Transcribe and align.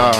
ça. 0.00 0.10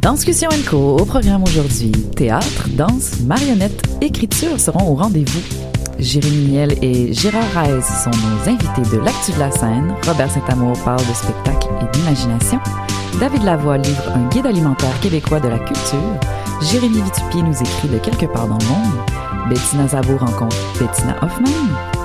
Danscussion 0.00 0.48
Co. 0.70 0.96
au 0.98 1.04
programme 1.04 1.42
aujourd'hui. 1.42 1.92
Théâtre, 2.16 2.68
danse, 2.70 3.20
marionnette, 3.20 3.82
écriture 4.00 4.58
seront 4.58 4.92
au 4.92 4.94
rendez-vous. 4.94 5.42
Jérémy 5.98 6.52
Niel 6.52 6.74
et 6.80 7.12
Gérard 7.12 7.42
Reis 7.54 7.82
sont 7.82 8.10
nos 8.10 8.48
invités 8.48 8.96
de 8.96 9.02
l'actu 9.02 9.32
de 9.32 9.38
la 9.40 9.50
scène. 9.50 9.94
Robert 10.06 10.30
Saint-Amour 10.30 10.78
parle 10.84 11.00
de 11.00 11.12
spectacle 11.12 11.68
et 11.82 11.96
d'imagination. 11.96 12.60
David 13.18 13.42
Lavoie 13.42 13.78
livre 13.78 14.12
un 14.14 14.28
guide 14.28 14.46
alimentaire 14.46 14.98
québécois 15.00 15.40
de 15.40 15.48
la 15.48 15.58
culture. 15.58 16.20
Jérémy 16.62 17.02
Vitupier 17.02 17.42
nous 17.42 17.60
écrit 17.60 17.88
de 17.88 17.98
quelque 17.98 18.26
part 18.26 18.46
dans 18.46 18.58
le 18.58 18.66
monde. 18.66 19.27
Bettina 19.48 19.88
Zabo 19.88 20.16
rencontre 20.16 20.56
Bettina 20.78 21.16
Hoffman. 21.22 21.48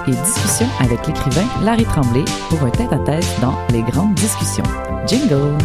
Et 0.08 0.12
discussion 0.12 0.68
avec 0.80 1.06
l'écrivain 1.08 1.46
Larry 1.64 1.86
Tremblay 1.86 2.26
pour 2.50 2.64
un 2.64 2.70
tête-à-tête 2.70 3.26
dans 3.42 3.58
Les 3.70 3.82
Grandes 3.84 4.16
Discussions. 4.16 4.64
Jingle! 5.08 5.58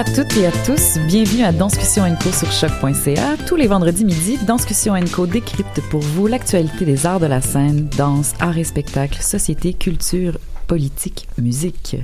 À 0.00 0.04
toutes 0.04 0.34
et 0.38 0.46
à 0.46 0.50
tous, 0.64 0.98
bienvenue 1.08 1.44
à 1.44 1.52
Danscussion 1.52 2.04
Co 2.22 2.32
sur 2.32 2.50
choc.ca. 2.50 3.36
Tous 3.46 3.56
les 3.56 3.66
vendredis 3.66 4.06
midi, 4.06 4.38
Danscussion 4.46 4.94
Co 5.14 5.26
décrypte 5.26 5.82
pour 5.90 6.00
vous 6.00 6.26
l'actualité 6.26 6.86
des 6.86 7.04
arts 7.04 7.20
de 7.20 7.26
la 7.26 7.42
scène, 7.42 7.86
danse, 7.98 8.32
arts 8.40 8.56
et 8.56 8.64
spectacles, 8.64 9.20
société, 9.20 9.74
culture, 9.74 10.38
politique, 10.70 11.26
musique. 11.36 11.96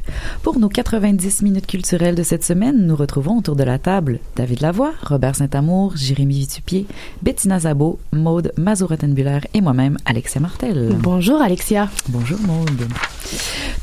Pour 0.42 0.58
nos 0.58 0.68
90 0.68 1.42
minutes 1.42 1.68
culturelles 1.68 2.16
de 2.16 2.24
cette 2.24 2.42
semaine, 2.42 2.84
nous 2.84 2.96
retrouvons 2.96 3.38
autour 3.38 3.54
de 3.54 3.62
la 3.62 3.78
table 3.78 4.18
David 4.34 4.60
Lavoie, 4.60 4.92
Robert 5.04 5.36
Saint-Amour, 5.36 5.96
Jérémy 5.96 6.40
Vitupier, 6.40 6.84
Bettina 7.22 7.60
Zabo, 7.60 8.00
Maude 8.10 8.50
Mazurottenbuller 8.56 9.38
et 9.54 9.60
moi-même, 9.60 9.98
Alexia 10.04 10.40
Martel. 10.40 10.96
Bonjour 10.98 11.40
Alexia. 11.40 11.88
Bonjour 12.08 12.40
Maude. 12.40 12.88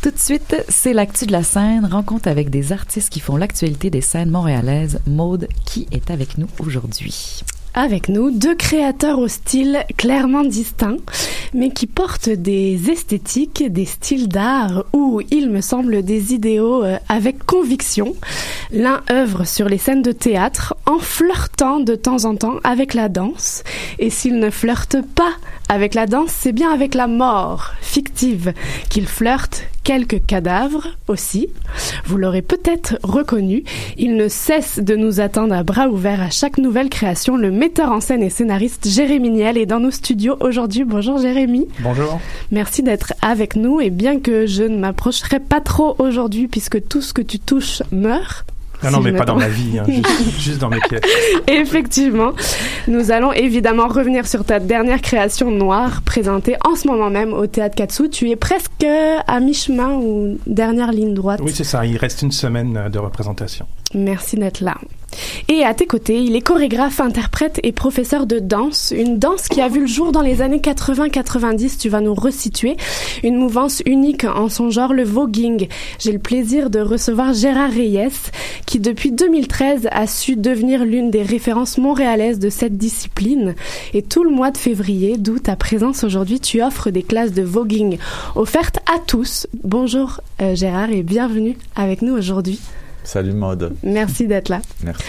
Tout 0.02 0.12
de 0.12 0.20
suite, 0.20 0.58
c'est 0.68 0.92
l'actu 0.92 1.28
de 1.28 1.32
la 1.32 1.44
scène, 1.44 1.86
rencontre 1.86 2.28
avec 2.28 2.50
des 2.50 2.74
artistes 2.74 3.10
qui 3.10 3.22
font 3.22 3.38
l'actualité 3.38 3.90
des 3.90 4.02
scènes 4.02 4.32
montréalaises. 4.32 5.00
Maude, 5.08 5.48
qui 5.64 5.88
est 5.94 6.12
avec 6.12 6.38
nous 6.38 6.50
aujourd'hui? 6.60 7.46
Avec 7.75 8.07
nous, 8.07 8.29
deux 8.29 8.53
créateurs 8.53 9.17
au 9.17 9.28
style 9.28 9.84
clairement 9.97 10.44
distinct, 10.44 10.97
mais 11.56 11.72
qui 11.72 11.88
portent 11.88 12.29
des 12.29 12.91
esthétiques, 12.91 13.63
des 13.67 13.85
styles 13.85 14.28
d'art 14.28 14.85
ou, 14.94 15.22
il 15.31 15.50
me 15.50 15.59
semble, 15.59 16.03
des 16.03 16.35
idéaux 16.35 16.84
euh, 16.84 16.97
avec 17.09 17.44
conviction. 17.45 18.13
L'un 18.72 19.01
œuvre 19.09 19.45
sur 19.45 19.69
les 19.69 19.79
scènes 19.79 20.03
de 20.03 20.11
théâtre 20.11 20.75
en 20.85 21.00
flirtant 21.00 21.79
de 21.79 21.95
temps 21.95 22.25
en 22.25 22.35
temps 22.35 22.57
avec 22.63 22.94
la 22.94 23.09
danse, 23.09 23.63
et 23.97 24.11
s'il 24.11 24.38
ne 24.38 24.51
flirte 24.51 24.97
pas 25.16 25.34
avec 25.67 25.95
la 25.95 26.05
danse, 26.05 26.29
c'est 26.31 26.53
bien 26.53 26.72
avec 26.72 26.94
la 26.94 27.07
mort 27.07 27.72
fictive 27.81 28.53
qu'il 28.90 29.08
flirte, 29.08 29.64
quelques 29.84 30.26
cadavres 30.26 30.88
aussi. 31.08 31.50
Vous 32.06 32.18
l'aurez 32.18 32.41
peut-être 32.41 32.97
reconnu, 33.03 33.64
il 33.97 34.16
ne 34.16 34.28
cesse 34.28 34.80
de 34.80 34.96
nous 34.96 35.20
attendre 35.20 35.53
à 35.53 35.64
bras 35.64 35.88
ouverts 35.88 36.22
à 36.22 36.30
chaque 36.30 36.58
nouvelle 36.58 36.90
création. 36.90 37.35
Le 37.35 37.52
metteur 37.52 37.91
en 37.91 38.00
scène 38.00 38.24
et 38.24 38.30
scénariste 38.30 38.88
Jérémy 38.88 39.30
Niel 39.30 39.58
est 39.58 39.66
dans 39.66 39.80
nos 39.80 39.91
studios 39.91 40.38
aujourd'hui. 40.40 40.84
Bonjour 40.84 41.20
Jérémy. 41.20 41.68
Bonjour. 41.80 42.20
Merci 42.52 42.84
d'être 42.84 43.14
avec 43.22 43.56
nous 43.56 43.82
et 43.82 43.90
bien 43.90 44.20
que 44.20 44.46
je 44.46 44.64
ne 44.64 44.78
m'approcherai 44.78 45.40
pas 45.40 45.62
trop 45.62 45.96
aujourd'hui 46.00 46.47
puisque 46.47 46.88
tout 46.88 47.02
ce 47.02 47.14
que 47.14 47.22
tu 47.22 47.40
touches 47.40 47.84
meurt, 47.91 48.46
non, 48.84 48.91
non, 48.91 49.02
mais 49.02 49.14
pas 49.14 49.26
dans 49.26 49.35
ma 49.35 49.47
vie, 49.47 49.80
hein, 49.80 49.85
juste, 49.88 50.40
juste, 50.40 50.59
dans 50.59 50.70
mes 50.70 50.80
pièces. 50.80 51.02
Effectivement. 51.47 52.34
Nous 52.88 53.12
allons 53.12 53.32
évidemment 53.32 53.88
revenir 53.88 54.28
sur 54.28 54.44
ta 54.44 54.59
dernière 54.59 55.02
création 55.02 55.52
noire 55.52 56.02
présentée 56.03 56.56
en 56.66 56.76
ce 56.76 56.88
moment 56.88 57.09
même 57.09 57.34
au 57.34 57.47
Théâtre 57.47 57.76
Katsu. 57.76 58.09
Tu 58.09 58.30
es 58.30 58.35
presque 58.35 58.85
à 59.28 59.40
mi-chemin 59.40 59.94
ou 59.96 60.38
dernière 60.47 60.91
ligne 60.91 61.14
droite. 61.14 61.40
Oui, 61.44 61.52
c'est 61.53 61.64
ça. 61.64 61.85
Il 61.85 61.97
reste 61.97 62.22
une 62.22 62.32
semaine 62.32 62.90
de 62.91 63.00
représentation. 63.00 63.66
Merci 63.93 64.37
d'être 64.37 64.61
là. 64.61 64.75
Et 65.49 65.63
à 65.63 65.73
tes 65.73 65.85
côtés, 65.85 66.22
il 66.22 66.35
est 66.35 66.41
chorégraphe, 66.41 66.99
interprète 66.99 67.59
et 67.63 67.72
professeur 67.72 68.25
de 68.25 68.40
danse. 68.40 68.93
Une 68.95 69.19
danse 69.19 69.47
qui 69.47 69.61
a 69.61 69.67
vu 69.67 69.81
le 69.81 69.87
jour 69.87 70.11
dans 70.11 70.22
les 70.22 70.41
années 70.41 70.59
80-90, 70.59 71.78
tu 71.78 71.90
vas 71.90 72.01
nous 72.01 72.13
resituer. 72.13 72.78
Une 73.23 73.35
mouvance 73.35 73.81
unique 73.85 74.23
en 74.23 74.49
son 74.49 74.69
genre, 74.69 74.93
le 74.93 75.03
voguing. 75.03 75.67
J'ai 75.99 76.11
le 76.11 76.19
plaisir 76.19 76.69
de 76.69 76.79
recevoir 76.79 77.34
Gérard 77.34 77.72
Reyes, 77.72 78.31
qui 78.66 78.79
depuis 78.79 79.11
2013 79.11 79.87
a 79.91 80.07
su 80.07 80.35
devenir 80.35 80.85
l'une 80.85 81.11
des 81.11 81.23
références 81.23 81.78
montréalaises 81.78 82.40
de 82.40 82.49
cette 82.49 82.78
discipline. 82.78 83.55
Et 83.93 84.01
tout 84.01 84.23
le 84.23 84.31
mois 84.31 84.51
de 84.51 84.57
février, 84.57 85.17
d'où 85.17 85.40
ta 85.40 85.55
présence 85.55 86.03
aujourd'hui, 86.03 86.40
tu 86.40 86.61
offres 86.61 86.90
des 86.90 87.03
classes 87.03 87.34
de 87.34 87.43
voguing 87.43 87.97
offertes 88.35 88.79
à 88.93 88.99
tous. 88.99 89.47
Bonjour 89.63 90.22
euh, 90.41 90.55
Gérard 90.55 90.91
et 90.91 91.03
bienvenue 91.03 91.57
avec 91.75 92.01
nous 92.01 92.13
aujourd'hui. 92.13 92.59
Salut 93.03 93.34
Maude. 93.34 93.76
Merci 93.84 94.28
d'être 94.28 94.50
là. 94.50 94.61
Merci. 94.84 95.03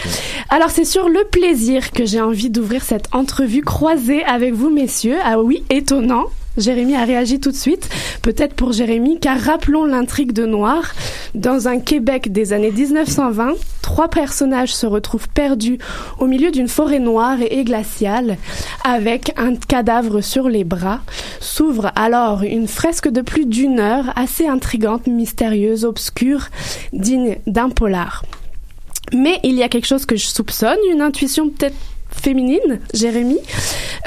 Alors 0.49 0.69
c'est 0.69 0.85
sur 0.85 1.09
le 1.09 1.23
plaisir 1.31 1.91
que 1.91 2.05
j'ai 2.05 2.21
envie 2.21 2.49
d'ouvrir 2.49 2.83
cette 2.83 3.07
entrevue 3.13 3.61
croisée 3.61 4.23
avec 4.23 4.53
vous 4.53 4.69
messieurs. 4.69 5.17
Ah 5.23 5.39
oui, 5.39 5.63
étonnant. 5.69 6.25
Jérémy 6.57 6.95
a 6.95 7.03
réagi 7.03 7.39
tout 7.39 7.51
de 7.51 7.55
suite, 7.55 7.89
peut-être 8.21 8.53
pour 8.53 8.71
Jérémy, 8.71 9.19
car 9.19 9.39
rappelons 9.39 9.85
l'intrigue 9.85 10.31
de 10.31 10.45
Noir. 10.45 10.93
Dans 11.33 11.67
un 11.67 11.79
Québec 11.79 12.31
des 12.31 12.53
années 12.53 12.71
1920, 12.71 13.53
trois 13.81 14.07
personnages 14.07 14.73
se 14.73 14.85
retrouvent 14.85 15.27
perdus 15.29 15.79
au 16.19 16.27
milieu 16.27 16.51
d'une 16.51 16.69
forêt 16.69 16.99
noire 16.99 17.37
et 17.41 17.63
glaciale, 17.63 18.37
avec 18.83 19.33
un 19.37 19.55
cadavre 19.55 20.21
sur 20.21 20.47
les 20.47 20.63
bras. 20.63 21.01
S'ouvre 21.41 21.91
alors 21.95 22.43
une 22.43 22.67
fresque 22.67 23.09
de 23.09 23.21
plus 23.21 23.45
d'une 23.45 23.79
heure, 23.79 24.13
assez 24.15 24.47
intrigante, 24.47 25.07
mystérieuse, 25.07 25.83
obscure, 25.83 26.47
digne 26.93 27.37
d'un 27.47 27.69
polar. 27.69 28.23
Mais 29.13 29.39
il 29.43 29.55
y 29.55 29.63
a 29.63 29.69
quelque 29.69 29.87
chose 29.87 30.05
que 30.05 30.15
je 30.15 30.25
soupçonne, 30.25 30.79
une 30.91 31.01
intuition 31.01 31.49
peut-être 31.49 31.75
féminine, 32.21 32.79
Jérémy, 32.93 33.37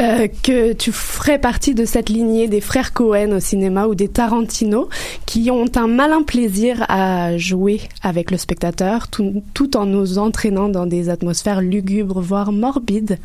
euh, 0.00 0.28
que 0.42 0.72
tu 0.72 0.92
ferais 0.92 1.38
partie 1.38 1.74
de 1.74 1.84
cette 1.84 2.08
lignée 2.08 2.46
des 2.46 2.60
frères 2.60 2.92
Cohen 2.92 3.32
au 3.32 3.40
cinéma 3.40 3.86
ou 3.86 3.94
des 3.94 4.08
Tarantino 4.08 4.88
qui 5.26 5.50
ont 5.50 5.70
un 5.74 5.88
malin 5.88 6.22
plaisir 6.22 6.84
à 6.88 7.36
jouer 7.36 7.80
avec 8.02 8.30
le 8.30 8.36
spectateur 8.36 9.08
tout, 9.08 9.76
en 9.76 9.86
nous 9.86 10.18
entraînant 10.18 10.68
dans 10.68 10.86
des 10.86 11.08
atmosphères 11.08 11.60
lugubres, 11.60 12.20
voire 12.20 12.52
morbides 12.52 13.18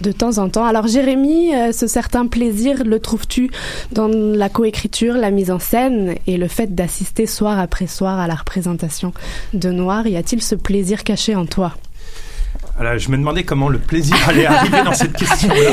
de 0.00 0.12
temps 0.12 0.38
en 0.38 0.48
temps. 0.48 0.64
Alors 0.64 0.88
Jérémy, 0.88 1.54
euh, 1.54 1.72
ce 1.72 1.86
certain 1.86 2.26
plaisir, 2.26 2.84
le 2.84 2.98
trouves-tu 2.98 3.50
dans 3.92 4.08
la 4.08 4.48
coécriture, 4.48 5.14
la 5.14 5.30
mise 5.30 5.50
en 5.50 5.58
scène 5.58 6.16
et 6.26 6.36
le 6.36 6.48
fait 6.48 6.74
d'assister 6.74 7.26
soir 7.26 7.58
après 7.60 7.86
soir 7.86 8.18
à 8.18 8.26
la 8.26 8.34
représentation 8.34 9.12
de 9.54 9.70
Noir? 9.70 10.06
Y 10.06 10.16
a-t-il 10.16 10.42
ce 10.42 10.54
plaisir 10.54 11.04
caché 11.04 11.36
en 11.36 11.46
toi? 11.46 11.76
Alors, 12.78 12.98
je 12.98 13.10
me 13.10 13.16
demandais 13.16 13.44
comment 13.44 13.68
le 13.68 13.78
plaisir 13.78 14.16
allait 14.28 14.44
arriver 14.46 14.82
dans 14.84 14.92
cette 14.92 15.14
question-là, 15.14 15.72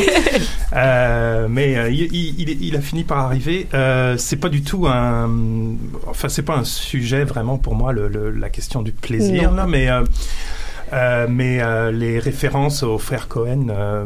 euh, 0.73 1.47
mais 1.49 1.75
euh, 1.75 1.89
il, 1.89 2.13
il, 2.15 2.63
il, 2.63 2.75
a 2.75 2.81
fini 2.81 3.03
par 3.03 3.17
arriver. 3.19 3.67
Euh, 3.73 4.15
c'est 4.17 4.37
pas 4.37 4.49
du 4.49 4.61
tout 4.63 4.87
un, 4.87 5.29
enfin 6.07 6.29
c'est 6.29 6.43
pas 6.43 6.55
un 6.55 6.63
sujet 6.63 7.25
vraiment 7.25 7.57
pour 7.57 7.75
moi 7.75 7.91
le, 7.91 8.07
le, 8.07 8.31
la 8.31 8.49
question 8.49 8.81
du 8.81 8.93
plaisir 8.93 9.51
là, 9.51 9.65
mais 9.67 9.89
euh, 9.89 10.03
euh, 10.93 11.27
mais 11.29 11.59
euh, 11.61 11.91
les 11.91 12.19
références 12.19 12.83
aux 12.83 12.97
frères 12.99 13.27
Cohen, 13.27 13.67
euh, 13.69 14.05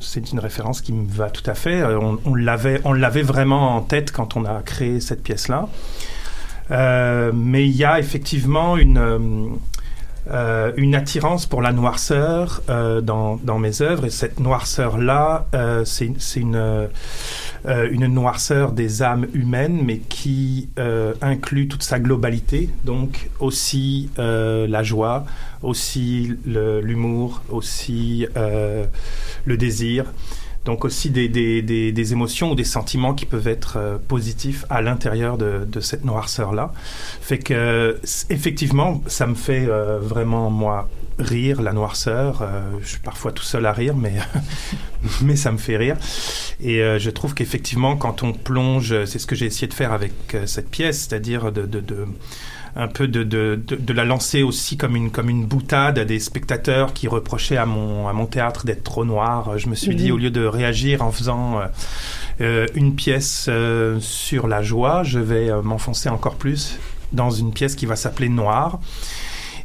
c'est 0.00 0.30
une 0.32 0.38
référence 0.38 0.80
qui 0.80 0.92
me 0.92 1.06
va 1.06 1.30
tout 1.30 1.48
à 1.50 1.54
fait. 1.54 1.82
On, 1.84 2.18
on 2.24 2.34
l'avait, 2.34 2.80
on 2.84 2.92
l'avait 2.92 3.22
vraiment 3.22 3.76
en 3.76 3.80
tête 3.80 4.12
quand 4.12 4.36
on 4.36 4.44
a 4.44 4.62
créé 4.62 5.00
cette 5.00 5.22
pièce-là. 5.22 5.68
mais 6.70 7.66
il 7.66 7.76
y 7.76 7.84
a 7.84 7.98
effectivement 7.98 8.76
une 8.76 9.58
euh, 10.30 10.72
une 10.76 10.94
attirance 10.94 11.46
pour 11.46 11.62
la 11.62 11.72
noirceur 11.72 12.62
euh, 12.68 13.00
dans, 13.00 13.36
dans, 13.42 13.58
mes 13.58 13.82
œuvres. 13.82 14.04
Et 14.04 14.10
cette 14.10 14.38
noirceur-là, 14.38 15.46
euh, 15.54 15.84
c'est 15.84 16.12
une, 16.36 16.54
euh, 16.56 16.88
une 17.64 18.06
noirceur 18.06 18.72
des 18.72 19.02
âmes 19.02 19.26
humaines, 19.34 19.82
mais 19.84 19.98
qui 19.98 20.68
euh, 20.78 21.14
inclut 21.22 21.66
toute 21.66 21.82
sa 21.82 21.98
globalité. 21.98 22.70
Donc 22.84 23.30
aussi 23.40 24.10
la 24.16 24.82
joie, 24.82 25.24
aussi 25.62 26.36
l'humour, 26.46 27.42
aussi 27.50 28.26
le 28.34 29.56
désir 29.56 30.06
donc 30.64 30.84
aussi 30.84 31.10
des, 31.10 31.28
des, 31.28 31.60
des, 31.60 31.90
des, 31.92 32.12
émotions 32.12 32.52
ou 32.52 32.54
des 32.54 32.64
sentiments 32.64 33.14
qui 33.14 33.26
peuvent 33.26 33.48
être 33.48 33.74
euh, 33.76 33.98
positifs 33.98 34.64
à 34.70 34.80
l'intérieur 34.80 35.36
de, 35.36 35.64
de, 35.66 35.80
cette 35.80 36.04
noirceur-là. 36.04 36.72
Fait 37.20 37.38
que, 37.38 38.00
effectivement, 38.30 39.02
ça 39.06 39.26
me 39.26 39.34
fait 39.34 39.66
euh, 39.66 39.98
vraiment, 40.00 40.50
moi, 40.50 40.88
rire, 41.18 41.62
la 41.62 41.72
noirceur. 41.72 42.42
Euh, 42.42 42.62
je 42.80 42.90
suis 42.90 43.00
parfois 43.00 43.32
tout 43.32 43.42
seul 43.42 43.66
à 43.66 43.72
rire, 43.72 43.96
mais, 43.96 44.14
mais 45.20 45.34
ça 45.34 45.50
me 45.50 45.58
fait 45.58 45.76
rire. 45.76 45.96
Et 46.60 46.78
je 46.98 47.10
trouve 47.10 47.34
qu'effectivement, 47.34 47.96
quand 47.96 48.22
on 48.22 48.32
plonge, 48.32 49.04
c'est 49.04 49.18
ce 49.18 49.26
que 49.26 49.34
j'ai 49.34 49.46
essayé 49.46 49.66
de 49.66 49.74
faire 49.74 49.92
avec 49.92 50.12
cette 50.46 50.70
pièce, 50.70 51.00
c'est-à-dire 51.00 51.50
de, 51.50 51.66
de, 51.66 51.80
de 51.80 52.06
un 52.74 52.88
peu 52.88 53.06
de, 53.08 53.22
de, 53.22 53.60
de, 53.66 53.76
de, 53.76 53.92
la 53.92 54.04
lancer 54.04 54.42
aussi 54.42 54.76
comme 54.76 54.96
une, 54.96 55.10
comme 55.10 55.28
une 55.28 55.44
boutade 55.44 55.98
à 55.98 56.04
des 56.04 56.18
spectateurs 56.20 56.92
qui 56.94 57.06
reprochaient 57.08 57.58
à 57.58 57.66
mon, 57.66 58.08
à 58.08 58.12
mon 58.12 58.26
théâtre 58.26 58.64
d'être 58.64 58.82
trop 58.82 59.04
noir. 59.04 59.58
Je 59.58 59.68
me 59.68 59.74
suis 59.74 59.94
dit, 59.94 60.06
Mhm. 60.08 60.14
au 60.14 60.16
lieu 60.18 60.30
de 60.30 60.44
réagir 60.44 61.02
en 61.02 61.12
faisant 61.12 61.60
euh, 61.60 61.66
euh, 62.40 62.66
une 62.74 62.94
pièce 62.94 63.46
euh, 63.48 63.98
sur 64.00 64.48
la 64.48 64.62
joie, 64.62 65.02
je 65.02 65.18
vais 65.18 65.50
m'enfoncer 65.62 66.08
encore 66.08 66.36
plus 66.36 66.78
dans 67.12 67.30
une 67.30 67.52
pièce 67.52 67.74
qui 67.76 67.84
va 67.84 67.94
s'appeler 67.96 68.30
Noir. 68.30 68.80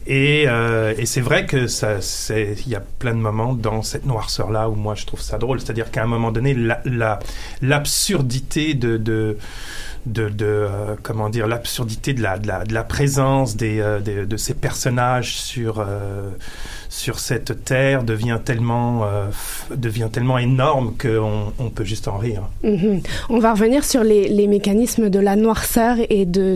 Et, 0.09 0.45
euh, 0.47 0.93
et 0.97 1.05
c'est 1.05 1.19
vrai 1.19 1.45
que 1.45 1.67
ça, 1.67 1.99
c'est, 2.01 2.55
il 2.65 2.71
y 2.71 2.75
a 2.75 2.79
plein 2.79 3.13
de 3.13 3.19
moments 3.19 3.53
dans 3.53 3.81
cette 3.81 4.05
noirceur-là 4.05 4.69
où 4.69 4.75
moi 4.75 4.95
je 4.95 5.05
trouve 5.05 5.19
ça 5.21 5.37
drôle. 5.37 5.59
C'est-à-dire 5.59 5.91
qu'à 5.91 6.03
un 6.03 6.07
moment 6.07 6.31
donné, 6.31 6.53
la, 6.53 6.79
la, 6.85 7.19
l'absurdité 7.61 8.73
de, 8.73 8.95
de 8.97 9.37
de, 10.11 10.29
de 10.29 10.45
euh, 10.45 10.95
comment 11.03 11.29
dire 11.29 11.47
l'absurdité 11.47 12.13
de 12.13 12.21
la, 12.21 12.37
de 12.37 12.47
la, 12.47 12.63
de 12.63 12.73
la 12.73 12.83
présence 12.83 13.55
des, 13.55 13.79
euh, 13.79 13.99
des, 13.99 14.25
de 14.25 14.37
ces 14.37 14.53
personnages 14.53 15.35
sur 15.37 15.79
euh, 15.79 16.31
sur 16.89 17.19
cette 17.19 17.63
terre 17.63 18.03
devient 18.03 18.39
tellement 18.43 19.05
euh, 19.05 19.27
devient 19.75 20.09
tellement 20.11 20.37
énorme 20.37 20.93
qu'on 20.99 21.53
on 21.59 21.69
peut 21.69 21.83
juste 21.83 22.07
en 22.07 22.17
rire. 22.17 22.43
Mhm. 22.63 23.01
On 23.29 23.39
va 23.39 23.53
revenir 23.53 23.83
sur 23.83 24.03
les, 24.03 24.47
mécanismes 24.47 25.09
de 25.09 25.19
la 25.19 25.35
noirceur 25.35 25.97
et 26.09 26.25
de 26.25 26.55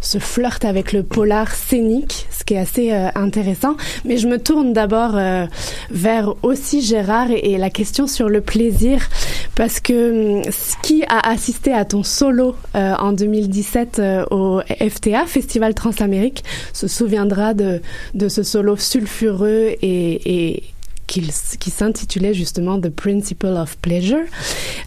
ce 0.00 0.18
flirt 0.18 0.64
avec 0.64 0.92
le 0.92 1.02
polar 1.02 1.50
scénique, 1.52 2.26
ce 2.30 2.44
qui 2.44 2.54
est 2.54 2.58
assez 2.58 2.92
euh, 2.92 3.08
intéressant. 3.14 3.76
Mais 4.04 4.18
je 4.18 4.28
me 4.28 4.38
tourne 4.38 4.74
d'abord 4.74 5.16
euh, 5.16 5.46
vers 5.90 6.34
aussi 6.42 6.82
Gérard 6.82 7.30
et, 7.30 7.52
et, 7.52 7.58
la 7.58 7.70
question 7.70 8.06
sur 8.06 8.28
le 8.28 8.42
plaisir, 8.42 9.08
parce 9.54 9.80
que 9.80 10.42
ce 10.50 10.76
qui 10.82 11.02
a 11.04 11.30
assisté 11.30 11.72
à 11.72 11.84
ton 11.86 12.02
solo 12.02 12.56
en 12.74 13.12
2017 13.12 14.02
au 14.30 14.60
FTA, 14.60 15.26
Festival 15.26 15.74
Transamérique, 15.74 16.44
se 16.72 16.88
souviendra 16.88 17.54
de, 17.54 17.80
de 18.14 18.28
ce 18.28 18.42
solo 18.42 18.76
sulfureux 18.76 19.70
et, 19.80 20.48
et 20.48 20.62
qui, 21.06 21.22
qui 21.58 21.70
s'intitulait 21.70 22.34
justement 22.34 22.80
The 22.80 22.90
Principle 22.90 23.56
of 23.56 23.76
Pleasure. 23.78 24.24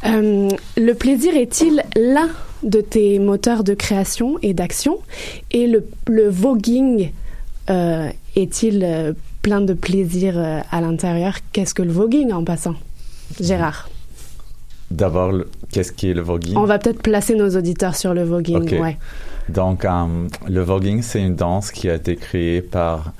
Euh, 0.05 0.49
le 0.77 0.93
plaisir 0.93 1.35
est-il 1.35 1.83
l'un 1.95 2.29
de 2.63 2.79
tes 2.81 3.19
moteurs 3.19 3.63
de 3.63 3.73
création 3.73 4.37
et 4.41 4.53
d'action? 4.53 4.99
Et 5.51 5.67
le, 5.67 5.85
le 6.07 6.29
voguing 6.29 7.11
euh, 7.69 8.09
est-il 8.35 8.83
euh, 8.83 9.13
plein 9.41 9.59
de 9.59 9.73
plaisir 9.73 10.37
à 10.37 10.81
l'intérieur? 10.81 11.35
Qu'est-ce 11.51 11.73
que 11.73 11.83
le 11.83 11.91
voguing 11.91 12.31
en 12.31 12.43
passant? 12.45 12.75
Gérard 13.39 13.89
D'abord, 14.89 15.33
qu'est-ce 15.71 15.91
qui 15.91 16.11
est 16.11 16.13
le 16.13 16.21
voguing? 16.21 16.55
On 16.55 16.65
va 16.65 16.77
peut-être 16.77 17.01
placer 17.01 17.35
nos 17.35 17.49
auditeurs 17.57 17.95
sur 17.95 18.13
le 18.13 18.23
voguing. 18.23 18.61
Okay. 18.61 18.79
Ouais. 18.79 18.97
Donc, 19.49 19.85
le 20.47 20.61
voguing, 20.61 21.01
c'est 21.01 21.21
une 21.21 21.35
danse 21.35 21.71
qui 21.71 21.89
a 21.89 21.95
été 21.95 22.15
créée 22.15 22.61
par 22.61 23.11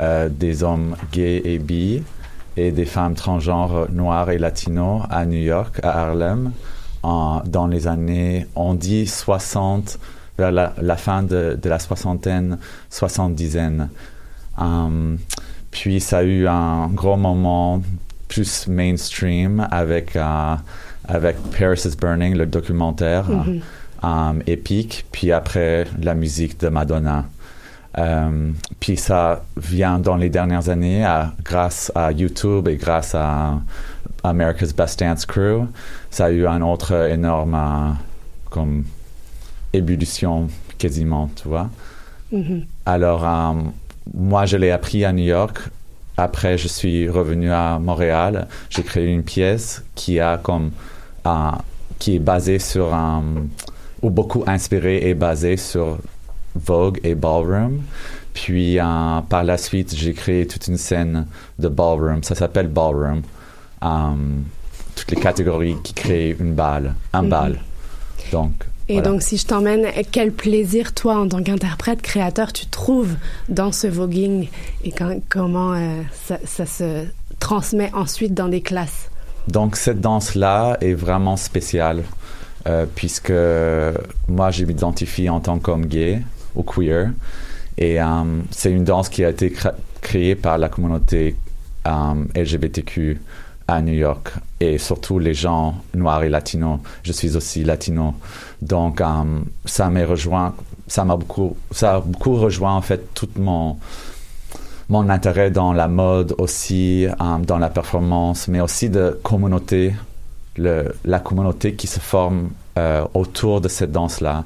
euh, 0.00 0.28
des 0.28 0.62
hommes 0.62 0.96
gays 1.12 1.42
et 1.44 1.58
bi 1.58 2.02
et 2.56 2.72
des 2.72 2.84
femmes 2.86 3.14
transgenres 3.14 3.86
noires 3.90 4.30
et 4.30 4.38
latinos 4.38 5.02
à 5.10 5.24
New 5.26 5.38
York, 5.40 5.78
à 5.82 6.00
Harlem, 6.00 6.52
en, 7.02 7.40
dans 7.46 7.66
les 7.68 7.86
années, 7.86 8.46
on 8.56 8.74
dit 8.74 9.06
60, 9.06 9.98
vers 10.36 10.50
la, 10.52 10.72
la 10.80 10.96
fin 10.96 11.22
de, 11.22 11.58
de, 11.60 11.68
la 11.68 11.78
soixantaine, 11.78 12.58
soixante-dizaine. 12.90 13.88
Um, 14.60 15.18
puis 15.70 16.00
ça 16.00 16.18
a 16.18 16.22
eu 16.22 16.46
un 16.48 16.88
gros 16.88 17.16
moment 17.16 17.80
plus 18.28 18.66
mainstream 18.66 19.66
avec, 19.70 20.14
uh, 20.16 20.56
avec 21.06 21.36
Paris 21.56 21.82
is 21.86 21.96
Burning, 21.96 22.34
le 22.36 22.46
documentaire 22.46 23.28
Mhm. 23.28 23.36
mm 23.36 23.60
-hmm. 24.02 24.30
um, 24.30 24.42
épique, 24.46 25.04
puis 25.12 25.32
après 25.32 25.86
la 26.02 26.14
musique 26.14 26.58
de 26.60 26.68
Madonna. 26.68 27.24
Um, 27.98 28.54
puis 28.78 28.96
ça 28.96 29.42
vient 29.56 29.98
dans 29.98 30.16
les 30.16 30.28
dernières 30.28 30.68
années 30.68 31.04
à, 31.04 31.32
grâce 31.42 31.90
à 31.94 32.12
YouTube 32.12 32.68
et 32.68 32.76
grâce 32.76 33.14
à 33.14 33.60
America's 34.22 34.74
Best 34.74 35.00
Dance 35.00 35.26
Crew. 35.26 35.66
Ça 36.10 36.26
a 36.26 36.30
eu 36.30 36.46
un 36.46 36.62
autre 36.62 37.08
énorme 37.10 37.54
uh, 37.54 38.50
comme 38.50 38.84
ébullition 39.72 40.48
quasiment, 40.78 41.30
tu 41.34 41.48
vois. 41.48 41.70
Mhm. 42.30 42.66
Alors, 42.86 43.24
um, 43.24 43.72
moi, 44.14 44.46
je 44.46 44.56
l'ai 44.56 44.70
appris 44.70 45.04
à 45.04 45.12
New 45.12 45.24
York. 45.24 45.58
Après, 46.16 46.58
je 46.58 46.68
suis 46.68 47.08
revenu 47.08 47.50
à 47.50 47.78
Montréal. 47.78 48.48
J'ai 48.70 48.82
créé 48.82 49.06
une 49.12 49.22
pièce 49.22 49.82
qui 49.94 50.20
a 50.20 50.38
comme 50.38 50.70
qui 51.98 52.16
est 52.16 52.20
basée 52.20 52.58
sur 52.58 52.94
un 52.94 53.22
ou 54.02 54.10
beaucoup 54.10 54.44
inspirée 54.46 55.08
et 55.08 55.14
basée 55.14 55.56
sur 55.56 55.98
Vogue 56.64 57.00
et 57.04 57.14
Ballroom. 57.14 57.80
Puis 58.34 58.78
euh, 58.78 59.20
par 59.28 59.44
la 59.44 59.56
suite, 59.58 59.94
j'ai 59.96 60.12
créé 60.12 60.46
toute 60.46 60.66
une 60.68 60.76
scène 60.76 61.26
de 61.58 61.68
Ballroom. 61.68 62.22
Ça 62.22 62.34
s'appelle 62.34 62.68
Ballroom. 62.68 63.22
Euh, 63.82 63.88
toutes 64.94 65.10
les 65.12 65.20
catégories 65.20 65.76
qui 65.84 65.94
créent 65.94 66.36
une 66.38 66.54
balle, 66.54 66.94
un 67.12 67.22
Mhm. 67.22 67.28
bal. 67.28 67.58
Donc. 68.32 68.52
Et 68.90 68.94
voilà. 68.94 69.10
donc, 69.10 69.22
si 69.22 69.36
je 69.36 69.46
t'emmène, 69.46 69.86
quel 70.10 70.32
plaisir, 70.32 70.94
toi, 70.94 71.18
en 71.20 71.28
tant 71.28 71.42
qu'interprète, 71.42 72.00
créateur, 72.00 72.52
tu 72.54 72.66
trouves 72.66 73.14
dans 73.50 73.70
ce 73.70 73.86
voguing 73.86 74.48
et 74.82 74.92
quand- 74.92 75.20
comment 75.28 75.74
euh, 75.74 76.00
ça, 76.26 76.38
ça 76.46 76.64
se 76.64 77.04
transmet 77.38 77.90
ensuite 77.94 78.32
dans 78.34 78.48
des 78.48 78.62
classes? 78.62 79.10
Donc 79.46 79.76
cette 79.76 80.00
danse-là 80.00 80.76
est 80.80 80.94
vraiment 80.94 81.36
spéciale 81.36 82.02
euh, 82.66 82.84
puisque 82.94 83.32
moi 84.28 84.50
je 84.50 84.64
m'identifie 84.64 85.28
en 85.30 85.40
tant 85.40 85.58
qu'homme 85.58 85.86
gay 85.86 86.20
queer 86.62 87.10
et 87.76 88.00
euh, 88.00 88.06
c'est 88.50 88.70
une 88.70 88.84
danse 88.84 89.08
qui 89.08 89.24
a 89.24 89.30
été 89.30 89.52
créée 90.00 90.34
par 90.34 90.58
la 90.58 90.68
communauté 90.68 91.36
euh, 91.86 92.24
LGBTQ 92.34 93.20
à 93.68 93.82
New 93.82 93.94
York 93.94 94.32
et 94.60 94.78
surtout 94.78 95.18
les 95.18 95.34
gens 95.34 95.76
noirs 95.94 96.22
et 96.22 96.28
latinos. 96.28 96.80
Je 97.02 97.12
suis 97.12 97.36
aussi 97.36 97.64
latino, 97.64 98.14
donc 98.62 99.00
euh, 99.00 99.06
ça 99.64 99.90
m'a 99.90 100.04
rejoint, 100.04 100.54
ça 100.86 101.04
m'a 101.04 101.16
beaucoup, 101.16 101.56
ça 101.70 101.96
a 101.96 102.00
beaucoup 102.00 102.34
rejoint 102.36 102.74
en 102.74 102.82
fait 102.82 103.14
tout 103.14 103.28
mon 103.36 103.76
mon 104.88 105.10
intérêt 105.10 105.50
dans 105.50 105.74
la 105.74 105.86
mode 105.86 106.34
aussi, 106.38 107.06
dans 107.46 107.58
la 107.58 107.68
performance, 107.68 108.48
mais 108.48 108.62
aussi 108.62 108.88
de 108.88 109.20
communauté, 109.22 109.94
le, 110.56 110.94
la 111.04 111.20
communauté 111.20 111.74
qui 111.74 111.86
se 111.86 112.00
forme 112.00 112.48
euh, 112.78 113.04
autour 113.14 113.60
de 113.60 113.68
cette 113.68 113.92
danse-là. 113.92 114.44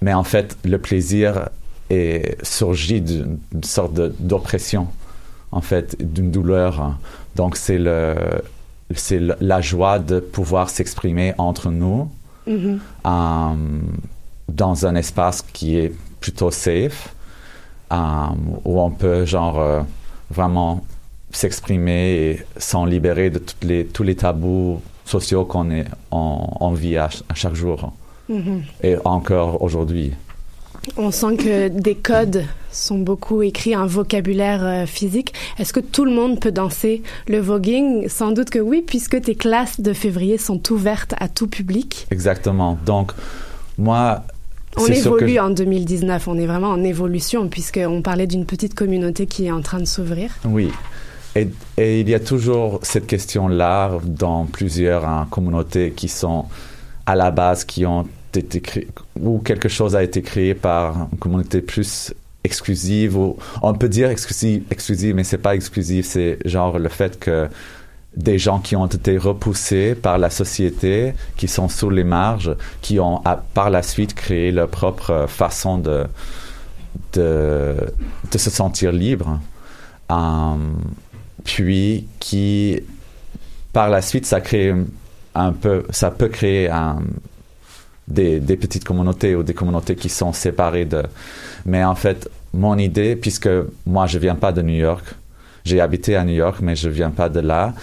Mais 0.00 0.12
en 0.14 0.24
fait, 0.24 0.56
le 0.64 0.78
plaisir 0.78 1.48
est 1.90 2.36
surgit 2.44 3.00
d'une 3.00 3.38
sorte 3.62 3.94
d'oppression, 4.20 4.88
en 5.52 5.60
fait, 5.60 5.96
d'une 6.00 6.30
douleur. 6.30 6.98
Donc 7.36 7.56
c'est 7.56 7.78
le 7.78 8.14
c'est 8.94 9.20
la 9.40 9.60
joie 9.60 9.98
de 9.98 10.18
pouvoir 10.18 10.70
s'exprimer 10.70 11.34
entre 11.36 11.70
nous 11.70 12.10
Mhm. 12.46 12.80
euh, 13.06 13.54
dans 14.48 14.86
un 14.86 14.94
espace 14.94 15.42
qui 15.52 15.76
est 15.76 15.92
plutôt 16.20 16.50
safe, 16.50 17.14
euh, 17.92 17.96
où 18.64 18.80
on 18.80 18.90
peut 18.90 19.26
genre 19.26 19.60
euh, 19.60 19.82
vraiment 20.30 20.82
s'exprimer 21.30 22.14
et 22.14 22.42
s'en 22.56 22.86
libérer 22.86 23.28
de 23.28 23.38
toutes 23.38 23.64
les, 23.64 23.84
tous 23.84 24.02
les 24.02 24.16
tabous 24.16 24.80
sociaux 25.04 25.44
qu'on 25.44 25.68
on, 26.10 26.46
on 26.60 26.70
vit 26.72 26.96
à 26.96 27.10
chaque 27.34 27.54
jour 27.54 27.92
Mhm. 28.28 28.62
et 28.82 28.96
encore 29.04 29.62
aujourd'hui. 29.62 30.12
On 30.96 31.10
sent 31.10 31.36
que 31.36 31.68
des 31.68 31.94
codes 31.94 32.44
sont 32.72 32.98
beaucoup 32.98 33.42
écrits, 33.42 33.74
un 33.74 33.86
vocabulaire 33.86 34.64
euh, 34.64 34.86
physique. 34.86 35.34
Est-ce 35.58 35.72
que 35.72 35.80
tout 35.80 36.04
le 36.04 36.12
monde 36.12 36.40
peut 36.40 36.52
danser 36.52 37.02
le 37.26 37.38
voguing? 37.40 38.08
Sans 38.08 38.30
doute 38.32 38.48
que 38.50 38.58
oui, 38.58 38.82
puisque 38.86 39.20
tes 39.20 39.34
classes 39.34 39.80
de 39.80 39.92
février 39.92 40.38
sont 40.38 40.60
ouvertes 40.72 41.14
à 41.18 41.28
tout 41.28 41.46
public. 41.46 42.06
Exactement. 42.10 42.78
Donc 42.86 43.12
moi, 43.76 44.22
On 44.76 44.86
évolue 44.86 45.34
je- 45.34 45.40
en 45.40 45.50
2019, 45.50 46.26
on 46.28 46.38
est 46.38 46.46
vraiment 46.46 46.68
en 46.70 46.82
évolution, 46.84 47.48
puisqu'on 47.48 48.00
parlait 48.00 48.26
d'une 48.26 48.46
petite 48.46 48.74
communauté 48.74 49.26
qui 49.26 49.46
est 49.46 49.50
en 49.50 49.60
train 49.62 49.80
de 49.80 49.84
s'ouvrir. 49.86 50.30
Oui. 50.46 50.70
Et, 51.36 51.48
et 51.76 52.00
il 52.00 52.08
y 52.08 52.14
a 52.14 52.20
toujours 52.20 52.80
cette 52.82 53.06
question-là 53.06 53.90
dans 54.04 54.46
plusieurs 54.46 55.04
hein, 55.06 55.26
communautés 55.30 55.92
qui 55.94 56.08
sont 56.08 56.46
à 57.06 57.14
la 57.14 57.30
base, 57.30 57.64
qui 57.64 57.84
ont 57.86 58.06
où 59.20 59.38
quelque 59.40 59.68
chose 59.68 59.96
a 59.96 60.02
été 60.02 60.22
créé 60.22 60.54
par 60.54 61.08
une 61.12 61.18
communauté 61.18 61.60
plus 61.60 62.12
exclusive, 62.44 63.16
ou 63.16 63.36
on 63.62 63.74
peut 63.74 63.88
dire 63.88 64.10
exclusive, 64.10 64.62
exclusive 64.70 65.14
mais 65.14 65.24
c'est 65.24 65.38
pas 65.38 65.54
exclusif, 65.54 66.06
c'est 66.06 66.38
genre 66.44 66.78
le 66.78 66.88
fait 66.88 67.18
que 67.18 67.48
des 68.16 68.38
gens 68.38 68.58
qui 68.58 68.74
ont 68.74 68.86
été 68.86 69.16
repoussés 69.18 69.94
par 69.94 70.18
la 70.18 70.30
société, 70.30 71.14
qui 71.36 71.46
sont 71.48 71.68
sous 71.68 71.90
les 71.90 72.04
marges, 72.04 72.54
qui 72.80 72.98
ont 73.00 73.20
à- 73.24 73.36
par 73.54 73.70
la 73.70 73.82
suite 73.82 74.14
créé 74.14 74.50
leur 74.50 74.68
propre 74.68 75.26
façon 75.28 75.78
de, 75.78 76.04
de, 77.12 77.74
de 78.30 78.38
se 78.38 78.50
sentir 78.50 78.92
libre. 78.92 79.38
Euh, 80.10 80.54
puis 81.44 82.06
qui, 82.18 82.80
par 83.72 83.88
la 83.90 84.02
suite, 84.02 84.26
ça 84.26 84.40
crée 84.40 84.74
un 85.34 85.52
peu, 85.52 85.84
ça 85.90 86.10
peut 86.10 86.28
créer 86.28 86.68
un- 86.70 87.02
des, 88.08 88.56
petites 88.56 88.84
communautés 88.84 89.34
ou 89.34 89.42
des 89.42 89.54
communautés 89.54 89.94
qui 89.94 90.08
sont 90.08 90.32
séparées 90.32 90.84
de. 90.84 91.02
Mais 91.66 91.84
en 91.84 91.94
fait, 91.94 92.28
mon 92.52 92.78
idée, 92.78 93.16
puisque 93.16 93.48
moi 93.86 94.06
je 94.06 94.18
viens 94.18 94.34
pas 94.34 94.52
de 94.52 94.62
New 94.62 94.74
York, 94.74 95.04
j'ai 95.64 95.80
habité 95.80 96.16
à 96.16 96.24
New 96.24 96.34
York, 96.34 96.58
mais 96.62 96.76
je 96.76 96.88
viens 96.88 97.10
pas 97.10 97.28
de 97.28 97.40
là. 97.40 97.74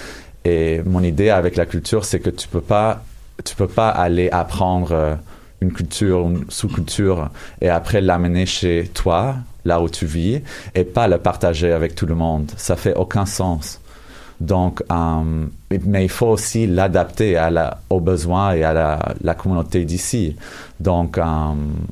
Et 0.43 0.81
mon 0.85 1.03
idée 1.03 1.29
avec 1.29 1.55
la 1.55 1.65
culture, 1.65 2.05
c'est 2.05 2.19
que 2.19 2.29
tu 2.29 2.47
peux 2.47 2.61
pas, 2.61 3.03
tu 3.43 3.55
peux 3.55 3.67
pas 3.67 3.89
aller 3.89 4.29
apprendre 4.29 4.91
euh, 4.91 5.15
une 5.61 5.71
culture, 5.71 6.21
une 6.21 6.45
sous-culture, 6.49 7.29
et 7.61 7.69
après 7.69 8.01
l'amener 8.01 8.45
chez 8.45 8.89
toi, 8.93 9.35
là 9.65 9.81
où 9.81 9.89
tu 9.89 10.05
vis, 10.05 10.41
et 10.75 10.83
pas 10.83 11.07
le 11.07 11.17
partager 11.17 11.71
avec 11.71 11.95
tout 11.95 12.05
le 12.05 12.15
monde. 12.15 12.51
Ça 12.57 12.75
fait 12.75 12.93
aucun 12.95 13.25
sens. 13.25 13.81
Donc, 14.39 14.83
euh, 14.91 15.45
mais 15.85 16.03
il 16.05 16.09
faut 16.09 16.27
aussi 16.27 16.67
l'adapter 16.67 17.37
à 17.37 17.49
la, 17.49 17.79
aux 17.89 17.99
besoins 18.01 18.53
et 18.53 18.63
à 18.63 18.73
la, 19.21 19.33
communauté 19.33 19.85
d'ici. 19.85 20.35
Donc, 20.79 21.17
euh, 21.17 21.23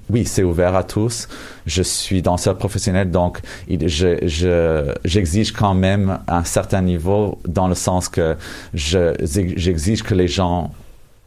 oui, 0.09 0.25
c'est 0.25 0.43
ouvert 0.43 0.75
à 0.75 0.83
tous. 0.83 1.27
Je 1.65 1.81
suis 1.81 2.21
danseur 2.21 2.57
professionnel, 2.57 3.11
donc 3.11 3.39
il- 3.69 3.87
je, 3.87 4.27
je, 4.27 4.93
j'exige 5.05 5.51
quand 5.53 5.73
même 5.73 6.19
un 6.27 6.43
certain 6.43 6.81
niveau 6.81 7.39
dans 7.47 7.67
le 7.67 7.75
sens 7.75 8.09
que 8.09 8.35
je, 8.73 9.13
j'exige 9.55 10.03
que 10.03 10.13
les 10.13 10.27
gens 10.27 10.71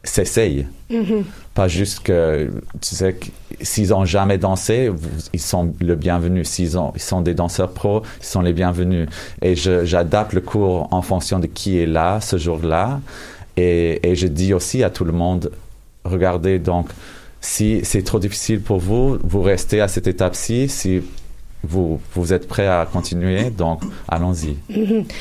s'essayent. 0.03 0.67
Mhm. 0.89 1.23
Pas 1.57 1.67
juste 1.67 2.01
que, 2.01 2.51
tu 2.81 2.95
sais, 2.95 3.13
que 3.13 3.25
s'ils 3.61 3.91
ont 3.91 4.05
jamais 4.05 4.37
dansé, 4.37 4.91
ils 5.33 5.39
sont 5.39 5.73
le 5.81 5.95
bienvenu. 5.95 6.45
S'ils 6.45 6.77
ont, 6.77 6.91
ils 6.93 7.01
sont 7.01 7.21
des 7.21 7.33
danseurs 7.33 7.71
pros, 7.71 8.03
ils 8.19 8.25
sont 8.27 8.41
les 8.41 8.53
bienvenus. 8.53 9.09
Et 9.41 9.55
j'adapte 9.55 10.33
le 10.33 10.41
cours 10.41 10.87
en 10.93 11.01
fonction 11.01 11.39
de 11.39 11.47
qui 11.47 11.79
est 11.79 11.87
là 11.87 12.21
ce 12.21 12.37
jour-là. 12.37 13.01
Et, 13.55 14.07
et 14.07 14.13
je 14.13 14.27
dis 14.27 14.53
aussi 14.53 14.83
à 14.83 14.91
tout 14.91 15.03
le 15.03 15.13
monde, 15.13 15.49
regardez, 16.03 16.59
donc, 16.59 16.89
si 17.41 17.79
c'est 17.81 18.03
trop 18.03 18.19
difficile 18.19 18.61
pour 18.61 18.77
vous, 18.77 19.17
vous 19.23 19.41
restez 19.41 19.81
à 19.81 19.87
cette 19.87 20.05
étape-ci. 20.05 20.69
Si 20.69 21.01
vous, 21.63 21.99
vous 22.13 22.33
êtes 22.33 22.47
prêt 22.47 22.67
à 22.67 22.87
continuer, 22.91 23.49
donc 23.49 23.81
allons-y. 24.07 24.55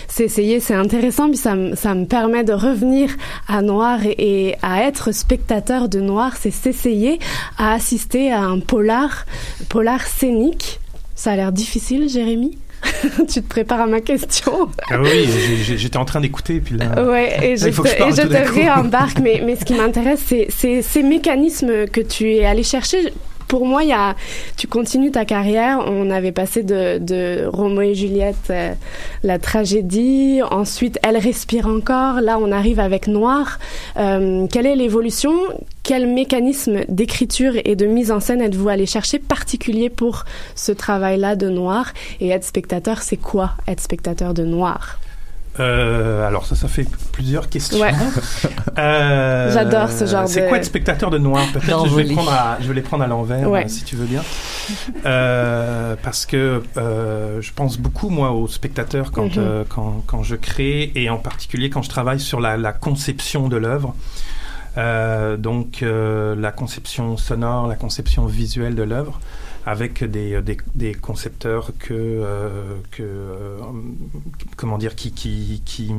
C'est 0.08 0.24
essayer, 0.24 0.60
c'est 0.60 0.74
intéressant, 0.74 1.28
puis 1.28 1.36
ça, 1.38 1.54
me- 1.54 1.74
ça 1.74 1.94
me 1.94 2.04
permet 2.04 2.44
de 2.44 2.52
revenir 2.52 3.10
à 3.48 3.62
Noir 3.62 4.00
et, 4.04 4.48
et 4.48 4.54
à 4.62 4.82
être 4.84 5.12
spectateur 5.12 5.88
de 5.88 6.00
Noir, 6.00 6.34
c'est 6.38 6.50
s'essayer 6.50 7.18
à 7.58 7.72
assister 7.72 8.30
à 8.32 8.42
un 8.42 8.60
polar, 8.60 9.24
polar 9.68 10.02
scénique. 10.06 10.78
Ça 11.14 11.32
a 11.32 11.36
l'air 11.36 11.52
difficile, 11.52 12.08
Jérémy? 12.08 12.58
Tu 13.28 13.40
te 13.42 13.48
prépares 13.48 13.80
à 13.80 13.86
ma 13.86 14.00
question? 14.00 14.68
Ah 14.90 15.00
oui, 15.00 15.26
j'étais 15.64 15.96
en 15.96 16.04
train 16.04 16.20
d'écouter, 16.20 16.60
puis 16.60 16.76
là. 16.76 17.02
Ouais, 17.10 17.52
et 17.52 17.56
je 17.56 17.68
te, 17.70 17.88
et 17.88 18.12
je 18.12 18.28
te 18.28 18.52
réembarque, 18.52 19.18
mais, 19.20 19.42
mais 19.44 19.56
ce 19.56 19.64
qui 19.64 19.74
m'intéresse, 19.74 20.20
c'est 20.50 20.82
ces 20.82 21.02
mécanismes 21.02 21.86
que 21.86 22.02
tu 22.02 22.30
es 22.34 22.44
allé 22.44 22.62
chercher. 22.62 23.12
Pour 23.48 23.64
moi, 23.64 23.84
il 23.84 23.90
y 23.90 23.92
a, 23.92 24.16
tu 24.56 24.66
continues 24.66 25.12
ta 25.12 25.24
carrière. 25.24 25.80
On 25.86 26.10
avait 26.10 26.32
passé 26.32 26.62
de, 26.62 26.98
de 26.98 27.46
Roméo 27.46 27.82
et 27.82 27.94
Juliette, 27.94 28.50
euh, 28.50 28.72
la 29.22 29.38
tragédie. 29.38 30.40
Ensuite, 30.50 30.98
Elle 31.02 31.16
respire 31.16 31.66
encore. 31.68 32.20
Là, 32.20 32.38
on 32.40 32.50
arrive 32.50 32.80
avec 32.80 33.06
Noir. 33.06 33.58
Euh, 33.96 34.46
quelle 34.50 34.66
est 34.66 34.76
l'évolution? 34.76 35.32
Quel 35.82 36.08
mécanisme 36.08 36.80
d'écriture 36.88 37.52
et 37.64 37.76
de 37.76 37.86
mise 37.86 38.10
en 38.10 38.18
scène 38.18 38.42
êtes-vous 38.42 38.68
allé 38.68 38.86
chercher 38.86 39.20
particulier 39.20 39.88
pour 39.88 40.24
ce 40.56 40.72
travail-là 40.72 41.36
de 41.36 41.48
Noir? 41.48 41.92
Et 42.20 42.30
être 42.30 42.44
spectateur, 42.44 43.02
c'est 43.02 43.16
quoi 43.16 43.52
être 43.68 43.80
spectateur 43.80 44.34
de 44.34 44.44
Noir? 44.44 44.98
Euh, 45.58 46.26
alors 46.26 46.44
ça, 46.46 46.54
ça 46.54 46.68
fait 46.68 46.86
plusieurs 47.12 47.48
questions. 47.48 47.80
Ouais. 47.80 47.92
Euh, 48.78 49.50
J'adore 49.54 49.90
ce 49.90 50.04
genre 50.06 50.28
C'est 50.28 50.42
de- 50.42 50.48
quoi 50.48 50.58
être 50.58 50.64
spectateur 50.64 51.10
de 51.10 51.18
noir? 51.18 51.44
Peut-être 51.52 51.86
je 51.88 51.94
vais, 51.94 52.04
prendre 52.04 52.32
à- 52.32 52.58
je 52.60 52.68
vais 52.68 52.74
les 52.74 52.82
prendre 52.82 53.02
à 53.04 53.06
l'envers, 53.06 53.50
Ouais. 53.50 53.64
euh, 53.64 53.68
si 53.68 53.84
tu 53.84 53.96
veux 53.96 54.04
bien. 54.06 54.22
Euh, 55.04 55.94
parce 56.02 56.26
que 56.26 56.62
euh, 56.76 57.40
je 57.40 57.52
pense 57.52 57.78
beaucoup, 57.78 58.08
moi, 58.10 58.32
aux 58.32 58.48
spectateurs 58.48 59.12
quand, 59.12 59.36
Mhm. 59.36 59.44
euh, 59.44 59.64
quand, 59.68 60.02
quand 60.06 60.22
je 60.22 60.36
crée, 60.36 60.92
et 60.94 61.08
en 61.10 61.18
particulier 61.18 61.70
quand 61.70 61.82
je 61.82 61.88
travaille 61.90 62.20
sur 62.20 62.40
la, 62.40 62.56
la 62.56 62.72
conception 62.72 63.48
de 63.48 63.56
l'œuvre. 63.56 63.94
Euh, 64.78 65.38
donc 65.38 65.82
euh, 65.82 66.34
la 66.36 66.52
conception 66.52 67.16
sonore, 67.16 67.66
la 67.66 67.76
conception 67.76 68.26
visuelle 68.26 68.74
de 68.74 68.82
l'œuvre, 68.82 69.20
avec 69.66 70.04
des, 70.04 70.40
des, 70.42 70.56
des 70.76 70.94
concepteurs 70.94 71.72
que, 71.80 71.92
euh, 71.92 72.76
que 72.92 73.02
euh, 73.02 73.58
comment 74.56 74.78
dire, 74.78 74.94
qui, 74.94 75.10
qui, 75.10 75.60
qui, 75.66 75.92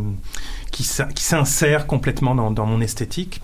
qui, 0.72 0.90
qui 1.14 1.24
s'insèrent 1.24 1.86
complètement 1.86 2.34
dans, 2.34 2.66
mon 2.66 2.80
esthétique. 2.80 3.42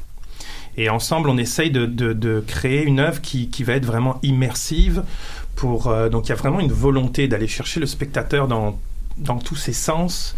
Et 0.77 0.89
ensemble, 0.89 1.29
on 1.29 1.37
essaye 1.37 1.71
de, 1.71 1.85
de, 1.85 2.43
créer 2.47 2.83
une 2.83 2.99
œuvre 3.01 3.21
qui, 3.21 3.49
qui 3.49 3.63
va 3.65 3.73
être 3.73 3.85
vraiment 3.85 4.19
immersive. 4.23 5.03
Pour, 5.57 5.87
euh, 5.87 6.07
donc 6.07 6.27
il 6.27 6.29
y 6.29 6.31
a 6.31 6.35
vraiment 6.35 6.61
une 6.61 6.71
volonté 6.71 7.27
d'aller 7.27 7.47
chercher 7.47 7.81
le 7.81 7.85
spectateur 7.85 8.47
dans, 8.47 8.79
dans 9.17 9.37
tous 9.37 9.57
ses 9.57 9.73
sens, 9.73 10.35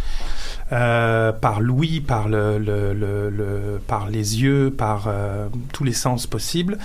euh, 0.72 1.32
par 1.32 1.62
l'ouïe, 1.62 2.02
par, 2.02 2.28
le, 2.28 2.58
le- 2.58 2.94
le- 2.94 3.30
le- 3.30 3.80
par 3.88 4.10
les 4.10 4.42
yeux, 4.42 4.74
par 4.76 5.06
euh, 5.08 5.48
tous 5.74 5.84
les 5.84 5.94
sens 5.94 6.26
possibles. 6.26 6.78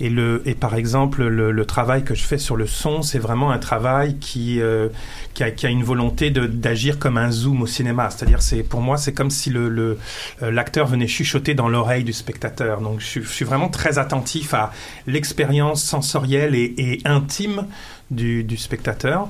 Et, 0.00 0.10
le, 0.10 0.42
et 0.46 0.54
par 0.54 0.74
exemple, 0.74 1.24
le, 1.24 1.64
travail 1.64 2.02
que 2.02 2.14
je 2.16 2.24
fais 2.24 2.38
sur 2.38 2.56
le 2.56 2.66
son, 2.66 3.02
c'est 3.02 3.20
vraiment 3.20 3.52
un 3.52 3.58
travail 3.58 4.16
qui, 4.18 4.60
euh, 4.60 4.88
qui, 5.34 5.44
a, 5.44 5.52
qui 5.52 5.66
a 5.66 5.70
une 5.70 5.84
volonté 5.84 6.30
d'agir 6.30 6.98
comme 6.98 7.16
un 7.18 7.30
zoom 7.30 7.62
au 7.62 7.66
cinéma. 7.66 8.10
C'est-à-dire, 8.10 8.42
c'est 8.42 8.62
pour 8.64 8.80
moi, 8.80 8.96
c'est 8.96 9.12
comme 9.12 9.30
si 9.30 9.50
le, 9.50 9.98
euh, 10.42 10.50
l'acteur 10.50 10.86
venait 10.88 11.06
chuchoter 11.06 11.54
dans 11.54 11.68
l'oreille 11.68 12.02
du 12.02 12.12
spectateur. 12.12 12.80
Donc, 12.80 13.00
je, 13.00 13.06
suis- 13.06 13.22
je 13.22 13.28
suis 13.28 13.44
vraiment 13.44 13.68
très 13.68 13.98
attentif 13.98 14.54
à 14.54 14.72
l'expérience 15.06 15.82
sensorielle 15.84 16.54
et, 16.56 16.74
et 16.78 17.00
intime 17.04 17.66
du, 18.10 18.42
du 18.42 18.56
spectateur. 18.56 19.28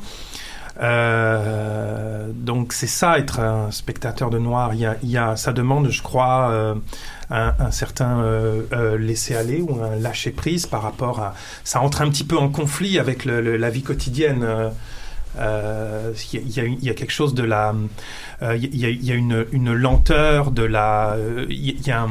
Euh, 0.80 2.30
donc 2.34 2.72
c'est 2.72 2.86
ça 2.86 3.18
être 3.18 3.40
un 3.40 3.70
spectateur 3.70 4.30
de 4.30 4.38
noir. 4.38 4.72
Il 4.74 5.10
y 5.10 5.16
a, 5.16 5.36
ça 5.36 5.52
demande, 5.52 5.88
je 5.90 6.02
crois, 6.02 6.50
euh, 6.50 6.74
un, 7.30 7.70
certain 7.70 8.20
euh, 8.20 8.96
laisser 8.98 9.34
aller 9.36 9.60
ou 9.60 9.82
un 9.82 9.96
lâcher 9.96 10.30
prise 10.30 10.66
par 10.66 10.82
rapport 10.82 11.20
à. 11.20 11.34
Ça 11.64 11.80
entre 11.80 12.02
un 12.02 12.10
petit 12.10 12.24
peu 12.24 12.36
en 12.38 12.48
conflit 12.48 12.98
avec 12.98 13.24
la 13.24 13.70
vie 13.70 13.82
quotidienne. 13.82 14.46
Il 15.36 15.40
y, 16.82 16.88
a- 16.90 16.94
quelque 16.94 17.12
chose 17.12 17.34
de 17.34 17.44
la, 17.44 17.72
il 18.56 18.76
y 18.76 19.12
a, 19.12 19.14
une, 19.14 19.46
lenteur 19.72 20.50
de 20.50 20.62
la, 20.64 21.16
il 21.48 21.86
y 21.86 21.90
a- 21.92 22.06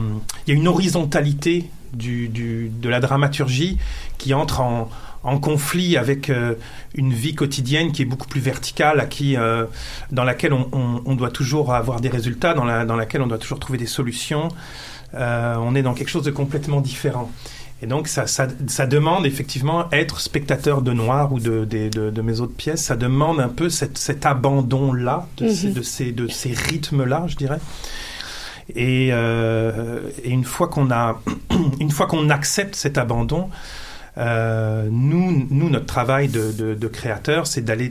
une 0.47 0.67
horizontalité 0.67 1.69
du- 1.93 2.29
de 2.29 2.87
la 2.89 2.99
dramaturgie 3.01 3.77
qui 4.17 4.33
entre 4.33 4.61
en, 4.61 4.89
en 5.23 5.37
conflit 5.39 5.97
avec 5.97 6.29
euh, 6.29 6.53
une 6.95 7.11
vie 7.13 7.35
quotidienne 7.35 7.91
qui 7.91 8.01
est 8.03 8.05
beaucoup 8.05 8.27
plus 8.27 8.41
verticale, 8.41 8.99
à 8.99 9.05
qui, 9.05 9.35
euh, 9.35 9.65
dans 10.11 10.23
laquelle 10.23 10.53
on, 10.53 10.69
on- 10.71 11.01
on 11.05 11.15
doit 11.15 11.29
toujours 11.31 11.73
avoir 11.73 11.99
des 11.99 12.09
résultats, 12.09 12.53
dans, 12.53 12.63
la, 12.65 12.85
dans 12.85 12.95
laquelle 12.95 13.21
on 13.21 13.27
doit 13.27 13.37
toujours 13.37 13.59
trouver 13.59 13.77
des 13.77 13.85
solutions. 13.87 14.47
Euh, 15.15 15.55
on 15.59 15.75
est 15.75 15.81
dans 15.81 15.93
quelque 15.93 16.09
chose 16.09 16.23
de 16.23 16.31
complètement 16.31 16.81
différent. 16.81 17.29
Et 17.81 17.87
donc, 17.87 18.07
ça, 18.09 18.27
ça, 18.27 18.47
ça 18.67 18.85
demande 18.87 19.25
effectivement 19.25 19.89
être 19.91 20.19
spectateur 20.19 20.81
de 20.81 20.91
Noir 20.91 21.31
ou 21.31 21.39
de, 21.39 21.63
de, 21.65 21.89
de 22.09 22.21
mes 22.21 22.41
autres 22.41 22.53
pièces. 22.55 22.83
Ça 22.83 22.95
demande 22.97 23.39
un 23.39 23.47
peu 23.47 23.69
cette, 23.69 23.97
cet 23.97 24.25
abandon-là, 24.25 25.27
de, 25.37 25.45
Mhm. 25.45 25.51
ces, 25.53 25.67
de 25.71 25.81
ces, 25.81 26.11
de 26.11 26.27
ces 26.27 26.51
rythmes-là, 26.53 27.23
je 27.27 27.35
dirais. 27.37 27.59
Et, 28.75 29.09
euh, 29.11 29.99
et 30.23 30.29
une 30.29 30.43
fois 30.43 30.67
qu'on 30.67 30.91
a, 30.91 31.19
une 31.79 31.89
fois 31.89 32.05
qu'on 32.07 32.29
accepte 32.29 32.75
cet 32.75 32.97
abandon, 32.97 33.49
euh, 34.19 34.87
nous, 34.91 35.47
notre 35.69 35.85
travail 35.85 36.27
de, 36.27 36.51
de, 36.51 36.73
créateur, 36.87 37.47
c'est 37.47 37.61
d'aller, 37.63 37.89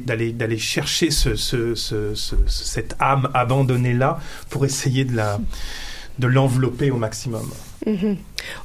chercher 0.59 1.11
ce, 1.11 1.35
ce, 1.37 1.75
ce, 1.75 2.15
ce- 2.15 2.37
cette 2.47 2.97
âme 3.01 3.29
abandonnée-là 3.35 4.19
pour 4.51 4.65
essayer 4.67 5.05
de, 5.05 5.17
l'envelopper 6.27 6.91
au 6.91 6.97
maximum. 6.97 7.49
Mhm. 7.87 8.17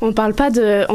On 0.01 0.11
parle 0.13 0.33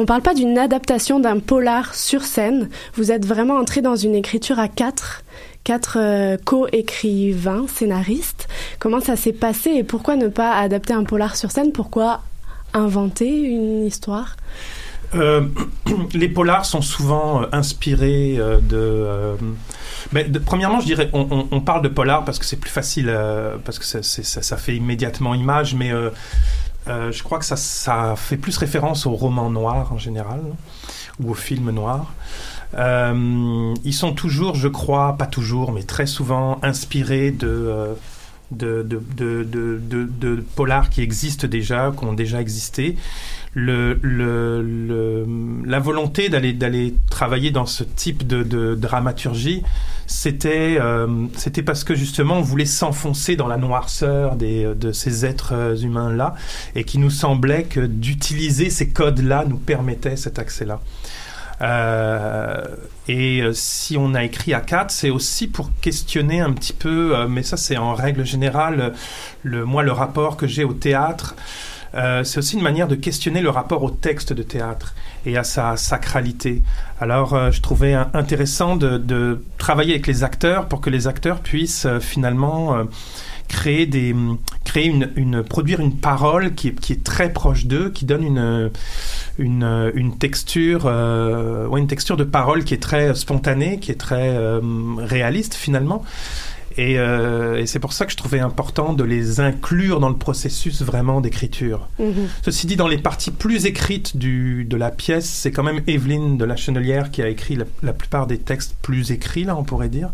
parle 0.04 0.22
pas 0.22 0.34
d'une 0.34 0.58
adaptation 0.58 1.20
d'un 1.20 1.38
polar 1.38 1.94
sur 1.94 2.22
scène. 2.22 2.68
Vous 2.94 3.12
êtes 3.12 3.24
vraiment 3.24 3.56
entré 3.56 3.80
dans 3.80 3.96
une 3.96 4.14
écriture 4.14 4.58
à 4.58 4.68
quatre, 4.68 5.22
quatre 5.64 5.96
euh, 5.98 6.36
co-écrivains, 6.44 7.66
scénaristes. 7.68 8.48
Comment 8.78 9.00
ça 9.00 9.16
s'est 9.16 9.32
passé 9.32 9.70
et 9.70 9.84
pourquoi 9.84 10.16
ne 10.16 10.28
pas 10.28 10.56
adapter 10.58 10.92
un 10.94 11.04
polar 11.04 11.36
sur 11.36 11.50
scène? 11.50 11.72
Pourquoi 11.72 12.22
inventer 12.74 13.30
une 13.40 13.86
histoire? 13.86 14.36
Euh, 15.14 15.46
les 16.14 16.28
polars 16.28 16.66
sont 16.66 16.82
souvent 16.82 17.42
euh, 17.42 17.46
inspirés 17.52 18.36
euh, 18.38 18.58
de, 18.60 19.36
Premièrement, 20.44 20.80
je 20.80 20.86
dirais, 20.86 21.10
on, 21.12 21.60
parle 21.60 21.82
de 21.82 21.88
polar 21.88 22.24
parce 22.24 22.38
que 22.38 22.44
c'est 22.44 22.56
plus 22.56 22.70
facile, 22.70 23.14
parce 23.64 23.78
que 23.78 23.84
ça, 23.84 24.56
fait 24.56 24.76
immédiatement 24.76 25.34
image, 25.34 25.74
mais 25.74 25.92
je 26.86 27.22
crois 27.22 27.38
que 27.38 27.44
ça, 27.44 28.14
fait 28.16 28.38
plus 28.38 28.56
référence 28.56 29.06
au 29.06 29.10
roman 29.10 29.50
noir 29.50 29.92
en 29.92 29.98
général 29.98 30.40
ou 31.20 31.32
au 31.32 31.34
film 31.34 31.70
noir. 31.70 32.14
Euh, 32.74 33.74
ils 33.84 33.94
sont 33.94 34.12
toujours, 34.12 34.54
je 34.54 34.68
crois, 34.68 35.16
pas 35.16 35.26
toujours, 35.26 35.72
mais 35.72 35.82
très 35.82 36.06
souvent 36.06 36.58
inspirés 36.62 37.30
de, 37.30 37.94
de, 38.50 38.82
de, 38.82 39.00
de, 39.16 39.44
de, 39.44 40.08
de- 40.20 40.44
polars 40.56 40.90
qui 40.90 41.02
existent 41.02 41.46
déjà, 41.46 41.92
qui 41.96 42.04
ont 42.04 42.12
déjà 42.14 42.40
existé. 42.40 42.96
Le, 43.54 43.98
le, 44.02 44.62
le- 44.62 45.26
la 45.64 45.78
volonté 45.80 46.28
d'aller 46.28 46.52
d'aller 46.52 46.94
travailler 47.10 47.50
dans 47.50 47.64
ce 47.66 47.82
type 47.82 48.26
de, 48.26 48.42
de 48.42 48.74
dramaturgie, 48.74 49.62
c'était 50.06 50.76
euh, 50.78 51.26
c'était 51.36 51.62
parce 51.62 51.82
que 51.82 51.94
justement 51.94 52.36
on 52.38 52.42
voulait 52.42 52.66
s'enfoncer 52.66 53.36
dans 53.36 53.48
la 53.48 53.56
noirceur 53.56 54.36
des, 54.36 54.72
de 54.74 54.92
ces 54.92 55.24
êtres 55.24 55.82
humains 55.82 56.12
là, 56.12 56.34
et 56.76 56.84
qui 56.84 56.98
nous 56.98 57.10
semblait 57.10 57.64
que 57.64 57.80
d'utiliser 57.80 58.70
ces 58.70 58.90
codes 58.90 59.20
là 59.20 59.44
nous 59.48 59.58
permettait 59.58 60.16
cet 60.16 60.38
accès 60.38 60.66
là. 60.66 60.80
Euh, 61.60 62.62
et 63.08 63.40
euh, 63.40 63.52
si 63.52 63.96
on 63.98 64.14
a 64.14 64.24
écrit 64.24 64.54
à 64.54 64.60
4, 64.60 64.90
c'est 64.90 65.10
aussi 65.10 65.48
pour 65.48 65.70
questionner 65.80 66.40
un 66.40 66.52
petit 66.52 66.72
peu, 66.72 67.16
euh, 67.16 67.28
mais 67.28 67.42
ça 67.42 67.56
c'est 67.56 67.76
en 67.76 67.94
règle 67.94 68.24
générale, 68.24 68.92
le, 69.42 69.64
moi 69.64 69.82
le 69.82 69.92
rapport 69.92 70.36
que 70.36 70.46
j'ai 70.46 70.64
au 70.64 70.74
théâtre, 70.74 71.34
c'est 72.22 72.38
aussi 72.38 72.54
une 72.54 72.62
manière 72.62 72.86
de 72.86 72.94
questionner 72.94 73.40
le 73.40 73.48
rapport 73.48 73.82
au 73.82 73.90
texte 73.90 74.32
de 74.32 74.42
théâtre 74.42 74.94
et 75.26 75.36
à 75.36 75.42
sa 75.42 75.76
sacralité. 75.76 76.62
Alors 77.00 77.50
je 77.50 77.60
trouvais 77.60 77.94
intéressant 77.94 78.76
de, 78.76 78.98
de 78.98 79.42
travailler 79.56 79.94
avec 79.94 80.06
les 80.06 80.22
acteurs 80.22 80.68
pour 80.68 80.80
que 80.80 80.90
les 80.90 81.08
acteurs 81.08 81.40
puissent 81.40 81.88
finalement 81.98 82.76
créer 83.48 83.86
des 83.86 84.14
créer 84.64 84.86
une, 84.86 85.10
une 85.16 85.42
produire 85.42 85.80
une 85.80 85.96
parole 85.96 86.54
qui 86.54 86.68
est, 86.68 86.80
qui 86.80 86.92
est 86.92 87.02
très 87.02 87.32
proche 87.32 87.66
d'eux 87.66 87.90
qui 87.90 88.04
donne 88.04 88.22
une 88.22 88.70
une, 89.38 89.90
une 89.94 90.18
texture 90.18 90.82
euh, 90.86 91.66
ouais, 91.66 91.80
une 91.80 91.86
texture 91.86 92.16
de 92.16 92.24
parole 92.24 92.64
qui 92.64 92.74
est 92.74 92.82
très 92.82 93.14
spontanée 93.14 93.78
qui 93.80 93.90
est 93.90 94.00
très 94.00 94.28
euh, 94.28 94.60
réaliste 94.98 95.54
finalement 95.54 96.04
et, 96.78 96.98
euh, 96.98 97.58
et 97.60 97.66
c'est 97.66 97.80
pour 97.80 97.92
ça 97.92 98.06
que 98.06 98.12
je 98.12 98.16
trouvais 98.16 98.40
important 98.40 98.92
de 98.94 99.04
les 99.04 99.40
inclure 99.40 100.00
dans 100.00 100.08
le 100.08 100.16
processus 100.16 100.80
vraiment 100.82 101.20
d'écriture. 101.20 101.88
Mhm. 101.98 102.28
Ceci 102.42 102.66
dit, 102.66 102.76
dans 102.76 102.88
les 102.88 102.98
parties 102.98 103.30
plus 103.32 103.66
écrites 103.66 104.16
du, 104.16 104.64
de 104.64 104.76
la 104.76 104.90
pièce, 104.90 105.28
c'est 105.28 105.50
quand 105.50 105.64
même 105.64 105.82
Evelyne 105.86 106.38
de 106.38 106.44
la 106.44 106.56
Chenelière 106.56 107.10
qui 107.10 107.20
a 107.20 107.28
écrit 107.28 107.56
la, 107.56 107.64
la 107.82 107.92
plupart 107.92 108.26
des 108.26 108.38
textes 108.38 108.76
plus 108.80 109.10
écrits, 109.10 109.44
là, 109.44 109.56
on 109.56 109.64
pourrait 109.64 109.88
dire. 109.88 110.10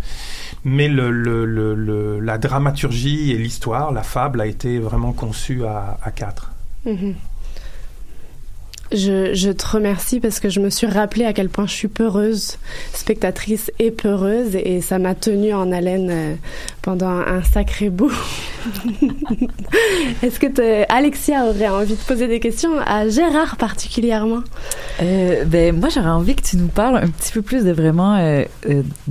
Mais 0.64 0.88
le, 0.88 1.10
le- 1.10 1.44
le- 1.44 1.74
le- 1.74 2.18
la 2.20 2.38
dramaturgie 2.38 3.30
et 3.32 3.36
l'histoire, 3.36 3.92
la 3.92 4.02
fable, 4.02 4.40
a 4.40 4.46
été 4.46 4.78
vraiment 4.78 5.12
conçue 5.12 5.64
à, 5.64 5.98
à 6.02 6.10
quatre. 6.10 6.50
Mhm. 6.86 7.14
Je, 8.94 9.50
te 9.50 9.66
remercie 9.66 10.20
parce 10.20 10.38
que 10.40 10.48
je 10.48 10.60
me 10.60 10.70
suis 10.70 10.86
rappelé 10.86 11.24
à 11.24 11.32
quel 11.32 11.48
point 11.48 11.66
je 11.66 11.72
suis 11.72 11.88
peureuse, 11.88 12.58
spectatrice 12.92 13.72
et 13.80 13.90
peureuse, 13.90 14.54
et 14.54 14.80
ça 14.80 14.98
m'a 15.00 15.14
tenue 15.16 15.52
en 15.52 15.72
haleine 15.72 16.08
euh, 16.10 16.34
pendant 16.80 17.08
un 17.10 17.42
sacré 17.42 17.90
bout. 17.90 18.12
Est-ce 20.22 20.38
que 20.38 20.92
Alexia 20.92 21.44
aurait 21.46 21.68
envie 21.68 21.94
de 21.94 21.98
poser 22.06 22.28
des 22.28 22.40
questions 22.40 22.78
à 22.86 23.08
Gérard 23.08 23.56
particulièrement? 23.56 24.42
Euh, 25.02 25.44
ben 25.44 25.74
moi 25.78 25.88
j'aurais 25.88 26.08
envie 26.10 26.34
que 26.36 26.42
tu 26.42 26.56
nous 26.56 26.68
parles 26.68 26.96
un 26.96 27.08
petit 27.08 27.32
peu 27.32 27.42
plus 27.42 27.64
de 27.64 27.72
vraiment 27.72 28.16
euh, 28.16 28.44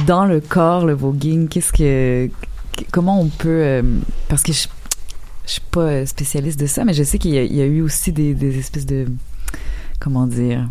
dans 0.08 0.26
le 0.26 0.40
corps 0.40 0.86
le 0.86 0.94
voguing 0.94 1.48
qu'est-ce 1.50 1.74
que 1.74 2.28
qu- 2.78 2.86
comment 2.92 3.20
on 3.20 3.28
peut 3.28 3.84
parce 4.30 4.44
que 4.44 4.54
je 4.54 4.68
je 5.46 5.52
suis 5.52 5.62
pas 5.72 6.06
spécialiste 6.06 6.58
de 6.60 6.68
ça 6.68 6.86
mais 6.86 6.94
je 6.94 7.04
sais 7.04 7.18
qu'il 7.18 7.32
y, 7.32 7.38
a- 7.62 7.66
eu 7.66 7.82
aussi 7.82 8.14
des 8.14 8.58
espèces 8.58 8.86
de 8.86 9.08
comment 10.04 10.28
dire 10.28 10.68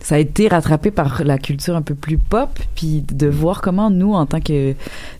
ça 0.00 0.14
a 0.14 0.18
été 0.18 0.46
rattrapé 0.48 0.90
par 0.92 1.22
la 1.24 1.38
culture 1.38 1.74
un 1.74 1.82
peu 1.82 1.94
plus 1.96 2.18
pop 2.18 2.50
puis 2.76 3.02
de 3.10 3.26
voir 3.26 3.60
comment 3.60 3.90
nous 3.90 4.14
en 4.14 4.26
tant 4.26 4.40
que 4.40 4.74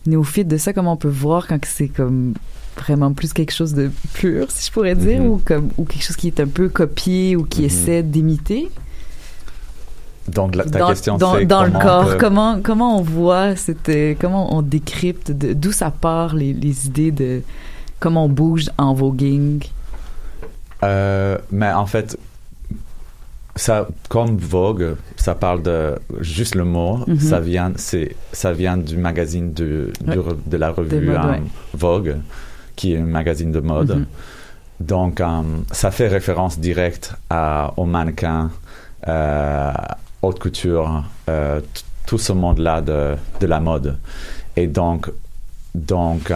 néophytes 0.05 0.47
de 0.47 0.57
ça 0.57 0.71
comment 0.73 0.93
on 0.93 0.97
peut 0.97 1.09
voir 1.09 1.47
quand 1.47 1.59
c'est 1.65 1.89
comme 1.89 2.33
vraiment 2.77 3.11
plus 3.11 3.33
quelque 3.33 3.51
chose 3.53 3.73
de 3.73 3.91
pur 4.13 4.45
si 4.49 4.67
je 4.67 4.71
pourrais 4.71 4.95
dire 4.95 5.19
Mhm. 5.21 5.27
ou 5.27 5.41
comme 5.43 5.69
ou 5.77 5.83
quelque 5.83 6.03
chose 6.03 6.15
qui 6.15 6.27
est 6.27 6.39
un 6.39 6.47
peu 6.47 6.69
copié 6.69 7.35
ou 7.35 7.43
qui 7.43 7.59
Mhm. 7.61 7.65
essaie 7.65 8.03
d'imiter 8.03 8.69
Donc, 10.29 10.55
la- 10.55 10.63
ta 10.63 10.79
dans, 10.79 10.87
question, 10.89 11.17
dans, 11.17 11.33
c'est 11.35 11.45
dans 11.45 11.63
le 11.65 11.71
comment 11.71 11.83
corps, 11.83 12.05
peut- 12.11 12.17
comment 12.19 12.59
comment 12.63 12.97
on 12.99 13.01
voit 13.01 13.55
cette 13.57 13.91
comment 14.21 14.55
on 14.55 14.61
décrypte 14.61 15.31
d'où 15.31 15.71
ça 15.73 15.89
part 15.91 16.35
les, 16.35 16.53
les 16.53 16.87
idées 16.87 17.11
de 17.11 17.41
comment 17.99 18.25
on 18.25 18.29
bouge 18.29 18.69
en 18.77 18.93
voguing? 18.93 19.61
Euh, 20.83 21.37
mais 21.51 21.71
en 21.71 21.85
fait, 21.85 22.17
ça, 23.59 23.87
comme 24.07 24.37
Vogue, 24.37 24.95
ça 25.17 25.35
parle 25.35 25.61
de 25.63 25.95
juste 26.21 26.55
le 26.55 26.63
mot. 26.63 26.99
Mhm. 27.07 27.19
Ça 27.19 27.39
vient, 27.39 27.71
c'est, 27.75 28.15
ça 28.31 28.53
vient 28.53 28.77
du 28.77 28.97
magazine 28.97 29.53
de, 29.53 29.91
Ouais. 30.07 30.15
de 30.45 30.57
la 30.57 30.71
revue 30.71 31.05
mode, 31.07 31.15
euh, 31.25 31.31
ouais. 31.31 31.41
Vogue, 31.73 32.15
qui 32.75 32.93
est 32.93 32.97
un 32.97 33.05
magazine 33.05 33.51
de 33.51 33.59
mode. 33.59 33.91
Mhm. 33.91 34.05
Donc, 34.79 35.19
euh, 35.19 35.41
ça 35.71 35.91
fait 35.91 36.07
référence 36.07 36.57
directe 36.57 37.13
à, 37.29 37.73
aux 37.75 37.85
mannequins, 37.85 38.49
euh, 39.07 39.73
haute 40.21 40.39
couture, 40.39 41.03
euh, 41.29 41.59
tout 42.07 42.17
ce 42.17 42.31
monde-là 42.33 42.81
de, 42.81 43.15
de 43.41 43.45
la 43.47 43.59
mode. 43.59 43.97
Et 44.55 44.67
donc, 44.67 45.11
donc 45.75 46.31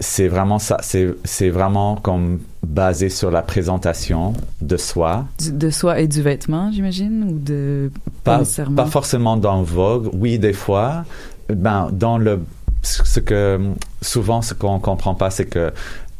c'est 0.00 0.28
vraiment 0.28 0.58
ça. 0.58 0.78
C'est, 0.82 1.50
vraiment 1.50 1.96
comme 1.96 2.40
basé 2.66 3.10
sur 3.10 3.30
la 3.30 3.42
présentation 3.42 4.32
de 4.62 4.76
soi. 4.76 5.26
Du- 5.38 5.52
de 5.52 5.70
soi 5.70 6.00
et 6.00 6.08
du 6.08 6.22
vêtement, 6.22 6.72
j'imagine, 6.72 7.24
ou 7.24 7.38
de 7.38 7.92
Pas, 8.24 8.42
forcément 8.86 9.36
dans 9.36 9.62
Vogue, 9.62 10.08
oui, 10.14 10.38
des 10.38 10.54
fois. 10.54 11.04
Ben, 11.48 11.90
dans 11.92 12.18
le. 12.18 12.40
Ce 12.82 13.20
que. 13.20 13.60
Souvent, 14.00 14.40
ce 14.40 14.54
qu'on 14.54 14.80
comprend 14.80 15.14
pas, 15.14 15.30
c'est 15.30 15.44
que 15.44 15.70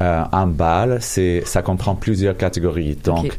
euh, 0.01 0.23
un 0.31 0.47
bal, 0.47 0.99
c'est, 1.01 1.41
ça 1.45 1.63
comprend 1.63 1.95
plusieurs 1.95 2.37
catégories. 2.37 2.95
Donc, 3.03 3.35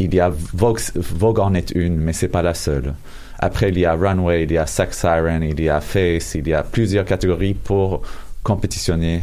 il 0.00 0.12
y 0.12 0.20
a 0.20 0.28
Vogue, 0.54 0.80
Vogue 0.96 1.38
en 1.38 1.54
est 1.54 1.70
une, 1.70 1.96
mais 1.96 2.12
c'est 2.12 2.28
pas 2.28 2.42
la 2.42 2.54
seule. 2.54 2.94
Après, 3.38 3.68
il 3.68 3.78
y 3.78 3.84
a 3.84 3.94
Runway, 3.94 4.42
il 4.42 4.52
y 4.52 4.58
a 4.58 4.66
Sex 4.66 4.98
Siren, 4.98 5.42
il 5.44 5.60
y 5.60 5.68
a 5.68 5.80
Face, 5.80 6.34
il 6.34 6.48
y 6.48 6.54
a 6.54 6.64
plusieurs 6.64 7.04
catégories 7.04 7.54
pour 7.54 8.02
compétitionner, 8.42 9.22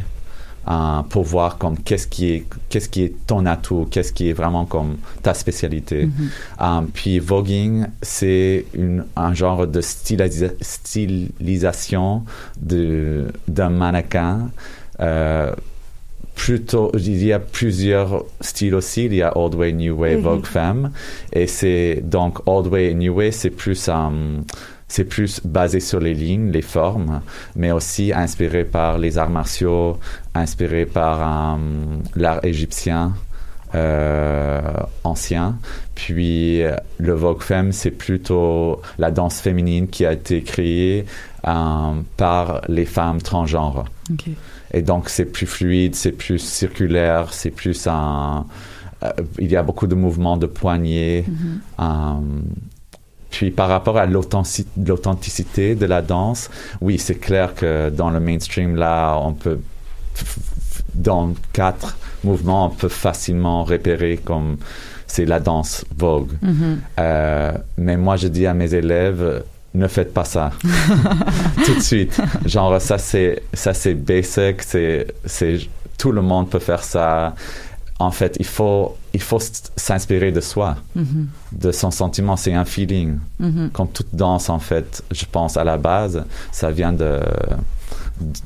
euh, 0.67 1.01
pour 1.09 1.23
voir 1.23 1.57
comme 1.57 1.77
qu'est-ce 1.77 2.07
qui 2.07 2.31
est, 2.31 2.45
qu'est-ce 2.69 2.89
qui 2.89 3.03
est 3.03 3.13
ton 3.27 3.45
atout, 3.45 3.87
qu'est-ce 3.91 4.11
qui 4.11 4.29
est 4.29 4.33
vraiment 4.33 4.65
comme 4.65 4.97
ta 5.21 5.33
spécialité. 5.33 6.05
Mhm. 6.07 6.29
Euh, 6.61 6.81
puis 6.93 7.19
voguing, 7.19 7.85
c'est 8.01 8.65
un 9.15 9.33
genre 9.33 9.67
de 9.67 9.81
stylisa- 9.81 10.53
stylisation 10.61 12.23
d'un 12.57 13.69
mannequin. 13.69 14.49
Euh, 14.99 15.53
plutôt, 16.35 16.91
il 16.95 17.23
y 17.23 17.31
a 17.31 17.39
plusieurs 17.39 18.25
styles 18.41 18.75
aussi. 18.75 19.05
Il 19.05 19.13
y 19.15 19.21
a 19.21 19.37
Old 19.37 19.55
Way, 19.55 19.73
New 19.73 19.95
Way. 19.95 20.15
Vogue 20.17 20.45
Femme. 20.45 20.91
Et 21.31 21.47
c'est 21.47 22.01
donc 22.03 22.39
Old 22.45 22.67
Way 22.67 22.91
et 22.91 22.93
New 22.93 23.13
Way, 23.13 23.31
c'est 23.31 23.49
plus 23.51 23.87
euh, 23.87 23.93
c'est 24.87 25.05
plus 25.05 25.41
basé 25.43 25.79
sur 25.79 25.99
les 25.99 26.13
lignes, 26.13 26.51
les 26.51 26.61
formes, 26.61 27.21
mais 27.55 27.71
aussi 27.71 28.13
inspiré 28.13 28.63
par 28.63 28.97
les 28.97 29.17
arts 29.17 29.29
martiaux, 29.29 29.97
inspiré 30.33 30.85
par 30.85 31.21
euh, 31.21 31.57
l'art 32.15 32.43
égyptien 32.43 33.13
euh, 33.73 34.61
ancien. 35.03 35.57
Puis 35.95 36.61
le 36.97 37.13
Vogue 37.13 37.41
Femme, 37.41 37.71
c'est 37.71 37.91
plutôt 37.91 38.81
la 38.97 39.11
danse 39.11 39.39
féminine 39.41 39.87
qui 39.87 40.05
a 40.05 40.13
été 40.13 40.43
créée 40.43 41.05
euh, 41.47 41.93
par 42.17 42.61
les 42.67 42.85
femmes 42.85 43.21
transgenres. 43.21 43.85
Et 44.73 44.81
donc 44.81 45.09
c'est 45.09 45.25
plus 45.25 45.45
fluide, 45.45 45.95
c'est 45.95 46.11
plus 46.11 46.39
circulaire, 46.39 47.33
c'est 47.33 47.51
plus 47.51 47.87
un... 47.87 48.45
euh, 49.03 49.11
il 49.39 49.51
y 49.51 49.55
a 49.55 49.63
beaucoup 49.63 49.87
de 49.87 49.95
mouvements 49.95 50.37
de 50.37 50.47
poignets. 50.47 51.23
Mhm. 51.27 51.61
Euh, 51.79 52.41
puis 53.35 53.51
par 53.51 53.67
rapport 53.67 53.97
à 53.97 54.05
l'authentic- 54.05 54.67
l'authenticité 54.77 55.75
de 55.75 55.85
la 55.85 56.01
danse, 56.01 56.49
oui, 56.81 56.97
c'est 56.97 57.15
clair 57.15 57.53
que 57.53 57.89
dans 57.89 58.09
le 58.09 58.19
mainstream, 58.19 58.75
là, 58.77 59.17
on 59.21 59.33
peut, 59.33 59.59
dans 60.93 61.33
quatre 61.53 61.97
mouvements, 62.23 62.67
on 62.67 62.69
peut 62.69 62.87
facilement 62.89 63.63
repérer 63.63 64.17
comme 64.23 64.57
c'est 65.07 65.25
la 65.25 65.39
danse 65.39 65.85
Vogue. 65.97 66.31
Mhm. 66.41 66.79
Euh, 66.99 67.51
mais 67.77 67.97
moi, 67.97 68.15
je 68.15 68.27
dis 68.29 68.45
à 68.47 68.53
mes 68.53 68.73
élèves, 68.73 69.43
ne 69.73 69.87
faites 69.87 70.13
pas 70.13 70.23
ça 70.23 70.51
tout 71.65 71.75
de 71.75 71.81
suite. 71.81 72.19
Genre, 72.45 72.79
ça 72.81 72.97
c'est 72.97 73.43
ça 73.53 73.73
c'est 73.73 73.93
basic, 73.93 74.63
c'est 74.63 75.07
c'est 75.25 75.59
tout 75.97 76.11
le 76.13 76.21
monde 76.21 76.49
peut 76.49 76.59
faire 76.59 76.83
ça. 76.83 77.35
En 77.99 78.11
fait, 78.11 78.35
il 78.39 78.45
faut 78.45 78.95
il 79.13 79.21
faut 79.21 79.39
s'inspirer 79.77 80.31
de 80.33 80.41
soi, 80.41 80.75
Mhm. 80.95 81.27
de 81.53 81.71
son 81.71 81.91
sentiment. 81.91 82.35
C'est 82.35 82.53
un 82.53 82.65
feeling. 82.65 83.19
Mhm. 83.39 83.69
Comme 83.71 83.87
toute 83.87 84.13
danse, 84.13 84.49
en 84.49 84.59
fait, 84.59 85.01
je 85.11 85.23
pense 85.31 85.55
à 85.55 85.63
la 85.63 85.77
base, 85.77 86.25
ça 86.51 86.71
vient 86.71 86.91
de 86.91 87.21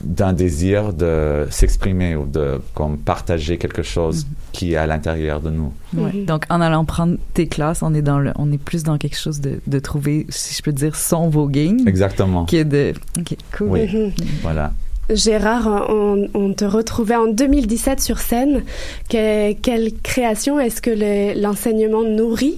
d'un 0.04 0.34
désir 0.34 0.94
de 0.94 1.48
s'exprimer 1.52 2.16
ou 2.16 2.26
de 2.26 2.60
comme 2.74 2.98
partager 2.98 3.58
quelque 3.58 3.84
chose 3.84 4.26
qui 4.52 4.74
est 4.74 4.78
à 4.78 4.88
l'intérieur 4.88 5.42
de 5.42 5.52
nous. 5.52 5.72
Ouais. 5.96 6.24
Donc, 6.26 6.46
en 6.50 6.60
allant 6.60 6.86
prendre 6.86 7.18
tes 7.36 7.48
classes, 7.48 7.84
on 7.84 7.94
est 7.94 8.02
dans 8.02 8.18
le, 8.20 8.32
on 8.36 8.52
est 8.52 8.58
plus 8.58 8.84
dans 8.84 8.98
quelque 8.98 9.18
chose 9.18 9.40
de, 9.42 9.60
de 9.68 9.80
trouver, 9.80 10.26
si 10.30 10.56
je 10.56 10.62
peux 10.64 10.72
dire, 10.72 10.96
son 10.96 11.30
voguing. 11.30 11.88
Exactement. 11.88 12.46
Qui 12.46 12.58
est 12.58 12.66
de, 12.66 12.94
ok, 13.20 13.36
cool. 13.58 13.68
Oui, 13.70 13.82
Mhm. 13.88 14.12
voilà. 14.42 14.74
Gérard, 15.10 15.88
on, 15.90 16.28
on 16.34 16.54
te 16.54 16.66
retrouvait 16.66 17.16
en 17.16 17.28
2017 17.28 18.00
sur 18.02 18.20
scène. 18.20 18.64
Que- 19.10 19.54
quelle 19.54 19.92
création 20.04 20.60
est-ce 20.60 20.82
que 20.82 20.92
le- 20.92 21.40
l'enseignement 21.42 22.04
nourrit 22.04 22.58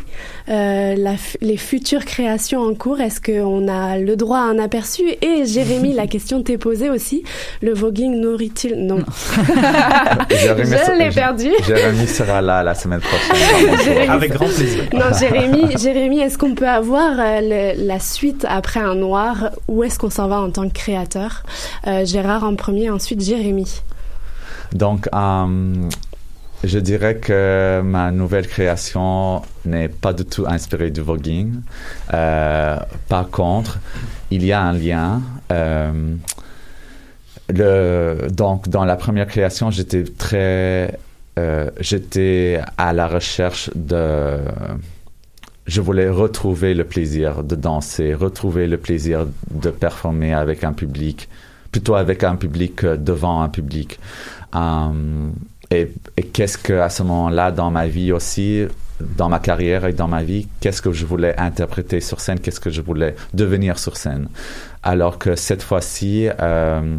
euh, 0.49 0.95
la 0.97 1.13
les 1.41 1.57
futures 1.57 2.03
créations 2.05 2.61
en 2.61 2.73
cours? 2.73 2.99
Est-ce 2.99 3.21
qu'on 3.21 3.67
a 3.67 3.97
le 3.97 4.15
droit 4.15 4.39
à 4.39 4.41
un 4.41 4.59
aperçu? 4.59 5.03
Et 5.21 5.45
Jérémy, 5.45 5.93
la 5.93 6.07
question 6.13 6.43
t'est 6.43 6.57
posée 6.57 6.89
aussi. 6.89 7.23
Le 7.61 7.73
voguing 7.73 8.19
nourrit-il? 8.19 8.75
Non. 8.85 8.99
Jérémy 10.29 10.71
Je 10.71 10.77
sera- 10.77 10.95
l'ai 10.95 11.09
perdu. 11.09 11.49
Jérémy 11.65 12.07
sera 12.07 12.41
là 12.41 12.63
la 12.63 12.75
semaine 12.75 12.99
prochaine. 13.01 13.77
Jérémy, 13.83 14.07
Avec 14.09 14.31
grand 14.33 14.45
plaisir. 14.45 14.83
Non, 14.93 15.17
Jérémy, 15.17 15.77
Jérémy 15.77 16.19
est-ce 16.19 16.37
qu'on 16.37 16.55
peut 16.55 16.67
avoir 16.67 17.11
euh, 17.19 17.39
le- 17.75 17.87
la 17.87 17.99
suite 17.99 18.45
après 18.49 18.79
un 18.79 18.95
noir? 18.95 19.51
Où 19.67 19.83
est-ce 19.83 19.97
qu'on 19.99 20.09
s'en 20.09 20.27
va 20.27 20.41
en 20.41 20.49
tant 20.49 20.67
que 20.67 20.73
créateur? 20.73 21.43
Euh, 21.87 22.05
Gérard 22.05 22.40
en 22.43 22.55
premier, 22.55 22.89
ensuite 22.89 23.21
Jérémy. 23.21 23.81
Donc, 24.73 25.09
euh, 25.13 25.73
je 26.63 26.79
dirais 26.79 27.15
que 27.15 27.81
ma 27.83 28.11
nouvelle 28.11 28.47
création 28.47 29.41
n'est 29.65 29.89
pas 29.89 30.13
du 30.13 30.25
tout 30.25 30.45
inspirée 30.47 30.91
du 30.91 31.01
voguing. 31.01 31.61
Euh, 32.13 32.77
par 33.09 33.29
contre, 33.29 33.79
il 34.29 34.45
y 34.45 34.51
a 34.51 34.61
un 34.61 34.73
lien. 34.73 35.21
Euh, 35.51 36.15
le, 37.49 38.27
donc, 38.31 38.69
dans 38.69 38.85
la 38.85 38.95
première 38.95 39.27
création, 39.27 39.71
j'étais 39.71 40.03
très, 40.03 40.99
euh, 41.39 41.69
j'étais 41.79 42.61
à 42.77 42.93
la 42.93 43.07
recherche 43.07 43.71
de, 43.75 44.37
je 45.65 45.81
voulais 45.81 46.09
retrouver 46.09 46.73
le 46.75 46.83
plaisir 46.83 47.43
de 47.43 47.55
danser, 47.55 48.13
retrouver 48.13 48.67
le 48.67 48.77
plaisir 48.77 49.25
de 49.49 49.69
performer 49.71 50.33
avec 50.33 50.63
un 50.63 50.73
public, 50.73 51.27
plutôt 51.71 51.95
avec 51.95 52.23
un 52.23 52.35
public 52.35 52.75
que 52.75 52.95
devant 52.95 53.41
un 53.41 53.49
public. 53.49 53.99
Euh, 54.55 55.29
et 55.71 55.87
qu'est-ce 56.33 56.57
que 56.57 56.73
à 56.73 56.89
ce 56.89 57.01
moment-là 57.03 57.51
dans 57.51 57.71
ma 57.71 57.87
vie 57.87 58.11
aussi, 58.11 58.65
dans 58.99 59.29
ma 59.29 59.39
carrière 59.39 59.85
et 59.85 59.93
dans 59.93 60.07
ma 60.07 60.21
vie, 60.23 60.47
qu'est-ce 60.59 60.81
que 60.81 60.91
je 60.91 61.05
voulais 61.05 61.37
interpréter 61.39 62.01
sur 62.01 62.19
scène, 62.19 62.39
qu'est-ce 62.39 62.59
que 62.59 62.69
je 62.69 62.81
voulais 62.81 63.15
devenir 63.33 63.79
sur 63.79 63.95
scène? 63.95 64.27
Alors 64.83 65.17
que 65.17 65.35
cette 65.35 65.63
fois-ci, 65.63 66.27
euh, 66.41 66.97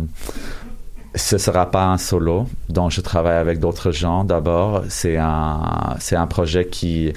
ce 1.14 1.38
sera 1.38 1.70
pas 1.70 1.84
un 1.84 1.98
solo, 1.98 2.46
donc 2.68 2.90
je 2.92 3.00
travaille 3.02 3.36
avec 3.36 3.58
d'autres 3.58 3.92
gens 3.92 4.24
d'abord. 4.24 4.84
C'est 4.88 5.18
un, 5.18 5.96
c'est 5.98 6.16
un 6.16 6.26
projet 6.26 6.66
qui, 6.66 7.12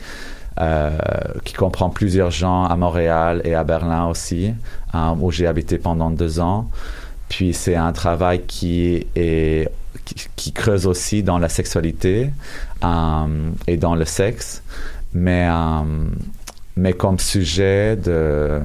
euh, 0.59 0.97
qui 1.45 1.53
comprend 1.53 1.89
plusieurs 1.89 2.31
gens 2.31 2.65
à 2.65 2.75
Montréal 2.75 3.41
et 3.45 3.55
à 3.55 3.63
Berlin 3.63 4.07
aussi, 4.07 4.53
euh, 4.93 5.13
où 5.19 5.31
j'ai 5.31 5.47
habité 5.47 5.77
pendant 5.77 6.11
deux 6.11 6.39
ans. 6.39 6.69
Puis 7.29 7.53
c'est 7.53 7.75
un 7.75 7.91
travail 7.91 8.43
qui 8.45 9.07
est 9.15 9.69
qui, 10.05 10.15
qui 10.35 10.51
creuse 10.51 10.85
aussi 10.85 11.23
dans 11.23 11.39
la 11.39 11.49
sexualité 11.49 12.29
euh, 12.83 13.49
et 13.67 13.77
dans 13.77 13.95
le 13.95 14.05
sexe, 14.05 14.61
mais 15.13 15.47
euh, 15.49 15.81
mais 16.75 16.93
comme 16.93 17.17
sujet 17.19 17.95
de 17.95 18.61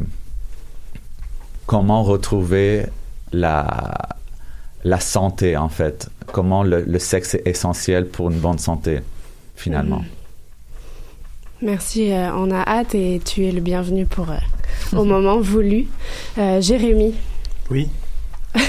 comment 1.67 2.03
retrouver 2.03 2.87
la 3.33 4.17
la 4.85 5.01
santé 5.01 5.57
en 5.57 5.69
fait, 5.69 6.11
comment 6.33 6.63
le, 6.63 6.83
le 6.83 6.99
sexe 6.99 7.35
est 7.35 7.47
essentiel 7.47 8.07
pour 8.07 8.31
une 8.31 8.39
bonne 8.39 8.59
santé 8.59 9.01
finalement. 9.57 10.03
Merci, 11.63 12.11
euh, 12.13 12.33
on 12.35 12.51
a 12.51 12.63
hâte 12.67 12.95
et 12.95 13.21
tu 13.23 13.45
es 13.45 13.53
le 13.53 13.61
bienvenu 13.61 14.07
pour 14.07 14.31
euh, 14.31 14.37
au 14.97 15.05
moment 15.05 15.41
voulu. 15.41 15.87
Euh, 16.39 16.61
Jérémy. 16.63 17.15
Oui. 17.71 17.89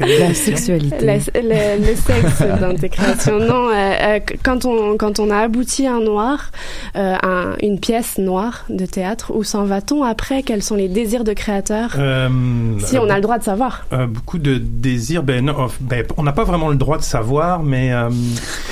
La 0.00 0.34
sexualité. 0.34 0.96
La- 1.06 1.14
le, 1.18 1.78
le 1.86 1.94
sexe 1.94 2.42
dans 2.60 2.74
tes 2.74 2.88
créations. 2.88 3.38
Non, 3.38 3.68
euh, 3.70 3.72
euh, 4.02 4.18
quand 4.42 4.64
on 4.64 4.96
quand 4.96 5.20
on 5.20 5.30
a 5.30 5.38
abouti 5.38 5.86
un 5.86 6.00
noir, 6.00 6.50
euh, 6.96 7.14
un- 7.22 7.54
une 7.62 7.78
pièce 7.78 8.18
noire 8.18 8.64
de 8.70 8.86
théâtre, 8.86 9.30
où 9.32 9.44
s'en 9.44 9.64
va-t-on 9.64 10.02
après? 10.02 10.42
Quels 10.42 10.64
sont 10.64 10.74
les 10.74 10.88
désirs 10.88 11.22
de 11.22 11.32
créateur? 11.32 11.94
Euh, 11.96 12.28
Si 12.80 12.98
on 12.98 13.08
a 13.08 13.14
le 13.14 13.20
droit 13.20 13.38
de 13.38 13.44
savoir. 13.44 13.86
Euh, 13.92 14.08
beaucoup 14.08 14.38
de 14.38 14.58
désirs. 14.58 15.22
Ben, 15.22 15.44
non, 15.44 15.68
ben, 15.80 16.04
on 16.16 16.24
n'a 16.24 16.32
pas 16.32 16.44
vraiment 16.44 16.70
le 16.70 16.76
droit 16.76 16.98
de 16.98 17.04
savoir, 17.04 17.62
mais 17.62 17.92
euh, 17.92 18.10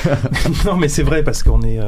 non, 0.67 0.75
mais 0.77 0.89
c'est 0.89 1.05
vrai 1.05 1.23
parce 1.23 1.45
qu'on 1.45 1.63
est. 1.63 1.79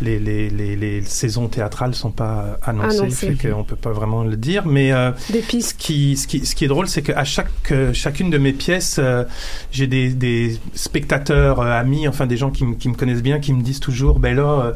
les, 0.00 0.18
les, 0.18 0.48
les, 0.50 0.76
les 0.76 1.02
saisons 1.02 1.48
théâtrales 1.48 1.94
sont 1.94 2.10
pas 2.10 2.58
annoncées, 2.62 2.98
Annoncées, 3.00 3.32
fait 3.34 3.48
qu'on 3.50 3.64
peut 3.64 3.76
pas 3.76 3.90
vraiment 3.92 4.24
le 4.24 4.36
dire. 4.36 4.66
Mais 4.66 4.92
euh, 4.92 5.10
Des 5.30 5.42
ce 5.42 5.46
pistes. 5.46 5.76
qui, 5.78 6.16
ce 6.16 6.26
qui, 6.26 6.46
ce 6.46 6.54
qui 6.54 6.64
est 6.64 6.68
drôle, 6.68 6.88
c'est 6.88 7.02
qu'à 7.02 7.24
chaque, 7.24 7.48
euh, 7.72 7.92
chacune 7.92 8.30
de 8.30 8.38
mes 8.38 8.52
pièces, 8.52 8.96
euh, 8.98 9.24
j'ai 9.72 9.86
des, 9.86 10.10
des 10.10 10.58
spectateurs, 10.74 11.60
euh, 11.60 11.70
amis, 11.78 12.06
enfin 12.08 12.26
des 12.26 12.36
gens 12.36 12.50
qui, 12.50 12.64
me- 12.64 12.74
qui 12.76 12.88
me 12.88 12.94
connaissent 12.94 13.22
bien, 13.22 13.38
qui 13.40 13.52
me 13.52 13.62
disent 13.62 13.80
toujours, 13.80 14.18
ben 14.20 14.36
là, 14.36 14.72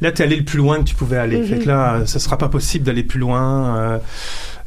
là 0.00 0.12
t'es 0.12 0.22
allé 0.22 0.36
le 0.36 0.44
plus 0.44 0.58
loin 0.58 0.78
que 0.78 0.84
tu 0.84 0.94
pouvais 0.94 1.18
aller. 1.18 1.38
Mhm. 1.38 1.46
Fait 1.46 1.58
que 1.58 1.68
là, 1.68 2.02
ça 2.06 2.18
sera 2.18 2.38
pas 2.38 2.48
possible 2.48 2.84
d'aller 2.84 3.02
plus 3.02 3.20
loin. 3.20 4.00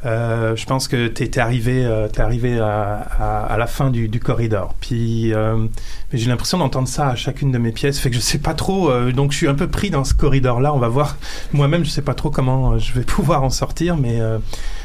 Euh, 0.06 0.54
je 0.56 0.64
pense 0.66 0.88
que 0.88 1.08
t'es 1.08 1.26
t'es 1.28 1.40
arrivé, 1.40 1.84
euh, 1.84 2.06
t'es 2.08 2.20
arrivé 2.22 2.58
à, 2.60 3.06
à, 3.18 3.44
à 3.46 3.56
la 3.58 3.66
fin 3.66 3.90
du, 3.90 4.08
du 4.08 4.20
corridor. 4.20 4.74
Puis 4.80 5.34
euh, 5.34 5.66
j'ai 6.12 6.28
l'impression 6.28 6.58
d'entendre 6.58 6.86
ça 6.88 7.08
à 7.08 7.16
chacune 7.16 7.50
de 7.52 7.58
mes 7.58 7.72
pièces. 7.72 7.98
Fait 7.98 8.08
que 8.10 8.16
je 8.16 8.20
sais 8.20 8.38
pas 8.38 8.54
trop. 8.54 8.90
euh, 8.90 9.10
donc 9.12 9.32
je 9.32 9.36
suis 9.38 9.48
un 9.48 9.54
peu 9.54 9.66
pris 9.68 9.90
dans 9.90 10.04
ce 10.04 10.14
corridor-là. 10.14 10.72
On 10.72 10.78
va 10.78 10.88
voir. 10.88 11.16
Moi-même, 11.52 11.84
je 11.84 11.90
sais 11.90 12.02
pas 12.02 12.14
trop 12.14 12.30
comment 12.30 12.78
je 12.78 12.92
vais 12.92 13.02
pouvoir 13.04 13.42
en 13.42 13.50
sortir, 13.50 13.96
mais 13.96 14.20
euh, 14.20 14.38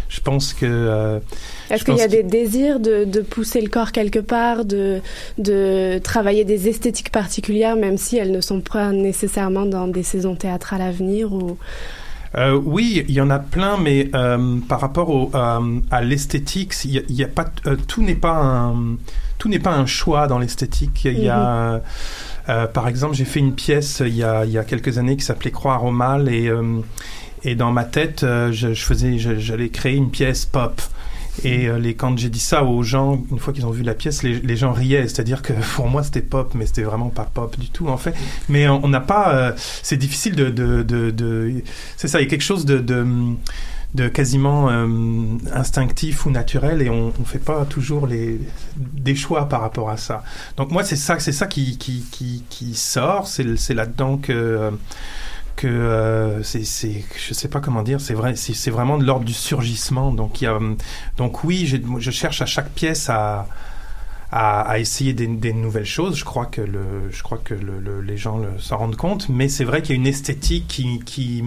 je 0.09 0.19
pense 0.21 0.53
que. 0.53 0.65
euh, 0.65 1.19
Est-ce 1.69 1.85
qu'il 1.85 1.97
y 1.97 2.01
a 2.01 2.07
des 2.07 2.23
désirs 2.23 2.79
de, 2.79 3.05
de 3.05 3.21
pousser 3.21 3.61
le 3.61 3.69
corps 3.69 3.91
quelque 3.91 4.19
part, 4.19 4.65
de, 4.65 5.01
de 5.37 5.99
travailler 6.03 6.45
des 6.45 6.67
esthétiques 6.67 7.11
particulières, 7.11 7.75
même 7.75 7.97
si 7.97 8.17
elles 8.17 8.31
ne 8.31 8.41
sont 8.41 8.61
pas 8.61 8.91
nécessairement 8.91 9.65
dans 9.67 9.87
des 9.87 10.03
saisons 10.03 10.35
théâtrales 10.35 10.81
à 10.81 10.91
venir 10.91 11.31
ou... 11.31 11.57
Euh, 12.35 12.53
oui, 12.63 13.03
il 13.07 13.13
y 13.13 13.19
en 13.21 13.29
a 13.29 13.39
plein, 13.39 13.77
mais 13.77 14.09
euh, 14.15 14.57
par 14.67 14.79
rapport 14.79 15.09
au, 15.09 15.31
euh, 15.35 15.79
à 15.91 16.01
l'esthétique, 16.01 16.73
il 16.85 16.91
y 16.91 16.97
a, 16.99 17.01
y 17.09 17.23
a 17.23 17.27
pas, 17.27 17.45
euh, 17.65 17.75
tout 17.87 18.01
n'est 18.01 18.15
pas 18.15 18.37
un, 18.37 18.95
tout 19.37 19.49
n'est 19.49 19.59
pas 19.59 19.73
un 19.73 19.85
choix 19.85 20.27
dans 20.27 20.39
l'esthétique. 20.39 21.03
Il 21.05 21.19
y 21.19 21.27
a, 21.29 21.73
euh, 21.73 21.79
euh, 22.49 22.67
par 22.67 22.87
exemple, 22.87 23.15
j'ai 23.15 23.25
fait 23.25 23.39
une 23.39 23.53
pièce 23.53 24.01
il 24.05 24.15
y 24.15 24.23
a, 24.23 24.45
il 24.45 24.51
y 24.51 24.57
a 24.57 24.63
quelques 24.63 24.97
années 24.97 25.17
qui 25.17 25.25
s'appelait 25.25 25.51
Croire 25.51 25.83
au 25.83 25.91
mal 25.91 26.29
et 26.29 26.47
euh, 26.47 26.79
et 27.43 27.55
dans 27.55 27.71
ma 27.71 27.85
tête, 27.85 28.23
euh, 28.23 28.51
je, 28.51 28.73
je 28.73 28.83
faisais, 28.83 29.17
j'allais 29.17 29.69
créer 29.69 29.95
une 29.95 30.11
pièce 30.11 30.45
pop. 30.45 30.79
Et 31.43 31.67
euh, 31.67 31.79
les, 31.79 31.95
quand 31.95 32.17
j'ai 32.17 32.29
dit 32.29 32.39
ça 32.39 32.63
aux 32.63 32.83
gens, 32.83 33.23
une 33.31 33.39
fois 33.39 33.53
qu'ils 33.53 33.65
ont 33.65 33.71
vu 33.71 33.83
la 33.83 33.93
pièce, 33.93 34.23
les, 34.23 34.55
gens 34.55 34.73
riaient. 34.73 35.07
C'est-à-dire 35.07 35.41
que 35.41 35.53
pour 35.75 35.87
moi, 35.87 36.03
c'était 36.03 36.21
pop, 36.21 36.53
mais 36.55 36.65
c'était 36.65 36.83
vraiment 36.83 37.09
pas 37.09 37.23
pop 37.33 37.57
du 37.59 37.69
tout, 37.69 37.87
en 37.87 37.97
fait. 37.97 38.13
Mais 38.49 38.67
on 38.67 38.87
n'a 38.87 38.99
pas. 38.99 39.33
euh, 39.33 39.51
c'est 39.57 39.97
difficile 39.97 40.35
de. 40.35 40.49
de, 40.49 40.83
de, 40.83 41.11
de- 41.11 41.63
c'est 41.97 42.07
ça, 42.07 42.19
il 42.19 42.23
y 42.23 42.27
a 42.27 42.29
quelque 42.29 42.41
chose 42.43 42.65
de. 42.65 42.79
de 42.79 44.07
quasiment 44.07 44.69
euh, 44.69 44.87
instinctif 45.53 46.25
ou 46.25 46.31
naturel 46.31 46.81
et 46.81 46.89
on 46.89 47.07
ne 47.07 47.25
fait 47.25 47.39
pas 47.43 47.65
toujours 47.65 48.07
les 48.07 48.39
des 48.77 49.15
choix 49.15 49.49
par 49.49 49.59
rapport 49.61 49.89
à 49.89 49.97
ça. 49.97 50.23
Donc 50.55 50.71
moi 50.71 50.83
c'est 50.85 50.95
ça 50.95 51.19
c'est 51.19 51.33
ça 51.33 51.45
qui 51.45 51.77
qui, 51.77 52.05
qui, 52.09 52.45
qui 52.49 52.73
sort, 52.75 53.27
c'est 53.27 53.57
c'est 53.57 53.73
là-dedans 53.73 54.15
que 54.17 54.31
euh, 54.31 54.71
que 55.61 55.67
euh, 55.67 56.43
c'est 56.43 57.03
je 57.17 57.33
sais 57.33 57.47
pas 57.47 57.59
comment 57.61 57.83
dire, 57.83 58.01
c'est 58.01 58.13
vrai 58.15 58.35
c'est 58.35 58.71
vraiment 58.71 58.97
de 58.97 59.05
l'ordre 59.05 59.25
du 59.25 59.33
surgissement. 59.33 60.11
Donc 60.11 60.41
il 60.41 60.45
y 60.45 60.47
a 60.47 60.57
donc 61.17 61.43
oui, 61.43 61.65
je 61.99 62.11
cherche 62.11 62.41
à 62.41 62.45
chaque 62.45 62.69
pièce 62.71 63.09
à 63.09 63.47
à, 64.31 64.61
à 64.61 64.79
essayer 64.79 65.13
des, 65.13 65.53
nouvelles 65.53 65.85
choses. 65.85 66.17
Je 66.17 66.23
crois 66.23 66.45
que, 66.45 66.61
le, 66.61 67.11
je 67.11 67.21
crois 67.21 67.37
que 67.37 67.53
le, 67.53 67.79
le- 67.79 68.01
les 68.01 68.15
gens 68.17 68.39
s'en 68.59 68.77
rendent 68.77 68.95
compte, 68.95 69.27
mais 69.27 69.49
c'est 69.49 69.65
vrai 69.65 69.81
qu'il 69.81 69.91
y 69.95 69.97
a 69.97 70.01
une 70.01 70.07
esthétique 70.07 70.67
qui, 70.69 70.99
qui, 70.99 71.43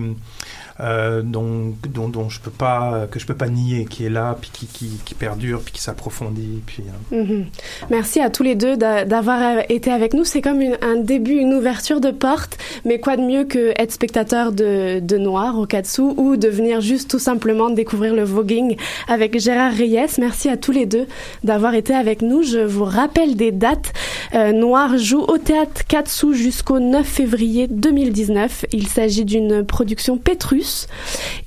euh, 0.81 1.23
dont, 1.23 1.75
dont, 1.89 2.09
dont 2.09 2.29
je 2.29 2.41
peux 2.41 2.51
pas, 2.51 3.07
que 3.11 3.19
je 3.21 3.27
peux 3.27 3.35
pas 3.35 3.49
nier, 3.49 3.87
qui 3.89 4.05
est 4.07 4.11
là, 4.11 4.37
puis 4.41 4.51
qui, 4.53 4.67
qui, 4.67 4.91
qui 5.05 5.15
perdure, 5.15 5.61
puis 5.61 5.73
qui 5.73 5.81
s'approfondit. 5.81 6.63
Puis, 6.67 6.83
euh. 7.13 7.43
Merci 7.91 8.21
à 8.21 8.31
tous 8.31 8.43
les 8.43 8.55
deux 8.55 8.77
d'a- 8.77 9.05
d'avoir 9.05 9.41
euh, 9.59 9.61
été 9.69 9.91
avec 9.93 10.15
nous. 10.15 10.25
C'est 10.25 10.41
comme 10.43 10.61
une- 10.61 10.79
un 10.83 10.97
début, 10.97 11.35
une 11.35 11.55
ouverture 11.55 12.01
de 12.01 12.11
porte, 12.11 12.59
mais 12.85 12.99
quoi 12.99 13.17
de 13.17 13.23
mieux 13.23 13.45
que 13.45 13.73
être 13.81 13.93
spectateur 13.93 14.53
de, 14.53 14.99
de 15.01 15.17
Noir 15.17 15.59
au 15.59 15.67
Katsu 15.67 16.03
ou 16.03 16.37
de 16.37 16.49
venir 16.49 16.81
juste 16.81 17.11
tout 17.11 17.19
simplement 17.19 17.71
découvrir 17.71 18.15
le 18.15 18.25
voguing 18.25 18.77
avec 19.09 19.39
Gérard 19.39 19.73
Reyes. 19.73 20.17
Merci 20.19 20.49
à 20.49 20.57
tous 20.57 20.73
les 20.73 20.87
deux 20.87 21.07
d'avoir 21.45 21.75
été 21.75 21.95
avec 21.95 22.21
nous. 22.23 22.43
Je 22.43 22.59
vous 22.59 22.85
rappelle 22.85 23.37
des 23.37 23.53
dates. 23.53 23.93
Euh, 24.35 24.53
Noir 24.53 24.99
joue 24.99 25.21
au 25.23 25.39
théâtre 25.39 25.87
Katsu 25.87 26.35
jusqu'au 26.35 26.81
9 26.81 27.07
février 27.07 27.69
2019. 27.69 28.67
Il 28.73 28.89
s'agit 28.89 29.25
d'une 29.25 29.65
production 29.65 30.19
Pétrus 30.19 30.64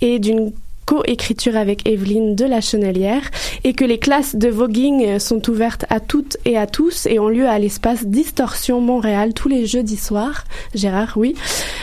et 0.01 0.19
d'une 0.19 0.51
co-écriture 0.87 1.57
avec 1.57 1.85
Evelyne 1.85 2.33
de 2.33 2.45
la 2.45 2.61
Chenelière 2.61 3.29
et 3.65 3.73
que 3.73 3.83
les 3.83 3.99
classes 3.99 4.37
de 4.37 4.47
voguing 4.47 5.19
sont 5.19 5.47
ouvertes 5.49 5.85
à 5.89 5.99
toutes 5.99 6.37
et 6.45 6.57
à 6.57 6.65
tous 6.65 7.05
et 7.07 7.19
ont 7.19 7.27
lieu 7.27 7.47
à 7.47 7.59
l'espace 7.59 8.05
Distorsion 8.05 8.79
Montréal 8.79 9.33
tous 9.33 9.49
les 9.49 9.65
jeudis 9.65 9.97
soirs. 9.97 10.45
Gérard, 10.73 11.13
oui. 11.17 11.35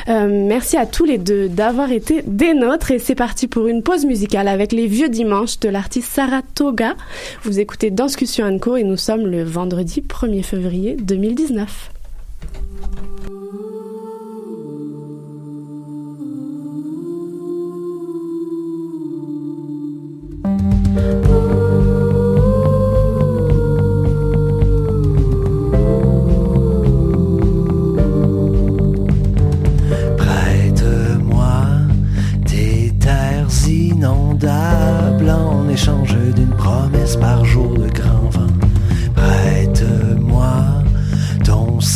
Euh, 0.09 0.47
merci 0.49 0.79
à 0.79 0.87
tous 0.87 1.05
les 1.05 1.18
deux 1.18 1.49
d'avoir 1.51 1.92
été 1.92 2.23
des 2.27 2.55
nôtres 2.55 2.92
et 2.92 2.99
c'est 2.99 3.14
parti 3.14 3.47
pour 3.47 3.66
une 3.66 3.83
pause 3.83 4.07
musicale 4.07 4.49
avec 4.49 4.73
les 4.73 4.87
vieux 4.87 5.11
dimanches 5.11 5.61
de 5.61 5.68
l'artiste 5.68 6.11
Saratoga. 6.11 6.94
Vous 7.42 7.61
écoutez 7.61 7.90
Danscussion 7.90 8.59
Co 8.59 8.77
et 8.77 8.85
nous 8.85 8.97
sommes 8.97 9.27
le 9.27 9.44
vendredi 9.44 10.01
1er 10.01 10.42
février 10.42 10.97
2019. 10.99 11.90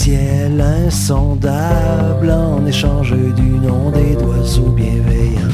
Ciel 0.09 0.61
insondable 0.61 2.31
en 2.31 2.65
échange 2.67 3.13
d'une 3.37 3.71
ondée 3.71 4.17
d'oiseaux 4.17 4.71
bienveillants. 4.71 5.48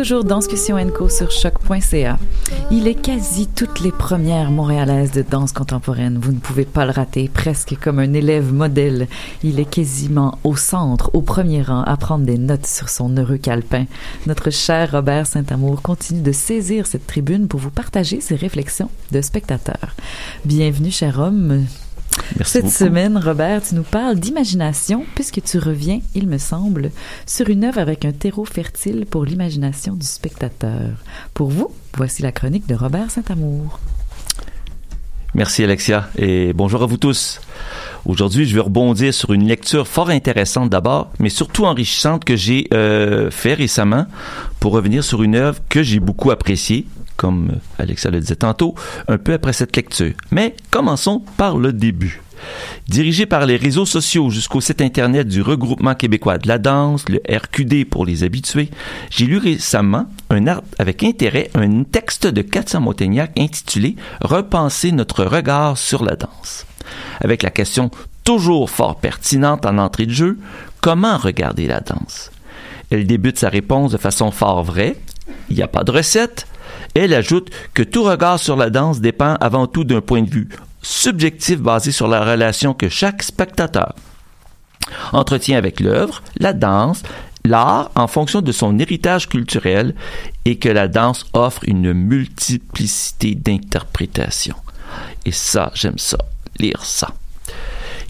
Toujours 0.00 0.24
Danscussion 0.24 0.78
Co 0.96 1.10
sur 1.10 1.30
choc.ca. 1.30 2.18
Il 2.70 2.88
est 2.88 2.94
quasi 2.94 3.46
toutes 3.46 3.80
les 3.80 3.92
premières 3.92 4.50
montréalaises 4.50 5.12
de 5.12 5.20
danse 5.20 5.52
contemporaine. 5.52 6.16
Vous 6.18 6.32
ne 6.32 6.38
pouvez 6.38 6.64
pas 6.64 6.86
le 6.86 6.90
rater, 6.90 7.28
presque 7.28 7.76
comme 7.78 7.98
un 7.98 8.14
élève 8.14 8.50
modèle. 8.50 9.08
Il 9.44 9.60
est 9.60 9.68
quasiment 9.68 10.38
au 10.42 10.56
centre, 10.56 11.10
au 11.12 11.20
premier 11.20 11.60
rang, 11.60 11.82
à 11.82 11.98
prendre 11.98 12.24
des 12.24 12.38
notes 12.38 12.64
sur 12.64 12.88
son 12.88 13.14
heureux 13.14 13.36
calepin. 13.36 13.84
Notre 14.26 14.48
cher 14.48 14.92
Robert 14.92 15.26
Saint-Amour 15.26 15.82
continue 15.82 16.22
de 16.22 16.32
saisir 16.32 16.86
cette 16.86 17.06
tribune 17.06 17.46
pour 17.46 17.60
vous 17.60 17.70
partager 17.70 18.22
ses 18.22 18.36
réflexions 18.36 18.88
de 19.12 19.20
spectateur. 19.20 19.94
Bienvenue, 20.46 20.90
cher 20.90 21.18
homme. 21.18 21.66
Merci 22.36 22.52
Cette 22.52 22.64
beaucoup. 22.64 22.76
semaine, 22.76 23.18
Robert, 23.18 23.62
tu 23.62 23.74
nous 23.74 23.82
parles 23.82 24.18
d'imagination 24.18 25.04
puisque 25.14 25.42
tu 25.42 25.58
reviens, 25.58 26.00
il 26.14 26.26
me 26.28 26.38
semble, 26.38 26.90
sur 27.26 27.48
une 27.48 27.64
œuvre 27.64 27.78
avec 27.78 28.04
un 28.04 28.12
terreau 28.12 28.44
fertile 28.44 29.06
pour 29.08 29.24
l'imagination 29.24 29.94
du 29.94 30.06
spectateur. 30.06 30.90
Pour 31.34 31.50
vous, 31.50 31.70
voici 31.96 32.22
la 32.22 32.32
chronique 32.32 32.66
de 32.66 32.74
Robert 32.74 33.10
Saint-Amour. 33.10 33.80
Merci 35.34 35.62
Alexia 35.62 36.10
et 36.18 36.52
bonjour 36.52 36.82
à 36.82 36.86
vous 36.86 36.96
tous. 36.96 37.40
Aujourd'hui, 38.04 38.46
je 38.46 38.54
vais 38.54 38.60
rebondir 38.60 39.14
sur 39.14 39.32
une 39.32 39.46
lecture 39.46 39.86
fort 39.86 40.10
intéressante 40.10 40.70
d'abord, 40.70 41.12
mais 41.20 41.28
surtout 41.28 41.66
enrichissante 41.66 42.24
que 42.24 42.34
j'ai 42.34 42.66
euh, 42.74 43.30
fait 43.30 43.54
récemment 43.54 44.06
pour 44.58 44.72
revenir 44.72 45.04
sur 45.04 45.22
une 45.22 45.36
œuvre 45.36 45.60
que 45.68 45.84
j'ai 45.84 46.00
beaucoup 46.00 46.32
appréciée, 46.32 46.86
comme 47.20 47.58
Alexia 47.78 48.10
le 48.10 48.18
disait 48.18 48.36
tantôt, 48.36 48.74
un 49.06 49.18
peu 49.18 49.34
après 49.34 49.52
cette 49.52 49.76
lecture. 49.76 50.14
Mais 50.30 50.56
commençons 50.70 51.22
par 51.36 51.58
le 51.58 51.74
début. 51.74 52.22
Dirigé 52.88 53.26
par 53.26 53.44
les 53.44 53.58
réseaux 53.58 53.84
sociaux 53.84 54.30
jusqu'au 54.30 54.62
site 54.62 54.80
internet 54.80 55.28
du 55.28 55.42
regroupement 55.42 55.94
québécois 55.94 56.38
de 56.38 56.48
la 56.48 56.56
danse, 56.56 57.04
le 57.10 57.20
RQD 57.28 57.84
pour 57.90 58.06
les 58.06 58.22
habitués, 58.24 58.70
j'ai 59.10 59.26
lu 59.26 59.36
récemment 59.36 60.06
avec 60.78 61.04
intérêt 61.04 61.50
un 61.54 61.82
texte 61.82 62.26
de 62.26 62.40
Katia 62.40 62.80
Montaignac 62.80 63.38
intitulé 63.38 63.96
Repenser 64.22 64.90
notre 64.90 65.26
regard 65.26 65.76
sur 65.76 66.02
la 66.02 66.16
danse. 66.16 66.64
Avec 67.20 67.42
la 67.42 67.50
question 67.50 67.90
toujours 68.24 68.70
fort 68.70 68.96
pertinente 68.96 69.66
en 69.66 69.76
entrée 69.76 70.06
de 70.06 70.12
jeu, 70.12 70.38
comment 70.80 71.18
regarder 71.18 71.66
la 71.66 71.80
danse? 71.80 72.30
Elle 72.88 73.06
débute 73.06 73.38
sa 73.38 73.50
réponse 73.50 73.92
de 73.92 73.98
façon 73.98 74.30
fort 74.30 74.64
vraie. 74.64 74.96
Il 75.50 75.56
n'y 75.56 75.62
a 75.62 75.68
pas 75.68 75.84
de 75.84 75.90
recette. 75.90 76.46
Elle 76.94 77.14
ajoute 77.14 77.50
que 77.74 77.82
tout 77.82 78.02
regard 78.02 78.38
sur 78.38 78.56
la 78.56 78.70
danse 78.70 79.00
dépend 79.00 79.34
avant 79.40 79.66
tout 79.66 79.84
d'un 79.84 80.00
point 80.00 80.22
de 80.22 80.30
vue 80.30 80.48
subjectif 80.82 81.60
basé 81.60 81.92
sur 81.92 82.08
la 82.08 82.24
relation 82.24 82.74
que 82.74 82.88
chaque 82.88 83.22
spectateur 83.22 83.94
entretient 85.12 85.58
avec 85.58 85.80
l'œuvre, 85.80 86.22
la 86.38 86.52
danse, 86.52 87.02
l'art 87.44 87.90
en 87.94 88.06
fonction 88.06 88.40
de 88.40 88.52
son 88.52 88.78
héritage 88.78 89.28
culturel 89.28 89.94
et 90.44 90.56
que 90.58 90.68
la 90.68 90.88
danse 90.88 91.26
offre 91.32 91.62
une 91.66 91.92
multiplicité 91.92 93.34
d'interprétations. 93.34 94.56
Et 95.24 95.32
ça, 95.32 95.70
j'aime 95.74 95.98
ça, 95.98 96.18
lire 96.58 96.84
ça. 96.84 97.14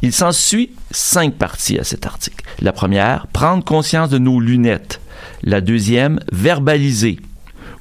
Il 0.03 0.12
s'ensuit 0.12 0.71
cinq 0.90 1.35
parties 1.35 1.79
à 1.79 1.85
cet 1.85 2.07
article. 2.07 2.45
La 2.61 2.73
première, 2.73 3.27
prendre 3.27 3.64
conscience 3.64 4.09
de 4.09 4.19
nos 4.19 4.40
lunettes. 4.40 5.01
La 5.43 5.61
deuxième, 5.61 6.21
verbaliser, 6.33 7.21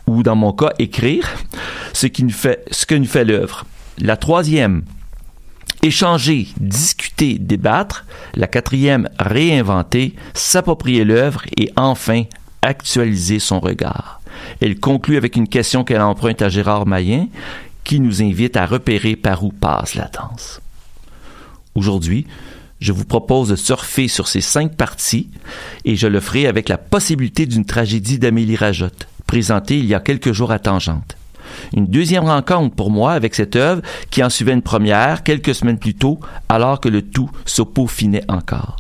ou 0.09 0.23
dans 0.23 0.35
mon 0.35 0.53
cas, 0.53 0.73
écrire 0.79 1.27
ce, 1.93 2.07
que 2.07 2.95
nous 2.95 3.05
fait 3.05 3.25
l'œuvre. 3.25 3.65
La 3.99 4.17
troisième, 4.17 4.83
échanger, 5.83 6.47
discuter, 6.59 7.37
débattre. 7.37 8.05
La 8.35 8.47
quatrième, 8.47 9.09
réinventer, 9.19 10.15
s'approprier 10.33 11.03
l'œuvre 11.03 11.43
et 11.57 11.71
enfin, 11.75 12.23
actualiser 12.61 13.39
son 13.39 13.59
regard. 13.59 14.21
Elle 14.61 14.79
conclut 14.79 15.17
avec 15.17 15.35
une 15.35 15.47
question 15.47 15.83
qu'elle 15.83 16.01
emprunte 16.01 16.41
à 16.41 16.49
Gérard 16.49 16.87
Maillet, 16.87 17.27
qui 17.83 17.99
nous 17.99 18.21
invite 18.21 18.57
à 18.57 18.65
repérer 18.65 19.15
par 19.15 19.43
où 19.43 19.51
passe 19.51 19.95
la 19.95 20.07
danse. 20.07 20.61
Aujourd'hui, 21.75 22.25
je 22.79 22.93
vous 22.93 23.05
propose 23.05 23.49
de 23.49 23.55
surfer 23.55 24.07
sur 24.07 24.27
ces 24.27 24.41
cinq 24.41 24.75
parties 24.75 25.29
et 25.85 25.95
je 25.95 26.07
le 26.07 26.19
ferai 26.19 26.47
avec 26.47 26.69
la 26.69 26.77
possibilité 26.77 27.45
d'une 27.45 27.65
tragédie 27.65 28.19
d'Amélie 28.19 28.55
Rajotte, 28.55 29.07
présentée 29.29 29.77
il 29.77 29.85
y 29.85 29.93
a 29.93 29.99
quelques 29.99 30.31
jours 30.31 30.51
à 30.51 30.57
Tangente. 30.57 31.15
Une 31.75 31.85
deuxième 31.85 32.23
rencontre 32.23 32.75
pour 32.75 32.89
moi 32.89 33.11
avec 33.11 33.35
cette 33.35 33.55
œuvre 33.55 33.83
qui 34.09 34.23
en 34.23 34.29
suivait 34.31 34.53
une 34.53 34.63
première 34.63 35.21
quelques 35.21 35.53
semaines 35.53 35.77
plus 35.77 35.93
tôt, 35.93 36.19
alors 36.49 36.79
que 36.79 36.89
le 36.89 37.03
tout 37.03 37.29
se 37.45 37.61
peaufinait 37.61 38.23
encore. 38.27 38.77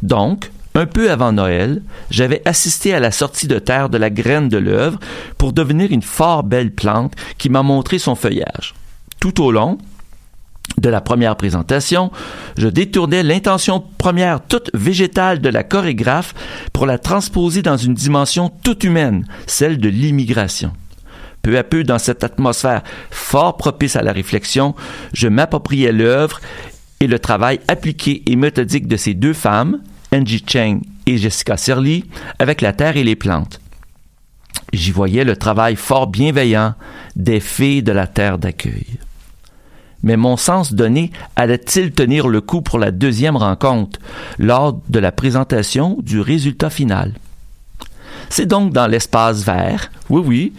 Donc, 0.00 0.50
un 0.74 0.86
peu 0.86 1.10
avant 1.10 1.32
Noël, 1.32 1.82
j'avais 2.10 2.40
assisté 2.48 2.94
à 2.94 3.00
la 3.00 3.10
sortie 3.10 3.48
de 3.48 3.58
terre 3.58 3.90
de 3.90 3.98
la 3.98 4.08
graine 4.08 4.48
de 4.48 4.56
l'œuvre 4.56 4.98
pour 5.36 5.52
devenir 5.52 5.92
une 5.92 6.00
fort 6.00 6.42
belle 6.42 6.72
plante 6.72 7.12
qui 7.36 7.50
m'a 7.50 7.62
montré 7.62 7.98
son 7.98 8.14
feuillage. 8.14 8.72
Tout 9.20 9.42
au 9.42 9.52
long, 9.52 9.76
de 10.80 10.88
la 10.88 11.00
première 11.00 11.36
présentation, 11.36 12.10
je 12.56 12.68
détournais 12.68 13.22
l'intention 13.22 13.84
première 13.98 14.40
toute 14.40 14.70
végétale 14.74 15.40
de 15.40 15.48
la 15.48 15.62
chorégraphe 15.62 16.34
pour 16.72 16.86
la 16.86 16.98
transposer 16.98 17.62
dans 17.62 17.76
une 17.76 17.94
dimension 17.94 18.50
toute 18.62 18.84
humaine, 18.84 19.26
celle 19.46 19.78
de 19.78 19.88
l'immigration. 19.88 20.72
Peu 21.42 21.56
à 21.56 21.62
peu, 21.62 21.84
dans 21.84 21.98
cette 21.98 22.24
atmosphère 22.24 22.82
fort 23.10 23.56
propice 23.56 23.96
à 23.96 24.02
la 24.02 24.12
réflexion, 24.12 24.74
je 25.12 25.28
m'appropriais 25.28 25.92
l'œuvre 25.92 26.40
et 27.00 27.06
le 27.06 27.18
travail 27.18 27.60
appliqué 27.68 28.22
et 28.26 28.36
méthodique 28.36 28.86
de 28.86 28.96
ces 28.96 29.14
deux 29.14 29.32
femmes, 29.32 29.80
Angie 30.12 30.44
Cheng 30.46 30.80
et 31.06 31.16
Jessica 31.16 31.56
Serly, 31.56 32.04
avec 32.38 32.60
la 32.60 32.72
terre 32.72 32.96
et 32.96 33.04
les 33.04 33.16
plantes. 33.16 33.60
J'y 34.72 34.92
voyais 34.92 35.24
le 35.24 35.36
travail 35.36 35.76
fort 35.76 36.06
bienveillant 36.06 36.74
des 37.16 37.40
filles 37.40 37.82
de 37.82 37.92
la 37.92 38.06
terre 38.06 38.38
d'accueil. 38.38 38.86
Mais 40.02 40.16
mon 40.16 40.36
sens 40.36 40.72
donné 40.72 41.12
allait-il 41.36 41.92
tenir 41.92 42.28
le 42.28 42.40
coup 42.40 42.62
pour 42.62 42.78
la 42.78 42.90
deuxième 42.90 43.36
rencontre, 43.36 43.98
lors 44.38 44.80
de 44.88 44.98
la 44.98 45.12
présentation 45.12 45.98
du 46.02 46.20
résultat 46.20 46.70
final? 46.70 47.14
C'est 48.28 48.46
donc 48.46 48.72
dans 48.72 48.86
l'espace 48.86 49.42
vert, 49.44 49.90
oui, 50.08 50.22
oui, 50.24 50.52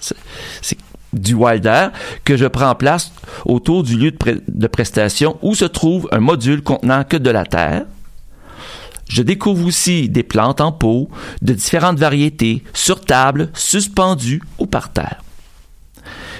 c'est- 0.00 0.76
du 1.12 1.34
Wilder 1.34 1.88
que 2.24 2.36
je 2.36 2.46
prends 2.46 2.74
place 2.74 3.12
autour 3.44 3.84
du 3.84 3.96
lieu 3.96 4.12
de 4.48 4.66
prestation 4.66 5.38
où 5.42 5.54
se 5.54 5.64
trouve 5.64 6.08
un 6.10 6.18
module 6.18 6.60
contenant 6.60 7.04
que 7.04 7.16
de 7.16 7.30
la 7.30 7.44
terre. 7.44 7.84
Je 9.08 9.22
découvre 9.22 9.64
aussi 9.66 10.08
des 10.08 10.24
plantes 10.24 10.60
en 10.60 10.72
pot 10.72 11.08
de 11.40 11.52
différentes 11.52 11.98
variétés, 11.98 12.64
sur 12.72 13.00
table, 13.00 13.50
suspendues 13.54 14.42
ou 14.58 14.66
par 14.66 14.90
terre. 14.92 15.22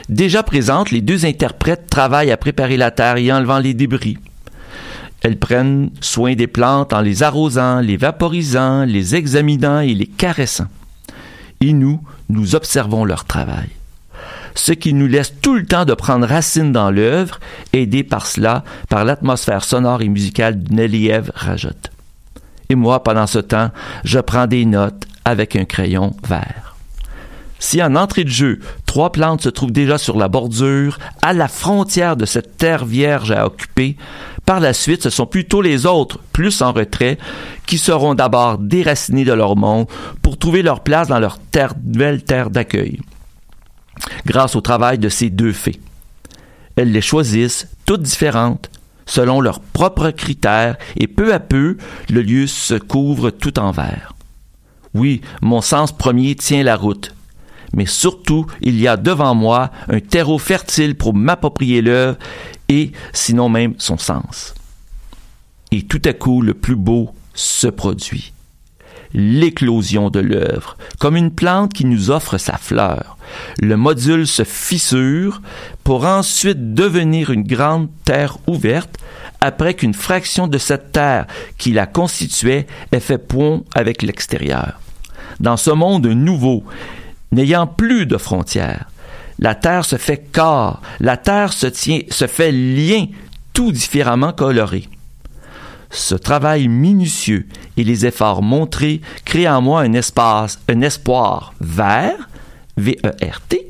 Déjà 0.09 0.43
présentes, 0.43 0.91
les 0.91 1.01
deux 1.01 1.25
interprètes 1.25 1.89
travaillent 1.89 2.31
à 2.31 2.37
préparer 2.37 2.77
la 2.77 2.91
terre 2.91 3.17
et 3.17 3.33
enlevant 3.33 3.59
les 3.59 3.75
débris. 3.75 4.19
Elles 5.23 5.39
prennent 5.39 5.91
soin 6.03 6.35
des 6.35 6.47
plantes 6.47 6.93
en 6.93 7.01
les 7.01 7.23
arrosant, 7.23 7.81
les 7.81 7.97
vaporisant, 7.97 8.85
les 8.85 9.15
examinant 9.15 9.81
et 9.81 9.95
les 9.95 10.07
caressant. 10.07 10.67
Et 11.63 11.73
nous, 11.73 12.01
nous 12.29 12.55
observons 12.55 13.07
leur 13.07 13.25
travail. 13.25 13.69
Ce 14.55 14.73
qui 14.73 14.93
nous 14.93 15.07
laisse 15.07 15.33
tout 15.41 15.55
le 15.55 15.65
temps 15.65 15.87
de 15.87 15.95
prendre 15.95 16.27
racine 16.27 16.73
dans 16.73 16.91
l'œuvre, 16.91 17.41
aidé 17.73 18.05
par 18.05 18.27
cela 18.27 18.63
par 18.91 19.05
l'atmosphère 19.07 19.65
sonore 19.65 20.03
et 20.03 20.09
musicale 20.09 20.63
de 20.63 20.75
Neliev 20.75 21.31
Rajotte. 21.35 21.91
Et 22.69 22.75
moi, 22.75 23.03
pendant 23.03 23.27
ce 23.27 23.39
temps, 23.39 23.71
je 24.05 24.19
prends 24.19 24.47
des 24.47 24.67
notes 24.67 25.07
avec 25.25 25.57
un 25.57 25.65
crayon 25.65 26.15
vert. 26.29 26.74
Si 27.65 27.83
en 27.83 27.97
entrée 27.97 28.25
de 28.25 28.29
jeu, 28.29 28.61
trois 28.85 29.11
plantes 29.11 29.41
se 29.41 29.49
trouvent 29.49 29.73
déjà 29.73 29.97
sur 29.97 30.19
la 30.19 30.29
bordure, 30.29 30.99
à 31.23 31.33
la 31.33 31.49
frontière 31.49 32.15
de 32.15 32.27
cette 32.27 32.59
terre 32.59 32.85
vierge 32.85 33.31
à 33.31 33.47
occuper, 33.47 33.97
par 34.45 34.61
la 34.61 34.75
suite, 34.75 35.03
ce 35.03 35.09
sont 35.09 35.25
plutôt 35.25 35.63
les 35.63 35.87
autres, 35.87 36.19
plus 36.31 36.61
en 36.61 36.73
retrait, 36.73 37.17
qui 37.65 37.79
seront 37.79 38.15
d'abord 38.15 38.59
déracinés 38.59 39.25
de 39.25 39.33
leur 39.33 39.57
monde 39.57 39.87
pour 40.21 40.37
trouver 40.37 40.61
leur 40.61 40.81
place 40.81 41.09
dans 41.09 41.19
leur 41.19 41.39
terre, 41.39 41.73
nouvelle 41.83 42.23
terre 42.23 42.51
d'accueil. 42.51 43.01
Grâce 44.27 44.57
au 44.57 44.61
travail 44.61 44.99
de 44.99 45.09
ces 45.09 45.31
deux 45.31 45.55
fées. 45.55 45.81
Elles 46.77 46.93
les 46.93 47.01
choisissent, 47.01 47.67
toutes 47.87 48.03
différentes, 48.03 48.69
selon 49.07 49.41
leurs 49.41 49.61
propres 49.61 50.11
critères, 50.11 50.77
et 50.99 51.07
peu 51.07 51.33
à 51.33 51.41
peu, 51.41 51.79
le 52.11 52.21
lieu 52.21 52.47
se 52.47 52.75
couvre 52.75 53.31
tout 53.31 53.59
en 53.59 53.71
vert. 53.71 54.15
Oui, 54.93 55.23
mon 55.41 55.63
sens 55.63 55.93
premier 55.93 56.35
tient 56.35 56.63
la 56.63 56.77
route. 56.77 57.15
Mais 57.77 57.87
surtout, 57.87 58.47
il 58.61 58.81
y 58.81 58.89
a 58.89 58.97
devant 58.97 59.35
moi 59.35 59.71
un 59.89 60.01
terreau 60.01 60.39
fertile 60.39 60.95
pour 60.95 61.15
m'approprier 61.15 61.83
l'œuvre 61.83 62.19
et, 62.69 62.93
sinon 63.13 63.49
même, 63.49 63.75
son 63.79 63.99
sens. 63.99 64.55
Et 65.73 65.83
tout 65.83 66.03
à 66.05 66.13
coup, 66.13 66.41
le 66.41 66.55
plus 66.55 66.77
beau 66.77 67.11
se 67.35 67.67
produit. 67.67 68.33
L'éclosion 69.13 70.11
de 70.11 70.19
l'œuvre, 70.19 70.77
comme 70.99 71.17
une 71.17 71.31
plante 71.31 71.73
qui 71.73 71.85
nous 71.85 72.11
offre 72.11 72.37
sa 72.37 72.57
fleur. 72.57 73.17
Le 73.61 73.77
module 73.77 74.27
se 74.27 74.43
fissure 74.43 75.41
pour 75.85 76.05
ensuite 76.05 76.75
devenir 76.75 77.31
une 77.31 77.45
grande 77.45 77.89
terre 78.05 78.39
ouverte 78.49 78.97
après 79.41 79.75
qu'une 79.75 79.95
fraction 79.95 80.49
de 80.49 80.59
cette 80.59 80.91
terre 80.91 81.27
qui 81.59 81.73
la 81.73 81.87
constituait 81.87 82.67
ait 82.93 83.01
fait 83.01 83.19
pont 83.19 83.65
avec 83.75 84.03
l'extérieur. 84.03 84.81
dans 85.41 85.57
ce 85.57 85.71
monde 85.71 86.07
nouveau, 86.07 86.65
n'ayant 87.33 87.67
plus 87.67 88.07
de 88.07 88.17
frontières. 88.17 88.89
La 89.39 89.55
terre 89.55 89.85
se 89.85 89.97
fait 89.97 90.31
corps, 90.33 90.81
la 91.01 91.17
terre 91.17 91.53
se 91.53 91.67
tient, 91.67 92.01
se 92.09 92.27
fait 92.27 92.53
lien, 92.53 93.07
tout 93.53 93.73
différemment 93.73 94.33
coloré. 94.33 94.89
Ce 95.91 96.15
travail 96.15 96.69
minutieux 96.69 97.47
et 97.77 97.85
les 97.85 98.07
efforts 98.07 98.43
montrés 98.43 99.01
créent 99.25 99.49
en 99.49 99.63
moi 99.63 99.83
un 99.83 99.93
espace, 99.93 100.59
un 100.69 100.81
espoir 100.81 101.55
vert, 101.61 102.29
V-E-R-T, 102.77 103.69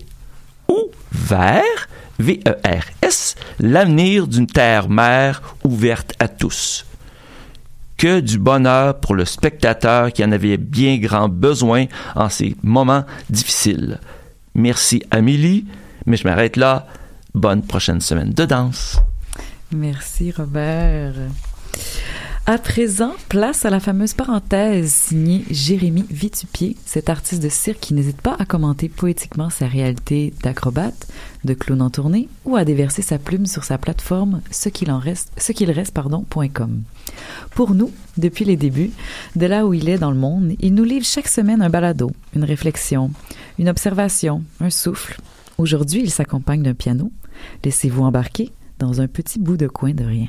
ou 0.69 0.91
vert, 1.13 1.89
V-E-R-S, 2.19 3.35
l'avenir 3.61 4.27
d'une 4.27 4.47
terre-mère 4.47 5.43
ouverte 5.65 6.15
à 6.19 6.29
tous. 6.29 6.87
Que 7.97 8.21
du 8.21 8.39
bonheur 8.39 8.99
pour 9.01 9.15
le 9.15 9.25
spectateur 9.25 10.13
qui 10.13 10.25
en 10.25 10.33
avait 10.33 10.57
bien 10.57 10.99
grand 10.99 11.29
besoin 11.29 11.87
en 12.15 12.29
ces 12.29 12.57
moments 12.63 13.05
difficiles. 13.31 14.01
Merci 14.55 15.03
Amélie, 15.11 15.67
mais 16.07 16.17
je 16.17 16.25
m'arrête 16.25 16.57
là. 16.57 16.87
Bonne 17.35 17.63
prochaine 17.63 18.01
semaine 18.01 18.31
de 18.31 18.45
danse. 18.45 19.01
Merci 19.73 20.31
Robert. 20.31 21.15
À 22.47 22.59
présent, 22.59 23.15
place 23.31 23.65
à 23.65 23.71
la 23.71 23.81
fameuse 23.81 24.13
parenthèse 24.13 24.93
signée 24.93 25.47
Jérémy 25.51 26.05
Vitupier, 26.11 26.77
cet 26.85 27.09
artiste 27.09 27.43
de 27.43 27.49
cirque 27.49 27.81
qui 27.81 27.95
n'hésite 27.95 28.21
pas 28.21 28.37
à 28.39 28.45
commenter 28.45 28.91
poétiquement 28.91 29.49
sa 29.49 29.67
réalité 29.67 30.35
d'acrobate, 30.43 31.09
de 31.45 31.55
clown 31.55 31.81
en 31.81 31.89
tournée 31.89 32.29
ou 32.45 32.57
à 32.57 32.67
déverser 32.67 33.01
sa 33.01 33.19
plume 33.19 33.47
sur 33.47 33.65
sa 33.65 33.79
plateforme 33.79 34.43
ce 34.51 34.69
qu'il 34.69 34.91
en 34.91 34.99
reste, 34.99 35.33
ce 35.39 35.53
qu'il 35.53 35.71
reste, 35.71 35.95
pardon, 35.95 36.27
.com. 36.53 36.83
Pour 37.53 37.75
nous, 37.75 37.91
depuis 38.19 38.45
les 38.45 38.59
débuts, 38.59 38.91
de 39.37 39.47
là 39.47 39.67
où 39.67 39.73
il 39.73 39.89
est 39.89 39.97
dans 39.97 40.11
le 40.11 40.19
monde, 40.19 40.53
il 40.61 40.75
nous 40.75 40.85
livre 40.85 41.07
chaque 41.07 41.29
semaine 41.29 41.63
un 41.63 41.71
balado, 41.71 42.11
une 42.37 42.45
réflexion, 42.45 43.11
une 43.59 43.71
observation, 43.71 44.43
un 44.61 44.69
souffle. 44.69 45.19
Aujourd'hui, 45.57 46.03
il 46.03 46.11
s'accompagne 46.11 46.63
d'un 46.63 46.75
piano. 46.75 47.11
Laissez-vous 47.65 48.03
embarquer 48.03 48.51
dans 48.79 49.01
un 49.01 49.07
petit 49.07 49.39
bout 49.39 49.57
de 49.57 49.67
coin 49.67 49.95
de 49.95 50.05
rien. 50.05 50.29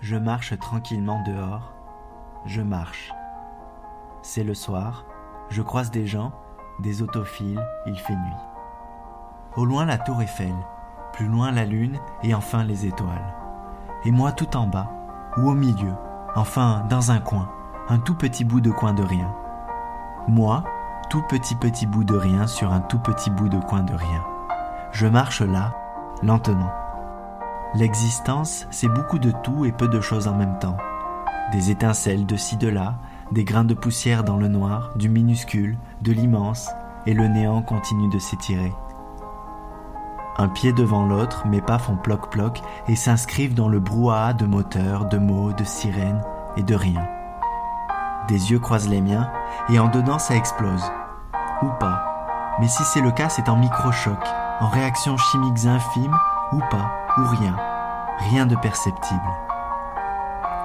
Je 0.00 0.16
marche 0.16 0.58
tranquillement 0.58 1.22
dehors. 1.24 1.72
Je 2.46 2.62
marche. 2.62 3.12
C'est 4.22 4.44
le 4.44 4.54
soir. 4.54 5.04
Je 5.50 5.60
croise 5.60 5.90
des 5.90 6.06
gens, 6.06 6.32
des 6.80 7.02
autophiles, 7.02 7.62
il 7.84 7.98
fait 7.98 8.14
nuit. 8.16 8.42
Au 9.56 9.66
loin 9.66 9.84
la 9.84 9.98
tour 9.98 10.22
Eiffel, 10.22 10.54
plus 11.12 11.26
loin 11.26 11.50
la 11.50 11.66
lune 11.66 11.98
et 12.22 12.34
enfin 12.34 12.64
les 12.64 12.86
étoiles. 12.86 13.34
Et 14.04 14.10
moi 14.10 14.32
tout 14.32 14.56
en 14.56 14.66
bas, 14.66 14.90
ou 15.36 15.50
au 15.50 15.54
milieu, 15.54 15.92
enfin 16.34 16.86
dans 16.88 17.10
un 17.10 17.20
coin, 17.20 17.50
un 17.88 17.98
tout 17.98 18.14
petit 18.14 18.44
bout 18.44 18.60
de 18.60 18.70
coin 18.70 18.94
de 18.94 19.02
rien. 19.02 19.34
Moi, 20.28 20.64
tout 21.10 21.22
petit 21.22 21.56
petit 21.56 21.86
bout 21.86 22.04
de 22.04 22.16
rien 22.16 22.46
sur 22.46 22.72
un 22.72 22.80
tout 22.80 23.00
petit 23.00 23.30
bout 23.30 23.48
de 23.48 23.58
coin 23.58 23.82
de 23.82 23.94
rien. 23.94 24.24
Je 24.92 25.06
marche 25.06 25.42
là, 25.42 25.74
lentement. 26.22 26.70
L'existence, 27.74 28.66
c'est 28.70 28.88
beaucoup 28.88 29.20
de 29.20 29.30
tout 29.30 29.64
et 29.64 29.70
peu 29.70 29.86
de 29.86 30.00
choses 30.00 30.26
en 30.26 30.34
même 30.34 30.58
temps. 30.58 30.76
Des 31.52 31.70
étincelles 31.70 32.26
de 32.26 32.36
ci 32.36 32.56
de 32.56 32.66
là, 32.66 32.96
des 33.30 33.44
grains 33.44 33.64
de 33.64 33.74
poussière 33.74 34.24
dans 34.24 34.36
le 34.36 34.48
noir, 34.48 34.90
du 34.96 35.08
minuscule, 35.08 35.78
de 36.02 36.10
l'immense, 36.10 36.68
et 37.06 37.14
le 37.14 37.28
néant 37.28 37.62
continue 37.62 38.08
de 38.08 38.18
s'étirer. 38.18 38.72
Un 40.36 40.48
pied 40.48 40.72
devant 40.72 41.04
l'autre, 41.06 41.46
mes 41.46 41.60
pas 41.60 41.78
font 41.78 41.96
ploc-ploc 41.96 42.60
et 42.88 42.96
s'inscrivent 42.96 43.54
dans 43.54 43.68
le 43.68 43.78
brouhaha 43.78 44.32
de 44.32 44.46
moteurs, 44.46 45.06
de 45.06 45.18
mots, 45.18 45.52
de 45.52 45.64
sirènes 45.64 46.22
et 46.56 46.64
de 46.64 46.74
rien. 46.74 47.06
Des 48.26 48.50
yeux 48.50 48.58
croisent 48.58 48.88
les 48.88 49.00
miens 49.00 49.30
et 49.68 49.78
en 49.78 49.88
dedans 49.88 50.18
ça 50.18 50.34
explose. 50.34 50.90
Ou 51.62 51.68
pas. 51.78 52.56
Mais 52.58 52.68
si 52.68 52.82
c'est 52.82 53.00
le 53.00 53.12
cas, 53.12 53.28
c'est 53.28 53.48
en 53.48 53.56
microchoc, 53.56 54.26
en 54.60 54.68
réactions 54.68 55.16
chimiques 55.16 55.66
infimes, 55.66 56.16
ou 56.52 56.58
pas, 56.70 56.90
ou 57.18 57.22
rien. 57.26 57.56
Rien 58.30 58.46
de 58.46 58.56
perceptible. 58.56 59.20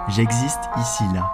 J'existe 0.10 0.70
ici 0.78 1.04
là. 1.14 1.32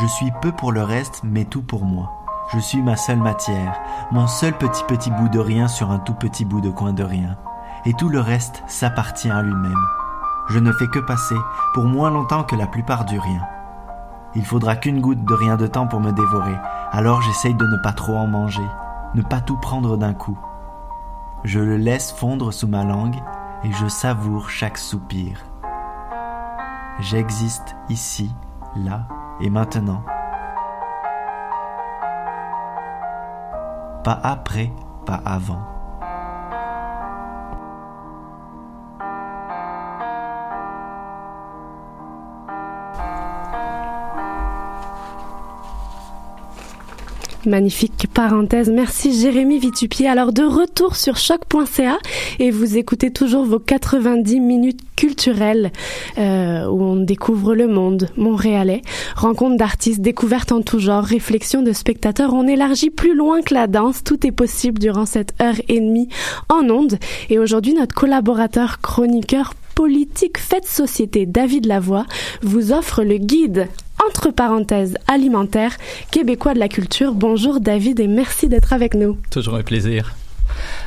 Je 0.00 0.06
suis 0.06 0.32
peu 0.42 0.52
pour 0.52 0.72
le 0.72 0.82
reste, 0.82 1.22
mais 1.24 1.44
tout 1.44 1.62
pour 1.62 1.84
moi. 1.84 2.12
Je 2.52 2.58
suis 2.58 2.80
ma 2.80 2.96
seule 2.96 3.18
matière, 3.18 3.80
mon 4.12 4.26
seul 4.26 4.52
petit 4.52 4.84
petit 4.84 5.10
bout 5.10 5.28
de 5.28 5.38
rien 5.38 5.68
sur 5.68 5.90
un 5.90 5.98
tout 5.98 6.14
petit 6.14 6.44
bout 6.44 6.60
de 6.60 6.70
coin 6.70 6.92
de 6.92 7.02
rien. 7.02 7.36
Et 7.84 7.92
tout 7.94 8.08
le 8.08 8.20
reste 8.20 8.62
s'appartient 8.66 9.30
à 9.30 9.42
lui-même. 9.42 9.84
Je 10.48 10.58
ne 10.58 10.72
fais 10.72 10.86
que 10.86 11.00
passer, 11.00 11.36
pour 11.74 11.84
moins 11.84 12.10
longtemps 12.10 12.44
que 12.44 12.54
la 12.54 12.66
plupart 12.66 13.04
du 13.04 13.18
rien. 13.18 13.42
Il 14.34 14.44
faudra 14.44 14.76
qu'une 14.76 15.00
goutte 15.00 15.24
de 15.24 15.34
rien 15.34 15.56
de 15.56 15.66
temps 15.66 15.86
pour 15.86 16.00
me 16.00 16.12
dévorer, 16.12 16.56
alors 16.92 17.20
j'essaye 17.22 17.54
de 17.54 17.66
ne 17.66 17.82
pas 17.82 17.92
trop 17.92 18.16
en 18.16 18.26
manger, 18.26 18.66
ne 19.14 19.22
pas 19.22 19.40
tout 19.40 19.56
prendre 19.56 19.96
d'un 19.96 20.14
coup. 20.14 20.38
Je 21.42 21.58
le 21.58 21.76
laisse 21.76 22.12
fondre 22.12 22.52
sous 22.52 22.68
ma 22.68 22.84
langue 22.84 23.16
et 23.64 23.72
je 23.72 23.86
savoure 23.88 24.50
chaque 24.50 24.78
soupir. 24.78 25.44
J'existe 27.00 27.76
ici, 27.88 28.34
là 28.74 29.06
et 29.40 29.50
maintenant. 29.50 30.02
Pas 34.04 34.20
après, 34.22 34.72
pas 35.04 35.20
avant. 35.24 35.75
Magnifique 47.46 48.06
parenthèse. 48.12 48.70
Merci 48.70 49.18
Jérémy 49.18 49.58
Vitupier. 49.58 50.08
Alors 50.08 50.32
de 50.32 50.42
retour 50.42 50.96
sur 50.96 51.16
choc.ca 51.16 51.98
et 52.38 52.50
vous 52.50 52.76
écoutez 52.76 53.12
toujours 53.12 53.44
vos 53.44 53.58
90 53.58 54.40
minutes 54.40 54.80
culturelles 54.96 55.70
euh, 56.18 56.66
où 56.66 56.82
on 56.82 56.96
découvre 56.96 57.54
le 57.54 57.68
monde 57.68 58.08
montréalais, 58.16 58.82
rencontres 59.14 59.56
d'artistes, 59.56 60.00
découvertes 60.00 60.52
en 60.52 60.62
tout 60.62 60.78
genre, 60.78 61.04
réflexions 61.04 61.62
de 61.62 61.72
spectateurs. 61.72 62.34
On 62.34 62.48
élargit 62.48 62.90
plus 62.90 63.14
loin 63.14 63.42
que 63.42 63.54
la 63.54 63.66
danse. 63.66 64.02
Tout 64.02 64.26
est 64.26 64.32
possible 64.32 64.78
durant 64.78 65.06
cette 65.06 65.34
heure 65.40 65.56
et 65.68 65.80
demie 65.80 66.08
en 66.48 66.68
ondes. 66.68 66.98
Et 67.30 67.38
aujourd'hui, 67.38 67.74
notre 67.74 67.94
collaborateur 67.94 68.80
chroniqueur 68.80 69.54
politique 69.76 70.38
Fête 70.38 70.66
Société 70.66 71.26
David 71.26 71.66
Lavoie 71.66 72.06
vous 72.42 72.72
offre 72.72 73.04
le 73.04 73.18
guide 73.18 73.68
entre 74.04 74.30
parenthèses 74.30 74.96
alimentaire 75.06 75.76
québécois 76.10 76.54
de 76.54 76.58
la 76.58 76.68
culture. 76.68 77.14
Bonjour 77.14 77.60
David 77.60 78.00
et 78.00 78.08
merci 78.08 78.48
d'être 78.48 78.72
avec 78.72 78.94
nous. 78.94 79.16
Toujours 79.30 79.54
un 79.56 79.62
plaisir. 79.62 80.14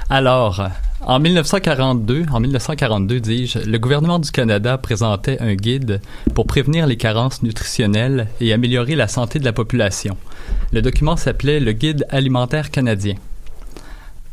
Alors, 0.10 0.62
en 1.02 1.20
1942, 1.20 2.26
en 2.32 2.40
1942 2.40 3.20
dis-je, 3.20 3.60
le 3.60 3.78
gouvernement 3.78 4.20
du 4.20 4.32
Canada 4.32 4.78
présentait 4.78 5.40
un 5.40 5.54
guide 5.54 6.02
pour 6.34 6.48
prévenir 6.48 6.88
les 6.88 6.98
carences 6.98 7.44
nutritionnelles 7.44 8.28
et 8.42 8.52
améliorer 8.54 8.96
la 8.96 9.08
santé 9.08 9.40
de 9.40 9.46
la 9.46 9.54
population. 9.54 10.18
Le 10.72 10.82
document 10.82 11.16
s'appelait 11.16 11.60
le 11.60 11.74
Guide 11.74 12.06
alimentaire 12.10 12.72
canadien. 12.72 13.16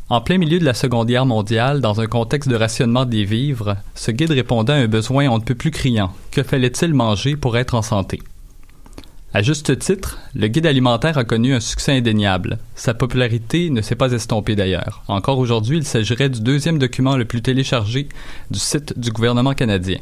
En 0.09 0.21
plein 0.21 0.39
milieu 0.39 0.61
de 0.61 0.65
la 0.65 0.75
Seconde 0.75 1.09
Guerre 1.09 1.27
mondiale, 1.27 1.81
dans 1.81 2.01
un 2.01 2.07
contexte 2.07 2.49
de 2.49 2.55
rationnement 2.55 3.05
des 3.05 3.25
vivres, 3.25 3.77
ce 3.97 4.13
guide 4.13 4.31
répondait 4.31 4.73
à 4.73 4.77
un 4.77 4.87
besoin 4.87 5.29
on 5.29 5.39
ne 5.39 5.43
peut 5.43 5.57
plus 5.57 5.73
criant. 5.73 6.13
Que 6.31 6.45
fallait-il 6.45 6.95
manger 6.95 7.35
pour 7.35 7.57
être 7.57 7.75
en 7.75 7.83
santé? 7.83 8.21
À 9.35 9.43
juste 9.43 9.79
titre, 9.79 10.19
le 10.35 10.47
guide 10.49 10.67
alimentaire 10.67 11.19
a 11.19 11.25
connu 11.25 11.53
un 11.53 11.61
succès 11.61 11.93
indéniable. 11.93 12.59
Sa 12.75 12.95
popularité 12.95 13.69
ne 13.71 13.83
s'est 13.83 13.95
pas 13.95 14.13
estompée 14.13 14.57
d'ailleurs. 14.57 15.03
Encore 15.09 15.39
aujourd'hui, 15.39 15.79
il 15.79 15.85
s'agirait 15.85 16.31
du 16.31 16.41
deuxième 16.41 16.79
document 16.79 17.17
le 17.17 17.27
plus 17.27 17.43
téléchargé 17.43 18.09
du 18.51 18.59
site 18.59 18.99
du 18.99 19.11
gouvernement 19.11 19.53
canadien. 19.53 19.99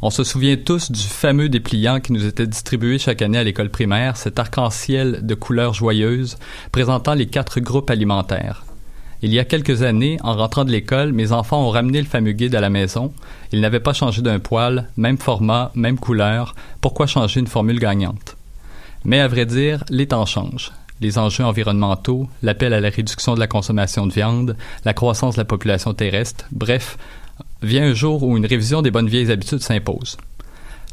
On 0.00 0.10
se 0.10 0.22
souvient 0.22 0.56
tous 0.56 0.92
du 0.92 1.02
fameux 1.02 1.48
dépliant 1.48 2.00
qui 2.00 2.12
nous 2.12 2.24
était 2.24 2.46
distribué 2.46 2.98
chaque 2.98 3.20
année 3.20 3.38
à 3.38 3.44
l'école 3.44 3.68
primaire, 3.70 4.16
cet 4.16 4.38
arc-en-ciel 4.38 5.26
de 5.26 5.34
couleurs 5.34 5.74
joyeuses 5.74 6.38
présentant 6.70 7.14
les 7.14 7.26
quatre 7.26 7.58
groupes 7.58 7.90
alimentaires. 7.90 8.64
Il 9.20 9.34
y 9.34 9.40
a 9.40 9.44
quelques 9.44 9.82
années, 9.82 10.16
en 10.22 10.34
rentrant 10.34 10.64
de 10.64 10.70
l'école, 10.70 11.12
mes 11.12 11.32
enfants 11.32 11.66
ont 11.66 11.70
ramené 11.70 12.00
le 12.00 12.06
fameux 12.06 12.32
guide 12.32 12.54
à 12.54 12.60
la 12.60 12.70
maison. 12.70 13.12
Il 13.50 13.60
n'avait 13.60 13.80
pas 13.80 13.92
changé 13.92 14.22
d'un 14.22 14.38
poil, 14.38 14.88
même 14.96 15.18
format, 15.18 15.72
même 15.74 15.98
couleur. 15.98 16.54
Pourquoi 16.80 17.08
changer 17.08 17.40
une 17.40 17.48
formule 17.48 17.80
gagnante? 17.80 18.36
Mais 19.04 19.18
à 19.18 19.26
vrai 19.26 19.44
dire, 19.44 19.82
les 19.90 20.06
temps 20.06 20.24
changent. 20.24 20.70
Les 21.00 21.18
enjeux 21.18 21.44
environnementaux, 21.44 22.28
l'appel 22.42 22.72
à 22.72 22.80
la 22.80 22.90
réduction 22.90 23.34
de 23.34 23.40
la 23.40 23.48
consommation 23.48 24.06
de 24.06 24.12
viande, 24.12 24.56
la 24.84 24.94
croissance 24.94 25.34
de 25.34 25.40
la 25.40 25.44
population 25.44 25.94
terrestre, 25.94 26.44
bref, 26.52 26.96
vient 27.62 27.88
un 27.88 27.94
jour 27.94 28.22
où 28.22 28.36
une 28.36 28.46
révision 28.46 28.82
des 28.82 28.92
bonnes 28.92 29.08
vieilles 29.08 29.32
habitudes 29.32 29.62
s'impose. 29.62 30.16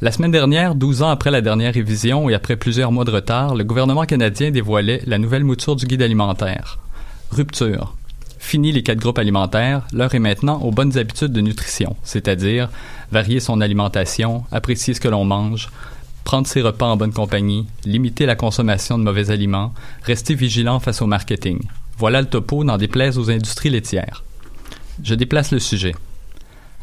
La 0.01 0.11
semaine 0.11 0.31
dernière, 0.31 0.73
12 0.73 1.03
ans 1.03 1.09
après 1.09 1.31
la 1.31 1.41
dernière 1.41 1.73
révision 1.73 2.27
et 2.29 2.33
après 2.33 2.55
plusieurs 2.55 2.91
mois 2.91 3.05
de 3.05 3.11
retard, 3.11 3.55
le 3.55 3.63
gouvernement 3.63 4.05
canadien 4.05 4.49
dévoilait 4.49 5.01
la 5.05 5.19
nouvelle 5.19 5.43
mouture 5.43 5.75
du 5.75 5.85
guide 5.85 6.01
alimentaire. 6.01 6.79
Rupture. 7.31 7.95
Fini 8.45 8.71
les 8.71 8.83
quatre 8.83 8.99
groupes 8.99 9.17
alimentaires, 9.17 9.81
l'heure 9.91 10.13
est 10.13 10.19
maintenant 10.19 10.61
aux 10.61 10.69
bonnes 10.69 10.99
habitudes 10.99 11.31
de 11.33 11.41
nutrition, 11.41 11.95
c'est-à-dire 12.03 12.69
varier 13.11 13.39
son 13.39 13.59
alimentation, 13.59 14.43
apprécier 14.51 14.93
ce 14.93 15.01
que 15.01 15.07
l'on 15.07 15.25
mange, 15.25 15.71
prendre 16.23 16.45
ses 16.45 16.61
repas 16.61 16.85
en 16.85 16.95
bonne 16.95 17.11
compagnie, 17.11 17.65
limiter 17.85 18.27
la 18.27 18.35
consommation 18.35 18.99
de 18.99 19.03
mauvais 19.03 19.31
aliments, 19.31 19.73
rester 20.03 20.35
vigilant 20.35 20.79
face 20.79 21.01
au 21.01 21.07
marketing. 21.07 21.59
Voilà 21.97 22.21
le 22.21 22.27
topo 22.27 22.63
n'en 22.63 22.77
déplaise 22.77 23.17
aux 23.17 23.31
industries 23.31 23.71
laitières. 23.71 24.23
Je 25.03 25.15
déplace 25.15 25.49
le 25.49 25.59
sujet. 25.59 25.95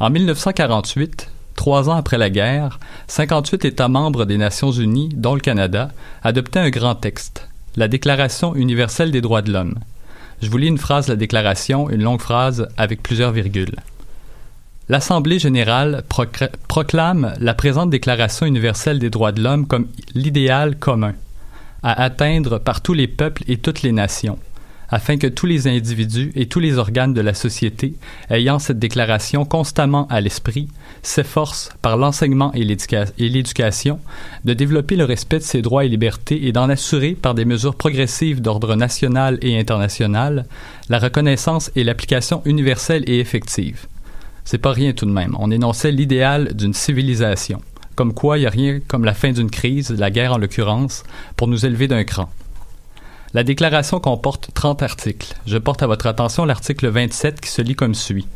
En 0.01 0.11
1948, 0.11 1.31
trois 1.55 1.89
ans 1.89 1.97
après 1.97 2.19
la 2.19 2.29
guerre, 2.29 2.81
58 3.07 3.67
États 3.67 3.89
membres 3.89 4.25
des 4.25 4.37
Nations 4.37 4.73
Unies, 4.73 5.11
dont 5.15 5.37
le 5.37 5.41
Canada, 5.41 5.93
adoptaient 6.25 6.59
un 6.59 6.71
grand 6.71 6.97
texte, 6.97 7.47
la 7.77 7.87
Déclaration 7.87 8.57
universelle 8.57 9.13
des 9.13 9.21
droits 9.21 9.43
de 9.43 9.53
l'homme. 9.53 9.77
Je 10.43 10.51
vous 10.51 10.59
lis 10.59 10.67
une 10.67 10.79
phrase 10.79 11.07
de 11.07 11.13
la 11.13 11.17
déclaration, 11.17 11.89
une 11.89 12.03
longue 12.03 12.21
phrase 12.21 12.67
avec 12.77 13.01
plusieurs 13.01 13.31
virgules. 13.31 13.77
L'Assemblée 14.89 15.39
générale 15.39 16.03
proclame 16.67 17.35
la 17.39 17.55
présente 17.55 17.91
Déclaration 17.91 18.45
universelle 18.45 18.99
des 18.99 19.09
droits 19.09 19.31
de 19.31 19.41
l'homme 19.41 19.69
comme 19.69 19.87
l'idéal 20.15 20.77
commun 20.77 21.15
à 21.85 22.03
atteindre 22.03 22.59
par 22.59 22.81
tous 22.81 22.93
les 22.93 23.07
peuples 23.07 23.45
et 23.47 23.59
toutes 23.59 23.83
les 23.83 23.93
nations, 23.93 24.39
afin 24.89 25.17
que 25.17 25.29
tous 25.29 25.47
les 25.47 25.69
individus 25.69 26.33
et 26.35 26.47
tous 26.47 26.59
les 26.59 26.77
organes 26.77 27.15
de 27.15 27.21
la 27.21 27.35
société 27.35 27.95
ayant 28.29 28.59
cette 28.59 28.81
déclaration 28.81 29.45
constamment 29.45 30.09
à 30.09 30.21
l'esprit 30.21 30.67
s'efforcent, 31.03 31.71
par 31.83 31.97
l'enseignement 31.97 32.53
et 32.55 32.65
l'éducation, 32.65 33.99
de 34.45 34.55
développer 34.55 34.97
le 34.97 35.05
respect 35.05 35.39
de 35.39 35.45
ces 35.45 35.63
droits 35.63 35.85
et 35.85 35.89
libertés 35.89 36.47
et 36.47 36.53
d'en 36.53 36.69
assurer, 36.69 37.13
par 37.13 37.35
des 37.35 37.45
mesures 37.45 37.75
progressives 37.75 38.41
d'ordre 38.41 38.77
national 38.77 39.39
et 39.43 39.59
international, 39.59 40.47
la 40.89 40.99
reconnaissance 40.99 41.71
et 41.75 41.85
l'application 41.85 42.43
universelle 42.45 43.05
et 43.09 43.19
effective. 43.19 43.87
C'est 44.45 44.59
pas 44.59 44.73
rien 44.73 44.93
tout 44.93 45.07
de 45.07 45.11
même. 45.13 45.37
On 45.39 45.51
énonçait 45.51 45.93
l'idéal 45.93 46.55
d'une 46.55 46.75
civilisation. 46.75 47.61
Comme 47.95 48.15
quoi, 48.15 48.39
il 48.39 48.43
n'y 48.43 48.47
a 48.47 48.51
rien 48.51 48.81
comme 48.87 49.05
la 49.05 49.15
fin 49.15 49.33
d'une 49.33 49.51
crise, 49.51 49.91
la 49.91 50.11
guerre 50.11 50.33
en 50.33 50.39
l'occurrence, 50.39 51.05
pour 51.37 51.49
nous 51.49 51.67
élever 51.67 51.89
d'un 51.89 52.05
cran. 52.05 52.31
La 53.35 53.45
déclaration 53.45 53.99
comporte 53.99 54.51
30 54.55 54.83
articles. 54.83 55.35
Je 55.47 55.59
porte 55.59 55.83
à 55.83 55.87
votre 55.87 56.07
attention 56.07 56.45
l'article 56.45 56.89
27 56.89 57.41
qui 57.41 57.51
se 57.51 57.63
lit 57.63 57.75
comme 57.75 57.95
suit. 57.95 58.27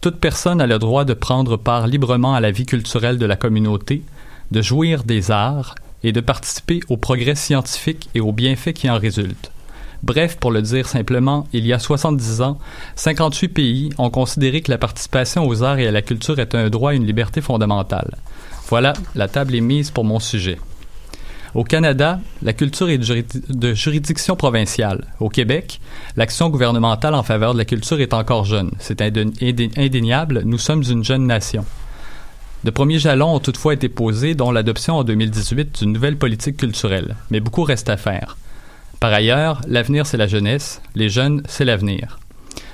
Toute 0.00 0.18
personne 0.18 0.62
a 0.62 0.66
le 0.66 0.78
droit 0.78 1.04
de 1.04 1.12
prendre 1.12 1.58
part 1.58 1.86
librement 1.86 2.32
à 2.32 2.40
la 2.40 2.50
vie 2.50 2.64
culturelle 2.64 3.18
de 3.18 3.26
la 3.26 3.36
communauté, 3.36 4.02
de 4.50 4.62
jouir 4.62 5.04
des 5.04 5.30
arts 5.30 5.74
et 6.02 6.12
de 6.12 6.20
participer 6.20 6.80
au 6.88 6.96
progrès 6.96 7.34
scientifique 7.34 8.08
et 8.14 8.20
aux 8.20 8.32
bienfaits 8.32 8.72
qui 8.72 8.88
en 8.88 8.98
résultent. 8.98 9.52
Bref, 10.02 10.38
pour 10.38 10.52
le 10.52 10.62
dire 10.62 10.88
simplement, 10.88 11.46
il 11.52 11.66
y 11.66 11.74
a 11.74 11.78
70 11.78 12.40
ans, 12.40 12.58
58 12.96 13.48
pays 13.48 13.90
ont 13.98 14.08
considéré 14.08 14.62
que 14.62 14.70
la 14.70 14.78
participation 14.78 15.46
aux 15.46 15.62
arts 15.62 15.78
et 15.78 15.86
à 15.86 15.92
la 15.92 16.00
culture 16.00 16.38
est 16.38 16.54
un 16.54 16.70
droit 16.70 16.94
et 16.94 16.96
une 16.96 17.06
liberté 17.06 17.42
fondamentale. 17.42 18.16
Voilà, 18.68 18.94
la 19.14 19.28
table 19.28 19.54
est 19.54 19.60
mise 19.60 19.90
pour 19.90 20.04
mon 20.04 20.18
sujet. 20.18 20.58
Au 21.54 21.64
Canada, 21.64 22.20
la 22.42 22.52
culture 22.52 22.88
est 22.90 22.98
de, 22.98 23.04
juridi- 23.04 23.42
de 23.48 23.74
juridiction 23.74 24.36
provinciale. 24.36 25.06
Au 25.18 25.28
Québec, 25.28 25.80
l'action 26.16 26.48
gouvernementale 26.48 27.14
en 27.14 27.22
faveur 27.24 27.52
de 27.54 27.58
la 27.58 27.64
culture 27.64 28.00
est 28.00 28.14
encore 28.14 28.44
jeune. 28.44 28.70
C'est 28.78 29.00
indé- 29.00 29.32
indé- 29.40 29.70
indéniable, 29.76 30.42
nous 30.44 30.58
sommes 30.58 30.84
une 30.88 31.04
jeune 31.04 31.26
nation. 31.26 31.64
De 32.62 32.70
premiers 32.70 32.98
jalons 32.98 33.34
ont 33.34 33.40
toutefois 33.40 33.74
été 33.74 33.88
posés, 33.88 34.34
dont 34.34 34.52
l'adoption 34.52 34.96
en 34.96 35.04
2018 35.04 35.80
d'une 35.80 35.92
nouvelle 35.92 36.18
politique 36.18 36.58
culturelle. 36.58 37.16
Mais 37.30 37.40
beaucoup 37.40 37.64
reste 37.64 37.88
à 37.88 37.96
faire. 37.96 38.36
Par 39.00 39.12
ailleurs, 39.12 39.62
l'avenir 39.66 40.06
c'est 40.06 40.18
la 40.18 40.26
jeunesse, 40.26 40.82
les 40.94 41.08
jeunes 41.08 41.42
c'est 41.48 41.64
l'avenir. 41.64 42.18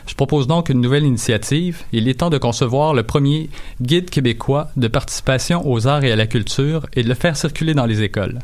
Je 0.09 0.15
propose 0.15 0.47
donc 0.47 0.69
une 0.69 0.81
nouvelle 0.81 1.05
initiative. 1.05 1.83
Il 1.93 2.09
est 2.09 2.15
temps 2.21 2.31
de 2.31 2.39
concevoir 2.39 2.95
le 2.95 3.03
premier 3.05 3.49
guide 3.81 4.11
québécois 4.11 4.69
de 4.77 4.87
participation 4.89 5.69
aux 5.69 5.87
arts 5.89 6.05
et 6.05 6.13
à 6.13 6.17
la 6.17 6.27
culture 6.27 6.87
et 6.95 7.03
de 7.03 7.09
le 7.09 7.15
faire 7.15 7.37
circuler 7.37 7.75
dans 7.75 7.87
les 7.87 8.03
écoles. 8.03 8.39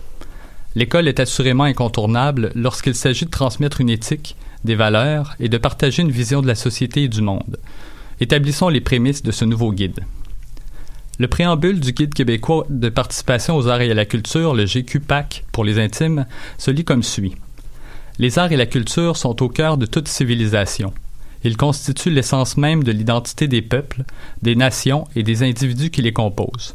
L'école 0.75 1.09
est 1.09 1.21
assurément 1.21 1.65
incontournable 1.65 2.51
lorsqu'il 2.55 2.95
s'agit 2.95 3.27
de 3.27 3.31
transmettre 3.31 3.81
une 3.81 3.91
éthique, 3.91 4.37
des 4.65 4.75
valeurs 4.75 5.35
et 5.39 5.49
de 5.49 5.59
partager 5.59 6.03
une 6.03 6.11
vision 6.11 6.41
de 6.41 6.47
la 6.47 6.55
société 6.55 7.05
et 7.05 7.09
du 7.09 7.21
monde. 7.21 7.59
Établissons 8.21 8.69
les 8.69 8.81
prémices 8.81 9.23
de 9.23 9.33
ce 9.33 9.45
nouveau 9.45 9.73
guide. 9.73 10.01
Le 11.19 11.29
préambule 11.29 11.79
du 11.79 11.93
Guide 11.93 12.15
québécois 12.15 12.67
de 12.71 12.89
participation 12.89 13.57
aux 13.57 13.69
arts 13.69 13.83
et 13.83 13.91
à 13.91 13.95
la 13.95 14.07
culture, 14.07 14.55
le 14.55 14.65
GQPAC 14.65 15.45
pour 15.53 15.65
les 15.65 15.79
intimes, 15.79 16.27
se 16.57 16.71
lit 16.71 16.85
comme 16.85 17.03
suit. 17.03 17.35
Les 18.19 18.39
arts 18.39 18.53
et 18.53 18.57
la 18.57 18.67
culture 18.67 19.17
sont 19.17 19.43
au 19.43 19.49
cœur 19.49 19.77
de 19.77 19.87
toute 19.87 20.09
civilisation. 20.09 20.93
Ils 21.45 21.57
constituent 21.57 22.11
l'essence 22.11 22.57
même 22.57 22.83
de 22.83 22.93
l'identité 22.93 23.47
des 23.47 23.63
peuples, 23.63 24.05
des 24.43 24.57
nations 24.57 25.07
et 25.17 25.23
des 25.23 25.43
individus 25.43 25.91
qui 25.91 26.03
les 26.03 26.13
composent. 26.13 26.73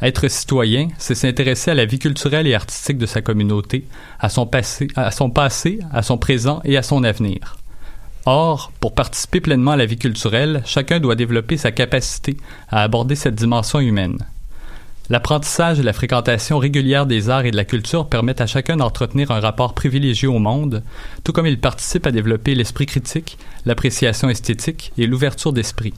Être 0.00 0.28
citoyen, 0.28 0.88
c'est 0.98 1.16
s'intéresser 1.16 1.72
à 1.72 1.74
la 1.74 1.84
vie 1.84 1.98
culturelle 1.98 2.46
et 2.46 2.54
artistique 2.54 2.98
de 2.98 3.06
sa 3.06 3.20
communauté, 3.20 3.84
à 4.20 4.28
son 4.28 4.46
passé, 4.46 4.88
à 4.94 5.10
son 5.10 6.18
présent 6.18 6.60
et 6.64 6.76
à 6.76 6.82
son 6.82 7.02
avenir. 7.02 7.56
Or, 8.24 8.72
pour 8.80 8.94
participer 8.94 9.40
pleinement 9.40 9.72
à 9.72 9.76
la 9.76 9.86
vie 9.86 9.96
culturelle, 9.96 10.62
chacun 10.66 11.00
doit 11.00 11.16
développer 11.16 11.56
sa 11.56 11.72
capacité 11.72 12.36
à 12.68 12.82
aborder 12.82 13.16
cette 13.16 13.34
dimension 13.34 13.80
humaine. 13.80 14.18
L'apprentissage 15.10 15.80
et 15.80 15.82
la 15.82 15.94
fréquentation 15.94 16.58
régulière 16.58 17.06
des 17.06 17.30
arts 17.30 17.46
et 17.46 17.50
de 17.50 17.56
la 17.56 17.64
culture 17.64 18.08
permettent 18.08 18.42
à 18.42 18.46
chacun 18.46 18.76
d'entretenir 18.76 19.30
un 19.30 19.40
rapport 19.40 19.72
privilégié 19.72 20.28
au 20.28 20.38
monde, 20.38 20.82
tout 21.24 21.32
comme 21.32 21.46
il 21.46 21.58
participe 21.58 22.06
à 22.06 22.12
développer 22.12 22.54
l'esprit 22.54 22.84
critique, 22.84 23.38
l'appréciation 23.64 24.28
esthétique 24.28 24.92
et 24.98 25.06
l'ouverture 25.06 25.54
d'esprit. 25.54 25.94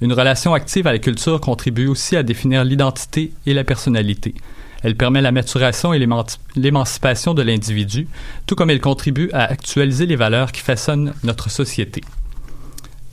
Une 0.00 0.12
relation 0.12 0.54
active 0.54 0.86
à 0.86 0.92
la 0.92 0.98
culture 0.98 1.40
contribue 1.40 1.86
aussi 1.86 2.16
à 2.16 2.22
définir 2.22 2.64
l'identité 2.64 3.32
et 3.46 3.54
la 3.54 3.64
personnalité. 3.64 4.34
Elle 4.82 4.96
permet 4.96 5.22
la 5.22 5.32
maturation 5.32 5.94
et 5.94 5.98
l'émanci- 5.98 6.38
l'émancipation 6.56 7.32
de 7.32 7.42
l'individu, 7.42 8.06
tout 8.46 8.54
comme 8.54 8.70
elle 8.70 8.80
contribue 8.80 9.30
à 9.32 9.44
actualiser 9.44 10.04
les 10.04 10.16
valeurs 10.16 10.52
qui 10.52 10.60
façonnent 10.60 11.14
notre 11.22 11.48
société. 11.48 12.02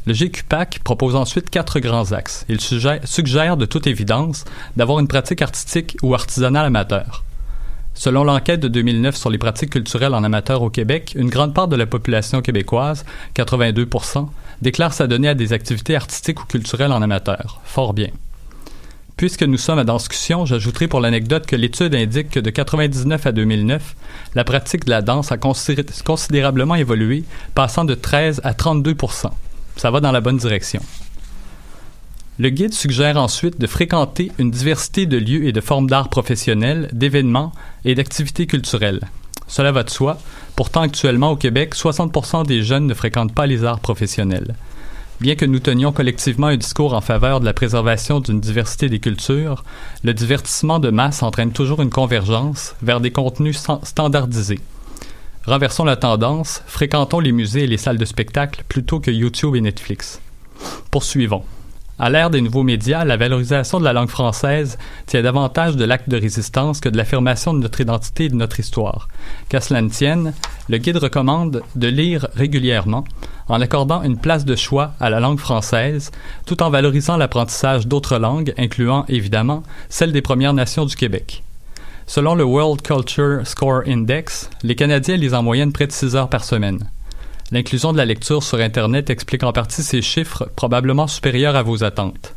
Le 0.07 0.13
GQPAC 0.13 0.79
propose 0.83 1.15
ensuite 1.15 1.49
quatre 1.51 1.79
grands 1.79 2.11
axes. 2.11 2.45
Il 2.49 2.59
suggère 2.59 3.55
de 3.55 3.65
toute 3.65 3.85
évidence 3.87 4.43
d'avoir 4.75 4.99
une 4.99 5.07
pratique 5.07 5.43
artistique 5.43 5.95
ou 6.01 6.15
artisanale 6.15 6.65
amateur. 6.65 7.23
Selon 7.93 8.23
l'enquête 8.23 8.59
de 8.59 8.67
2009 8.67 9.15
sur 9.15 9.29
les 9.29 9.37
pratiques 9.37 9.69
culturelles 9.69 10.15
en 10.15 10.23
amateur 10.23 10.63
au 10.63 10.69
Québec, 10.71 11.13
une 11.15 11.29
grande 11.29 11.53
part 11.53 11.67
de 11.67 11.75
la 11.75 11.85
population 11.85 12.41
québécoise, 12.41 13.05
82 13.35 13.87
déclare 14.61 14.93
s'adonner 14.93 15.29
à 15.29 15.33
des 15.33 15.53
activités 15.53 15.95
artistiques 15.95 16.41
ou 16.41 16.45
culturelles 16.45 16.91
en 16.91 17.01
amateur. 17.01 17.61
Fort 17.63 17.93
bien. 17.93 18.09
Puisque 19.17 19.43
nous 19.43 19.57
sommes 19.57 19.77
à 19.79 19.83
discussion, 19.83 20.45
j'ajouterai 20.45 20.87
pour 20.87 20.99
l'anecdote 20.99 21.45
que 21.45 21.55
l'étude 21.55 21.93
indique 21.93 22.29
que 22.31 22.39
de 22.39 22.49
99 22.49 23.27
à 23.27 23.31
2009, 23.31 23.95
la 24.33 24.43
pratique 24.43 24.85
de 24.85 24.89
la 24.89 25.01
danse 25.01 25.31
a 25.31 25.37
considé- 25.37 25.85
considérablement 26.03 26.75
évolué, 26.75 27.23
passant 27.53 27.85
de 27.85 27.93
13 27.93 28.41
à 28.43 28.53
32 28.53 28.95
Ça 29.75 29.91
va 29.91 29.99
dans 29.99 30.11
la 30.11 30.21
bonne 30.21 30.37
direction. 30.37 30.81
Le 32.39 32.49
guide 32.49 32.73
suggère 32.73 33.17
ensuite 33.17 33.59
de 33.61 33.67
fréquenter 33.67 34.31
une 34.39 34.49
diversité 34.49 35.05
de 35.05 35.17
lieux 35.17 35.45
et 35.45 35.51
de 35.51 35.61
formes 35.61 35.87
d'art 35.87 36.09
professionnels, 36.09 36.89
d'événements 36.91 37.51
et 37.85 37.93
d'activités 37.93 38.47
culturelles. 38.47 39.01
Cela 39.47 39.71
va 39.71 39.83
de 39.83 39.89
soi. 39.91 40.17
Pourtant, 40.61 40.81
actuellement 40.81 41.31
au 41.31 41.35
Québec, 41.35 41.73
60% 41.73 42.45
des 42.45 42.61
jeunes 42.61 42.85
ne 42.85 42.93
fréquentent 42.93 43.33
pas 43.33 43.47
les 43.47 43.63
arts 43.63 43.79
professionnels. 43.79 44.53
Bien 45.19 45.33
que 45.33 45.45
nous 45.45 45.57
tenions 45.57 45.91
collectivement 45.91 46.45
un 46.45 46.55
discours 46.55 46.93
en 46.93 47.01
faveur 47.01 47.39
de 47.39 47.45
la 47.45 47.53
préservation 47.53 48.19
d'une 48.19 48.39
diversité 48.39 48.87
des 48.87 48.99
cultures, 48.99 49.63
le 50.03 50.13
divertissement 50.13 50.77
de 50.77 50.91
masse 50.91 51.23
entraîne 51.23 51.51
toujours 51.51 51.81
une 51.81 51.89
convergence 51.89 52.75
vers 52.83 52.99
des 52.99 53.09
contenus 53.09 53.57
stan- 53.57 53.81
standardisés. 53.83 54.59
Renversons 55.47 55.83
la 55.83 55.95
tendance, 55.95 56.61
fréquentons 56.67 57.19
les 57.21 57.31
musées 57.31 57.63
et 57.63 57.67
les 57.67 57.77
salles 57.77 57.97
de 57.97 58.05
spectacle 58.05 58.63
plutôt 58.69 58.99
que 58.99 59.09
YouTube 59.09 59.55
et 59.55 59.61
Netflix. 59.61 60.21
Poursuivons. 60.91 61.43
À 62.03 62.09
l'ère 62.09 62.31
des 62.31 62.41
nouveaux 62.41 62.63
médias, 62.63 63.05
la 63.05 63.15
valorisation 63.15 63.79
de 63.79 63.83
la 63.83 63.93
langue 63.93 64.09
française 64.09 64.79
tient 65.05 65.21
davantage 65.21 65.75
de 65.75 65.85
l'acte 65.85 66.09
de 66.09 66.19
résistance 66.19 66.79
que 66.79 66.89
de 66.89 66.97
l'affirmation 66.97 67.53
de 67.53 67.59
notre 67.59 67.79
identité 67.79 68.25
et 68.25 68.29
de 68.29 68.35
notre 68.35 68.59
histoire. 68.59 69.07
Qu'à 69.49 69.61
cela 69.61 69.83
ne 69.83 69.89
tienne, 69.89 70.33
le 70.67 70.79
guide 70.79 70.97
recommande 70.97 71.61
de 71.75 71.87
lire 71.87 72.27
régulièrement 72.33 73.03
en 73.47 73.61
accordant 73.61 74.01
une 74.01 74.17
place 74.17 74.45
de 74.45 74.55
choix 74.55 74.93
à 74.99 75.11
la 75.11 75.19
langue 75.19 75.37
française, 75.37 76.09
tout 76.47 76.63
en 76.63 76.71
valorisant 76.71 77.17
l'apprentissage 77.17 77.85
d'autres 77.85 78.17
langues, 78.17 78.55
incluant 78.57 79.05
évidemment 79.07 79.61
celle 79.89 80.11
des 80.11 80.23
Premières 80.23 80.55
Nations 80.55 80.85
du 80.85 80.95
Québec. 80.95 81.43
Selon 82.07 82.33
le 82.33 82.43
World 82.43 82.81
Culture 82.81 83.45
Score 83.45 83.83
Index, 83.85 84.49
les 84.63 84.73
Canadiens 84.73 85.17
lisent 85.17 85.35
en 85.35 85.43
moyenne 85.43 85.71
près 85.71 85.85
de 85.85 85.91
6 85.91 86.15
heures 86.15 86.29
par 86.29 86.45
semaine. 86.45 86.79
L'inclusion 87.53 87.91
de 87.91 87.97
la 87.97 88.05
lecture 88.05 88.43
sur 88.43 88.59
Internet 88.59 89.09
explique 89.09 89.43
en 89.43 89.51
partie 89.51 89.83
ces 89.83 90.01
chiffres 90.01 90.49
probablement 90.55 91.07
supérieurs 91.07 91.57
à 91.57 91.63
vos 91.63 91.83
attentes. 91.83 92.33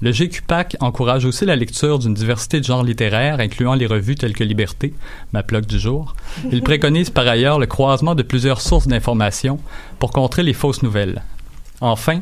Le 0.00 0.12
GQPAC 0.12 0.76
encourage 0.78 1.24
aussi 1.24 1.44
la 1.44 1.56
lecture 1.56 1.98
d'une 1.98 2.14
diversité 2.14 2.60
de 2.60 2.64
genres 2.64 2.84
littéraires, 2.84 3.40
incluant 3.40 3.74
les 3.74 3.86
revues 3.86 4.14
telles 4.14 4.36
que 4.36 4.44
Liberté, 4.44 4.94
ma 5.32 5.42
plug 5.42 5.66
du 5.66 5.80
jour. 5.80 6.14
Il 6.52 6.62
préconise 6.62 7.10
par 7.10 7.26
ailleurs 7.26 7.58
le 7.58 7.66
croisement 7.66 8.14
de 8.14 8.22
plusieurs 8.22 8.60
sources 8.60 8.86
d'informations 8.86 9.58
pour 9.98 10.12
contrer 10.12 10.44
les 10.44 10.52
fausses 10.52 10.84
nouvelles. 10.84 11.22
Enfin, 11.80 12.20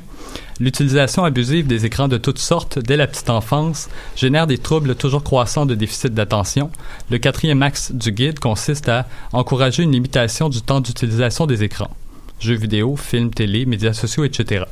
l'utilisation 0.59 1.23
abusive 1.23 1.67
des 1.67 1.85
écrans 1.85 2.09
de 2.09 2.17
toutes 2.17 2.39
sortes 2.39 2.79
dès 2.79 2.97
la 2.97 3.07
petite 3.07 3.29
enfance 3.29 3.91
génère 4.17 4.47
des 4.47 4.57
troubles 4.57 4.95
toujours 4.95 5.23
croissants 5.23 5.67
de 5.67 5.75
déficit 5.75 6.15
d'attention. 6.15 6.71
Le 7.11 7.19
quatrième 7.19 7.63
axe 7.63 7.93
du 7.93 8.11
guide 8.11 8.39
consiste 8.39 8.89
à 8.89 9.07
encourager 9.35 9.83
une 9.83 9.93
limitation 9.93 10.49
du 10.49 10.63
temps 10.63 10.81
d'utilisation 10.81 11.47
des 11.47 11.63
écrans. 11.63 11.91
Jeux 12.39 12.55
vidéo, 12.55 12.97
films, 12.97 13.31
télé, 13.31 13.67
médias 13.67 13.95
sociaux, 13.95 14.25
etc. 14.25 14.65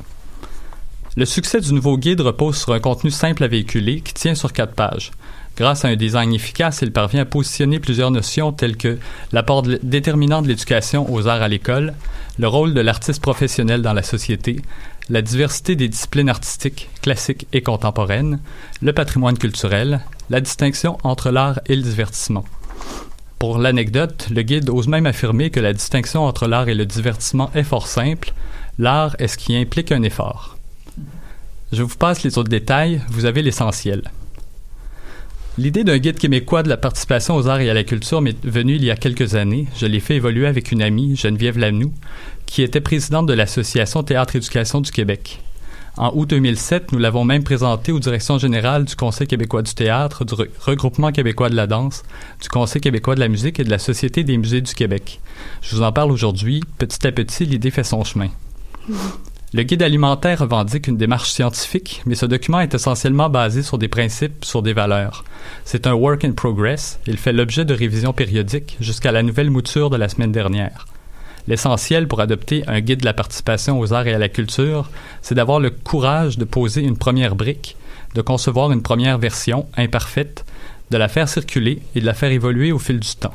Le 1.17 1.25
succès 1.25 1.61
du 1.61 1.73
nouveau 1.73 1.97
guide 1.97 2.21
repose 2.21 2.57
sur 2.57 2.73
un 2.73 2.79
contenu 2.79 3.09
simple 3.09 3.43
à 3.43 3.47
véhiculer 3.47 4.01
qui 4.01 4.13
tient 4.13 4.35
sur 4.35 4.53
quatre 4.53 4.73
pages. 4.73 5.11
Grâce 5.57 5.85
à 5.85 5.87
un 5.87 5.95
design 5.95 6.33
efficace, 6.33 6.79
il 6.81 6.91
parvient 6.91 7.21
à 7.21 7.25
positionner 7.25 7.79
plusieurs 7.79 8.11
notions 8.11 8.51
telles 8.51 8.75
que 8.75 8.99
l'apport 9.31 9.63
déterminant 9.81 10.41
de 10.41 10.49
l'éducation 10.49 11.11
aux 11.11 11.27
arts 11.27 11.41
à 11.41 11.47
l'école, 11.47 11.93
le 12.37 12.47
rôle 12.47 12.73
de 12.73 12.81
l'artiste 12.81 13.21
professionnel 13.21 13.81
dans 13.81 13.93
la 13.93 14.03
société, 14.03 14.61
la 15.09 15.21
diversité 15.21 15.75
des 15.75 15.87
disciplines 15.87 16.29
artistiques, 16.29 16.89
classiques 17.01 17.47
et 17.53 17.61
contemporaines, 17.61 18.39
le 18.81 18.91
patrimoine 18.91 19.37
culturel, 19.37 20.01
la 20.29 20.41
distinction 20.41 20.97
entre 21.03 21.31
l'art 21.31 21.61
et 21.67 21.75
le 21.75 21.83
divertissement. 21.83 22.43
Pour 23.39 23.57
l'anecdote, 23.57 24.27
le 24.31 24.41
guide 24.41 24.69
ose 24.69 24.87
même 24.87 25.05
affirmer 25.05 25.49
que 25.49 25.59
la 25.59 25.73
distinction 25.73 26.23
entre 26.23 26.47
l'art 26.47 26.69
et 26.69 26.73
le 26.73 26.85
divertissement 26.85 27.51
est 27.53 27.63
fort 27.63 27.87
simple. 27.87 28.33
L'art 28.79 29.15
est 29.19 29.27
ce 29.27 29.37
qui 29.37 29.55
implique 29.55 29.91
un 29.91 30.03
effort. 30.03 30.57
Je 31.71 31.83
vous 31.83 31.97
passe 31.97 32.23
les 32.23 32.37
autres 32.37 32.49
détails, 32.49 33.01
vous 33.09 33.25
avez 33.25 33.41
l'essentiel. 33.41 34.03
L'idée 35.57 35.83
d'un 35.85 35.97
guide 35.97 36.17
québécois 36.17 36.63
de 36.63 36.69
la 36.69 36.77
participation 36.77 37.35
aux 37.35 37.47
arts 37.47 37.61
et 37.61 37.69
à 37.69 37.73
la 37.73 37.85
culture 37.85 38.21
m'est 38.21 38.45
venue 38.45 38.75
il 38.75 38.83
y 38.83 38.91
a 38.91 38.97
quelques 38.97 39.35
années. 39.35 39.67
Je 39.77 39.85
l'ai 39.85 40.01
fait 40.01 40.15
évoluer 40.15 40.47
avec 40.47 40.71
une 40.71 40.81
amie, 40.81 41.15
Geneviève 41.15 41.57
Lanoux, 41.57 41.93
qui 42.45 42.61
était 42.61 42.81
présidente 42.81 43.25
de 43.25 43.33
l'Association 43.33 44.03
Théâtre 44.03 44.35
Éducation 44.35 44.81
du 44.81 44.91
Québec. 44.91 45.39
En 45.97 46.11
août 46.13 46.29
2007, 46.29 46.91
nous 46.91 46.99
l'avons 46.99 47.23
même 47.23 47.43
présenté 47.43 47.93
aux 47.93 47.99
directions 47.99 48.37
générales 48.37 48.83
du 48.83 48.95
Conseil 48.97 49.27
québécois 49.27 49.61
du 49.61 49.73
théâtre, 49.73 50.25
du 50.25 50.33
Re- 50.33 50.49
Regroupement 50.59 51.13
québécois 51.13 51.49
de 51.49 51.55
la 51.55 51.67
danse, 51.67 52.03
du 52.41 52.49
Conseil 52.49 52.81
québécois 52.81 53.15
de 53.15 53.21
la 53.21 53.29
musique 53.29 53.59
et 53.61 53.63
de 53.63 53.69
la 53.69 53.79
Société 53.79 54.25
des 54.25 54.37
musées 54.37 54.59
du 54.59 54.73
Québec. 54.73 55.21
Je 55.61 55.73
vous 55.75 55.83
en 55.83 55.93
parle 55.93 56.11
aujourd'hui. 56.11 56.61
Petit 56.77 57.07
à 57.07 57.13
petit, 57.13 57.45
l'idée 57.45 57.71
fait 57.71 57.85
son 57.85 58.03
chemin. 58.03 58.27
Le 59.53 59.63
guide 59.63 59.83
alimentaire 59.83 60.39
revendique 60.39 60.87
une 60.87 60.97
démarche 60.97 61.29
scientifique, 61.31 62.01
mais 62.05 62.15
ce 62.15 62.25
document 62.25 62.59
est 62.59 62.73
essentiellement 62.73 63.29
basé 63.29 63.63
sur 63.63 63.77
des 63.77 63.87
principes, 63.87 64.43
sur 64.43 64.61
des 64.61 64.73
valeurs. 64.73 65.23
C'est 65.63 65.87
un 65.87 65.93
work 65.93 66.25
in 66.25 66.33
progress. 66.33 66.99
Il 67.07 67.15
fait 67.15 67.31
l'objet 67.31 67.63
de 67.63 67.73
révisions 67.73 68.11
périodiques 68.11 68.75
jusqu'à 68.81 69.13
la 69.13 69.23
nouvelle 69.23 69.49
mouture 69.49 69.89
de 69.89 69.95
la 69.95 70.09
semaine 70.09 70.33
dernière. 70.33 70.87
L'essentiel 71.47 72.07
pour 72.07 72.21
adopter 72.21 72.63
un 72.67 72.79
guide 72.81 73.01
de 73.01 73.05
la 73.05 73.13
participation 73.13 73.79
aux 73.79 73.93
arts 73.93 74.07
et 74.07 74.13
à 74.13 74.17
la 74.19 74.29
culture, 74.29 74.89
c'est 75.21 75.35
d'avoir 75.35 75.59
le 75.59 75.69
courage 75.69 76.37
de 76.37 76.45
poser 76.45 76.81
une 76.81 76.97
première 76.97 77.35
brique, 77.35 77.77
de 78.15 78.21
concevoir 78.21 78.71
une 78.71 78.81
première 78.81 79.17
version 79.19 79.67
imparfaite, 79.77 80.43
de 80.91 80.97
la 80.97 81.07
faire 81.07 81.29
circuler 81.29 81.81
et 81.95 82.01
de 82.01 82.05
la 82.05 82.13
faire 82.13 82.31
évoluer 82.31 82.71
au 82.71 82.79
fil 82.79 82.99
du 82.99 83.15
temps. 83.15 83.33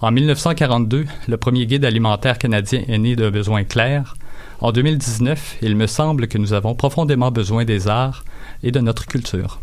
En 0.00 0.10
1942, 0.10 1.06
le 1.26 1.36
premier 1.36 1.66
guide 1.66 1.84
alimentaire 1.84 2.38
canadien 2.38 2.82
est 2.88 2.98
né 2.98 3.16
d'un 3.16 3.30
besoin 3.30 3.64
clair. 3.64 4.14
En 4.60 4.72
2019, 4.72 5.56
il 5.62 5.76
me 5.76 5.86
semble 5.86 6.28
que 6.28 6.38
nous 6.38 6.52
avons 6.52 6.74
profondément 6.74 7.30
besoin 7.30 7.64
des 7.64 7.88
arts 7.88 8.24
et 8.62 8.70
de 8.70 8.80
notre 8.80 9.06
culture. 9.06 9.60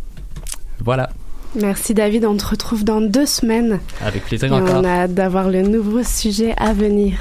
Voilà, 0.80 1.10
Merci 1.62 1.94
David, 1.94 2.26
on 2.26 2.36
te 2.36 2.46
retrouve 2.46 2.84
dans 2.84 3.00
deux 3.00 3.26
semaines. 3.26 3.80
avec 4.02 4.26
plaisir 4.26 4.50
Et 4.50 4.52
encore. 4.52 4.82
on 4.82 4.84
a 4.84 4.90
hâte 5.04 5.14
d'avoir 5.14 5.50
le 5.50 5.62
nouveau 5.62 6.04
sujet 6.04 6.54
à 6.58 6.74
venir. 6.74 7.18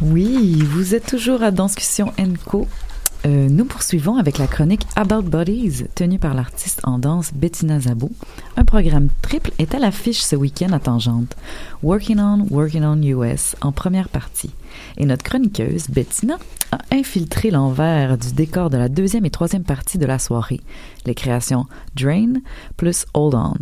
Oui, 0.00 0.62
vous 0.62 0.94
êtes 0.94 1.06
toujours 1.06 1.42
à 1.42 1.50
Danscussion 1.50 2.12
Co. 2.46 2.66
Euh, 3.26 3.48
nous 3.50 3.64
poursuivons 3.64 4.16
avec 4.16 4.38
la 4.38 4.46
chronique 4.46 4.86
About 4.94 5.22
Bodies, 5.22 5.84
tenue 5.94 6.20
par 6.20 6.34
l'artiste 6.34 6.80
en 6.84 7.00
danse 7.00 7.32
Bettina 7.34 7.80
Zabo. 7.80 8.10
Un 8.56 8.64
programme 8.64 9.08
triple 9.22 9.50
est 9.58 9.74
à 9.74 9.80
l'affiche 9.80 10.20
ce 10.22 10.36
week-end 10.36 10.72
à 10.72 10.78
Tangente. 10.78 11.36
Working 11.82 12.20
on, 12.20 12.46
Working 12.50 12.84
on 12.84 13.02
US 13.02 13.56
en 13.60 13.72
première 13.72 14.08
partie. 14.08 14.50
Et 14.98 15.04
notre 15.04 15.24
chroniqueuse, 15.24 15.88
Bettina, 15.88 16.38
a 16.70 16.78
infiltré 16.92 17.50
l'envers 17.50 18.18
du 18.18 18.32
décor 18.32 18.70
de 18.70 18.76
la 18.76 18.88
deuxième 18.88 19.26
et 19.26 19.30
troisième 19.30 19.64
partie 19.64 19.98
de 19.98 20.06
la 20.06 20.20
soirée, 20.20 20.60
les 21.04 21.14
créations 21.14 21.66
Drain 21.96 22.34
plus 22.76 23.04
Hold 23.14 23.34
On. 23.34 23.54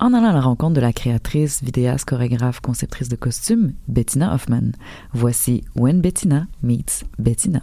En 0.00 0.12
allant 0.12 0.30
à 0.30 0.32
la 0.32 0.40
rencontre 0.40 0.74
de 0.74 0.80
la 0.80 0.92
créatrice, 0.92 1.62
vidéaste, 1.62 2.04
chorégraphe, 2.08 2.60
conceptrice 2.60 3.08
de 3.08 3.16
costumes, 3.16 3.74
Bettina 3.88 4.34
Hoffman. 4.34 4.72
Voici 5.12 5.64
When 5.74 6.00
Bettina 6.00 6.46
Meets 6.62 7.04
Bettina. 7.18 7.62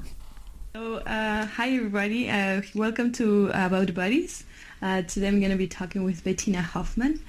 So, 0.74 0.98
uh, 1.06 1.46
hi 1.58 1.76
everybody. 1.76 2.30
Uh, 2.30 2.62
welcome 2.74 3.12
to 3.14 3.50
About 3.54 3.94
Buddies. 3.94 4.44
Uh, 4.82 5.04
today 5.04 5.28
I'm 5.28 5.40
going 5.40 5.52
to 5.52 5.58
be 5.58 5.68
talking 5.68 6.04
with 6.04 6.24
Bettina 6.24 6.62
Hoffman. 6.62 7.20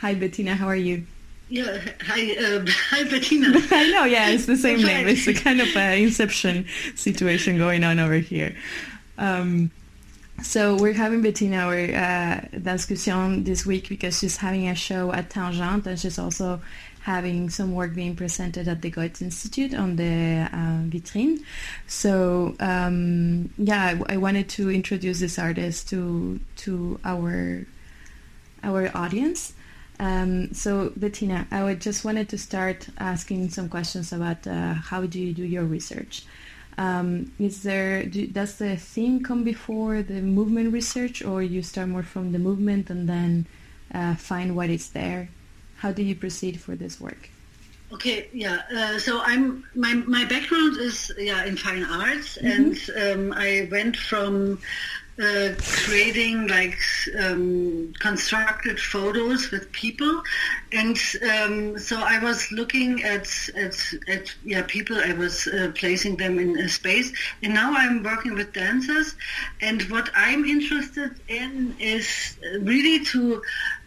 Hi 0.00 0.14
Bettina, 0.14 0.54
how 0.54 0.66
are 0.66 0.76
you? 0.76 1.04
Yeah, 1.48 1.78
hi, 2.00 2.36
uh, 2.36 2.64
hi 2.90 3.04
Bettina. 3.04 3.48
I 3.70 3.90
know, 3.90 4.04
yeah, 4.04 4.30
it's 4.30 4.46
the 4.46 4.56
same 4.56 4.82
name. 4.82 5.06
It's 5.06 5.26
a 5.26 5.34
kind 5.34 5.60
of 5.60 5.68
an 5.76 5.98
inception 5.98 6.66
situation 6.96 7.58
going 7.58 7.84
on 7.84 8.00
over 8.00 8.14
here. 8.18 8.56
Um, 9.18 9.70
so 10.42 10.76
we're 10.76 10.92
having 10.92 11.22
Bettina 11.22 11.58
our 11.58 11.74
uh, 11.74 12.40
discussion 12.58 13.44
this 13.44 13.64
week 13.64 13.88
because 13.88 14.18
she's 14.18 14.36
having 14.36 14.68
a 14.68 14.74
show 14.74 15.12
at 15.12 15.30
Tangente 15.30 15.86
and 15.86 15.98
she's 15.98 16.18
also 16.18 16.60
having 17.00 17.48
some 17.50 17.72
work 17.72 17.94
being 17.94 18.16
presented 18.16 18.66
at 18.66 18.82
the 18.82 18.90
Goethe 18.90 19.22
Institute 19.22 19.72
on 19.74 19.96
the 19.96 20.48
uh, 20.52 20.82
vitrine. 20.90 21.38
So 21.86 22.56
um, 22.60 23.50
yeah, 23.56 23.96
I, 24.08 24.14
I 24.14 24.16
wanted 24.16 24.48
to 24.50 24.70
introduce 24.70 25.20
this 25.20 25.38
artist 25.38 25.88
to 25.90 26.40
to 26.56 26.98
our 27.04 27.64
our 28.62 28.90
audience. 28.94 29.54
Um, 29.98 30.52
so 30.52 30.92
Bettina, 30.96 31.46
I 31.50 31.62
would 31.64 31.80
just 31.80 32.04
wanted 32.04 32.28
to 32.30 32.38
start 32.38 32.88
asking 32.98 33.50
some 33.50 33.68
questions 33.68 34.12
about 34.12 34.46
uh, 34.46 34.74
how 34.74 35.06
do 35.06 35.18
you 35.20 35.32
do 35.32 35.44
your 35.44 35.64
research. 35.64 36.24
Um, 36.78 37.32
is 37.38 37.62
there 37.62 38.04
do, 38.04 38.26
does 38.26 38.56
the 38.58 38.76
theme 38.76 39.22
come 39.22 39.44
before 39.44 40.02
the 40.02 40.20
movement 40.20 40.72
research, 40.72 41.24
or 41.24 41.42
you 41.42 41.62
start 41.62 41.88
more 41.88 42.02
from 42.02 42.32
the 42.32 42.38
movement 42.38 42.90
and 42.90 43.08
then 43.08 43.46
uh, 43.94 44.14
find 44.16 44.54
what 44.54 44.68
is 44.70 44.90
there? 44.90 45.28
How 45.78 45.92
do 45.92 46.02
you 46.02 46.14
proceed 46.14 46.60
for 46.60 46.76
this 46.76 47.00
work? 47.00 47.30
Okay, 47.92 48.28
yeah. 48.32 48.62
Uh, 48.74 48.98
so 48.98 49.20
I'm 49.22 49.64
my 49.74 49.94
my 49.94 50.24
background 50.24 50.76
is 50.78 51.12
yeah 51.18 51.44
in 51.44 51.56
fine 51.56 51.84
arts, 51.84 52.36
Mhm. 52.42 52.50
and 52.52 52.76
um, 53.32 53.32
I 53.36 53.68
went 53.70 53.96
from 53.96 54.58
uh, 55.18 55.54
creating 55.58 56.46
like 56.48 56.78
um, 57.18 57.92
constructed 57.98 58.78
photos 58.78 59.50
with 59.50 59.70
people, 59.72 60.22
and 60.72 60.98
um, 61.30 61.78
so 61.78 61.98
I 61.98 62.22
was 62.22 62.50
looking 62.52 63.02
at 63.02 63.28
at 63.56 63.76
at 64.08 64.34
yeah 64.44 64.62
people. 64.62 64.96
I 64.96 65.12
was 65.12 65.46
uh, 65.46 65.72
placing 65.74 66.16
them 66.16 66.38
in 66.38 66.58
a 66.58 66.68
space, 66.68 67.12
and 67.42 67.54
now 67.54 67.72
I'm 67.74 68.02
working 68.02 68.34
with 68.34 68.52
dancers, 68.52 69.14
and 69.60 69.82
what 69.84 70.10
I'm 70.14 70.44
interested 70.44 71.18
in 71.28 71.74
is 71.80 72.36
really 72.60 73.04
to 73.06 73.42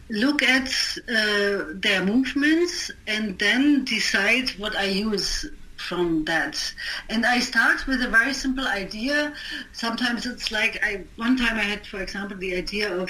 look 0.09 0.41
at 0.41 0.69
uh, 1.07 1.65
their 1.73 2.03
movements 2.03 2.89
and 3.05 3.37
then 3.37 3.85
decide 3.85 4.49
what 4.57 4.75
I 4.75 4.85
use 4.85 5.45
from 5.79 6.25
that. 6.25 6.73
And 7.09 7.25
I 7.25 7.39
start 7.39 7.87
with 7.87 8.01
a 8.03 8.07
very 8.07 8.33
simple 8.33 8.67
idea. 8.67 9.33
Sometimes 9.71 10.25
it's 10.25 10.51
like 10.51 10.79
I 10.83 11.05
one 11.15 11.37
time 11.37 11.57
I 11.57 11.63
had, 11.63 11.85
for 11.85 12.01
example, 12.01 12.37
the 12.37 12.55
idea 12.55 12.93
of 12.93 13.09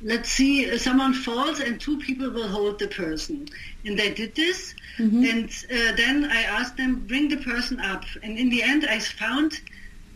let's 0.00 0.30
see 0.30 0.70
uh, 0.70 0.78
someone 0.78 1.12
falls 1.12 1.60
and 1.60 1.80
two 1.80 1.98
people 1.98 2.30
will 2.30 2.48
hold 2.48 2.78
the 2.78 2.88
person, 2.88 3.48
and 3.84 3.98
they 3.98 4.14
did 4.14 4.34
this. 4.34 4.74
And 5.28 5.50
uh, 5.70 5.96
then 5.96 6.30
I 6.30 6.42
asked 6.42 6.76
them 6.76 7.04
bring 7.06 7.28
the 7.28 7.38
person 7.38 7.80
up, 7.80 8.04
and 8.22 8.38
in 8.38 8.48
the 8.48 8.62
end 8.62 8.86
I 8.86 9.00
found 9.00 9.60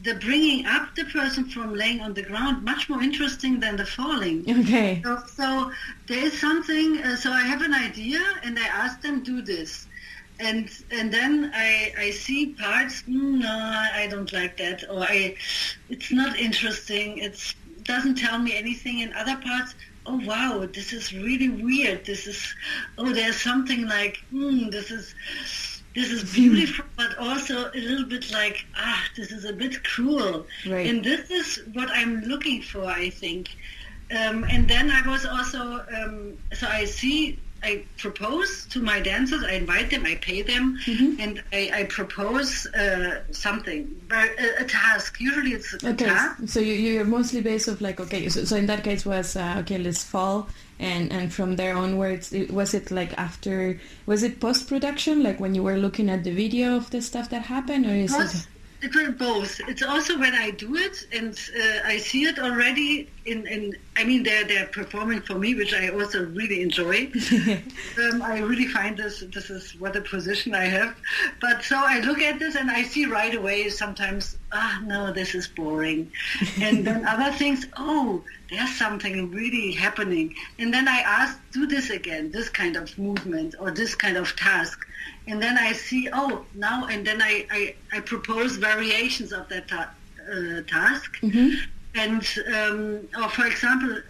the 0.05 0.15
bringing 0.15 0.65
up 0.65 0.95
the 0.95 1.05
person 1.07 1.45
from 1.51 1.75
laying 1.75 2.01
on 2.01 2.15
the 2.15 2.23
ground 2.23 2.65
much 2.65 2.89
more 2.89 3.03
interesting 3.03 3.59
than 3.59 3.77
the 3.77 3.85
falling. 3.85 4.45
Okay. 4.61 5.03
So, 5.05 5.23
so 5.35 5.73
there 6.07 6.25
is 6.25 6.39
something. 6.39 7.03
Uh, 7.03 7.17
so 7.17 7.33
I 7.33 7.43
have 7.43 7.63
an 7.63 7.75
idea, 7.75 8.21
and 8.45 8.57
I 8.59 8.67
ask 8.67 9.01
them 9.01 9.25
do 9.25 9.43
this, 9.43 9.88
and 10.41 10.71
and 10.91 11.13
then 11.13 11.53
I 11.55 11.93
I 11.99 12.11
see 12.11 12.47
parts. 12.47 13.03
"Mm, 13.03 13.41
no, 13.41 13.49
I 13.49 14.07
don't 14.11 14.33
like 14.33 14.57
that, 14.59 14.85
or 14.91 15.03
I, 15.03 15.37
it's 15.89 16.11
not 16.13 16.39
interesting. 16.39 17.19
It's 17.19 17.55
doesn't 17.83 18.17
tell 18.17 18.39
me 18.39 18.57
anything. 18.57 19.01
In 19.01 19.13
other 19.15 19.37
parts. 19.37 19.75
Oh 20.11 20.21
wow, 20.25 20.67
this 20.73 20.95
is 20.95 21.13
really 21.13 21.51
weird. 21.51 22.07
This 22.07 22.27
is, 22.27 22.55
oh, 22.97 23.13
there's 23.13 23.37
something 23.37 23.87
like, 23.87 24.17
hmm, 24.31 24.71
this 24.71 24.91
is, 24.91 25.15
this 25.95 26.11
is 26.11 26.33
beautiful, 26.33 26.87
but 26.97 27.19
also 27.19 27.71
a 27.75 27.77
little 27.79 28.07
bit 28.07 28.33
like, 28.33 28.65
ah, 28.75 29.05
this 29.17 29.31
is 29.31 29.45
a 29.45 29.53
bit 29.53 29.85
cruel. 29.85 30.47
Right. 30.67 30.87
And 30.87 31.05
this 31.05 31.31
is 31.31 31.61
what 31.75 31.91
I'm 31.91 32.23
looking 32.23 32.63
for, 32.63 32.85
I 32.87 33.11
think. 33.11 33.51
Um, 34.11 34.45
and 34.45 34.67
then 34.67 34.91
I 34.91 35.07
was 35.07 35.27
also, 35.27 35.85
um, 35.95 36.39
so 36.55 36.67
I 36.67 36.87
see 36.87 37.39
I 37.63 37.85
propose 37.97 38.67
to 38.71 38.81
my 38.81 39.01
dancers. 39.01 39.43
I 39.45 39.53
invite 39.55 39.91
them. 39.91 40.07
I 40.07 40.15
pay 40.17 40.43
them, 40.43 40.79
and 41.19 41.43
I, 41.53 41.71
I 41.75 41.85
propose 41.85 42.67
uh, 42.67 43.23
something, 43.33 43.95
a, 44.11 44.29
a 44.61 44.65
task. 44.65 45.21
Usually, 45.21 45.53
it's 45.53 45.75
a 45.75 45.89
Okay, 45.91 46.05
task. 46.07 46.43
so 46.47 46.61
you, 46.61 46.75
you're 46.75 47.05
mostly 47.05 47.41
based 47.41 47.69
of 47.69 47.81
like 47.81 47.99
okay, 48.01 48.29
so, 48.29 48.45
so 48.45 48.57
in 48.57 48.67
that 48.67 48.85
case 48.85 49.05
was 49.05 49.35
uh, 49.37 49.57
okay, 49.61 49.79
let's 49.79 50.05
fall, 50.05 50.49
and 50.79 51.13
and 51.13 51.33
from 51.33 51.57
there 51.57 51.77
onwards, 51.77 52.33
it, 52.33 52.51
was 52.53 52.75
it 52.75 52.91
like 52.91 53.13
after 53.19 53.81
was 54.07 54.23
it 54.23 54.41
post 54.41 54.69
production, 54.69 55.23
like 55.23 55.41
when 55.41 55.55
you 55.55 55.63
were 55.63 55.77
looking 55.77 56.09
at 56.11 56.23
the 56.25 56.31
video 56.33 56.77
of 56.77 56.91
the 56.91 57.03
stuff 57.03 57.29
that 57.31 57.43
happened, 57.43 57.87
or 57.87 57.91
is 57.95 58.13
Both. 58.17 58.35
it? 58.35 58.47
It 58.81 58.95
was 58.95 59.09
both. 59.15 59.61
It's 59.67 59.83
also 59.83 60.19
when 60.19 60.35
I 60.35 60.51
do 60.53 60.77
it 60.77 61.07
and 61.13 61.39
uh, 61.57 61.81
I 61.85 61.99
see 61.99 62.25
it 62.25 62.39
already 62.39 63.09
in, 63.29 63.47
in 63.47 63.77
I 63.97 64.05
mean 64.05 64.23
they're 64.23 64.45
they're 64.45 64.67
performing 64.67 65.21
for 65.21 65.39
me, 65.39 65.55
which 65.55 65.75
I 65.75 65.89
also 65.89 66.27
really 66.27 66.63
enjoy. 66.63 67.11
um, 67.99 68.23
I 68.23 68.39
really 68.39 68.67
find 68.67 68.97
this 68.97 69.25
this 69.35 69.51
is 69.51 69.75
what 69.81 69.97
a 69.97 70.01
position 70.01 70.55
I 70.55 70.65
have. 70.65 70.97
But 71.41 71.63
so 71.65 71.77
I 71.77 72.01
look 72.01 72.21
at 72.21 72.39
this 72.39 72.55
and 72.55 72.71
I 72.71 72.83
see 72.83 73.07
right 73.07 73.35
away 73.35 73.69
sometimes 73.69 74.37
ah 74.53 74.81
no 74.85 75.13
this 75.13 75.35
is 75.35 75.49
boring, 75.49 76.11
and 76.61 76.87
then 76.87 77.05
other 77.07 77.33
things 77.37 77.67
oh 77.77 78.23
there's 78.51 78.75
something 78.77 79.31
really 79.31 79.73
happening, 79.73 80.35
and 80.59 80.73
then 80.73 80.89
I 80.89 81.01
ask 81.01 81.39
do 81.53 81.67
this 81.67 81.91
again 81.91 82.31
this 82.31 82.49
kind 82.49 82.77
of 82.77 82.97
movement 82.99 83.55
or 83.59 83.71
this 83.71 83.95
kind 83.95 84.17
of 84.17 84.35
task, 84.37 84.87
and 85.27 85.43
then 85.43 85.57
I 85.59 85.73
see 85.73 86.09
oh 86.13 86.45
now 86.55 86.87
and 86.87 87.07
then 87.07 87.21
I 87.23 87.47
I, 87.51 87.75
I 87.93 88.01
propose 88.01 88.57
variations 88.57 89.33
of 89.33 89.49
that 89.49 89.69
ta- 89.69 89.91
uh, 90.31 90.63
task. 90.63 91.19
And 91.95 92.27
um, 92.55 93.09
or 93.21 93.29
for 93.31 93.47
example, 93.47 94.03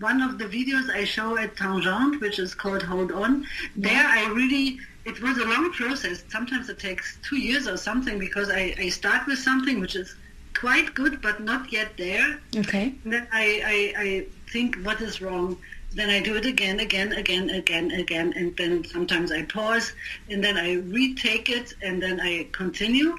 one 0.00 0.20
of 0.22 0.38
the 0.38 0.44
videos 0.44 0.90
I 0.90 1.04
show 1.04 1.38
at 1.38 1.56
Tangent, 1.56 2.20
which 2.20 2.38
is 2.38 2.54
called 2.54 2.82
Hold 2.82 3.12
On, 3.12 3.46
there 3.76 4.06
I 4.06 4.26
really 4.26 4.78
it 5.04 5.20
was 5.20 5.36
a 5.38 5.44
long 5.44 5.72
process. 5.72 6.24
Sometimes 6.28 6.68
it 6.68 6.78
takes 6.78 7.18
two 7.22 7.36
years 7.36 7.66
or 7.68 7.76
something 7.76 8.18
because 8.18 8.50
I, 8.50 8.74
I 8.78 8.88
start 8.88 9.26
with 9.26 9.38
something 9.38 9.80
which 9.80 9.96
is 9.96 10.14
quite 10.54 10.94
good 10.94 11.20
but 11.20 11.40
not 11.40 11.72
yet 11.72 11.96
there. 11.96 12.40
Okay. 12.56 12.94
And 13.04 13.12
then 13.12 13.28
I, 13.32 13.92
I, 13.96 14.02
I 14.02 14.26
think 14.50 14.76
what 14.76 15.00
is 15.00 15.20
wrong. 15.20 15.58
Then 15.94 16.10
I 16.10 16.20
do 16.20 16.36
it 16.36 16.44
again, 16.44 16.80
again, 16.80 17.12
again, 17.12 17.50
again, 17.50 17.90
again, 17.92 18.32
and 18.36 18.56
then 18.56 18.84
sometimes 18.84 19.30
I 19.30 19.42
pause, 19.42 19.92
and 20.28 20.42
then 20.42 20.56
I 20.56 20.74
retake 20.74 21.48
it, 21.50 21.74
and 21.82 22.02
then 22.02 22.20
I 22.20 22.48
continue. 22.52 23.14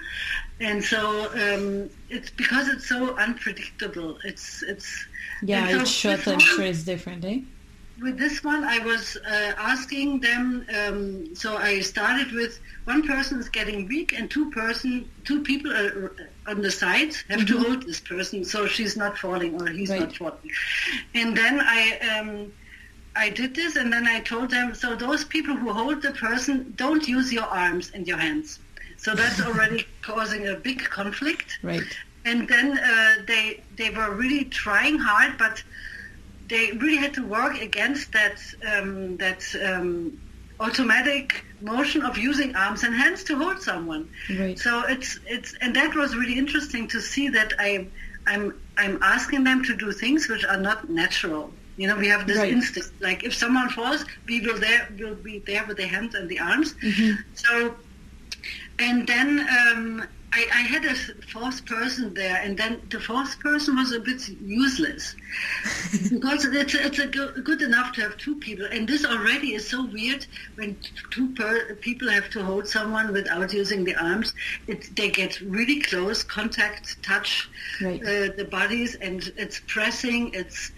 And 0.60 0.84
so 0.84 1.30
um, 1.34 1.90
it's 2.10 2.30
because 2.30 2.68
it's 2.68 2.88
so 2.88 3.16
unpredictable. 3.18 4.18
It's 4.24 4.62
it's 4.64 5.06
Yeah, 5.42 5.68
so 5.70 5.82
each 5.82 6.28
I'm 6.28 6.40
sure 6.40 6.64
is 6.64 6.84
different, 6.84 7.26
eh? 7.26 7.40
with 8.02 8.18
this 8.18 8.44
one, 8.44 8.64
I 8.66 8.80
was 8.80 9.16
uh, 9.26 9.54
asking 9.58 10.20
them. 10.20 10.66
Um, 10.78 11.34
so 11.36 11.56
I 11.56 11.80
started 11.80 12.32
with 12.34 12.60
one 12.84 13.08
person 13.08 13.40
is 13.40 13.48
getting 13.50 13.88
weak, 13.88 14.12
and 14.18 14.30
two 14.30 14.52
person, 14.52 15.10
two 15.24 15.44
people 15.44 15.72
are, 15.72 16.12
on 16.48 16.62
the 16.62 16.72
sides 16.72 17.24
have 17.30 17.46
to 17.46 17.56
Mhm. 17.56 17.64
hold 17.66 17.84
this 17.84 18.02
person, 18.02 18.44
so 18.44 18.68
she's 18.68 18.98
not 18.98 19.18
falling 19.18 19.62
or 19.62 19.68
he's 19.70 19.90
not 19.90 20.16
falling. 20.16 20.52
And 21.14 21.36
then 21.38 21.62
I. 21.62 21.82
Um, 22.00 22.52
I 23.16 23.30
did 23.30 23.56
this, 23.56 23.76
and 23.78 23.92
then 23.94 24.06
I 24.08 24.20
told 24.20 24.50
them. 24.52 24.76
So 24.76 24.96
those 24.96 25.24
people 25.24 25.56
who 25.56 25.72
hold 25.72 26.02
the 26.02 26.12
person 26.12 26.74
don't 26.76 27.08
use 27.08 27.32
your 27.32 27.46
arms 27.46 27.92
and 27.94 28.08
your 28.08 28.18
hands. 28.18 28.60
So 28.98 29.16
that's 29.16 29.42
already 29.48 29.86
causing 30.02 30.48
a 30.48 30.56
big 30.56 30.80
conflict 30.84 31.60
Right. 31.64 31.82
and 32.26 32.48
then 32.48 32.78
uh, 32.78 33.16
they 33.28 33.62
they 33.78 33.90
were 33.90 34.12
really 34.16 34.46
trying 34.46 34.98
hard, 35.00 35.38
but 35.38 35.64
they 36.48 36.72
really 36.74 36.98
had 36.98 37.14
to 37.16 37.26
work 37.26 37.60
against 37.62 38.12
that 38.14 38.38
um, 38.74 39.18
that 39.18 39.42
um, 39.64 40.20
automatic 40.60 41.44
motion 41.62 42.02
of 42.04 42.18
using 42.18 42.56
arms 42.56 42.84
and 42.84 42.94
hands 42.94 43.24
to 43.26 43.36
hold 43.38 43.62
someone. 43.62 44.10
Right. 44.40 44.58
So 44.60 44.84
it's 44.88 45.20
it's 45.28 45.56
and 45.62 45.76
that 45.76 45.96
was 45.96 46.16
really 46.16 46.38
interesting 46.38 46.88
to 46.90 47.00
see 47.02 47.30
that 47.30 47.54
I 47.60 47.88
I'm 48.28 48.54
I'm 48.78 49.02
asking 49.02 49.44
them 49.44 49.64
to 49.64 49.76
do 49.76 49.92
things 49.92 50.28
which 50.28 50.46
are 50.46 50.58
not 50.70 50.90
natural. 50.90 51.52
You 51.78 51.88
know, 51.88 51.98
we 51.98 52.08
have 52.08 52.26
this 52.28 52.38
Right. 52.38 52.52
instinct. 52.54 52.92
Like 53.02 53.24
if 53.24 53.34
someone 53.34 53.70
falls, 53.70 54.06
we 54.28 54.42
will 54.42 54.58
there 54.60 54.88
will 55.00 55.16
be 55.16 55.40
there 55.40 55.66
with 55.68 55.78
the 55.78 55.88
hands 55.88 56.16
and 56.16 56.30
the 56.30 56.40
arms. 56.40 56.74
Mm-hmm. 56.76 57.12
So 57.34 57.76
and 58.80 59.08
then 59.08 59.40
um, 59.40 60.06
I, 60.34 60.48
I 60.54 60.62
had 60.64 60.84
a 60.84 60.94
fourth 61.32 61.66
person 61.66 62.14
there, 62.14 62.42
and 62.44 62.58
then 62.58 62.82
the 62.90 63.00
fourth 63.00 63.40
person 63.40 63.78
was 63.78 63.94
a 63.94 64.02
bit 64.02 64.28
useless 64.42 65.16
because 66.10 66.44
it's, 66.44 66.76
it's 66.76 67.00
a 67.00 67.08
go- 67.08 67.32
good 67.42 67.62
enough 67.62 67.94
to 67.94 68.02
have 68.02 68.18
two 68.18 68.36
people, 68.36 68.66
and 68.66 68.86
this 68.86 69.06
already 69.06 69.54
is 69.54 69.66
so 69.70 69.86
weird 69.86 70.28
when 70.56 70.76
two 71.12 71.30
per- 71.36 71.76
people 71.76 72.10
have 72.10 72.30
to 72.32 72.44
hold 72.44 72.68
someone 72.68 73.14
without 73.14 73.54
using 73.54 73.86
the 73.86 73.96
arms. 73.96 74.34
It, 74.68 74.94
they 74.98 75.10
get 75.10 75.40
really 75.40 75.80
close 75.80 76.22
contact, 76.24 77.02
touch 77.02 77.50
Right. 77.82 78.02
uh, 78.02 78.34
the 78.36 78.48
bodies, 78.52 78.96
and 78.96 79.32
it's 79.38 79.62
pressing, 79.68 80.34
it's 80.34 80.72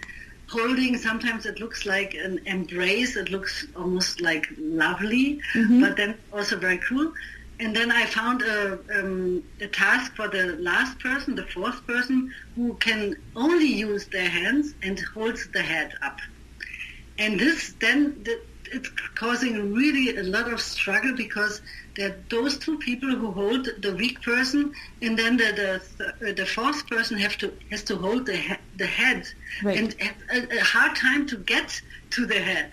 holding. 0.48 0.96
Sometimes 0.96 1.46
it 1.46 1.60
looks 1.60 1.84
like 1.86 2.14
an 2.14 2.40
embrace. 2.46 3.16
It 3.16 3.30
looks 3.30 3.66
almost 3.76 4.20
like 4.20 4.46
lovely, 4.58 5.40
Mhm. 5.54 5.80
but 5.80 5.96
then 5.96 6.14
also 6.32 6.56
very 6.56 6.78
cruel. 6.78 7.12
And 7.60 7.74
then 7.74 7.90
I 7.90 8.06
found 8.06 8.42
a, 8.42 8.78
um, 8.98 9.42
a 9.60 9.66
task 9.66 10.14
for 10.14 10.28
the 10.28 10.56
last 10.70 10.98
person, 11.00 11.34
the 11.34 11.44
fourth 11.44 11.86
person, 11.86 12.32
who 12.54 12.74
can 12.74 13.16
only 13.34 13.66
use 13.66 14.06
their 14.06 14.28
hands 14.28 14.74
and 14.82 14.98
holds 15.14 15.48
the 15.48 15.62
head 15.62 15.92
up. 16.02 16.20
And 17.18 17.38
this 17.38 17.74
then 17.80 18.22
th- 18.24 18.38
it's 18.72 18.90
causing 19.14 19.72
really 19.72 20.16
a 20.16 20.22
lot 20.22 20.52
of 20.52 20.60
struggle 20.60 21.14
because 21.16 21.60
there 21.96 22.10
are 22.10 22.24
those 22.30 22.58
two 22.58 22.78
people 22.78 23.10
who 23.10 23.32
hold 23.32 23.68
the 23.82 23.94
weak 23.94 24.20
person, 24.22 24.72
and 25.02 25.18
then 25.18 25.36
the 25.36 25.82
the, 26.20 26.32
the 26.34 26.46
fourth 26.46 26.86
person 26.88 27.18
have 27.18 27.36
to 27.38 27.52
has 27.70 27.82
to 27.84 27.96
hold 27.96 28.26
the 28.26 28.36
he- 28.36 28.64
the 28.76 28.86
head, 28.86 29.24
Right. 29.62 29.78
and 29.78 29.94
have 30.00 30.16
a, 30.32 30.56
a 30.58 30.60
hard 30.60 30.96
time 30.96 31.26
to 31.28 31.36
get 31.38 31.80
to 32.10 32.26
the 32.26 32.40
head. 32.40 32.72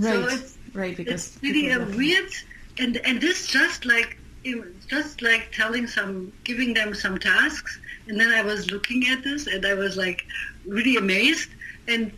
So 0.00 0.20
Right. 0.22 0.32
it's 0.32 0.58
right, 0.72 0.96
because 0.96 1.26
it's 1.26 1.42
really 1.42 1.70
a 1.70 1.80
weird 1.96 2.30
and 2.78 2.96
and 3.04 3.20
this 3.20 3.46
just 3.46 3.84
like 3.84 4.18
just 4.88 5.22
like 5.22 5.52
telling 5.52 5.86
some 5.86 6.32
giving 6.44 6.74
them 6.74 6.94
some 6.94 7.18
tasks 7.18 7.78
and 8.06 8.20
then 8.20 8.28
i 8.28 8.42
was 8.42 8.70
looking 8.70 9.06
at 9.08 9.22
this 9.24 9.46
and 9.46 9.64
i 9.64 9.72
was 9.74 9.96
like 9.96 10.20
really 10.66 10.96
amazed 10.96 11.48
and 11.88 12.12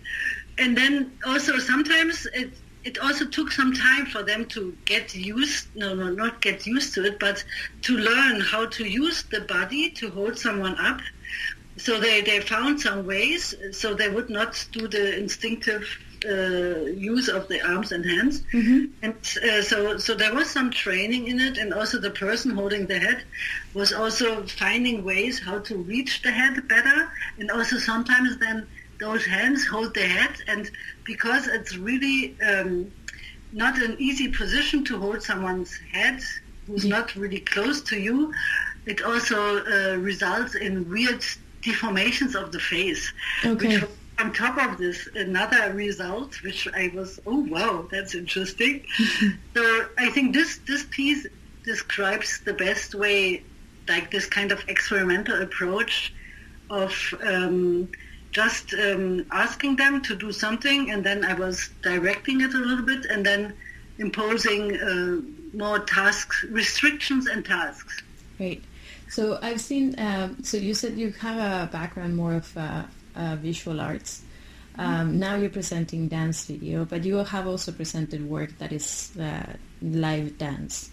and 0.59 0.77
then 0.77 1.13
also 1.27 1.59
sometimes 1.59 2.27
it 2.35 2.59
it 2.87 2.99
also 2.99 3.27
took 3.27 3.51
some 3.51 3.73
time 3.75 4.07
for 4.07 4.23
them 4.23 4.47
to 4.47 4.77
get 4.85 5.15
used 5.15 5.67
no 5.75 5.89
no 5.95 6.09
not 6.23 6.41
get 6.41 6.67
used 6.67 6.95
to 6.95 7.05
it 7.05 7.19
but 7.19 7.45
to 7.83 7.93
learn 7.97 8.41
how 8.41 8.65
to 8.67 8.85
use 8.85 9.25
the 9.25 9.41
body 9.41 9.91
to 9.91 10.09
hold 10.11 10.39
someone 10.39 10.77
up. 10.79 11.01
So 11.79 12.01
they, 12.01 12.23
they 12.23 12.41
found 12.41 12.81
some 12.81 13.05
ways 13.07 13.55
so 13.73 13.93
they 13.93 14.09
would 14.09 14.31
not 14.31 14.53
do 14.73 14.89
the 14.89 15.19
instinctive 15.19 15.85
uh, 16.25 16.87
use 17.11 17.29
of 17.29 17.49
the 17.49 17.61
arms 17.61 17.93
and 17.93 18.05
hands. 18.05 18.43
And 19.03 19.15
uh, 19.15 19.63
so 19.63 19.99
so 19.99 20.15
there 20.15 20.35
was 20.35 20.49
some 20.49 20.71
training 20.71 21.27
in 21.27 21.39
it 21.41 21.59
and 21.59 21.75
also 21.75 21.99
the 21.99 22.15
person 22.25 22.53
holding 22.53 22.87
the 22.87 22.99
head 22.99 23.25
was 23.75 23.93
also 23.93 24.47
finding 24.47 25.05
ways 25.05 25.35
how 25.41 25.59
to 25.69 25.75
reach 25.77 26.23
the 26.23 26.31
head 26.31 26.67
better. 26.69 26.99
And 27.39 27.51
also 27.51 27.77
sometimes 27.79 28.39
then 28.39 28.67
those 28.99 29.25
hands 29.25 29.67
hold 29.67 29.95
the 29.95 30.03
head 30.07 30.35
and 30.49 30.71
because 31.05 31.47
it's 31.49 31.77
really 31.77 32.37
um, 32.41 32.91
not 33.53 33.81
an 33.83 33.97
easy 33.99 34.29
position 34.29 34.85
to 34.85 34.99
hold 34.99 35.23
someone's 35.23 35.79
head 35.93 36.21
who's 36.67 36.85
not 36.85 37.15
really 37.15 37.41
close 37.41 37.83
to 37.83 37.99
you 37.99 38.33
it 38.87 39.03
also 39.03 39.59
uh, 39.65 39.97
results 39.97 40.55
in 40.55 40.89
weird 40.91 41.25
deformations 41.63 42.35
of 42.35 42.53
the 42.53 42.61
face 42.61 43.13
Okay. 43.45 43.79
which 43.81 43.85
on 44.19 44.33
top 44.33 44.57
of 44.59 44.79
this, 44.79 45.09
another 45.15 45.73
result, 45.75 46.43
which 46.43 46.67
I 46.75 46.91
was, 46.95 47.21
oh 47.27 47.41
wow, 47.41 47.87
that's 47.91 48.15
interesting. 48.15 48.83
so 49.55 49.87
I 49.99 50.11
think 50.11 50.35
this 50.35 50.59
this 50.67 50.85
piece 50.91 51.27
describes 51.65 52.41
the 52.45 52.55
best 52.55 52.95
way, 52.95 53.43
like 53.89 54.11
this 54.11 54.27
kind 54.27 54.53
of 54.53 54.65
experimental 54.69 55.43
approach 55.43 56.15
of 56.71 56.95
um, 57.23 57.89
just 58.37 58.75
um, 58.75 59.25
asking 59.31 59.77
them 59.77 60.03
to 60.03 60.13
do 60.15 60.31
something, 60.31 60.91
and 60.93 61.01
then 61.03 61.25
I 61.25 61.33
was 61.33 61.71
directing 61.81 62.43
it 62.43 62.53
a 62.53 62.63
little 62.69 62.85
bit, 62.85 63.07
and 63.07 63.25
then 63.25 63.55
imposing 63.99 64.63
uh, 64.77 65.57
more 65.57 65.79
tasks, 65.79 66.45
restrictions, 66.51 67.27
and 67.33 67.41
tasks. 67.47 68.03
Right. 68.39 68.63
So 69.09 69.39
I've 69.41 69.63
seen. 69.63 69.95
Um, 69.99 70.37
so 70.43 70.59
you 70.59 70.75
said 70.75 70.99
you 70.99 71.13
have 71.13 71.39
a 71.39 71.73
background 71.73 72.13
more 72.15 72.35
of 72.35 72.49
uh, 72.57 72.85
uh, 73.15 73.37
visual 73.37 73.81
arts. 73.81 74.23
Um, 74.79 75.19
now 75.19 75.37
you're 75.37 75.57
presenting 75.61 76.09
dance 76.09 76.45
video, 76.45 76.85
but 76.85 77.05
you 77.09 77.17
have 77.17 77.47
also 77.47 77.73
presented 77.73 78.21
work 78.29 78.51
that 78.59 78.73
is 78.73 79.17
uh, 79.17 79.55
live 79.81 80.37
dance. 80.37 80.91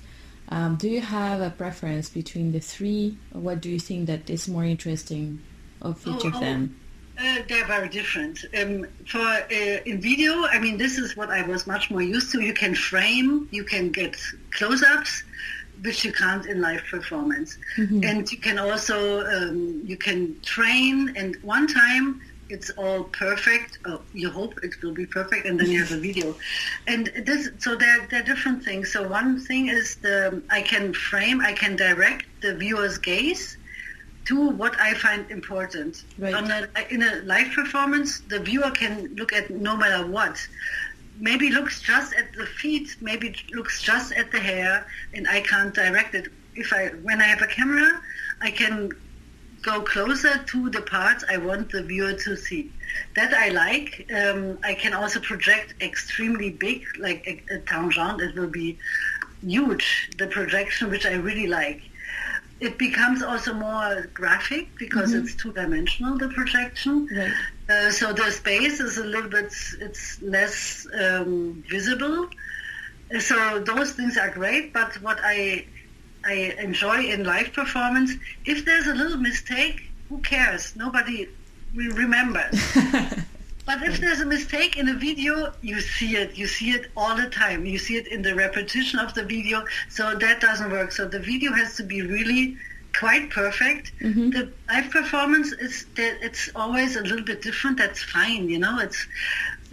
Um, 0.47 0.77
do 0.77 0.87
you 0.87 1.01
have 1.01 1.41
a 1.41 1.49
preference 1.49 2.07
between 2.07 2.53
the 2.53 2.61
three? 2.61 3.17
What 3.33 3.59
do 3.59 3.69
you 3.69 3.79
think 3.79 4.07
that 4.07 4.29
is 4.29 4.47
more 4.47 4.63
interesting 4.63 5.41
of 5.81 5.99
each 6.07 6.23
Oh, 6.23 6.29
of 6.31 6.35
oh, 6.35 6.39
them? 6.39 6.79
Uh, 7.20 7.38
they're 7.47 7.66
very 7.68 7.89
different. 7.89 8.43
Um, 8.59 8.88
for 9.07 9.20
uh, 9.20 9.45
in 9.86 10.01
video, 10.01 10.45
I 10.45 10.59
mean, 10.59 10.78
this 10.78 10.97
is 10.97 11.16
what 11.16 11.30
I 11.30 11.43
was 11.43 11.68
much 11.68 11.91
more 11.91 12.01
used 12.01 12.32
to. 12.32 12.41
You 12.41 12.53
can 12.53 12.74
frame, 12.74 13.47
you 13.51 13.64
can 13.64 13.91
get 13.91 14.18
close-ups, 14.51 15.24
which 15.84 16.03
you 16.05 16.11
can't 16.11 16.45
in 16.47 16.59
live 16.61 16.84
performance, 16.89 17.57
Mhm. 17.78 18.03
and 18.09 18.32
you 18.32 18.39
can 18.39 18.57
also 18.57 18.97
um, 19.36 19.82
you 19.86 19.97
can 19.97 20.39
train. 20.41 21.14
And 21.16 21.36
one 21.43 21.68
time, 21.68 22.22
it's 22.49 22.72
all 22.72 23.03
perfect. 23.26 23.78
Oh, 23.86 24.01
you 24.14 24.30
hope 24.32 24.53
it 24.64 24.82
will 24.82 24.93
be 24.93 25.05
perfect, 25.05 25.45
and 25.45 25.59
then 25.59 25.70
you 25.70 25.80
have 25.84 25.91
a 25.91 25.99
video. 25.99 26.36
And 26.88 27.11
this, 27.28 27.49
so 27.59 27.76
there, 27.76 28.07
there 28.09 28.22
are 28.22 28.26
different 28.34 28.64
things. 28.64 28.91
So 28.91 29.07
one 29.07 29.39
thing 29.39 29.70
is 29.70 29.95
the 29.97 30.41
I 30.49 30.61
can 30.64 30.93
frame, 30.93 31.41
I 31.41 31.53
can 31.53 31.76
direct 31.76 32.26
the 32.41 32.55
viewer's 32.55 32.97
gaze 32.97 33.57
to 34.26 34.49
what 34.49 34.80
I 34.80 34.93
find 34.93 35.30
important. 35.30 36.03
On 36.36 36.49
a, 36.49 36.67
in 36.89 37.03
a 37.03 37.15
live 37.24 37.51
performance, 37.51 38.19
the 38.21 38.39
viewer 38.39 38.71
can 38.71 39.13
look 39.15 39.34
at 39.34 39.49
no 39.49 39.76
matter 39.76 40.05
what. 40.07 40.38
Maybe 41.19 41.51
looks 41.51 41.82
just 41.82 42.13
at 42.15 42.34
the 42.34 42.45
feet, 42.45 42.95
maybe 43.01 43.36
looks 43.51 43.82
just 43.82 44.13
at 44.13 44.32
the 44.32 44.39
hair, 44.39 44.88
and 45.13 45.28
I 45.28 45.41
can't 45.41 45.74
direct 45.74 46.15
it. 46.15 46.28
If 46.55 46.74
I, 46.74 46.88
when 47.01 47.21
I 47.21 47.26
have 47.26 47.41
a 47.41 47.47
camera, 47.47 48.01
I 48.41 48.51
can 48.51 48.91
go 49.61 49.82
closer 49.82 50.43
to 50.43 50.69
the 50.69 50.82
parts 50.82 51.24
I 51.30 51.38
want 51.38 51.71
the 51.71 51.84
viewer 51.84 52.13
to 52.13 52.36
see. 52.36 52.71
That 53.15 53.34
I 53.34 53.49
like. 53.49 54.09
Um, 54.15 54.59
I 54.63 54.74
can 54.74 54.93
also 54.93 55.19
project 55.19 55.76
extremely 55.82 56.51
big, 56.51 56.86
like 56.99 57.26
a, 57.28 57.55
a 57.55 57.59
tangent. 57.59 58.21
It 58.21 58.36
will 58.36 58.47
be 58.47 58.78
huge, 59.41 60.11
the 60.17 60.28
projection, 60.28 60.89
which 60.89 61.05
I 61.05 61.13
really 61.13 61.47
like. 61.47 61.82
It 62.68 62.78
becomes 62.88 63.20
also 63.30 63.51
more 63.68 63.89
graphic 64.20 64.66
because 64.84 65.09
Mhm. 65.11 65.20
it's 65.20 65.34
two-dimensional, 65.41 66.14
the 66.24 66.30
projection. 66.39 66.95
Uh, 67.70 67.89
so 67.99 68.05
the 68.22 68.28
space 68.41 68.78
is 68.88 68.93
a 68.97 69.07
little 69.14 69.30
bit, 69.38 69.51
it's 69.88 70.03
less 70.36 70.57
um, 71.03 71.32
visible. 71.76 72.18
Uh, 73.14 73.20
So 73.30 73.38
those 73.72 73.89
things 73.97 74.14
are 74.24 74.32
great, 74.41 74.66
but 74.80 74.91
what 75.05 75.20
I 75.36 75.38
I 76.34 76.36
enjoy 76.68 76.99
in 77.14 77.20
live 77.34 77.49
performance, 77.61 78.09
if 78.53 78.57
there's 78.68 78.88
a 78.93 78.95
little 79.01 79.22
mistake, 79.32 79.78
who 80.09 80.18
cares? 80.34 80.64
Nobody 80.84 81.18
re- 81.80 81.93
remembers. 82.03 82.55
but 83.66 83.82
if 83.84 83.99
there's 83.99 84.20
a 84.20 84.26
mistake 84.26 84.78
in 84.78 84.89
a 84.89 84.93
video, 84.93 85.53
you 85.61 85.80
see 85.80 86.18
it. 86.18 86.38
You 86.38 86.47
see 86.47 86.72
it 86.72 86.91
all 86.97 87.16
the 87.16 87.30
time. 87.30 87.66
You 87.66 87.78
see 87.78 87.95
it 87.95 88.07
in 88.07 88.22
the 88.22 88.36
repetition 88.36 88.99
of 88.99 89.14
the 89.14 89.24
video. 89.24 89.66
So 89.89 90.16
that 90.16 90.41
doesn't 90.41 90.72
work. 90.72 90.91
So 90.91 91.07
the 91.07 91.20
video 91.20 91.53
has 91.53 91.76
to 91.78 91.84
be 91.84 92.01
really 92.01 92.57
quite 92.97 93.30
perfect. 93.30 93.91
The 94.32 94.51
live 94.68 94.91
performance 94.91 95.51
is 95.53 95.86
that 95.95 96.18
it's 96.22 96.49
always 96.55 96.95
a 96.95 97.01
little 97.01 97.24
bit 97.24 97.41
different. 97.41 97.78
That's 97.78 98.03
fine, 98.03 98.49
you 98.49 98.59
know. 98.59 98.80
It's 98.80 99.07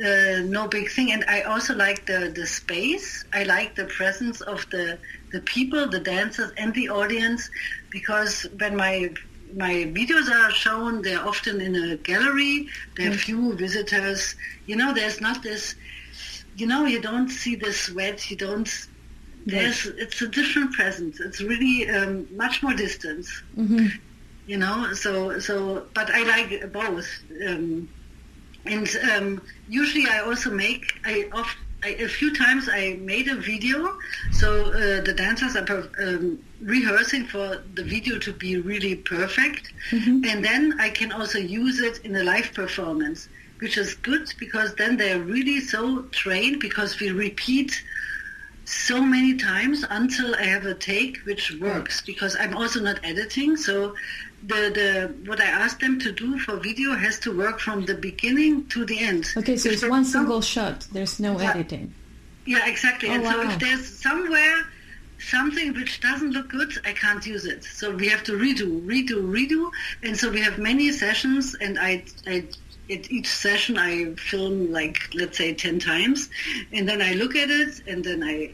uh, 0.03 0.43
no 0.45 0.68
big 0.68 0.91
thing. 0.91 1.12
And 1.12 1.24
I 1.28 1.43
also 1.43 1.74
like 1.74 2.07
the 2.07 2.32
the 2.34 2.47
space. 2.47 3.24
I 3.32 3.43
like 3.43 3.74
the 3.74 3.86
presence 3.86 4.41
of 4.41 4.68
the 4.70 4.99
the 5.32 5.41
people, 5.41 5.88
the 5.88 6.01
dancers, 6.01 6.53
and 6.57 6.72
the 6.74 6.88
audience, 6.88 7.51
because 7.91 8.47
when 8.59 8.76
my 8.76 9.12
my 9.57 9.74
videos 9.98 10.28
are 10.30 10.51
shown, 10.51 11.03
they're 11.03 11.26
often 11.26 11.61
in 11.61 11.74
a 11.76 11.96
gallery. 11.96 12.66
There 12.96 13.09
are 13.11 13.14
Mm. 13.14 13.20
few 13.28 13.57
visitors. 13.57 14.34
You 14.66 14.76
know, 14.76 14.92
there's 14.94 15.20
not 15.20 15.42
this. 15.42 15.74
You 16.55 16.66
know, 16.66 16.84
you 16.86 17.01
don't 17.01 17.28
see 17.28 17.57
the 17.57 17.72
sweat. 17.72 18.30
You 18.30 18.36
don't. 18.36 18.68
There's. 19.46 19.86
It's 19.86 20.20
a 20.22 20.28
different 20.28 20.72
presence. 20.74 21.20
It's 21.20 21.40
really 21.40 21.88
um, 21.90 22.26
much 22.36 22.62
more 22.62 22.74
distance 22.74 23.28
Mm-hmm. 23.57 23.86
you 24.46 24.57
know 24.57 24.92
so 24.94 25.38
so 25.38 25.86
but 25.94 26.09
i 26.11 26.22
like 26.34 26.51
both 26.72 27.09
um, 27.46 27.88
and 28.64 28.88
um, 29.12 29.40
usually 29.68 30.07
i 30.09 30.18
also 30.20 30.51
make 30.51 30.84
i 31.05 31.28
oft 31.32 31.57
I, 31.83 31.89
a 31.91 32.09
few 32.09 32.35
times 32.35 32.68
I 32.70 32.99
made 33.01 33.28
a 33.28 33.37
video, 33.37 33.97
so 34.33 34.66
uh, 34.66 35.01
the 35.03 35.14
dancers 35.16 35.57
are 35.57 35.64
per- 35.64 35.91
um, 36.03 36.39
rehearsing 36.61 37.26
for 37.26 37.62
the 37.74 37.83
video 37.83 38.18
to 38.18 38.33
be 38.33 38.59
really 38.59 38.97
perfect, 38.97 39.72
and 39.93 40.45
then 40.45 40.78
I 40.78 40.91
can 40.91 41.11
also 41.12 41.39
use 41.39 41.81
it 41.81 42.05
in 42.05 42.14
a 42.16 42.22
live 42.22 42.53
performance, 42.55 43.28
which 43.61 43.78
is 43.78 43.95
good 43.95 44.33
because 44.39 44.74
then 44.74 44.97
they're 44.97 45.20
really 45.20 45.61
so 45.61 46.03
trained 46.12 46.61
because 46.61 47.01
we 47.01 47.11
repeat 47.11 47.83
so 48.64 49.03
many 49.03 49.37
times 49.37 49.85
until 49.91 50.35
I 50.37 50.45
have 50.45 50.64
a 50.64 50.74
take 50.74 51.18
which 51.24 51.53
works. 51.61 52.03
Because 52.03 52.37
I'm 52.39 52.57
also 52.57 52.81
not 52.81 53.01
editing 53.03 53.57
so 53.57 53.95
the 54.47 54.70
the 54.78 55.28
what 55.28 55.41
I 55.41 55.47
ask 55.47 55.80
them 55.80 55.99
to 56.01 56.12
do 56.12 56.38
for 56.38 56.57
video 56.57 56.95
has 56.95 57.18
to 57.20 57.36
work 57.36 57.61
from 57.61 57.84
the 57.86 57.95
beginning 57.95 58.66
to 58.68 58.84
the 58.84 58.99
end. 59.01 59.26
Okay, 59.36 59.57
so 59.57 59.68
If 59.68 59.74
it's 59.74 59.88
one 59.88 60.05
single 60.05 60.41
shot. 60.41 60.86
There's 60.93 61.20
no 61.20 61.38
Yeah. 61.38 61.51
editing. 61.51 61.93
Yeah, 62.47 62.66
exactly. 62.66 63.11
Oh, 63.11 63.14
and 63.14 63.24
so 63.24 63.43
if 63.43 63.59
there's 63.59 63.86
somewhere 63.86 64.64
something 65.18 65.74
which 65.74 66.01
doesn't 66.01 66.30
look 66.32 66.49
good, 66.49 66.72
I 66.84 66.93
can't 66.93 67.24
use 67.26 67.45
it. 67.45 67.64
So 67.64 67.95
we 67.95 68.09
have 68.09 68.24
to 68.24 68.32
redo, 68.32 68.80
redo, 68.86 69.18
redo. 69.30 69.70
And 70.03 70.16
so 70.16 70.30
we 70.30 70.41
have 70.41 70.59
many 70.59 70.91
sessions, 70.93 71.55
and 71.61 71.78
I, 71.78 72.05
I 72.26 72.45
at 72.91 73.11
each 73.11 73.28
session 73.28 73.76
I 73.78 74.14
film 74.14 74.72
like 74.72 74.99
let's 75.14 75.36
say 75.38 75.55
ten 75.55 75.78
times, 75.78 76.30
and 76.72 76.88
then 76.88 77.03
I 77.03 77.12
look 77.12 77.36
at 77.36 77.51
it, 77.51 77.82
and 77.86 78.03
then 78.03 78.22
I, 78.24 78.53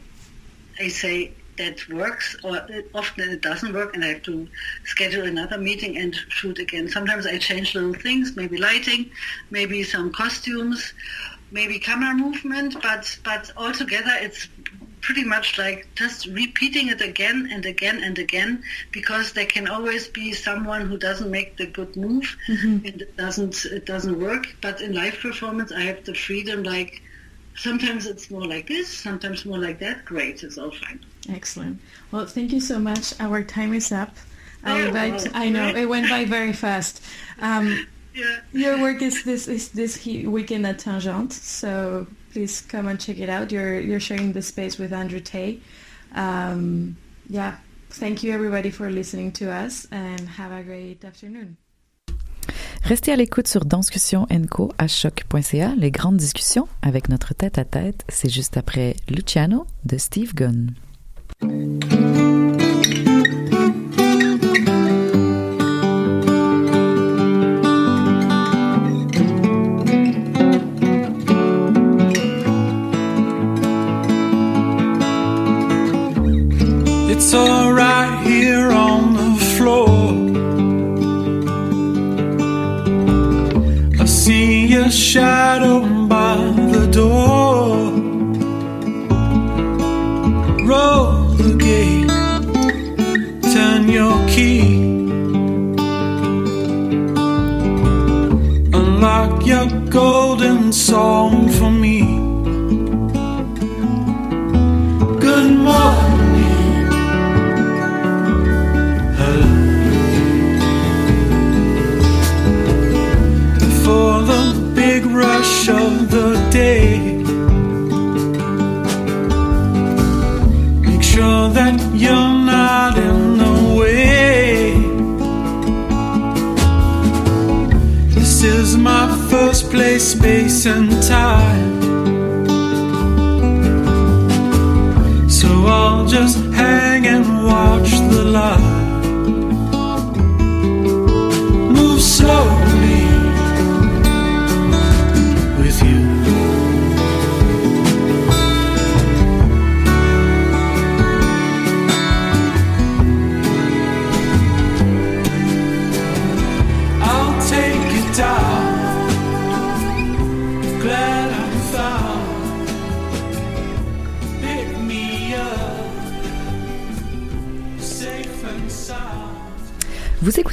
I 0.79 0.89
say 0.89 1.31
that 1.57 1.87
works, 1.89 2.35
or 2.43 2.65
often 2.93 3.29
it 3.29 3.41
doesn't 3.41 3.73
work, 3.73 3.95
and 3.95 4.03
I 4.03 4.09
have 4.09 4.23
to 4.23 4.47
schedule 4.85 5.25
another 5.25 5.57
meeting 5.57 5.97
and 5.97 6.15
shoot 6.29 6.59
again. 6.59 6.89
Sometimes 6.89 7.25
I 7.25 7.37
change 7.37 7.75
little 7.75 7.93
things, 7.93 8.35
maybe 8.35 8.57
lighting, 8.57 9.11
maybe 9.51 9.83
some 9.83 10.11
costumes, 10.11 10.93
maybe 11.51 11.79
camera 11.79 12.13
movement, 12.13 12.81
but 12.81 13.17
but 13.23 13.51
altogether 13.57 14.11
it's 14.21 14.47
pretty 15.01 15.23
much 15.23 15.57
like 15.57 15.87
just 15.95 16.25
repeating 16.27 16.89
it 16.89 17.01
again 17.01 17.47
and 17.51 17.65
again 17.65 18.03
and 18.03 18.17
again 18.19 18.61
because 18.91 19.31
there 19.33 19.45
can 19.45 19.67
always 19.67 20.07
be 20.07 20.33
someone 20.33 20.81
who 20.87 20.97
doesn't 20.97 21.31
make 21.31 21.55
the 21.57 21.65
good 21.67 21.95
move 21.95 22.35
Mhm. 22.47 22.83
and 22.87 23.01
it 23.01 23.15
doesn't 23.15 23.63
it 23.65 23.85
doesn't 23.85 24.19
work 24.19 24.43
but 24.61 24.81
in 24.81 24.93
live 24.93 25.17
performance 25.19 25.71
i 25.71 25.81
have 25.81 26.03
the 26.03 26.13
freedom 26.13 26.63
like 26.63 27.01
sometimes 27.57 28.05
it's 28.05 28.29
more 28.31 28.45
like 28.45 28.67
this 28.67 28.87
sometimes 28.87 29.45
more 29.45 29.57
like 29.57 29.79
that 29.79 30.05
great 30.05 30.43
it's 30.43 30.57
all 30.57 30.71
fine 30.71 30.99
Excellent. 31.29 31.81
Well, 32.11 32.25
thank 32.25 32.53
you 32.53 32.61
so 32.61 32.79
much. 32.79 33.13
Our 33.19 33.43
time 33.43 33.73
is 33.73 33.91
up. 33.91 34.15
I 34.63 34.81
Oh, 34.81 34.85
invite. 34.87 35.35
I 35.35 35.49
know 35.49 35.67
it 35.67 35.85
went 35.89 36.07
by 36.09 36.23
very 36.23 36.53
fast. 36.53 37.03
Um, 37.41 37.85
Yeah. 38.13 38.39
Your 38.51 38.81
work 38.81 39.01
is 39.03 39.23
this 39.25 39.47
is 39.47 39.69
this 39.69 40.03
weekend 40.05 40.65
at 40.65 40.79
Tangente, 40.79 41.33
so 41.33 42.07
please 42.31 42.61
come 42.61 42.87
and 42.87 42.99
check 42.99 43.19
it 43.19 43.29
out. 43.29 43.51
You're 43.51 43.79
you're 43.79 43.99
sharing 43.99 44.31
the 44.33 44.41
space 44.41 44.79
with 44.79 44.91
Andrew 44.91 45.19
Tay. 45.19 45.59
Um, 46.15 46.97
yeah. 47.29 47.57
Thank 47.91 48.23
you 48.23 48.33
everybody 48.33 48.71
for 48.71 48.89
listening 48.89 49.33
to 49.33 49.51
us 49.51 49.85
and 49.91 50.27
have 50.29 50.51
a 50.51 50.63
great 50.63 51.05
afternoon. 51.05 51.57
Restez 52.83 53.11
à 53.11 53.15
l'écoute 53.15 53.47
sur 53.47 53.65
Danscussion 53.65 54.27
Co 54.49 54.71
à 54.77 54.87
choc.ca. 54.87 55.73
Les 55.77 55.91
grandes 55.91 56.17
discussions 56.17 56.67
avec 56.81 57.09
notre 57.09 57.33
tête 57.33 57.57
à 57.57 57.65
tête, 57.65 58.03
c'est 58.09 58.29
juste 58.29 58.57
après 58.57 58.95
Luciano 59.09 59.65
de 59.85 59.97
Steve 59.97 60.33
Gunn. 60.33 60.71
Your 84.87 84.93
shadow 84.93 85.81
by 86.07 86.37
the 86.71 86.87
door. 86.89 87.75
Roll 90.65 91.23
the 91.35 91.53
gate, 91.59 92.07
turn 93.53 93.89
your 93.89 94.15
key. 94.29 94.61
Unlock 98.73 99.45
your 99.45 99.67
golden 99.89 100.71
song 100.71 101.49
for 101.49 101.69
me. 101.69 102.26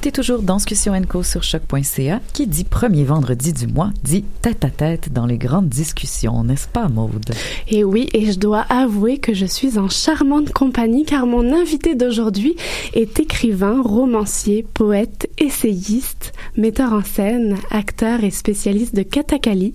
Écoutez 0.05 0.21
toujours 0.21 0.43
Danscussion 0.43 1.01
Co 1.09 1.23
sur 1.23 1.43
choc.ca 1.43 2.21
qui 2.35 2.47
dit 2.47 2.65
premier 2.65 3.05
vendredi 3.05 3.55
du 3.55 3.67
mois 3.67 3.91
dit 4.03 4.23
tête 4.43 4.63
à 4.63 4.69
tête 4.69 5.11
dans 5.11 5.25
les 5.25 5.39
grandes 5.39 5.71
discussions, 5.71 6.45
n'est-ce 6.45 6.69
pas 6.69 6.89
Maude? 6.89 7.31
Et 7.69 7.85
oui, 7.85 8.11
et 8.13 8.31
je 8.31 8.39
dois 8.39 8.67
avouer 8.69 9.17
que 9.17 9.33
je 9.33 9.47
suis 9.47 9.79
en 9.79 9.89
charmante 9.89 10.53
compagnie 10.53 11.07
car 11.07 11.25
mon 11.25 11.55
invité 11.55 11.95
d'aujourd'hui 11.95 12.55
est 12.93 13.19
écrivain, 13.19 13.81
romancier, 13.81 14.67
poète, 14.75 15.31
essayiste, 15.39 16.33
metteur 16.57 16.93
en 16.93 17.03
scène, 17.03 17.57
acteur 17.71 18.25
et 18.25 18.31
spécialiste 18.31 18.95
de 18.95 19.03
katakali, 19.03 19.75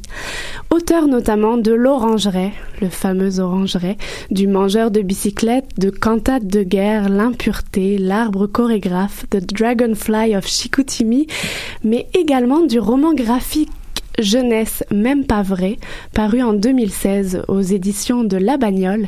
auteur 0.70 1.08
notamment 1.08 1.58
de 1.58 1.72
L'Orangerie, 1.72 2.52
le 2.82 2.90
fameux 2.90 3.40
Orangerie, 3.40 3.98
du 4.32 4.48
Mangeur 4.48 4.92
de 4.92 5.02
bicyclette, 5.02 5.78
de 5.78 5.90
Cantate 5.90 6.48
de 6.48 6.64
guerre, 6.64 7.10
L'impureté, 7.10 7.98
L'arbre 7.98 8.48
chorégraphe, 8.48 9.26
The 9.30 9.38
Dragonfly 9.54 10.36
of 10.36 10.48
Chicoutimi, 10.48 11.28
mais 11.84 12.08
également 12.14 12.62
du 12.62 12.80
roman 12.80 13.14
graphique 13.14 13.70
Jeunesse, 14.20 14.84
même 14.92 15.26
pas 15.26 15.44
vrai, 15.44 15.78
paru 16.14 16.42
en 16.42 16.54
2016 16.54 17.44
aux 17.48 17.62
éditions 17.62 18.24
de 18.24 18.38
La 18.38 18.58
Bagnole, 18.58 19.08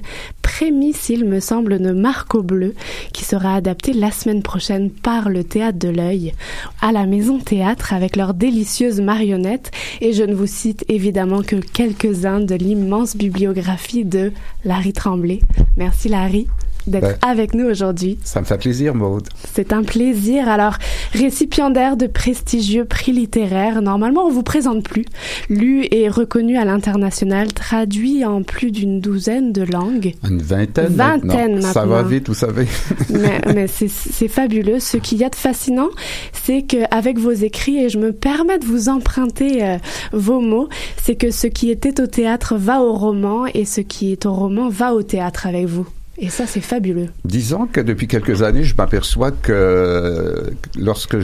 prémisse, 0.62 1.09
me 1.09 1.39
semble, 1.39 1.80
de 1.80 1.91
Marco 1.91 2.43
Bleu, 2.43 2.76
qui 3.14 3.26
sera 3.26 3.55
adapté 3.55 3.93
la 3.93 4.12
semaine 4.12 4.43
prochaine 4.43 4.91
par 4.91 5.28
le 5.28 5.43
Théâtre 5.43 5.80
de 5.80 5.89
l'Œil, 5.89 6.34
à 6.82 6.91
la 6.91 7.07
Maison 7.07 7.39
Théâtre, 7.39 7.93
avec 7.93 8.16
leurs 8.16 8.36
délicieuses 8.36 9.01
marionnettes, 9.01 9.72
et 10.01 10.14
je 10.14 10.24
ne 10.24 10.36
vous 10.36 10.45
cite 10.45 10.86
évidemment 10.88 11.41
que 11.41 11.55
quelques-uns 11.55 12.41
de 12.41 12.53
l'immense 12.53 13.18
bibliographie 13.18 14.05
de 14.05 14.34
Larry 14.64 14.93
Tremblay. 14.93 15.39
Merci 15.78 16.09
Larry 16.09 16.45
d'être 16.88 17.01
Ben, 17.01 17.15
avec 17.21 17.53
nous 17.53 17.65
aujourd'hui. 17.65 18.17
Ça 18.23 18.39
me 18.41 18.45
fait 18.45 18.57
plaisir, 18.57 18.95
Maude. 18.95 19.27
C'est 19.53 19.73
un 19.73 19.84
plaisir. 19.84 20.49
Alors, 20.49 20.77
récipiendaire 21.13 21.97
de 21.97 22.07
prestigieux 22.07 22.86
prix 22.86 23.11
littéraires, 23.11 23.82
normalement 23.82 24.25
on 24.25 24.32
vous 24.32 24.43
présente 24.43 24.84
plus. 24.84 25.05
Lu 25.49 25.86
et 25.91 26.09
reconnu 26.09 26.57
à 26.57 26.65
l'international, 26.65 27.53
traduit 27.53 28.25
en 28.25 28.43
plus 28.43 28.71
d'une 28.71 28.99
douzaine 28.99 29.51
de 29.51 29.63
langues. 29.63 30.13
Une 30.27 30.41
vingtaine, 30.41 30.93
Vingtaine 30.93 31.55
maintenant. 31.55 31.73
Ça 31.73 31.86
va 31.86 32.03
vite, 32.03 32.27
vous 32.27 32.34
savez. 32.34 32.67
mais 33.53 33.67
c'est 33.67 34.27
fabuleux. 34.27 34.79
Ce 34.79 34.97
qu'il 34.97 35.17
y 35.19 35.23
a 35.23 35.29
de 35.29 35.36
fascinant, 35.36 35.89
c'est 36.34 36.63
qu'avec 36.63 37.17
vos 37.17 37.32
écrits, 37.32 37.77
et 37.77 37.89
je 37.89 37.97
me 37.97 38.11
permets 38.11 38.59
de 38.59 38.65
vous 38.65 38.89
emprunter 38.89 39.63
euh, 39.63 39.77
vos 40.11 40.39
mots, 40.39 40.69
c'est 41.01 41.15
que 41.15 41.32
ce 41.32 41.47
qui 41.47 41.69
était 41.69 42.01
au 42.01 42.07
théâtre 42.07 42.55
va 42.55 42.82
au 42.82 42.93
roman 42.93 43.45
et 43.45 43.65
ce 43.65 43.82
qui 43.82 44.11
est 44.11 44.25
au 44.25 44.34
roman 44.34 44.69
va 44.69 44.93
au 44.93 45.03
théâtre 45.03 45.47
avec 45.47 45.65
vous. 45.65 45.88
Et 46.24 46.30
ça, 46.30 46.45
c'est 46.45 46.61
fabuleux. 46.61 47.07
Disons 47.26 47.65
que 47.65 47.82
depuis 47.82 48.07
quelques 48.07 48.43
années, 48.43 48.63
je 48.63 48.76
m'aperçois 48.76 49.32
que 49.32 50.51
lorsque 50.78 51.17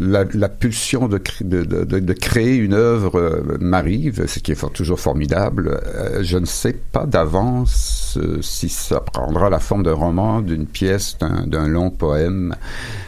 la, 0.00 0.48
pulsion 0.48 1.06
de, 1.06 1.18
cré- 1.18 1.44
de, 1.44 1.62
de- 1.62 1.84
de- 1.84 2.00
de 2.00 2.12
créer 2.12 2.56
une 2.56 2.74
œuvre 2.74 3.20
euh, 3.20 3.56
m'arrive, 3.60 4.26
ce 4.26 4.40
qui 4.40 4.50
est 4.50 4.72
toujours 4.72 4.98
formidable, 4.98 5.80
euh, 5.86 6.24
je 6.24 6.38
ne 6.38 6.44
sais 6.44 6.72
pas 6.72 7.06
d'avance 7.06 8.18
euh, 8.20 8.42
si 8.42 8.68
ça 8.68 8.98
prendra 9.00 9.48
la 9.48 9.60
forme 9.60 9.84
d'un 9.84 9.94
roman, 9.94 10.40
d'une 10.40 10.66
pièce, 10.66 11.16
d'un 11.46 11.68
long 11.68 11.90
poème. 11.90 12.56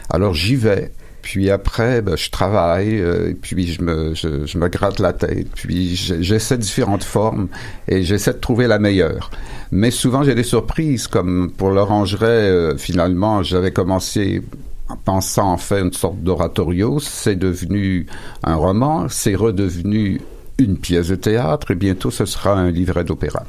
Alors 0.09 0.33
j'y 0.33 0.55
vais. 0.55 0.93
Puis 1.23 1.49
après, 1.49 2.01
ben, 2.01 2.17
je 2.17 2.29
travaille, 2.29 2.99
euh, 2.99 3.33
puis 3.41 3.65
je 3.65 3.81
me, 3.81 4.13
je, 4.13 4.57
me 4.57 4.67
gratte 4.67 4.99
la 4.99 5.13
tête, 5.13 5.47
puis 5.55 5.95
j'essaie 5.95 6.57
différentes 6.57 7.05
formes 7.05 7.47
et 7.87 8.03
j'essaie 8.03 8.33
de 8.33 8.39
trouver 8.39 8.67
la 8.67 8.77
meilleure. 8.77 9.31
Mais 9.71 9.89
souvent, 9.89 10.23
j'ai 10.23 10.35
des 10.35 10.43
surprises, 10.43 11.07
comme 11.07 11.49
pour 11.49 11.69
l'orangerie, 11.69 12.25
euh, 12.25 12.77
finalement, 12.77 13.41
j'avais 13.41 13.71
commencé 13.71 14.41
en 14.89 14.97
pensant 14.97 15.53
en 15.53 15.57
faire 15.57 15.85
une 15.85 15.93
sorte 15.93 16.19
d'oratorio, 16.19 16.99
c'est 16.99 17.37
devenu 17.37 18.05
un 18.43 18.55
roman, 18.55 19.07
c'est 19.07 19.35
redevenu 19.35 20.19
une 20.59 20.77
pièce 20.77 21.07
de 21.07 21.15
théâtre, 21.15 21.71
et 21.71 21.75
bientôt 21.75 22.11
ce 22.11 22.25
sera 22.25 22.53
un 22.53 22.69
livret 22.69 23.05
d'opéra. 23.05 23.45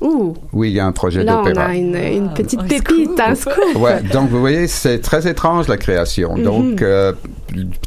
Ouh. 0.00 0.34
Oui, 0.52 0.70
il 0.70 0.74
y 0.74 0.80
a 0.80 0.86
un 0.86 0.92
projet 0.92 1.22
Là, 1.22 1.38
on 1.40 1.44
d'opéra. 1.44 1.66
a 1.66 1.74
une, 1.74 1.94
une 1.96 2.32
petite 2.34 2.62
pépite, 2.66 3.18
un 3.20 3.34
scoop. 3.34 3.54
Ouais, 3.76 4.02
donc 4.02 4.28
vous 4.28 4.40
voyez, 4.40 4.66
c'est 4.66 4.98
très 4.98 5.28
étrange 5.28 5.68
la 5.68 5.76
création. 5.76 6.36
Mhm. 6.36 6.42
Donc 6.42 6.82
euh, 6.82 7.12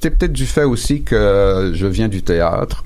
c'est 0.02 0.12
peut-être 0.12 0.32
du 0.34 0.46
fait 0.46 0.64
aussi 0.64 1.04
que 1.04 1.72
je 1.74 1.86
viens 1.88 2.08
du 2.08 2.24
théâtre, 2.24 2.86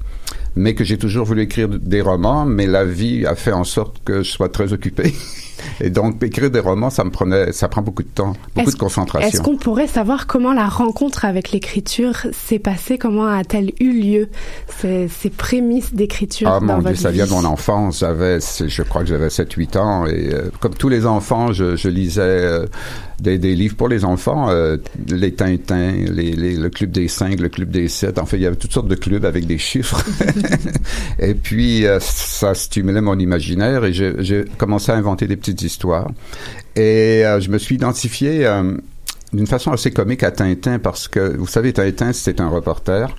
mais 0.56 0.74
que 0.74 0.84
j'ai 0.84 0.98
toujours 0.98 1.26
voulu 1.26 1.44
écrire 1.44 1.70
des 1.70 2.02
romans, 2.02 2.46
mais 2.46 2.66
la 2.68 2.84
vie 2.84 3.26
a 3.26 3.36
fait 3.36 3.52
en 3.54 3.64
sorte 3.64 3.98
que 4.04 4.24
je 4.24 4.30
sois 4.32 4.50
très 4.50 4.74
occupé. 4.74 5.14
Et 5.80 5.90
donc 5.90 6.22
écrire 6.24 6.52
des 6.52 6.60
romans, 6.60 6.90
ça 6.90 7.04
me 7.04 7.10
prenait, 7.10 7.52
ça 7.52 7.68
prend 7.68 7.82
beaucoup 7.82 8.04
de 8.04 8.10
temps, 8.10 8.34
beaucoup 8.56 8.72
de 8.72 8.78
concentration. 8.78 9.28
Est-ce 9.28 9.42
qu'on 9.42 9.58
pourrait 9.58 9.88
savoir 9.88 10.28
comment 10.28 10.54
la 10.54 10.68
rencontre 10.68 11.26
avec 11.26 11.52
l'écriture 11.52 12.28
s'est 12.32 12.60
passée? 12.60 12.98
Comment 12.98 13.28
a-t-elle 13.28 13.72
eu 13.80 13.92
lieu 13.92 14.30
Ces, 14.80 15.08
ces 15.08 15.30
prémices 15.30 15.94
d'écriture 15.94 16.50
Ah 16.50 16.60
dans 16.60 16.78
mon 16.78 16.82
Dieu, 16.82 16.96
ça 16.96 17.12
vient 17.12 17.26
de 17.26 17.32
mon 17.32 17.46
enfance. 17.46 18.00
J'avais, 18.00 18.40
je 18.40 18.84
crois 18.84 19.02
que 19.02 19.08
j'avais 19.08 19.28
7-8 19.28 19.78
ans 19.78 20.06
et 20.06 20.34
euh, 20.34 20.50
comme 20.60 20.74
tous 20.74 20.90
les 20.90 21.06
enfants, 21.06 21.52
je, 21.52 21.76
je 21.76 21.90
lisais 21.90 22.22
euh, 22.22 22.66
des, 23.22 23.38
des 23.38 23.56
livres 23.56 23.76
pour 23.76 23.88
les 23.88 24.04
enfants, 24.04 24.50
euh, 24.50 24.78
les 25.10 25.34
Tintins, 25.34 25.92
les, 26.12 26.32
les- 26.34 26.56
le 26.58 26.70
Club 26.70 26.92
des 26.92 27.08
5, 27.08 27.40
le 27.40 27.50
Club 27.50 27.70
des 27.70 27.88
7. 27.88 28.18
En 28.20 28.26
fait, 28.26 28.38
il 28.38 28.44
y 28.44 28.46
avait 28.46 28.56
toutes 28.56 28.74
sortes 28.74 28.88
de 28.88 28.96
clubs 28.96 29.24
avec 29.26 29.46
des 29.46 29.58
chiffres. 29.58 30.04
et 31.20 31.34
puis, 31.36 31.86
euh, 31.86 32.00
ça 32.02 32.54
stimulait 32.54 33.02
mon 33.02 33.18
imaginaire 33.20 33.86
et 33.86 33.94
j'ai 33.94 34.46
commencé 34.58 34.92
à 34.92 34.96
inventer 34.96 35.28
des 35.28 35.38
petites 35.38 35.62
histoires. 35.62 36.10
Et 36.76 37.24
euh, 37.26 37.40
je 37.40 37.50
me 37.50 37.58
suis 37.58 37.76
identifié 37.76 38.50
d'une 39.34 39.48
façon 39.48 39.72
assez 39.72 39.92
comique 39.92 40.24
à 40.24 40.32
Tintin 40.32 40.80
parce 40.80 41.08
que, 41.08 41.38
vous 41.38 41.48
savez, 41.48 41.74
Tintin, 41.74 42.14
c'est 42.14 42.42
un 42.42 42.50
reporter. 42.50 43.16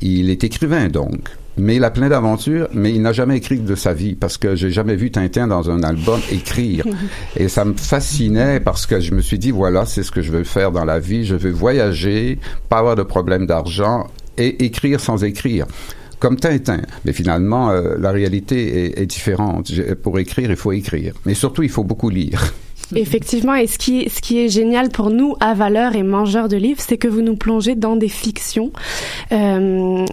Il 0.00 0.28
est 0.30 0.44
écrivain 0.44 0.88
donc, 0.88 1.28
mais 1.56 1.76
il 1.76 1.84
a 1.84 1.90
plein 1.90 2.08
d'aventures, 2.08 2.68
mais 2.72 2.92
il 2.92 3.02
n'a 3.02 3.12
jamais 3.12 3.36
écrit 3.36 3.58
de 3.58 3.74
sa 3.74 3.92
vie 3.92 4.14
parce 4.14 4.38
que 4.38 4.56
j'ai 4.56 4.70
jamais 4.70 4.96
vu 4.96 5.10
Tintin 5.10 5.46
dans 5.46 5.70
un 5.70 5.82
album 5.82 6.20
écrire. 6.30 6.84
Et 7.36 7.48
ça 7.48 7.64
me 7.64 7.74
fascinait 7.74 8.60
parce 8.60 8.86
que 8.86 9.00
je 9.00 9.14
me 9.14 9.20
suis 9.20 9.38
dit 9.38 9.50
voilà, 9.50 9.86
c'est 9.86 10.02
ce 10.02 10.10
que 10.10 10.22
je 10.22 10.32
veux 10.32 10.44
faire 10.44 10.72
dans 10.72 10.84
la 10.84 10.98
vie. 10.98 11.24
Je 11.24 11.36
veux 11.36 11.50
voyager, 11.50 12.38
pas 12.68 12.78
avoir 12.78 12.96
de 12.96 13.02
problème 13.02 13.46
d'argent 13.46 14.08
et 14.36 14.64
écrire 14.64 15.00
sans 15.00 15.22
écrire. 15.24 15.66
Comme 16.18 16.36
Tintin. 16.36 16.80
Mais 17.04 17.12
finalement, 17.12 17.70
euh, 17.70 17.96
la 17.98 18.10
réalité 18.10 18.86
est, 18.86 19.02
est 19.02 19.06
différente. 19.06 19.70
Pour 20.02 20.18
écrire, 20.18 20.50
il 20.50 20.56
faut 20.56 20.72
écrire. 20.72 21.14
Mais 21.26 21.34
surtout, 21.34 21.62
il 21.62 21.68
faut 21.68 21.84
beaucoup 21.84 22.08
lire. 22.08 22.54
Effectivement, 22.94 23.54
et 23.54 23.66
ce 23.66 23.78
qui, 23.78 24.08
ce 24.10 24.20
qui 24.20 24.38
est 24.38 24.48
génial 24.48 24.90
pour 24.90 25.10
nous, 25.10 25.34
à 25.40 25.54
valeur 25.54 25.96
et 25.96 26.02
mangeurs 26.02 26.48
de 26.48 26.56
livres, 26.56 26.80
c'est 26.80 26.98
que 26.98 27.08
vous 27.08 27.22
nous 27.22 27.36
plongez 27.36 27.74
dans 27.74 27.96
des 27.96 28.08
fictions 28.08 28.72
euh, 29.32 30.04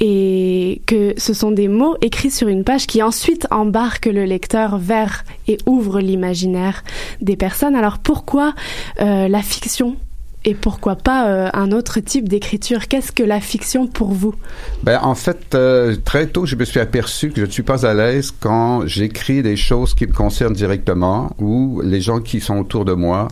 et 0.00 0.82
que 0.86 1.14
ce 1.16 1.34
sont 1.34 1.50
des 1.50 1.68
mots 1.68 1.96
écrits 2.00 2.30
sur 2.30 2.48
une 2.48 2.64
page 2.64 2.86
qui 2.86 3.02
ensuite 3.02 3.46
embarquent 3.50 4.06
le 4.06 4.24
lecteur 4.24 4.78
vers 4.78 5.24
et 5.48 5.58
ouvrent 5.66 6.00
l'imaginaire 6.00 6.84
des 7.20 7.36
personnes. 7.36 7.74
Alors 7.74 7.98
pourquoi 7.98 8.54
euh, 9.00 9.28
la 9.28 9.42
fiction? 9.42 9.96
Et 10.44 10.54
pourquoi 10.54 10.96
pas 10.96 11.28
euh, 11.28 11.50
un 11.52 11.70
autre 11.70 12.00
type 12.00 12.28
d'écriture? 12.28 12.88
Qu'est-ce 12.88 13.12
que 13.12 13.22
la 13.22 13.40
fiction 13.40 13.86
pour 13.86 14.12
vous? 14.12 14.34
Ben, 14.82 14.98
en 15.02 15.14
fait, 15.14 15.54
euh, 15.54 15.96
très 16.04 16.26
tôt, 16.26 16.46
je 16.46 16.56
me 16.56 16.64
suis 16.64 16.80
aperçu 16.80 17.30
que 17.30 17.40
je 17.40 17.46
ne 17.46 17.50
suis 17.50 17.62
pas 17.62 17.86
à 17.86 17.94
l'aise 17.94 18.32
quand 18.40 18.86
j'écris 18.86 19.42
des 19.42 19.56
choses 19.56 19.94
qui 19.94 20.06
me 20.06 20.12
concernent 20.12 20.54
directement 20.54 21.34
ou 21.38 21.80
les 21.84 22.00
gens 22.00 22.20
qui 22.20 22.40
sont 22.40 22.58
autour 22.58 22.84
de 22.84 22.92
moi. 22.92 23.28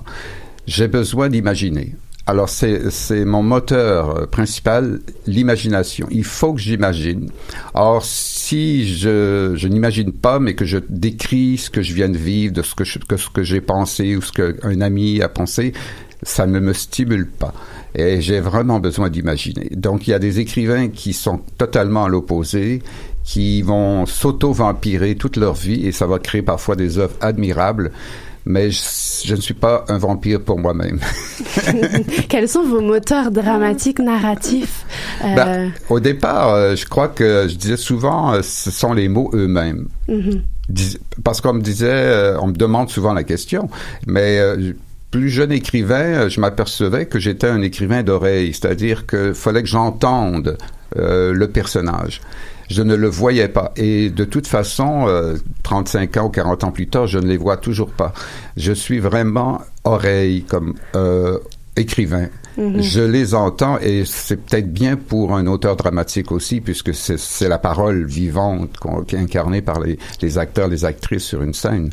J'ai 0.67 0.87
besoin 0.87 1.29
d'imaginer. 1.29 1.97
Alors, 2.27 2.49
c'est, 2.49 3.25
mon 3.25 3.43
moteur 3.43 4.17
euh, 4.17 4.27
principal, 4.27 5.01
l'imagination. 5.27 6.07
Il 6.13 6.23
faut 6.23 6.55
que 6.55 6.61
j'imagine. 6.61 7.29
Or, 7.75 8.05
si 8.05 8.87
je, 8.87 9.67
n'imagine 9.67 10.13
pas, 10.13 10.39
mais 10.39 10.55
que 10.55 10.65
je 10.65 10.79
décris 10.89 11.59
ce 11.59 11.71
que 11.71 11.83
je 11.83 11.93
viens 11.93 12.09
de 12.09 12.17
vivre, 12.17 12.53
de 12.53 12.63
ce 12.63 12.77
que, 12.77 12.85
que 13.05 13.17
ce 13.17 13.31
que 13.31 13.43
j'ai 13.43 13.61
pensé 13.61 14.15
ou 14.15 14.23
ce 14.23 14.31
qu'un 14.31 14.81
ami 14.81 15.21
a 15.23 15.29
pensé, 15.29 15.73
ça 16.23 16.47
ne 16.47 16.61
me 16.61 16.73
stimule 16.73 17.27
pas. 17.29 17.53
Et 17.95 18.21
j'ai 18.21 18.41
vraiment 18.41 18.79
besoin 18.79 19.09
d'imaginer. 19.11 19.68
Donc, 19.73 20.07
il 20.07 20.11
y 20.11 20.14
a 20.14 20.18
des 20.18 20.39
écrivains 20.41 20.89
qui 20.89 21.12
sont 21.12 21.41
totalement 21.59 22.05
à 22.05 22.09
l'opposé, 22.09 22.83
qui 23.25 23.62
vont 23.62 24.07
s'auto-vampirer 24.07 25.14
toute 25.16 25.37
leur 25.37 25.55
vie 25.55 25.87
et 25.87 25.93
ça 25.93 26.07
va 26.07 26.18
créer 26.18 26.43
parfois 26.43 26.77
des 26.77 26.99
œuvres 26.99 27.14
admirables. 27.21 27.91
Mais 28.47 28.71
je, 28.71 28.81
je 29.27 29.35
ne 29.35 29.41
suis 29.41 29.55
pas 29.55 29.85
un 29.89 29.99
vampire 29.99 30.41
pour 30.41 30.59
moi-même. 30.59 30.99
Quels 32.29 32.49
sont 32.49 32.64
vos 32.64 32.81
moteurs 32.81 33.31
dramatiques, 33.31 33.99
narratifs 33.99 34.87
euh, 35.25 35.35
Ben, 35.35 35.73
au 35.91 36.01
départ, 36.01 36.49
euh, 36.55 36.75
je 36.75 36.87
crois 36.87 37.09
que 37.09 37.47
je 37.49 37.55
disais 37.57 37.77
souvent, 37.77 38.33
euh, 38.33 38.41
ce 38.43 38.71
sont 38.71 38.93
les 38.95 39.09
mots 39.09 39.31
eux-mêmes. 39.35 39.89
mhm. 40.09 40.43
Dis- 40.71 40.99
Parce 41.23 41.41
qu'on 41.41 41.53
me 41.55 41.61
disait, 41.62 42.35
on 42.41 42.47
me 42.47 42.53
demande 42.53 42.89
souvent 42.91 43.12
la 43.12 43.25
question, 43.25 43.68
mais 44.07 44.39
plus 45.11 45.29
jeune 45.29 45.53
écrivain, 45.53 46.05
euh, 46.05 46.29
je 46.29 46.41
m'apercevais 46.41 47.07
que 47.07 47.19
j'étais 47.19 47.49
un 47.49 47.63
écrivain 47.63 48.03
d'oreille, 48.03 48.53
c'est-à-dire 48.53 49.07
que 49.07 49.33
fallait 49.33 49.63
que 49.63 49.69
j'entende 49.69 50.57
euh, 50.97 51.33
le 51.33 51.49
personnage. 51.49 52.21
Je 52.69 52.83
ne 52.83 52.95
le 52.95 53.09
voyais 53.09 53.49
pas. 53.49 53.73
Et 53.77 54.11
de 54.11 54.25
toute 54.25 54.47
façon, 54.47 55.07
euh, 55.07 55.37
35 55.65 56.17
ans 56.17 56.27
ou 56.27 56.31
40 56.31 56.65
ans 56.65 56.71
plus 56.71 56.89
tard, 56.89 57.07
je 57.07 57.19
ne 57.19 57.27
les 57.27 57.37
vois 57.37 57.57
toujours 57.57 57.91
pas. 57.91 58.13
Je 58.57 58.73
suis 58.73 58.99
vraiment 58.99 59.61
oreille 59.85 60.45
comme 60.45 60.75
euh, 60.95 61.39
écrivain. 61.77 62.29
Mhm. 62.57 62.83
Je 62.83 63.01
les 63.01 63.35
entends 63.35 63.79
et 63.79 64.05
c'est 64.05 64.37
peut-être 64.37 64.73
bien 64.73 64.97
pour 64.97 65.35
un 65.35 65.47
auteur 65.47 65.77
dramatique 65.77 66.33
aussi, 66.33 66.61
puisque 66.61 66.93
c'est 66.93 67.49
la 67.49 67.59
parole 67.59 68.05
vivante 68.05 68.77
qui 69.07 69.17
est 69.17 69.21
incarnée 69.21 69.63
par 69.63 69.81
les, 69.81 69.99
les 70.23 70.39
acteurs, 70.39 70.69
les 70.69 70.85
actrices 70.85 71.25
sur 71.25 71.43
une 71.43 71.55
scène. 71.55 71.91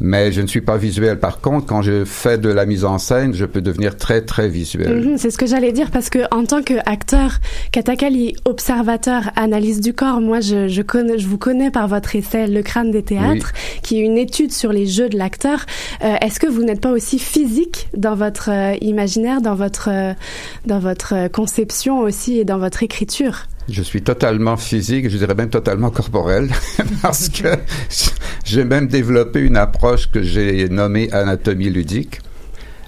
Mais 0.00 0.32
je 0.32 0.40
ne 0.40 0.46
suis 0.46 0.60
pas 0.60 0.76
visuel. 0.76 1.18
Par 1.18 1.40
contre, 1.40 1.66
quand 1.66 1.82
je 1.82 2.04
fais 2.04 2.38
de 2.38 2.48
la 2.48 2.66
mise 2.66 2.84
en 2.84 2.98
scène, 2.98 3.34
je 3.34 3.44
peux 3.44 3.60
devenir 3.60 3.96
très, 3.96 4.22
très 4.22 4.48
visuel. 4.48 5.06
Mhm, 5.06 5.18
c'est 5.18 5.30
ce 5.30 5.38
que 5.38 5.46
j'allais 5.46 5.72
dire 5.72 5.90
parce 5.90 6.10
que 6.10 6.20
en 6.30 6.44
tant 6.44 6.62
qu'acteur, 6.62 7.38
Katakali, 7.72 8.36
observateur, 8.44 9.30
analyse 9.36 9.80
du 9.80 9.94
corps, 9.94 10.20
moi 10.20 10.40
je, 10.40 10.68
je, 10.68 10.82
connais, 10.82 11.18
je 11.18 11.26
vous 11.26 11.38
connais 11.38 11.70
par 11.70 11.88
votre 11.88 12.14
essai 12.16 12.46
Le 12.46 12.62
crâne 12.62 12.90
des 12.90 13.02
théâtres, 13.02 13.52
qui 13.82 14.00
est 14.00 14.04
une 14.04 14.18
étude 14.18 14.52
sur 14.52 14.72
les 14.72 14.86
jeux 14.86 15.08
de 15.08 15.16
l'acteur. 15.16 15.64
Euh, 16.04 16.16
Est-ce 16.20 16.40
que 16.40 16.46
vous 16.46 16.62
n'êtes 16.62 16.80
pas 16.80 16.92
aussi 16.92 17.18
physique 17.18 17.88
dans 17.96 18.14
votre 18.14 18.50
euh, 18.50 18.74
imaginaire, 18.80 19.40
dans 19.40 19.54
votre, 19.54 19.88
euh, 19.90 20.12
dans 20.66 20.78
votre 20.78 21.28
conception 21.28 22.00
aussi 22.00 22.38
et 22.38 22.44
dans 22.44 22.58
votre 22.58 22.82
écriture? 22.82 23.46
Je 23.68 23.82
suis 23.82 24.02
totalement 24.02 24.56
physique, 24.56 25.08
je 25.08 25.16
dirais 25.16 25.34
même 25.34 25.50
totalement 25.50 25.90
corporel, 25.90 26.50
parce 27.02 27.28
que 27.28 27.48
j'ai 28.44 28.64
même 28.64 28.86
développé 28.86 29.40
une 29.40 29.56
approche 29.56 30.10
que 30.10 30.22
j'ai 30.22 30.68
nommée 30.68 31.12
anatomie 31.12 31.70
ludique. 31.70 32.20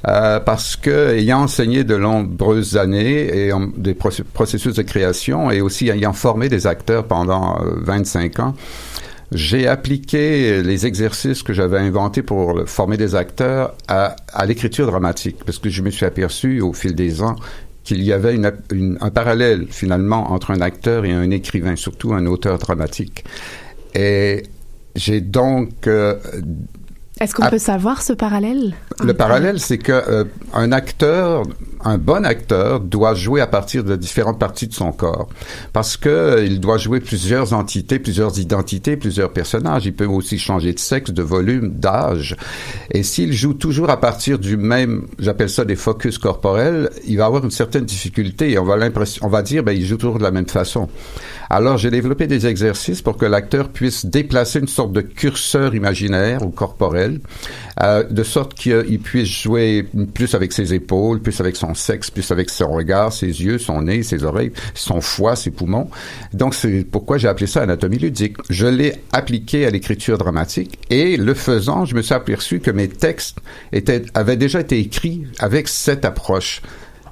Euh, 0.07 0.39
parce 0.39 0.77
que 0.77 1.17
ayant 1.17 1.41
enseigné 1.41 1.83
de 1.83 1.97
nombreuses 1.97 2.77
années 2.77 3.49
et 3.49 3.53
des 3.77 3.95
processus 3.95 4.75
de 4.75 4.83
création 4.83 5.51
et 5.51 5.61
aussi 5.61 5.89
ayant 5.89 6.13
formé 6.13 6.49
des 6.49 6.69
acteurs 6.69 7.05
pendant 7.05 7.61
euh, 7.61 7.71
25 7.79 8.39
ans, 8.39 8.55
j'ai 9.33 9.67
appliqué 9.67 10.63
les 10.63 10.87
exercices 10.87 11.43
que 11.43 11.53
j'avais 11.53 11.81
inventés 11.81 12.23
pour 12.23 12.63
former 12.67 12.97
des 12.97 13.15
acteurs 13.17 13.75
à 13.89 14.47
l'écriture 14.47 14.87
dramatique, 14.87 15.37
parce 15.45 15.59
que 15.59 15.69
je 15.69 15.83
me 15.83 15.91
suis 15.91 16.07
aperçu 16.07 16.63
au 16.63 16.73
fil 16.73 16.95
des 16.95 17.21
ans 17.21 17.37
qu'il 17.89 18.03
y 18.05 18.13
avait 18.13 18.35
une- 18.35 18.53
une- 18.71 18.99
un 19.01 19.11
parallèle 19.11 19.67
finalement 19.71 20.31
entre 20.33 20.51
un 20.51 20.61
acteur 20.61 21.05
et 21.07 21.13
un 21.13 21.31
écrivain, 21.31 21.75
surtout 21.75 22.13
un 22.13 22.27
auteur 22.27 22.59
dramatique. 22.59 23.25
Et 23.95 24.43
j'ai 24.95 25.21
donc 25.23 25.87
euh, 25.87 26.17
Est-ce 27.21 27.35
qu'on 27.35 27.49
peut 27.49 27.59
savoir 27.59 28.03
ce 28.03 28.13
parallèle? 28.13 28.75
Le 29.03 29.15
parallèle, 29.15 29.59
c'est 29.59 29.79
que 29.79 29.93
euh, 29.93 30.25
un 30.53 30.71
acteur, 30.71 31.45
un 31.85 31.99
bon 31.99 32.25
acteur, 32.25 32.81
doit 32.81 33.15
jouer 33.15 33.41
à 33.41 33.47
partir 33.47 33.85
de 33.85 33.97
différentes 33.97 34.39
parties 34.39 34.67
de 34.67 34.75
son 34.75 34.93
corps, 34.93 35.29
parce 35.73 35.97
que 35.97 36.09
euh, 36.09 36.45
il 36.45 36.61
doit 36.61 36.79
jouer 36.79 37.01
plusieurs 37.01 37.53
entités, 37.53 37.99
plusieurs 37.99 38.39
identités, 38.39 38.97
plusieurs 38.97 39.33
personnages. 39.33 39.87
Il 39.87 39.95
peut 39.95 40.07
aussi 40.07 40.39
changer 40.39 40.73
de 40.73 40.79
sexe, 40.79 41.11
de 41.11 41.23
volume, 41.23 41.71
d'âge. 41.71 42.37
Et 42.91 43.03
s'il 43.03 43.33
joue 43.33 43.55
toujours 43.55 43.91
à 43.91 44.01
partir 44.01 44.39
du 44.39 44.57
même, 44.57 45.07
j'appelle 45.19 45.51
ça 45.51 45.65
des 45.65 45.77
focus 45.77 46.19
corporels, 46.19 46.91
il 47.07 47.17
va 47.19 47.27
avoir 47.27 47.45
une 47.45 47.51
certaine 47.51 47.85
difficulté. 47.85 48.53
Et 48.53 48.59
on 48.59 48.65
va 48.65 48.77
l'impression, 48.77 49.27
on 49.27 49.31
va 49.31 49.43
dire, 49.43 49.63
ben 49.63 49.73
il 49.73 49.85
joue 49.85 49.97
toujours 49.97 50.19
de 50.19 50.25
la 50.25 50.31
même 50.31 50.49
façon. 50.49 50.89
Alors 51.51 51.79
j'ai 51.79 51.91
développé 51.91 52.27
des 52.27 52.47
exercices 52.47 53.01
pour 53.01 53.17
que 53.17 53.25
l'acteur 53.25 53.71
puisse 53.71 54.05
déplacer 54.05 54.59
une 54.59 54.69
sorte 54.69 54.93
de 54.93 55.01
curseur 55.01 55.75
imaginaire 55.75 56.43
ou 56.45 56.51
corporel, 56.51 57.21
euh, 57.83 58.03
de 58.03 58.23
sorte 58.23 58.55
qu'il 58.55 58.99
puisse 59.01 59.29
jouer 59.29 59.87
plus 60.13 60.35
avec 60.35 60.53
ses 60.53 60.75
épaules, 60.75 61.21
plus 61.21 61.41
avec 61.41 61.57
son 61.57 61.68
sexe, 61.75 62.11
plus 62.11 62.31
avec 62.31 62.51
son 62.51 62.71
regard, 62.71 63.13
ses 63.13 63.27
yeux, 63.27 63.59
son 63.59 63.83
nez, 63.83 64.03
ses 64.03 64.25
oreilles, 64.25 64.53
son 64.75 65.01
foie, 65.01 65.37
ses 65.37 65.51
poumons. 65.51 65.91
Donc 66.33 66.55
c'est 66.55 66.85
pourquoi 66.85 67.19
j'ai 67.19 67.29
appelé 67.29 67.47
ça 67.47 67.63
anatomie 67.63 67.99
ludique. 67.99 68.37
Je 68.51 68.67
l'ai 68.67 68.95
appliqué 69.13 69.67
à 69.67 69.71
l'écriture 69.71 70.19
dramatique 70.19 70.79
et 70.91 71.17
le 71.17 71.35
faisant, 71.35 71.85
je 71.85 71.95
me 71.95 72.03
suis 72.03 72.15
aperçu 72.15 72.61
que 72.61 72.71
mes 72.71 72.89
textes 72.89 73.39
étaient, 73.73 74.03
avaient 74.15 74.37
déjà 74.37 74.61
été 74.61 74.79
écrits 74.79 75.27
avec 75.39 75.69
cette 75.69 76.05
approche 76.05 76.63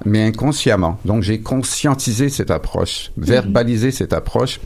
mais 0.05 0.23
inconsciemment. 0.23 0.99
Donc 1.05 1.23
j'ai 1.23 1.39
conscientisé 1.39 2.29
cette 2.29 2.51
approche, 2.51 3.11
verbalisé 3.17 3.91
cette 3.91 4.13
approche, 4.13 4.59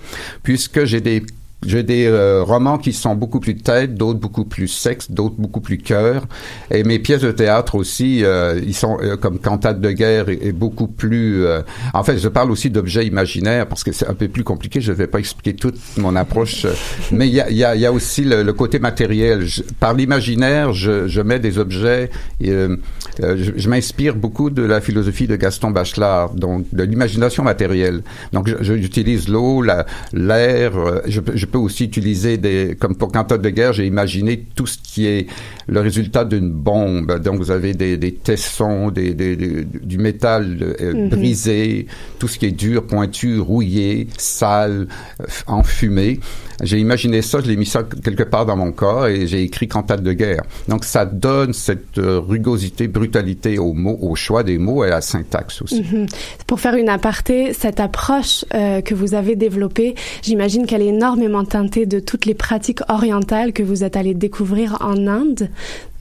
puisque 0.44 0.84
j'ai 0.84 1.00
des 1.02 1.24
j'ai 1.66 1.84
des 1.84 2.05
euh, 2.07 2.43
romans 2.43 2.78
qui 2.78 2.91
sont 2.93 3.16
beaucoup 3.16 3.39
plus 3.39 3.55
tête, 3.55 3.93
d'autres 3.95 4.20
beaucoup 4.20 4.45
plus 4.45 4.68
sexe, 4.68 5.12
d'autres 5.12 5.36
beaucoup 5.38 5.62
plus 5.62 5.78
cœur. 5.78 6.26
Et 6.72 6.84
mes 6.84 6.97
pièces 6.99 7.22
de 7.22 7.32
théâtre 7.32 7.76
aussi, 7.76 8.24
euh, 8.24 8.59
ils 8.66 8.74
sont 8.76 8.97
euh, 9.01 9.16
comme 9.18 9.38
Cantate 9.39 9.80
de 9.80 9.91
guerre 9.91 10.30
et, 10.30 10.51
beaucoup 10.51 10.88
plus. 10.88 11.45
euh, 11.45 11.62
en 11.93 12.03
fait, 12.03 12.18
je 12.18 12.28
parle 12.28 12.51
aussi 12.51 12.70
d'objets 12.70 13.05
imaginaires 13.05 13.68
parce 13.68 13.84
que 13.84 13.91
c'est 13.91 14.07
un 14.07 14.14
peu 14.16 14.28
plus 14.28 14.43
compliqué. 14.43 14.82
Je 14.82 14.91
ne 14.91 14.97
vais 14.97 15.07
pas 15.07 15.20
expliquer 15.20 15.55
toute 15.55 15.78
mon 15.97 16.16
approche, 16.16 16.66
euh, 16.66 16.74
mais 17.12 17.28
il 17.28 17.34
y 17.34 17.41
a, 17.41 17.49
y, 17.51 17.64
a, 17.64 17.76
y 17.76 17.86
a 17.86 17.91
aussi 17.91 18.24
le, 18.24 18.41
le 18.43 18.53
côté 18.53 18.80
matériel. 18.80 19.45
Je- 19.45 19.62
par 19.80 19.93
l'imaginaire, 19.93 20.74
je, 20.74 21.07
je 21.07 21.22
mets 21.22 21.39
des 21.39 21.57
objets. 21.59 22.09
euh, 22.43 22.76
je 23.20 23.51
je 23.55 23.70
m'inspire 23.70 24.16
beaucoup 24.16 24.49
de 24.49 24.64
la 24.64 24.82
philosophie 24.82 25.28
de 25.28 25.36
Gaston 25.36 25.70
Bachelard, 25.72 26.34
donc 26.34 26.66
de 26.74 26.84
l'imagination 26.84 27.43
matérielle. 27.43 28.01
Donc, 28.34 28.49
j'utilise 28.62 29.28
l'eau, 29.28 29.62
la- 29.62 29.86
l'air. 30.14 30.78
euh, 30.78 31.01
je, 31.07 31.20
peux- 31.52 31.58
aussi 31.60 31.86
utiliser 31.86 32.38
des, 32.38 32.76
comme 32.80 32.95
pour 32.95 33.12
Cantate 33.12 33.41
de 33.41 33.49
guerre, 33.49 33.74
j'ai 33.74 33.86
imaginé 33.86 34.45
tout 34.56 34.66
ce 34.68 34.78
qui 34.82 35.06
est 35.06 35.28
le 35.68 35.80
résultat 35.82 36.26
d'une 36.26 36.49
bombe. 36.49 37.20
Donc, 37.24 37.38
vous 37.38 37.52
avez 37.52 37.74
des, 37.74 37.97
des 37.97 38.14
tessons, 38.14 38.89
des, 38.89 39.14
des- 39.14 39.36
des- 39.36 39.66
du 39.66 39.97
métal 39.97 40.58
euh, 40.82 40.93
Mhm. 40.93 41.10
brisé, 41.10 41.86
tout 42.20 42.28
ce 42.28 42.39
qui 42.39 42.45
est 42.47 42.52
dur, 42.52 42.86
pointu, 42.88 43.39
rouillé, 43.39 44.08
sale, 44.18 44.88
euh, 45.22 45.26
enfumé. 45.47 46.20
J'ai 46.64 46.78
imaginé 46.80 47.22
ça, 47.24 47.39
je 47.43 47.47
l'ai 47.47 47.58
mis 47.58 47.66
ça 47.66 47.84
quelque 48.04 48.24
part 48.24 48.45
dans 48.45 48.56
mon 48.56 48.72
corps 48.72 49.08
et 49.08 49.26
j'ai 49.26 49.41
écrit 49.41 49.68
Cantate 49.68 50.04
de 50.04 50.14
guerre. 50.14 50.43
Donc, 50.68 50.86
ça 50.86 51.06
donne 51.06 51.54
cette 51.54 51.97
euh, 51.97 52.20
rugosité, 52.20 52.88
brutalité 52.88 53.57
aux 53.57 53.73
mots, 53.73 53.98
au 54.02 54.15
choix 54.15 54.44
des 54.44 54.57
mots 54.60 54.84
et 54.84 54.88
à 54.88 54.91
la 54.91 55.02
syntaxe 55.02 55.61
aussi. 55.64 55.82
Mhm. 55.91 56.06
Pour 56.48 56.60
faire 56.60 56.76
une 56.76 56.90
aparté, 56.90 57.53
cette 57.53 57.80
approche 57.80 58.45
euh, 58.53 58.82
que 58.82 58.94
vous 58.94 59.15
avez 59.15 59.36
développée, 59.36 59.95
j'imagine 60.22 60.65
qu'elle 60.68 60.82
est 60.84 60.88
énormément 60.88 61.40
teintée 61.45 61.85
de 61.85 61.99
toutes 61.99 62.26
les 62.26 62.34
pratiques 62.34 62.81
orientales 62.89 63.53
que 63.53 63.63
vous 63.63 63.84
êtes 63.84 63.95
allé 63.95 64.13
découvrir 64.13 64.77
en 64.81 65.07
Inde, 65.07 65.49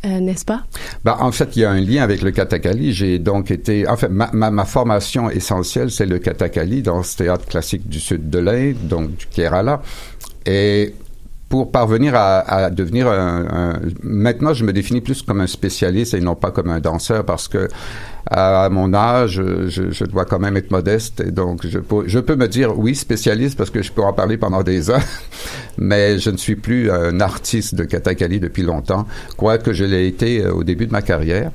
euh, 0.04 0.20
n'est-ce 0.20 0.44
pas? 0.44 0.64
Ben, 1.04 1.16
en 1.20 1.30
fait, 1.32 1.56
il 1.56 1.60
y 1.60 1.64
a 1.64 1.70
un 1.70 1.80
lien 1.80 2.02
avec 2.02 2.22
le 2.22 2.30
kathakali. 2.30 2.92
J'ai 2.92 3.18
donc 3.18 3.50
été, 3.50 3.86
en 3.86 3.96
fait, 3.96 4.08
ma 4.08 4.64
formation 4.64 5.30
essentielle, 5.30 5.90
c'est 5.90 6.06
le 6.06 6.18
kathakali 6.18 6.82
dans 6.82 7.02
ce 7.02 7.18
théâtre 7.18 7.46
classique 7.46 7.88
du 7.88 8.00
sud 8.00 8.30
de 8.30 8.38
l'Inde, 8.38 8.76
donc 8.84 9.14
du 9.16 9.26
Kerala. 9.26 9.82
Et 10.46 10.94
pour 11.51 11.70
parvenir 11.72 12.14
à, 12.14 12.39
à 12.39 12.70
devenir 12.70 13.09
un, 13.09 13.44
un- 13.51 13.81
maintenant, 14.02 14.55
je 14.55 14.64
me 14.64 14.72
définis 14.72 15.02
plus 15.02 15.20
comme 15.22 15.40
un 15.43 15.47
spécialiste 15.47 16.14
et 16.14 16.20
non 16.20 16.35
pas 16.36 16.51
comme 16.52 16.70
un 16.70 16.81
danseur 16.81 17.24
parce 17.27 17.48
que 17.48 17.68
à 18.31 18.68
mon 18.70 18.94
âge, 18.94 19.43
je, 19.66 19.90
je 19.90 20.05
dois 20.05 20.24
quand 20.24 20.39
même 20.39 20.56
être 20.56 20.70
modeste 20.70 21.20
et 21.20 21.32
donc 21.32 21.66
je 21.66 21.78
peux, 21.81 22.05
je 22.06 22.20
peux 22.20 22.36
me 22.36 22.47
dire 22.48 22.78
oui 22.78 22.94
spécialiste 22.94 23.59
parce 23.59 23.70
que 23.70 23.82
je 23.82 23.90
peux 23.90 24.02
en 24.02 24.12
parler 24.12 24.36
pendant 24.36 24.62
des 24.62 24.89
heures, 24.90 25.02
mais 25.78 26.18
je 26.20 26.31
ne 26.31 26.36
suis 26.36 26.55
plus 26.56 26.90
un 26.90 27.18
artiste 27.20 27.74
de 27.74 27.82
kathakali 27.85 28.39
depuis 28.40 28.62
longtemps, 28.62 29.06
quoique 29.36 29.72
je 29.72 29.85
l'ai 29.85 30.06
été 30.06 30.44
euh, 30.44 30.52
au 30.52 30.62
début 30.64 30.86
de 30.86 30.93
ma 30.93 31.02
carrière. 31.02 31.51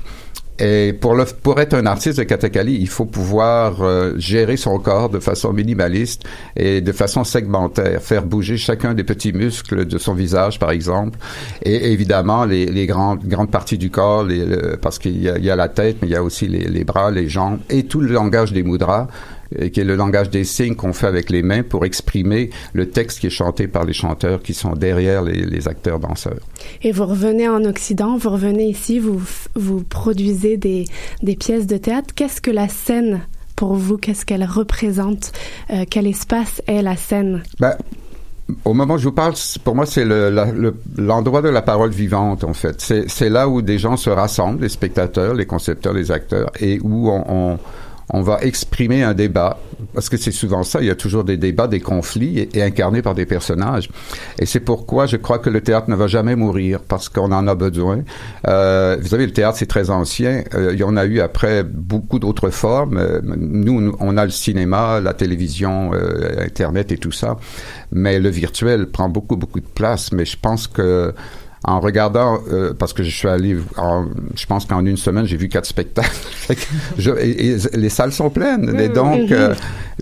Et 0.57 0.93
pour, 0.93 1.15
le, 1.15 1.25
pour 1.25 1.59
être 1.59 1.73
un 1.73 1.85
artiste 1.85 2.17
de 2.17 2.23
kathakali, 2.23 2.77
il 2.79 2.87
faut 2.87 3.03
pouvoir 3.03 3.81
euh, 3.81 4.13
gérer 4.17 4.55
son 4.55 4.79
corps 4.79 5.09
de 5.09 5.19
façon 5.19 5.51
minimaliste 5.51 6.23
et 6.55 6.79
de 6.79 6.91
façon 6.93 7.25
segmentaire, 7.25 8.01
faire 8.01 8.25
bouger 8.25 8.55
chacun 8.55 8.93
des 8.93 9.03
petits 9.03 9.33
muscles 9.33 9.85
de 9.85 9.97
son 9.97 10.13
visage, 10.13 10.57
par 10.57 10.71
exemple, 10.71 11.19
et 11.63 11.91
évidemment 11.91 12.45
les, 12.45 12.67
les 12.67 12.85
grandes, 12.85 13.25
grandes 13.25 13.51
parties 13.51 13.77
du 13.77 13.89
corps, 13.89 14.23
les, 14.23 14.45
le- 14.45 14.77
parce 14.81 14.97
qu'il 14.97 15.17
y, 15.17 15.23
y 15.23 15.49
a 15.49 15.55
la 15.57 15.67
tête, 15.67 15.97
mais 16.01 16.07
il 16.07 16.11
y 16.11 16.15
a 16.15 16.23
aussi 16.23 16.47
les, 16.47 16.69
les 16.69 16.85
bras, 16.85 17.11
les 17.11 17.27
jambes, 17.27 17.59
et 17.69 17.83
tout 17.83 17.99
le 17.99 18.13
langage 18.13 18.53
des 18.53 18.63
mudras. 18.63 19.07
Et 19.57 19.71
qui 19.71 19.79
est 19.81 19.83
le 19.85 19.95
langage 19.95 20.29
des 20.29 20.43
signes 20.43 20.75
qu'on 20.75 20.93
fait 20.93 21.07
avec 21.07 21.29
les 21.29 21.43
mains 21.43 21.63
pour 21.63 21.85
exprimer 21.85 22.49
le 22.73 22.89
texte 22.89 23.19
qui 23.19 23.27
est 23.27 23.31
chanté 23.31 23.67
par 23.67 23.85
les 23.85 23.93
chanteurs 23.93 24.41
qui 24.41 24.53
sont 24.53 24.73
derrière 24.73 25.21
les, 25.21 25.45
les 25.45 25.67
acteurs 25.67 25.99
danseurs. 25.99 26.39
Et 26.81 26.91
vous 26.91 27.05
revenez 27.05 27.47
en 27.47 27.63
Occident, 27.65 28.17
vous 28.17 28.29
revenez 28.29 28.67
ici, 28.67 28.99
vous, 28.99 29.21
vous 29.55 29.83
produisez 29.83 30.57
des, 30.57 30.85
des 31.23 31.35
pièces 31.35 31.67
de 31.67 31.77
théâtre. 31.77 32.13
Qu'est-ce 32.15 32.41
que 32.41 32.51
la 32.51 32.67
scène 32.67 33.21
pour 33.55 33.75
vous 33.75 33.97
Qu'est-ce 33.97 34.25
qu'elle 34.25 34.43
représente 34.43 35.31
euh, 35.71 35.85
Quel 35.89 36.07
espace 36.07 36.61
est 36.67 36.81
la 36.81 36.95
scène? 36.97 37.43
Ben, 37.59 37.75
au 38.63 38.73
moment 38.73 38.93
où 38.95 38.97
je 38.99 39.05
vous 39.05 39.11
parle, 39.11 39.33
pour 39.63 39.73
moi, 39.75 39.85
c'est 39.87 40.05
le- 40.05 40.29
la- 40.29 40.51
le- 40.51 40.75
l'endroit 40.97 41.41
de 41.41 41.49
la 41.49 41.61
parole 41.63 41.89
vivante, 41.89 42.43
en 42.43 42.53
fait. 42.53 42.79
C'est 42.79 43.09
c'est 43.09 43.29
là 43.29 43.49
où 43.49 43.61
des 43.63 43.79
gens 43.79 43.97
se 43.97 44.09
rassemblent, 44.11 44.61
les 44.61 44.69
spectateurs, 44.69 45.33
les 45.33 45.45
concepteurs, 45.47 45.93
les 45.93 46.11
acteurs, 46.11 46.51
et 46.59 46.79
où 46.83 47.09
on, 47.09 47.23
on, 47.27 47.59
on 48.09 48.21
va 48.21 48.39
exprimer 48.41 49.03
un 49.03 49.13
débat. 49.13 49.57
Parce 49.93 50.09
que 50.09 50.17
c'est 50.17 50.31
souvent 50.31 50.63
ça, 50.63 50.81
il 50.81 50.87
y 50.87 50.89
a 50.89 50.95
toujours 50.95 51.23
des 51.23 51.37
débats, 51.37 51.67
des 51.67 51.79
conflits, 51.79 52.47
et, 52.53 52.61
incarnés 52.61 53.01
par 53.01 53.15
des 53.15 53.25
personnages. 53.25 53.89
Et 54.39 54.45
c'est 54.45 54.59
pourquoi 54.59 55.05
je 55.05 55.17
crois 55.17 55.39
que 55.39 55.49
le 55.49 55.61
théâtre 55.61 55.89
ne 55.89 55.95
va 55.95 56.07
jamais 56.07 56.35
mourir, 56.35 56.79
parce 56.81 57.09
qu'on 57.09 57.31
en 57.31 57.47
a 57.47 57.55
besoin. 57.55 58.03
Euh, 58.47 58.97
vous 59.01 59.07
savez, 59.07 59.25
le 59.25 59.33
théâtre, 59.33 59.57
c'est 59.57 59.65
très 59.65 59.89
ancien. 59.89 60.43
Euh, 60.53 60.71
il 60.73 60.79
y 60.79 60.83
en 60.83 60.97
a 60.97 61.05
eu 61.05 61.19
après 61.19 61.63
beaucoup 61.63 62.19
d'autres 62.19 62.49
formes. 62.49 62.97
Euh, 62.97 63.21
nous, 63.23 63.81
nous, 63.81 63.95
on 63.99 64.17
a 64.17 64.25
le 64.25 64.31
cinéma, 64.31 64.99
la 65.01 65.13
télévision, 65.13 65.91
euh, 65.93 66.43
Internet 66.43 66.91
et 66.91 66.97
tout 66.97 67.11
ça. 67.11 67.37
Mais 67.91 68.19
le 68.19 68.29
virtuel 68.29 68.87
prend 68.87 69.09
beaucoup, 69.09 69.35
beaucoup 69.35 69.59
de 69.59 69.67
place. 69.67 70.11
Mais 70.11 70.25
je 70.25 70.37
pense 70.39 70.67
que 70.67 71.13
en 71.67 71.79
regardant, 71.79 72.39
euh, 72.51 72.73
parce 72.77 72.93
que 72.93 73.03
je 73.03 73.09
suis 73.09 73.27
allé, 73.27 73.57
en- 73.77 74.05
je 74.35 74.45
pense 74.45 74.65
qu'en 74.65 74.85
une 74.85 74.97
semaine, 74.97 75.25
j'ai 75.25 75.37
vu 75.37 75.49
quatre 75.49 75.65
spectacles. 75.65 76.15
Je- 76.97 77.11
et, 77.19 77.47
et 77.53 77.57
les 77.73 77.89
salles 77.89 78.11
sont 78.13 78.29
pleines. 78.29 78.79
Et 78.79 78.89
Mm, 78.89 78.93
donc, 78.93 79.31
euh, 79.31 79.53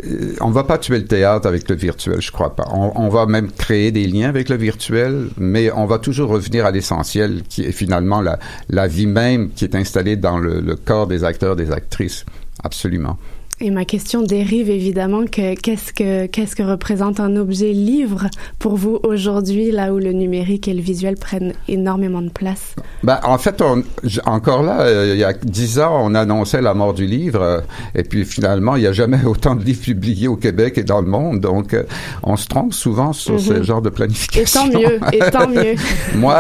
euh, 0.04 0.34
on 0.42 0.50
va 0.50 0.64
pas 0.66 0.78
tuer 0.78 0.98
le 1.00 1.06
théâtre 1.06 1.48
avec 1.48 1.70
le 1.70 1.76
virtuel, 1.76 2.22
je 2.22 2.32
crois 2.32 2.56
pas. 2.56 2.68
On, 2.74 2.92
on 2.96 3.10
va 3.10 3.26
même 3.26 3.50
créer 3.52 3.92
des 3.92 4.06
liens 4.08 4.28
avec 4.30 4.50
le 4.50 4.58
virtuel, 4.58 5.30
mais 5.38 5.72
on 5.72 5.86
va 5.86 6.00
toujours 6.00 6.30
revenir 6.30 6.66
à 6.66 6.72
l'essentiel, 6.72 7.44
qui 7.48 7.64
est 7.64 7.72
finalement 7.72 8.20
la, 8.22 8.40
la 8.70 8.88
vie 8.88 9.08
même 9.08 9.50
qui 9.52 9.64
est 9.64 9.76
installée 9.76 10.16
dans 10.18 10.38
le, 10.40 10.60
le 10.60 10.76
corps 10.76 11.08
des 11.08 11.24
acteurs, 11.24 11.56
des 11.56 11.72
actrices. 11.72 12.26
Absolument. 12.64 13.18
Et 13.62 13.70
ma 13.70 13.86
question 13.86 14.24
dérive 14.24 14.70
évidemment 14.70 15.26
que 15.26 15.54
qu'est-ce 15.56 15.94
que 15.94 16.26
qu'est-ce 16.26 16.56
que 16.56 16.64
représente 16.64 17.20
un 17.20 17.36
objet 17.38 17.72
livre 17.72 18.28
pour 18.60 18.76
vous 18.76 19.00
aujourd'hui, 19.04 19.72
là 19.72 19.94
où 19.94 20.00
le 20.00 20.12
numérique 20.12 20.68
et 20.68 20.74
le 20.74 20.82
visuel 20.82 21.16
prennent 21.16 21.54
énormément 21.70 22.22
de 22.22 22.30
place? 22.32 22.76
Ben, 23.04 23.20
en 23.24 23.38
fait, 23.38 23.62
on, 23.62 23.84
encore 24.26 24.64
là, 24.64 24.82
euh, 24.82 25.12
il 25.14 25.20
y 25.20 25.24
a 25.24 25.34
dix 25.34 25.80
ans, 25.80 25.98
on 26.04 26.16
annonçait 26.16 26.62
la 26.62 26.74
mort 26.74 26.94
du 26.94 27.06
livre, 27.06 27.42
euh, 27.42 27.60
et 27.96 28.04
puis 28.04 28.26
finalement, 28.26 28.76
il 28.76 28.82
n'y 28.82 28.88
a 28.88 28.92
jamais 28.92 29.24
autant 29.26 29.56
de 29.56 29.64
livres 29.64 29.82
publiés 29.84 30.28
au 30.28 30.36
Québec 30.36 30.78
et 30.80 30.84
dans 30.84 31.00
le 31.02 31.08
monde, 31.08 31.40
donc 31.40 31.74
euh, 31.74 31.84
on 32.24 32.36
se 32.36 32.48
trompe 32.48 32.74
souvent 32.74 33.14
sur 33.14 33.34
Mhm. 33.36 33.40
ce 33.40 33.64
genre 33.64 33.82
de 33.82 33.90
Et 33.90 33.92
planification. 33.92 34.62
tant 34.70 34.80
mieux, 34.80 35.00
et 35.14 35.20
tant 35.32 35.48
mieux. 35.50 35.76
Moi, 36.16 36.36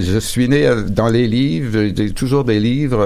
je 0.00 0.18
suis 0.20 0.48
né 0.48 0.68
dans 0.88 1.08
les 1.08 1.26
livres, 1.28 1.78
j'ai 1.96 2.10
toujours 2.10 2.44
des 2.44 2.58
livres. 2.60 3.04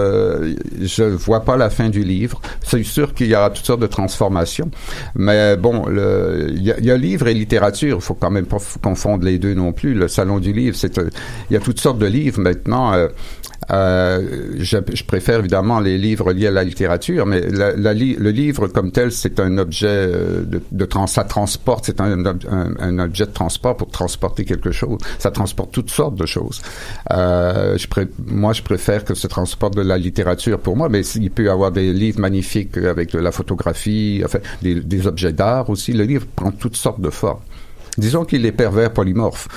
je 0.80 1.04
vois 1.04 1.40
pas 1.44 1.56
la 1.56 1.70
fin 1.70 1.88
du 1.90 2.02
livre. 2.02 2.40
C'est 2.64 2.82
sûr 2.82 3.14
qu'il 3.18 3.26
y 3.26 3.34
aura 3.34 3.50
toutes 3.50 3.66
sortes 3.66 3.80
de 3.80 3.86
transformations, 3.86 4.70
mais 5.14 5.56
bon, 5.56 5.84
il 5.88 6.62
y, 6.62 6.84
y 6.86 6.90
a 6.90 6.96
livre 6.96 7.26
et 7.26 7.34
littérature. 7.34 7.96
Il 7.96 8.02
faut 8.02 8.14
quand 8.14 8.30
même 8.30 8.46
pas 8.46 8.58
confondre 8.82 9.24
les 9.24 9.38
deux 9.38 9.54
non 9.54 9.72
plus. 9.72 9.94
Le 9.94 10.08
salon 10.08 10.38
du 10.38 10.52
livre, 10.52 10.76
c'est 10.76 10.98
euh, 10.98 11.10
il 11.50 11.54
y 11.54 11.56
a 11.56 11.60
toutes 11.60 11.80
sortes 11.80 11.98
de 11.98 12.06
livres 12.06 12.40
maintenant. 12.40 12.92
Euh, 13.70 14.54
je, 14.58 14.78
je 14.94 15.04
préfère 15.04 15.40
évidemment 15.40 15.80
les 15.80 15.98
livres 15.98 16.32
liés 16.32 16.46
à 16.46 16.50
la 16.50 16.64
littérature, 16.64 17.26
mais 17.26 17.40
la- 17.50 17.74
la 17.76 17.92
le 17.94 18.30
livre 18.30 18.68
comme 18.68 18.92
tel, 18.92 19.12
c'est 19.12 19.40
un 19.40 19.58
objet 19.58 19.86
euh, 19.88 20.42
de, 20.44 20.60
de 20.70 20.84
trans, 20.84 21.06
ça 21.06 21.24
transporte, 21.24 21.84
c'est 21.86 22.00
un, 22.00 22.24
un, 22.26 22.38
un 22.78 22.98
objet 22.98 23.26
de 23.26 23.32
transport 23.32 23.76
pour 23.76 23.90
transporter 23.90 24.44
quelque 24.44 24.70
chose. 24.70 24.98
Ça 25.18 25.30
transporte 25.30 25.72
toutes 25.72 25.90
sortes 25.90 26.14
de 26.14 26.26
choses. 26.26 26.62
Euh, 27.12 27.76
je 27.76 27.86
pré- 27.88 28.08
moi, 28.26 28.52
je 28.52 28.62
préfère 28.62 29.04
que 29.04 29.14
ça 29.14 29.28
transporte 29.28 29.74
de 29.76 29.82
la 29.82 29.98
littérature 29.98 30.58
pour 30.60 30.76
moi, 30.76 30.88
mais 30.88 31.00
il 31.06 31.30
peut 31.30 31.44
y 31.44 31.48
avoir 31.48 31.72
des 31.72 31.92
livres 31.92 32.20
magnifiques 32.20 32.76
avec 32.78 33.12
de 33.12 33.18
la 33.18 33.32
photographie, 33.32 34.22
enfin, 34.24 34.38
des, 34.62 34.76
des 34.76 35.06
objets 35.06 35.32
d'art 35.32 35.68
aussi. 35.70 35.92
Le 35.92 36.04
livre 36.04 36.26
prend 36.36 36.50
toutes 36.52 36.76
sortes 36.76 37.00
de 37.00 37.10
formes. 37.10 37.40
Disons 37.96 38.24
qu'il 38.24 38.46
est 38.46 38.52
pervers 38.52 38.92
polymorphe. 38.92 39.48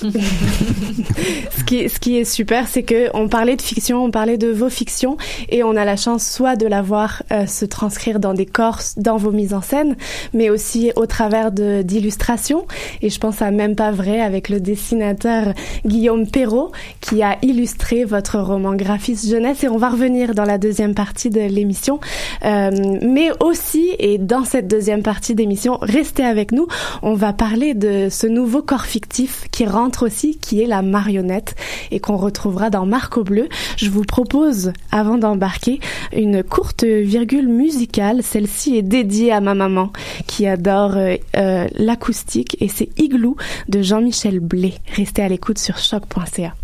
ce, 1.58 1.64
qui, 1.64 1.88
ce 1.88 1.98
qui 1.98 2.18
est 2.18 2.24
super, 2.24 2.68
c'est 2.68 2.82
que 2.82 3.08
on 3.14 3.28
parlait 3.28 3.56
de 3.56 3.62
fiction, 3.62 4.04
on 4.04 4.10
parlait 4.10 4.38
de 4.38 4.48
vos 4.48 4.68
fictions, 4.68 5.16
et 5.48 5.62
on 5.62 5.76
a 5.76 5.84
la 5.84 5.96
chance 5.96 6.26
soit 6.26 6.56
de 6.56 6.66
la 6.66 6.82
voir 6.82 7.22
euh, 7.32 7.46
se 7.46 7.64
transcrire 7.64 8.20
dans 8.20 8.34
des 8.34 8.46
corps, 8.46 8.80
dans 8.96 9.16
vos 9.16 9.30
mises 9.30 9.54
en 9.54 9.60
scène, 9.60 9.96
mais 10.32 10.50
aussi 10.50 10.92
au 10.96 11.06
travers 11.06 11.50
d'illustrations. 11.52 12.66
Et 13.02 13.10
je 13.10 13.18
pense 13.18 13.42
à 13.42 13.50
même 13.50 13.76
pas 13.76 13.90
vrai 13.90 14.20
avec 14.20 14.48
le 14.48 14.60
dessinateur 14.60 15.54
Guillaume 15.84 16.26
Perrault 16.26 16.72
qui 17.00 17.22
a 17.22 17.36
illustré 17.42 18.04
votre 18.04 18.38
roman 18.38 18.74
graphiste 18.74 19.28
jeunesse. 19.28 19.64
Et 19.64 19.68
on 19.68 19.78
va 19.78 19.90
revenir 19.90 20.34
dans 20.34 20.44
la 20.44 20.58
deuxième 20.58 20.94
partie 20.94 21.30
de 21.30 21.40
l'émission, 21.40 22.00
Euh, 22.44 22.70
mais 23.02 23.30
aussi 23.40 23.94
et 23.98 24.18
dans 24.18 24.44
cette 24.44 24.68
deuxième 24.68 25.02
partie 25.02 25.34
d'émission, 25.34 25.78
restez 25.82 26.24
avec 26.24 26.52
nous. 26.52 26.66
On 27.02 27.14
va 27.14 27.32
parler 27.32 27.74
de 27.74 28.08
ce 28.10 28.26
nouveau 28.26 28.62
corps 28.62 28.86
fictif 28.86 29.44
qui 29.50 29.66
rentre 29.66 29.89
aussi, 30.02 30.38
qui 30.38 30.62
est 30.62 30.66
la 30.66 30.82
marionnette 30.82 31.54
et 31.90 32.00
qu'on 32.00 32.16
retrouvera 32.16 32.70
dans 32.70 32.86
Marco 32.86 33.24
Bleu. 33.24 33.48
Je 33.76 33.90
vous 33.90 34.04
propose, 34.04 34.72
avant 34.90 35.18
d'embarquer, 35.18 35.80
une 36.12 36.42
courte 36.42 36.84
virgule 36.84 37.48
musicale. 37.48 38.22
Celle-ci 38.22 38.76
est 38.76 38.82
dédiée 38.82 39.32
à 39.32 39.40
ma 39.40 39.54
maman 39.54 39.92
qui 40.26 40.46
adore 40.46 40.96
euh, 40.96 41.16
euh, 41.36 41.66
l'acoustique 41.74 42.56
et 42.60 42.68
c'est 42.68 42.88
Igloo 42.98 43.36
de 43.68 43.82
Jean-Michel 43.82 44.40
Blé. 44.40 44.74
Restez 44.96 45.22
à 45.22 45.28
l'écoute 45.28 45.58
sur 45.58 45.78
choc.ca. 45.78 46.54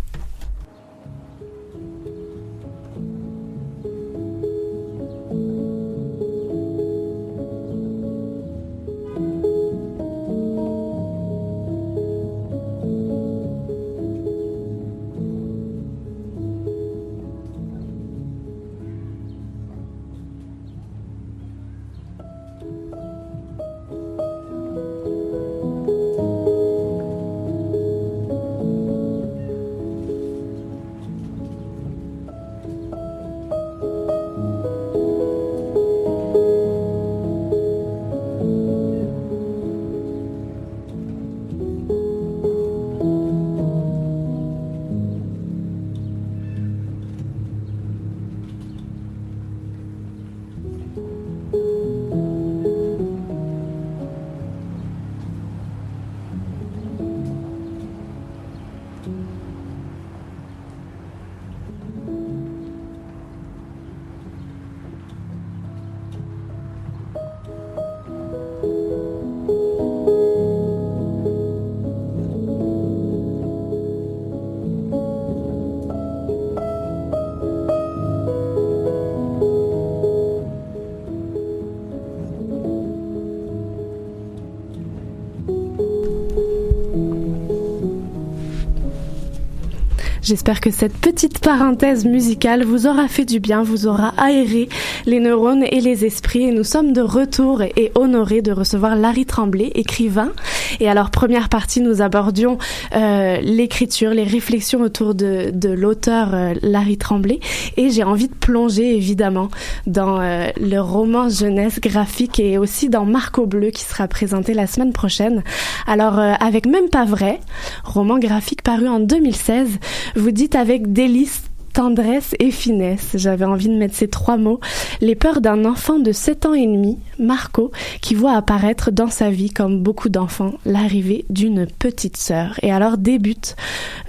J'espère 90.27 90.59
que 90.59 90.71
cette 90.71 90.97
petite 90.97 91.39
parenthèse 91.39 92.03
musicale 92.03 92.65
vous 92.65 92.85
aura 92.85 93.07
fait 93.07 93.23
du 93.23 93.39
bien, 93.39 93.63
vous 93.63 93.87
aura 93.87 94.13
aéré 94.17 94.67
les 95.05 95.21
neurones 95.21 95.63
et 95.63 95.79
les 95.79 96.03
esprits. 96.03 96.43
Et 96.43 96.51
nous 96.51 96.65
sommes 96.65 96.91
de 96.91 96.99
retour 96.99 97.61
et 97.61 97.93
honorés 97.95 98.41
de 98.41 98.51
recevoir 98.51 98.97
Larry 98.97 99.25
Tremblay, 99.25 99.71
écrivain. 99.73 100.33
Et 100.79 100.89
alors, 100.89 101.09
première 101.09 101.49
partie, 101.49 101.81
nous 101.81 102.01
abordions 102.01 102.57
euh, 102.95 103.37
l'écriture, 103.41 104.11
les 104.11 104.23
réflexions 104.23 104.81
autour 104.81 105.15
de, 105.15 105.51
de 105.53 105.69
l'auteur 105.69 106.33
euh, 106.33 106.53
Larry 106.61 106.97
Tremblay. 106.97 107.39
Et 107.77 107.89
j'ai 107.89 108.03
envie 108.03 108.27
de 108.27 108.35
plonger, 108.35 108.95
évidemment, 108.95 109.49
dans 109.85 110.19
euh, 110.19 110.49
le 110.59 110.79
roman 110.79 111.29
jeunesse 111.29 111.79
graphique 111.79 112.39
et 112.39 112.57
aussi 112.57 112.89
dans 112.89 113.05
Marco 113.05 113.45
Bleu 113.45 113.71
qui 113.71 113.83
sera 113.83 114.07
présenté 114.07 114.53
la 114.53 114.67
semaine 114.67 114.93
prochaine. 114.93 115.43
Alors, 115.87 116.19
avec 116.19 116.65
Même 116.65 116.89
pas 116.89 117.05
vrai, 117.05 117.39
roman 117.83 118.19
graphique 118.19 118.61
paru 118.61 118.87
en 118.87 118.99
2016, 118.99 119.69
vous 120.15 120.31
dites 120.31 120.55
avec 120.55 120.91
délice 120.91 121.46
tendresse 121.77 122.33
et 122.39 122.49
finesse. 122.49 123.11
J'avais 123.13 123.45
envie 123.45 123.67
de 123.67 123.77
mettre 123.77 123.93
ces 123.93 124.07
trois 124.07 124.37
mots. 124.37 124.59
Les 124.99 125.13
peurs 125.13 125.41
d'un 125.41 125.63
enfant 125.63 125.99
de 125.99 126.11
7 126.11 126.47
ans 126.47 126.55
et 126.55 126.65
demi, 126.65 126.97
Marco, 127.19 127.71
qui 128.01 128.15
voit 128.15 128.33
apparaître 128.33 128.89
dans 128.89 129.11
sa 129.11 129.29
vie, 129.29 129.51
comme 129.51 129.83
beaucoup 129.83 130.09
d'enfants, 130.09 130.55
l'arrivée 130.65 131.25
d'une 131.29 131.67
petite 131.67 132.17
sœur. 132.17 132.59
Et 132.63 132.71
alors 132.71 132.97
débutent 132.97 133.55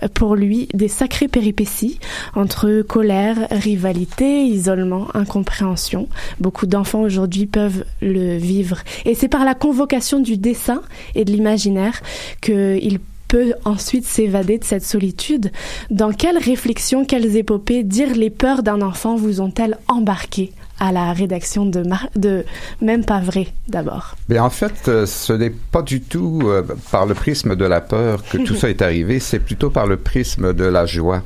euh, 0.03 0.09
pour 0.09 0.35
lui 0.35 0.69
des 0.73 0.89
sacrées 0.89 1.29
péripéties 1.29 2.01
entre 2.35 2.81
colère, 2.81 3.37
rivalité, 3.51 4.45
isolement, 4.45 5.09
incompréhension. 5.13 6.09
Beaucoup 6.41 6.65
d'enfants 6.65 7.03
aujourd'hui 7.03 7.45
peuvent 7.45 7.85
le 8.01 8.39
vivre. 8.39 8.79
Et 9.05 9.15
c'est 9.15 9.29
par 9.29 9.45
la 9.45 9.55
convocation 9.55 10.21
du 10.21 10.39
dessin 10.39 10.81
et 11.15 11.27
de 11.27 11.33
l'imaginaire 11.33 12.01
qu'il 12.41 13.01
peut 13.29 13.53
ensuite 13.65 14.05
s'évader 14.07 14.59
de 14.59 14.65
cette 14.65 14.85
solitude. 14.85 15.53
Dans 15.91 16.13
quelles 16.13 16.39
réflexions, 16.39 17.05
quelles 17.05 17.37
épopées 17.37 17.85
dire 17.85 18.15
les 18.17 18.31
peurs 18.31 18.63
d'un 18.63 18.81
enfant 18.83 19.17
vous 19.17 19.41
ont-elles 19.41 19.77
embarqué 19.87 20.53
à 20.81 20.93
la 20.93 21.13
rédaction 21.13 21.67
de, 21.67 21.83
Mar- 21.83 22.09
de 22.17 22.45
Même 22.81 23.05
pas 23.05 23.21
vrai 23.21 23.49
d'abord? 23.69 24.17
Mais 24.29 24.39
en 24.39 24.49
fait, 24.51 24.89
euh, 24.89 25.07
ce 25.07 25.33
n'est 25.33 25.51
pas 25.51 25.83
du 25.83 26.01
tout 26.01 26.41
euh, 26.45 26.63
par 26.91 27.05
le 27.05 27.15
prisme 27.15 27.55
de 27.57 27.65
la 27.65 27.81
peur 27.81 28.23
que 28.25 28.39
tout 28.39 28.55
ça 28.61 28.71
est 28.71 28.81
arrivé, 28.83 29.19
c'est 29.21 29.41
plutôt 29.41 29.71
par 29.71 29.87
le 29.87 29.97
prisme 29.97 30.53
de 30.55 30.65
la 30.65 30.87
joie. 30.87 31.23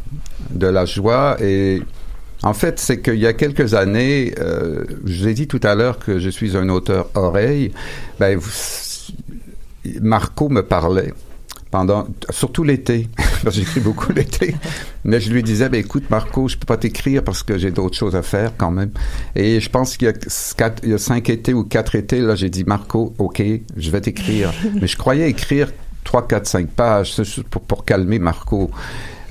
De 0.50 0.66
la 0.66 0.84
joie 0.86 1.36
et 1.40 1.82
en 2.42 2.54
fait, 2.54 2.80
c'est 2.80 3.00
qu'il 3.00 3.20
y 3.20 3.26
a 3.28 3.34
quelques 3.34 3.74
années, 3.74 4.34
euh, 4.40 4.84
je 5.04 5.22
vous 5.22 5.28
ai 5.28 5.34
dit 5.34 5.46
tout 5.46 5.60
à 5.62 5.76
l'heure 5.76 5.98
que 6.00 6.18
je 6.18 6.28
suis 6.30 6.56
un 6.56 6.68
auteur 6.70 7.08
oreille, 7.14 7.70
ben, 8.18 8.36
vous- 8.36 8.50
Marco 10.00 10.48
me 10.48 10.62
parlait 10.62 11.12
pendant, 11.72 12.06
surtout 12.30 12.62
l'été, 12.62 13.08
parce 13.16 13.56
que 13.56 13.62
j'écris 13.62 13.80
beaucoup 13.80 14.12
l'été, 14.12 14.54
mais 15.04 15.20
je 15.20 15.32
lui 15.32 15.42
disais, 15.42 15.68
ben, 15.68 15.80
écoute 15.80 16.08
Marco, 16.10 16.46
je 16.46 16.56
peux 16.56 16.66
pas 16.66 16.76
t'écrire 16.76 17.24
parce 17.24 17.42
que 17.42 17.58
j'ai 17.58 17.72
d'autres 17.72 17.96
choses 17.96 18.14
à 18.14 18.22
faire 18.22 18.52
quand 18.56 18.70
même. 18.70 18.90
Et 19.34 19.58
je 19.58 19.68
pense 19.68 19.96
qu'il 19.96 20.12
y 20.84 20.92
a 20.92 20.98
cinq 20.98 21.30
étés 21.30 21.54
ou 21.54 21.64
quatre 21.64 21.96
étés, 21.96 22.20
là, 22.20 22.36
j'ai 22.36 22.50
dit, 22.50 22.62
Marco, 22.64 23.14
ok, 23.18 23.42
je 23.76 23.90
vais 23.90 24.02
t'écrire. 24.02 24.52
mais 24.80 24.86
je 24.86 24.96
croyais 24.96 25.28
écrire 25.28 25.72
trois, 26.04 26.28
quatre, 26.28 26.46
cinq 26.46 26.68
pages 26.68 27.20
pour, 27.50 27.62
pour 27.62 27.84
calmer 27.84 28.18
Marco. 28.18 28.70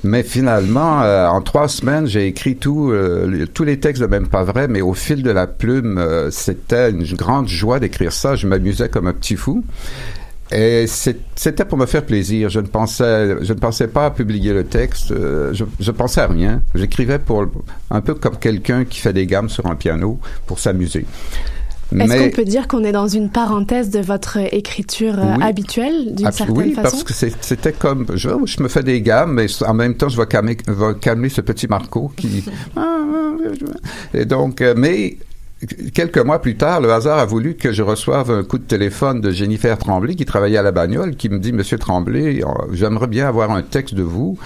Mais 0.04 0.24
finalement, 0.24 1.02
euh, 1.02 1.28
en 1.28 1.42
trois 1.42 1.68
semaines, 1.68 2.06
j'ai 2.06 2.26
écrit 2.26 2.56
tout, 2.56 2.90
euh, 2.90 3.46
tous 3.54 3.62
les 3.62 3.78
textes 3.78 4.02
de 4.02 4.08
Même 4.08 4.26
pas 4.26 4.42
vrai, 4.42 4.66
mais 4.66 4.80
au 4.80 4.94
fil 4.94 5.22
de 5.22 5.30
la 5.30 5.46
plume, 5.46 5.96
euh, 5.96 6.30
c'était 6.32 6.90
une 6.90 7.04
grande 7.04 7.46
joie 7.46 7.78
d'écrire 7.78 8.12
ça. 8.12 8.34
Je 8.34 8.48
m'amusais 8.48 8.88
comme 8.88 9.06
un 9.06 9.12
petit 9.12 9.36
fou. 9.36 9.64
Et 10.54 10.86
c'était 10.86 11.64
pour 11.64 11.78
me 11.78 11.86
faire 11.86 12.04
plaisir. 12.04 12.48
Je 12.50 12.60
ne 12.60 12.66
pensais, 12.66 13.36
je 13.42 13.52
ne 13.52 13.58
pensais 13.58 13.88
pas 13.88 14.06
à 14.06 14.10
publier 14.10 14.52
le 14.52 14.64
texte. 14.64 15.10
euh, 15.12 15.52
je, 15.54 15.64
je 15.80 15.90
pensais 15.90 16.20
à 16.20 16.26
rien. 16.26 16.62
J'écrivais 16.74 17.18
pour 17.18 17.46
un 17.90 18.00
peu 18.00 18.14
comme 18.14 18.36
quelqu'un 18.38 18.84
qui 18.84 19.00
fait 19.00 19.12
des 19.12 19.26
gammes 19.26 19.48
sur 19.48 19.66
un 19.66 19.76
piano 19.76 20.18
pour 20.46 20.58
s'amuser. 20.58 21.06
Est-ce 21.94 22.16
qu'on 22.24 22.30
peut 22.30 22.44
dire 22.44 22.68
qu'on 22.68 22.84
est 22.84 22.92
dans 22.92 23.06
une 23.06 23.28
parenthèse 23.28 23.90
de 23.90 24.00
votre 24.00 24.38
écriture 24.38 25.18
euh, 25.18 25.34
Oui. 25.36 25.44
habituelle 25.44 26.14
d'une 26.14 26.26
Ah, 26.26 26.32
certaine 26.32 26.56
oui, 26.56 26.72
façon? 26.72 26.82
parce 26.90 27.04
que 27.04 27.12
c'était 27.12 27.72
comme 27.74 28.06
je, 28.14 28.30
je 28.46 28.62
me 28.62 28.68
fais 28.68 28.82
des 28.82 29.02
gammes, 29.02 29.34
mais 29.34 29.44
en 29.66 29.74
même 29.74 29.94
temps 29.94 30.08
je 30.08 30.16
vais 30.16 30.24
calmer, 30.26 30.56
vais 30.66 30.94
calmer 30.98 31.28
ce 31.28 31.42
petit 31.42 31.66
Marco 31.68 32.10
qui 32.16 32.44
et 34.14 34.24
donc 34.24 34.62
euh, 34.62 34.72
mais 34.76 35.16
quelques 35.94 36.18
mois 36.18 36.40
plus 36.40 36.56
tard, 36.56 36.80
le 36.80 36.92
hasard 36.92 37.18
a 37.18 37.24
voulu 37.24 37.54
que 37.54 37.72
je 37.72 37.82
reçoive 37.82 38.30
un 38.30 38.44
coup 38.44 38.58
de 38.58 38.64
téléphone 38.64 39.20
de 39.20 39.30
Jennifer 39.30 39.76
Tremblay 39.78 40.14
qui 40.14 40.24
travaillait 40.24 40.58
à 40.58 40.62
la 40.62 40.72
bagnole, 40.72 41.16
qui 41.16 41.28
me 41.28 41.38
dit 41.38 41.52
Monsieur 41.52 41.78
Tremblay, 41.78 42.42
euh, 42.42 42.48
j'aimerais 42.72 43.06
bien 43.06 43.26
avoir 43.26 43.50
un 43.50 43.62
texte 43.62 43.94
de 43.94 44.02
vous 44.02 44.38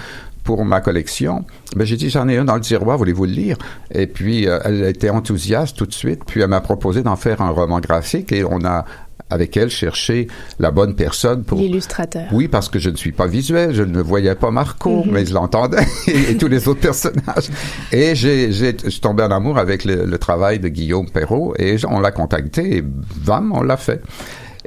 pour 0.43 0.63
ma 0.63 0.79
collection. 0.79 1.43
Ben, 1.75 1.85
j'ai 1.85 1.97
dit, 1.97 2.09
j'en 2.09 2.27
ai 2.29 2.37
un 2.37 2.45
dans 2.45 2.55
le 2.55 2.61
tiroir, 2.61 2.97
voulez-vous 2.97 3.25
le 3.25 3.31
lire? 3.31 3.57
Et 3.93 4.07
puis, 4.07 4.47
euh, 4.47 4.59
elle 4.63 4.83
était 4.83 5.09
enthousiaste 5.09 5.75
tout 5.75 5.85
de 5.85 5.93
suite, 5.93 6.21
puis 6.25 6.41
elle 6.41 6.47
m'a 6.47 6.61
proposé 6.61 7.03
d'en 7.03 7.17
faire 7.17 7.41
un 7.41 7.49
roman 7.49 7.79
graphique 7.79 8.31
et 8.31 8.45
on 8.45 8.63
a, 8.63 8.85
avec 9.29 9.57
elle, 9.57 9.69
cherché 9.69 10.27
la 10.59 10.71
bonne 10.71 10.95
personne 10.95 11.43
pour... 11.43 11.57
L'illustrateur. 11.59 12.23
Oui, 12.31 12.47
parce 12.47 12.69
que 12.69 12.79
je 12.79 12.89
ne 12.89 12.95
suis 12.95 13.11
pas 13.11 13.27
visuel, 13.27 13.73
je 13.73 13.83
ne 13.83 14.01
voyais 14.01 14.35
pas 14.35 14.51
Marco, 14.51 15.03
Mhm. 15.05 15.11
mais 15.11 15.25
je 15.25 15.33
l'entendais 15.33 15.85
et, 16.07 16.11
et 16.31 16.37
tous 16.37 16.47
les 16.47 16.67
autres 16.67 16.79
personnages. 16.81 17.49
Et 17.91 18.15
j'ai, 18.15 18.51
j'ai, 18.51 18.75
je 18.85 18.99
tombé 18.99 19.23
en 19.23 19.31
amour 19.31 19.57
avec 19.57 19.83
le, 19.85 20.05
le 20.05 20.17
travail 20.17 20.59
de 20.59 20.67
Guillaume 20.69 21.09
Perrault 21.09 21.53
et 21.59 21.75
on 21.87 21.99
l'a 21.99 22.11
contacté 22.11 22.77
et 22.77 22.81
bam, 22.81 23.51
on 23.53 23.63
l'a 23.63 23.77
fait. 23.77 24.01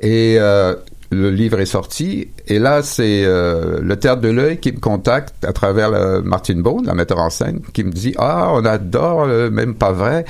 Et 0.03 0.37
euh, 0.39 0.75
le 1.11 1.31
livre 1.31 1.59
est 1.61 1.67
sorti 1.67 2.29
et 2.47 2.59
là 2.59 2.83
c'est 2.83 3.25
euh, 3.25 3.81
le 3.83 3.97
théâtre 3.97 4.21
de 4.23 4.29
l'œil 4.29 4.59
qui 4.59 4.73
me 4.73 4.79
contacte 4.79 5.45
à 5.45 5.53
travers 5.53 5.93
euh, 5.93 6.23
Martine 6.23 6.63
Bond, 6.63 6.83
la 6.85 6.95
metteur 6.95 7.19
en 7.19 7.31
scène, 7.31 7.61
qui 7.73 7.83
me 7.83 7.91
dit 7.91 8.15
ah 8.19 8.51
on 8.55 8.65
adore 8.65 9.25
euh, 9.27 9.51
même 9.51 9.75
pas 9.75 9.93
vrai, 9.93 10.25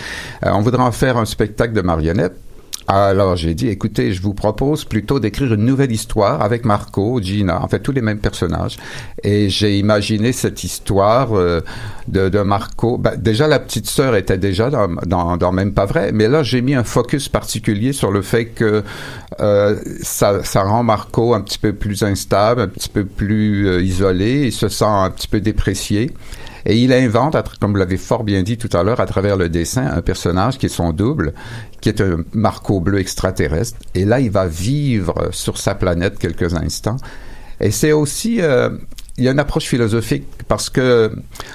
Euh, 0.44 0.50
on 0.54 0.60
voudrait 0.62 0.82
en 0.82 0.92
faire 0.92 1.16
un 1.18 1.26
spectacle 1.26 1.72
de 1.74 1.82
marionnettes. 1.82 2.36
Alors 2.92 3.36
j'ai 3.36 3.54
dit, 3.54 3.68
écoutez, 3.68 4.12
je 4.12 4.20
vous 4.20 4.34
propose 4.34 4.84
plutôt 4.84 5.20
d'écrire 5.20 5.54
une 5.54 5.64
nouvelle 5.64 5.92
histoire 5.92 6.42
avec 6.42 6.64
Marco, 6.64 7.20
Gina, 7.22 7.62
en 7.62 7.68
fait 7.68 7.78
tous 7.78 7.92
les 7.92 8.00
mêmes 8.00 8.18
personnages. 8.18 8.78
Et 9.22 9.48
j'ai 9.48 9.78
imaginé 9.78 10.32
cette 10.32 10.64
histoire 10.64 11.38
euh, 11.38 11.60
de, 12.08 12.28
de 12.28 12.40
Marco. 12.40 12.98
Ben, 12.98 13.14
déjà 13.16 13.46
la 13.46 13.60
petite 13.60 13.86
sœur 13.86 14.16
était 14.16 14.38
déjà 14.38 14.70
dans, 14.70 14.88
dans, 15.06 15.36
dans 15.36 15.52
même 15.52 15.72
pas 15.72 15.86
vrai, 15.86 16.10
mais 16.12 16.26
là 16.26 16.42
j'ai 16.42 16.62
mis 16.62 16.74
un 16.74 16.82
focus 16.82 17.28
particulier 17.28 17.92
sur 17.92 18.10
le 18.10 18.22
fait 18.22 18.46
que 18.46 18.82
euh, 19.38 19.76
ça, 20.02 20.42
ça 20.42 20.64
rend 20.64 20.82
Marco 20.82 21.32
un 21.32 21.42
petit 21.42 21.60
peu 21.60 21.72
plus 21.72 22.02
instable, 22.02 22.60
un 22.60 22.68
petit 22.68 22.88
peu 22.88 23.04
plus 23.04 23.68
euh, 23.68 23.82
isolé, 23.82 24.46
il 24.46 24.52
se 24.52 24.68
sent 24.68 24.84
un 24.84 25.10
petit 25.10 25.28
peu 25.28 25.40
déprécié. 25.40 26.10
Et 26.70 26.76
il 26.76 26.92
invente, 26.92 27.36
comme 27.58 27.72
vous 27.72 27.78
l'avez 27.78 27.96
fort 27.96 28.22
bien 28.22 28.44
dit 28.44 28.56
tout 28.56 28.74
à 28.76 28.84
l'heure, 28.84 29.00
à 29.00 29.06
travers 29.06 29.36
le 29.36 29.48
dessin, 29.48 29.88
un 29.88 30.02
personnage 30.02 30.56
qui 30.56 30.66
est 30.66 30.68
son 30.68 30.92
double, 30.92 31.34
qui 31.80 31.88
est 31.88 32.00
un 32.00 32.18
Marco 32.32 32.78
bleu 32.78 33.00
extraterrestre. 33.00 33.76
Et 33.96 34.04
là, 34.04 34.20
il 34.20 34.30
va 34.30 34.46
vivre 34.46 35.30
sur 35.32 35.58
sa 35.58 35.74
planète 35.74 36.16
quelques 36.20 36.54
instants. 36.54 36.98
Et 37.58 37.72
c'est 37.72 37.90
aussi, 37.90 38.40
euh, 38.40 38.70
il 39.18 39.24
y 39.24 39.28
a 39.28 39.32
une 39.32 39.40
approche 39.40 39.64
philosophique 39.64 40.28
parce 40.46 40.70
que 40.70 41.10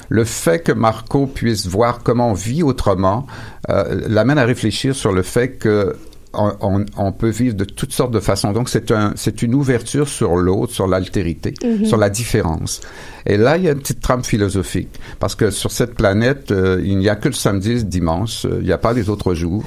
le 0.10 0.26
fait 0.26 0.60
que 0.60 0.74
Marco 0.74 1.28
puisse 1.28 1.66
voir 1.66 2.04
comment 2.04 2.32
on 2.32 2.34
vit 2.34 2.62
autrement 2.62 3.26
euh, 3.70 4.02
l'amène 4.10 4.38
à 4.38 4.44
réfléchir 4.44 4.94
sur 4.94 5.14
le 5.14 5.22
fait 5.22 5.52
que 5.52 5.96
on, 6.38 7.12
peut 7.12 7.30
vivre 7.30 7.56
de 7.56 7.64
toutes 7.66 7.92
sortes 7.94 8.12
de 8.12 8.20
façons. 8.20 8.52
Donc 8.52 8.70
c'est 8.70 8.92
un, 8.92 9.14
c'est 9.16 9.42
une 9.42 9.54
ouverture 9.56 10.08
sur 10.08 10.36
l'autre, 10.36 10.74
sur 10.74 10.88
l'altérité, 10.88 11.54
Mhm. 11.64 11.86
sur 11.86 11.98
la 11.98 12.10
différence. 12.10 12.82
Et 13.26 13.38
là, 13.38 13.58
il 13.58 13.64
y 13.64 13.68
a 13.70 13.72
une 13.72 13.80
petite 13.80 14.02
trame 14.02 14.24
philosophique 14.24 14.90
parce 15.20 15.36
que 15.36 15.50
sur 15.50 15.72
cette 15.72 15.96
planète, 15.96 16.52
euh, 16.52 16.82
il 16.84 16.98
n'y 16.98 17.10
a 17.10 17.16
que 17.16 17.28
le 17.30 17.34
samedi, 17.34 17.72
et 17.72 17.76
le 17.76 17.84
dimanche. 17.84 18.46
euh, 18.46 18.58
Il 18.60 18.66
n'y 18.68 18.72
a 18.74 18.78
pas 18.78 18.94
les 18.94 19.10
autres 19.10 19.34
jours. 19.34 19.64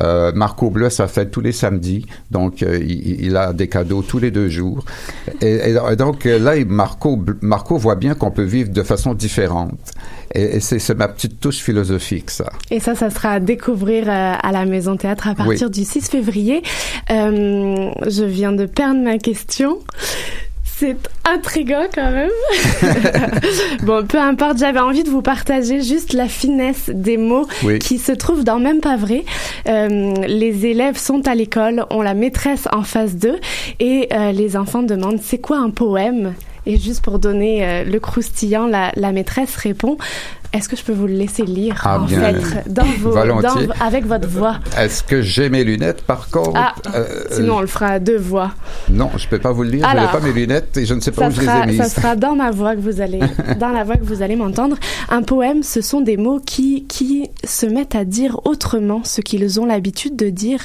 Euh, 0.00 0.32
Marco 0.34 0.70
Bleu, 0.70 0.90
ça 0.90 1.06
fait 1.06 1.26
tous 1.26 1.40
les 1.40 1.52
samedis, 1.52 2.06
donc 2.30 2.62
euh, 2.62 2.78
il, 2.78 3.24
il 3.26 3.36
a 3.36 3.52
des 3.52 3.68
cadeaux 3.68 4.02
tous 4.02 4.18
les 4.18 4.30
deux 4.30 4.48
jours. 4.48 4.84
Et, 5.40 5.74
donc 5.96 6.26
euh, 6.26 6.38
là, 6.38 6.52
Marco, 6.66 7.22
Marco 7.40 7.76
voit 7.76 7.94
bien 7.94 8.14
qu'on 8.14 8.30
peut 8.30 8.42
vivre 8.42 8.70
de 8.70 8.82
façon 8.82 9.14
différente. 9.14 9.78
Et, 10.34 10.56
et 10.56 10.60
c'est 10.60 10.94
ma 10.96 11.06
petite 11.08 11.38
touche 11.38 11.58
philosophique, 11.58 12.30
ça. 12.30 12.50
Et 12.70 12.80
ça, 12.80 12.94
ça 12.96 13.08
sera 13.10 13.32
à 13.32 13.40
découvrir 13.40 14.08
à 14.08 14.50
la 14.52 14.64
Maison 14.64 14.96
Théâtre 14.96 15.28
à 15.28 15.34
partir 15.34 15.68
Oui. 15.68 15.70
du 15.72 15.84
6 15.84 16.08
février. 16.08 16.62
Euh, 17.10 17.90
je 18.08 18.24
viens 18.24 18.52
de 18.52 18.66
perdre 18.66 19.00
ma 19.00 19.18
question. 19.18 19.78
C'est 20.76 20.96
intriguant 21.24 21.86
quand 21.94 22.10
même. 22.10 22.30
bon, 23.82 24.04
peu 24.06 24.18
importe, 24.18 24.58
j'avais 24.58 24.80
envie 24.80 25.04
de 25.04 25.08
vous 25.10 25.22
partager 25.22 25.82
juste 25.82 26.12
la 26.12 26.26
finesse 26.26 26.90
des 26.92 27.16
mots 27.16 27.46
Oui. 27.62 27.78
qui 27.78 27.98
se 27.98 28.10
trouvent 28.12 28.42
dans 28.44 28.58
Même 28.58 28.80
pas 28.80 28.96
vrai. 28.96 29.24
Euh, 29.68 30.14
les 30.26 30.66
élèves 30.66 30.96
sont 30.98 31.26
à 31.28 31.34
l'école, 31.34 31.86
ont 31.90 32.02
la 32.02 32.14
maîtresse 32.14 32.66
en 32.72 32.82
face 32.82 33.14
d'eux 33.14 33.38
et 33.78 34.08
euh, 34.12 34.32
les 34.32 34.56
enfants 34.56 34.82
demandent 34.82 35.20
c'est 35.22 35.38
quoi 35.38 35.58
un 35.58 35.70
poème? 35.70 36.34
Et 36.66 36.78
juste 36.78 37.04
pour 37.04 37.18
donner 37.18 37.64
euh, 37.64 37.84
le 37.84 38.00
croustillant, 38.00 38.66
la, 38.66 38.90
la 38.96 39.12
maîtresse 39.12 39.54
répond 39.56 39.98
Est-ce 40.54 40.68
que 40.68 40.76
je 40.76 40.84
peux 40.84 40.92
vous 40.92 41.06
le 41.08 41.14
laisser 41.14 41.42
lire, 41.42 41.82
Ah, 41.84 41.98
en 42.00 42.04
bien. 42.06 42.20
fait, 42.32 42.72
dans 42.72 42.84
vos, 43.00 43.10
Volontiers. 43.10 43.66
dans- 43.66 43.84
avec 43.84 44.06
votre 44.06 44.28
voix? 44.28 44.60
Est-ce 44.78 45.02
que 45.02 45.20
j'ai 45.20 45.48
mes 45.50 45.64
lunettes, 45.64 46.02
par 46.02 46.30
contre? 46.30 46.52
Ah, 46.54 46.74
Euh, 46.94 47.24
sinon 47.32 47.56
on 47.56 47.60
le 47.60 47.66
fera 47.66 47.86
à 47.88 47.98
deux 47.98 48.16
voix. 48.18 48.52
Non, 48.88 49.10
je 49.16 49.26
peux 49.28 49.38
pas 49.40 49.50
vous 49.52 49.64
le 49.64 49.70
lire. 49.70 49.88
je 49.90 49.96
n'ai 50.00 50.06
pas 50.06 50.20
mes 50.20 50.32
lunettes 50.32 50.76
et 50.76 50.86
je 50.86 50.94
ne 50.94 51.00
sais 51.00 51.10
pas 51.10 51.22
Ça 51.22 51.28
où 51.28 51.30
je 51.32 51.40
les 51.40 51.46
ai 51.46 51.76
ça 51.76 51.84
mises. 51.84 51.92
sera 51.94 52.14
dans 52.16 52.36
ma 52.36 52.50
voix 52.52 52.76
que 52.76 52.80
vous 52.80 53.00
allez, 53.00 53.18
dans 53.58 53.70
la 53.70 53.82
voix 53.84 53.96
que 53.96 54.04
vous 54.04 54.22
allez 54.22 54.36
m'entendre. 54.36 54.76
Un 55.10 55.22
poème, 55.22 55.62
ce 55.64 55.80
sont 55.80 56.00
des 56.00 56.16
mots 56.16 56.38
qui, 56.38 56.84
qui 56.86 57.28
se 57.42 57.66
mettent 57.66 57.96
à 57.96 58.04
dire 58.04 58.40
autrement 58.44 59.02
ce 59.02 59.20
qu'ils 59.20 59.58
ont 59.60 59.66
l'habitude 59.66 60.14
de 60.14 60.30
dire, 60.30 60.60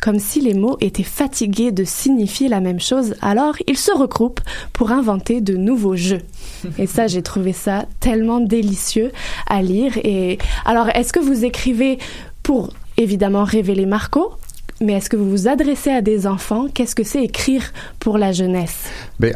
comme 0.00 0.18
si 0.18 0.40
les 0.40 0.54
mots 0.54 0.78
étaient 0.80 1.02
fatigués 1.02 1.70
de 1.70 1.84
signifier 1.84 2.48
la 2.48 2.60
même 2.60 2.80
chose. 2.80 3.14
Alors, 3.20 3.56
ils 3.68 3.76
se 3.78 3.92
regroupent 3.92 4.40
pour 4.72 4.90
inventer 4.90 5.42
de 5.42 5.54
nouveaux 5.56 5.96
jeux. 5.96 6.22
Et 6.78 6.86
ça, 6.86 7.06
j'ai 7.06 7.22
trouvé 7.22 7.52
ça 7.52 7.86
tellement 8.00 8.40
délicieux 8.40 9.12
à 9.48 9.62
lire. 9.62 9.92
Et 9.98 10.38
alors, 10.64 10.88
est-ce 10.94 11.12
que 11.12 11.20
vous 11.20 11.44
écrivez 11.44 11.98
pour 12.42 12.70
évidemment 12.96 13.44
révéler 13.44 13.86
Marco? 13.86 14.32
Mais 14.80 14.94
est-ce 14.94 15.08
que 15.08 15.16
vous 15.16 15.30
vous 15.30 15.48
adressez 15.48 15.90
à 15.90 16.00
des 16.00 16.26
enfants? 16.26 16.66
Qu'est-ce 16.72 16.94
que 16.94 17.04
c'est 17.04 17.22
écrire 17.22 17.72
pour 18.00 18.18
la 18.18 18.32
jeunesse? 18.32 18.88
Ben, 19.20 19.34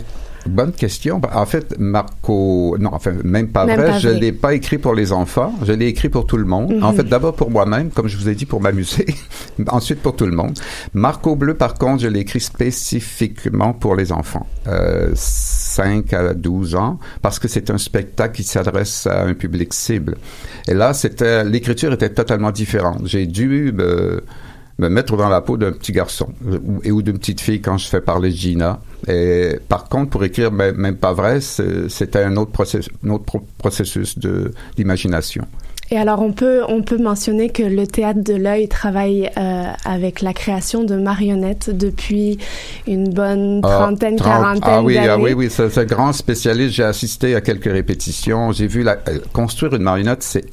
bonne 0.49 0.73
question. 0.73 1.21
En 1.35 1.47
fait, 1.47 1.79
Marco, 1.79 2.77
non, 2.79 2.91
enfin, 2.93 3.13
même 3.25 3.49
pas 3.49 3.65
Même 3.65 3.81
vrai. 3.81 3.91
pas 3.91 3.99
je 3.99 4.09
vrai. 4.09 4.21
l'ai 4.21 4.33
pas 4.33 4.55
écrit 4.55 4.79
pour 4.79 4.95
les 4.95 5.13
enfants. 5.13 5.55
Je 5.65 5.73
l'ai 5.73 5.87
écrit 5.87 6.09
pour 6.09 6.27
tout 6.27 6.37
le 6.37 6.45
monde. 6.45 6.73
Mhm. 6.75 6.83
En 6.85 6.93
fait, 6.93 7.05
d'abord 7.05 7.35
pour 7.35 7.51
moi-même, 7.51 7.91
comme 7.91 8.09
je 8.09 8.17
vous 8.17 8.29
ai 8.29 8.35
dit, 8.35 8.47
pour 8.47 8.61
m'amuser. 8.61 9.07
Ensuite 9.69 10.01
pour 10.01 10.17
tout 10.17 10.27
le 10.27 10.33
monde. 10.33 10.59
Marco 10.95 11.37
Bleu, 11.37 11.55
par 11.55 11.75
contre, 11.75 12.03
je 12.03 12.09
l'ai 12.09 12.21
écrit 12.21 12.41
spécifiquement 12.41 13.73
pour 13.73 13.95
les 13.95 14.13
enfants. 14.13 14.47
Euh, 14.67 15.11
5 15.15 16.13
à 16.13 16.35
12 16.35 16.75
ans, 16.75 16.99
parce 17.23 17.39
que 17.39 17.49
c'est 17.49 17.71
un 17.71 17.79
spectacle 17.79 18.35
qui 18.35 18.43
s'adresse 18.43 19.07
à 19.07 19.25
un 19.25 19.35
public 19.35 19.73
cible. 19.73 20.17
Et 20.67 20.75
là, 20.75 20.93
c'était, 20.95 21.45
l'écriture 21.45 21.93
était 21.93 22.11
totalement 22.11 22.51
différente. 22.51 23.03
J'ai 23.05 23.27
dû 23.27 23.73
me, 23.73 24.23
me 24.79 24.89
mettre 24.89 25.17
dans 25.17 25.29
la 25.29 25.41
peau 25.41 25.57
d'un 25.57 25.73
petit 25.73 25.93
garçon 25.93 26.29
euh, 26.47 26.59
et 26.85 26.93
ou 26.93 27.03
d'une 27.03 27.19
petite 27.19 27.41
fille 27.41 27.61
quand 27.61 27.79
je 27.79 27.89
fais 27.89 28.01
parler 28.01 28.31
Gina. 28.31 28.81
Et 29.09 29.59
par 29.69 29.89
contre, 29.89 30.11
pour 30.11 30.25
écrire 30.25 30.53
même, 30.53 30.97
pas 30.97 31.13
vrai, 31.13 31.41
c'était 31.41 32.23
un 32.23 32.37
autre 32.37 32.53
processus, 32.53 32.93
un 33.05 33.11
autre 33.11 33.25
pro- 33.25 33.47
processus 33.59 34.19
de 34.19 34.53
d'imagination. 34.77 35.45
Et 35.91 35.97
alors, 35.97 36.21
on 36.21 36.33
peut, 36.33 36.63
on 36.69 36.83
peut 36.83 36.99
mentionner 36.99 37.49
que 37.49 37.63
le 37.63 37.87
Théâtre 37.87 38.23
de 38.23 38.35
l'œil 38.35 38.69
travaille 38.69 39.31
euh, 39.39 39.65
avec 39.87 40.21
la 40.21 40.35
création 40.35 40.85
de 40.85 40.97
marionnettes 40.97 41.71
depuis 41.71 42.37
une 42.87 43.09
bonne 43.09 43.61
Ah, 43.65 43.69
trentaine, 43.81 44.17
30 44.17 44.29
quarantaine 44.29 44.63
Ah 44.65 44.83
oui, 44.83 44.95
d'années. 44.95 45.09
ah 45.09 45.19
oui, 45.19 45.33
oui, 45.33 45.49
c'est 45.51 45.71
c'est 45.71 45.81
un 45.81 45.85
grand 45.87 46.13
spécialiste. 46.13 46.75
J'ai 46.75 46.85
assisté 46.85 47.35
à 47.35 47.41
quelques 47.41 47.73
répétitions. 47.73 48.53
J'ai 48.53 48.67
vu 48.67 48.83
la, 48.83 48.99
euh, 49.09 49.19
construire 49.33 49.75
une 49.75 49.83
marionnette, 49.83 50.23
c'est 50.23 50.45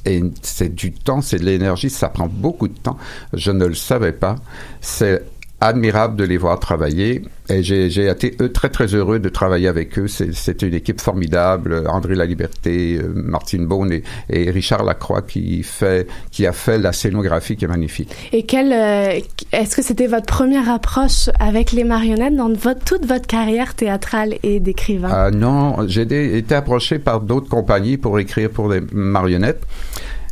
c'est 0.41 0.73
du 0.73 0.93
temps, 0.93 1.21
c'est 1.21 1.39
de 1.39 1.43
l'énergie, 1.45 1.89
ça 1.89 2.07
prend 2.09 2.27
beaucoup 2.31 2.67
de 2.69 2.77
temps. 2.77 2.97
Je 3.33 3.51
ne 3.51 3.65
le 3.65 3.75
savais 3.75 4.13
pas. 4.13 4.35
C'est 4.79 5.21
admirable 5.61 6.15
de 6.15 6.23
les 6.23 6.37
voir 6.37 6.59
travailler 6.59 7.23
et 7.49 7.63
j'ai 7.63 8.07
été 8.07 8.35
eux, 8.41 8.51
très 8.51 8.69
très 8.69 8.87
heureux 8.87 9.19
de 9.19 9.29
travailler 9.29 9.67
avec 9.67 9.97
eux. 9.99 10.07
C'est 10.07 10.61
une 10.61 10.73
équipe 10.73 10.99
formidable. 10.99 11.83
André 11.87 12.15
Laliberté, 12.15 12.97
euh, 12.97 13.11
Martine 13.15 13.65
Beaune 13.65 13.91
et, 13.91 14.03
et 14.29 14.49
Richard 14.49 14.83
Lacroix 14.83 15.21
qui 15.21 15.63
fait 15.63 16.07
qui 16.31 16.45
a 16.47 16.51
fait 16.51 16.77
la 16.77 16.91
scénographie 16.91 17.55
qui 17.55 17.65
est 17.65 17.69
magnifique. 17.69 18.13
Et 18.33 18.43
quelle, 18.43 18.73
euh, 18.73 19.19
est-ce 19.51 19.75
que 19.75 19.81
c'était 19.81 20.07
votre 20.07 20.25
première 20.25 20.69
approche 20.69 21.29
avec 21.39 21.71
les 21.71 21.83
marionnettes 21.83 22.35
dans 22.35 22.51
votre, 22.51 22.83
toute 22.83 23.05
votre 23.05 23.27
carrière 23.27 23.75
théâtrale 23.75 24.35
et 24.43 24.59
d'écrivain? 24.59 25.11
Euh, 25.11 25.31
non, 25.31 25.87
j'ai 25.87 26.37
été 26.37 26.55
approché 26.55 26.99
par 26.99 27.21
d'autres 27.21 27.49
compagnies 27.49 27.97
pour 27.97 28.19
écrire 28.19 28.49
pour 28.49 28.69
des 28.69 28.81
marionnettes. 28.91 29.61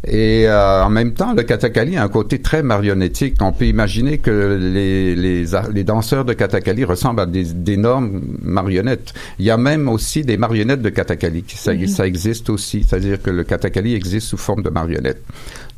Et 0.06 0.48
euh, 0.50 0.84
en 0.84 0.90
même 0.90 1.14
temps, 1.14 1.34
le 1.34 1.44
katakali 1.44 1.96
a 1.96 2.04
un 2.04 2.10
côté 2.10 2.40
très 2.40 2.62
marionnettique. 2.62 3.36
On 3.42 3.54
peut 3.54 3.66
imaginer 3.68 4.18
que 4.18 4.58
les, 4.62 5.16
les, 5.16 5.46
les 5.74 5.84
danseurs 5.86 6.26
de 6.26 6.34
katakali 6.34 6.84
ressemblent 6.84 7.22
à 7.22 7.26
des- 7.26 7.54
d'énormes 7.54 8.22
marionnettes. 8.42 9.14
Il 9.40 9.46
y 9.46 9.50
a 9.52 9.56
même 9.58 9.88
aussi 9.88 10.24
des 10.24 10.36
marionnettes 10.36 10.82
de 10.82 10.90
katakali. 10.90 11.46
Ça, 11.48 11.74
Mhm. 11.74 11.88
ça 11.88 12.06
existe 12.06 12.50
aussi. 12.50 12.84
C'est-à-dire 12.84 13.22
que 13.22 13.30
le 13.30 13.46
katakali 13.46 13.94
existe 13.96 14.28
sous 14.28 14.38
forme 14.38 14.62
de 14.62 14.70
marionnettes. 14.70 15.24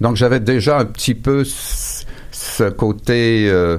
Donc 0.02 0.16
j'avais 0.16 0.40
déjà 0.40 0.80
un 0.80 0.86
petit 0.86 1.14
peu 1.14 1.44
ce, 1.44 2.04
ce 2.32 2.64
côté... 2.72 3.48
euh, 3.50 3.78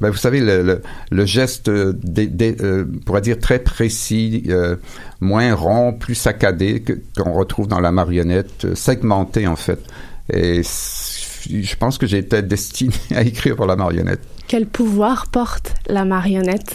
ben, 0.00 0.10
vous 0.10 0.16
savez, 0.16 0.40
le, 0.40 0.62
le, 0.62 0.82
le 1.10 1.24
geste, 1.26 1.68
euh, 1.68 1.92
des- 2.02 2.26
des- 2.26 2.56
euh, 2.60 2.84
pourrait 3.04 3.20
dire 3.22 3.38
très 3.38 3.58
précis, 3.58 4.44
euh, 4.48 4.76
moins 5.20 5.54
rond, 5.54 5.92
plus 5.92 6.14
saccadé 6.14 6.82
qu'on 7.16 7.32
retrouve 7.32 7.66
dans 7.68 7.80
la 7.80 7.92
marionnette, 7.92 8.74
segmenté 8.74 9.46
en 9.46 9.56
fait. 9.56 9.80
Et 10.32 10.62
je 10.62 11.76
pense 11.76 11.98
que 11.98 12.06
j'étais 12.06 12.42
destiné 12.42 12.94
à 13.14 13.22
écrire 13.22 13.56
pour 13.56 13.66
la 13.66 13.76
marionnette. 13.76 14.20
Quel 14.48 14.66
pouvoir 14.66 15.26
porte 15.26 15.74
la 15.88 16.04
marionnette 16.04 16.74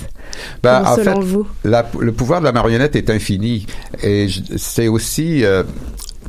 Ben, 0.63 0.83
en 0.85 0.95
selon 0.97 1.21
fait, 1.21 1.25
vous? 1.27 1.47
la- 1.63 1.89
le 1.99 2.11
pouvoir 2.11 2.39
de 2.41 2.45
la 2.45 2.51
marionnette 2.51 2.95
est 2.95 3.09
infini. 3.09 3.65
Et 4.03 4.27
c'est 4.57 4.87
aussi... 4.89 5.45
euh, 5.45 5.63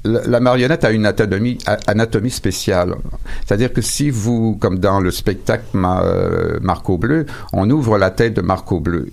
la, 0.05 0.41
marionnette 0.41 0.85
a 0.85 0.91
une 0.91 1.07
anatomie, 1.07 1.59
anatomie 1.87 2.31
spéciale. 2.31 2.95
C'est-à-dire 3.47 3.73
que 3.73 3.83
si 3.83 4.11
vous, 4.11 4.57
comme 4.57 4.79
dans 4.79 5.01
le 5.01 5.11
spectacle 5.11 5.65
euh, 5.74 6.59
Marco 6.61 6.99
Bleu, 6.99 7.27
on 7.53 7.70
ouvre 7.70 7.99
la 7.99 8.11
tête 8.11 8.35
de 8.35 8.41
Marco 8.41 8.81
Bleu. 8.81 9.11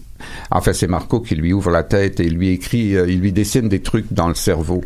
En 0.52 0.62
fait, 0.62 0.74
c'est 0.74 0.88
Marco 0.88 1.20
qui 1.22 1.36
lui 1.36 1.54
ouvre 1.54 1.72
la 1.72 1.84
tête 1.84 2.20
et 2.20 2.30
lui 2.30 2.50
écrit, 2.50 2.96
euh, 2.96 3.06
il 3.08 3.20
lui 3.22 3.32
dessine 3.32 3.70
des 3.70 3.82
trucs 3.82 4.12
dans 4.12 4.28
le 4.28 4.36
cerveau. 4.36 4.84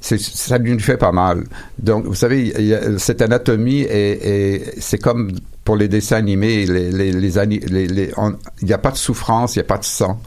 Ça 0.00 0.56
lui 0.56 0.78
fait 0.80 0.96
pas 0.96 1.12
mal. 1.12 1.44
Donc, 1.78 2.06
vous 2.06 2.14
savez, 2.14 2.54
cette 2.96 3.20
anatomie 3.20 3.82
est- 3.82 4.80
c'est 4.80 4.96
comme 4.96 5.32
pour 5.64 5.76
les 5.76 5.88
dessins 5.88 6.16
animés, 6.16 6.66
les, 6.66 6.90
les, 6.90 7.12
les, 7.12 8.10
il 8.62 8.66
n'y 8.66 8.72
a 8.72 8.78
pas 8.78 8.90
de 8.90 8.96
souffrance, 8.96 9.54
il 9.54 9.58
n'y 9.58 9.64
a 9.64 9.66
pas 9.68 9.78
de 9.78 9.84
sang. 9.84 10.20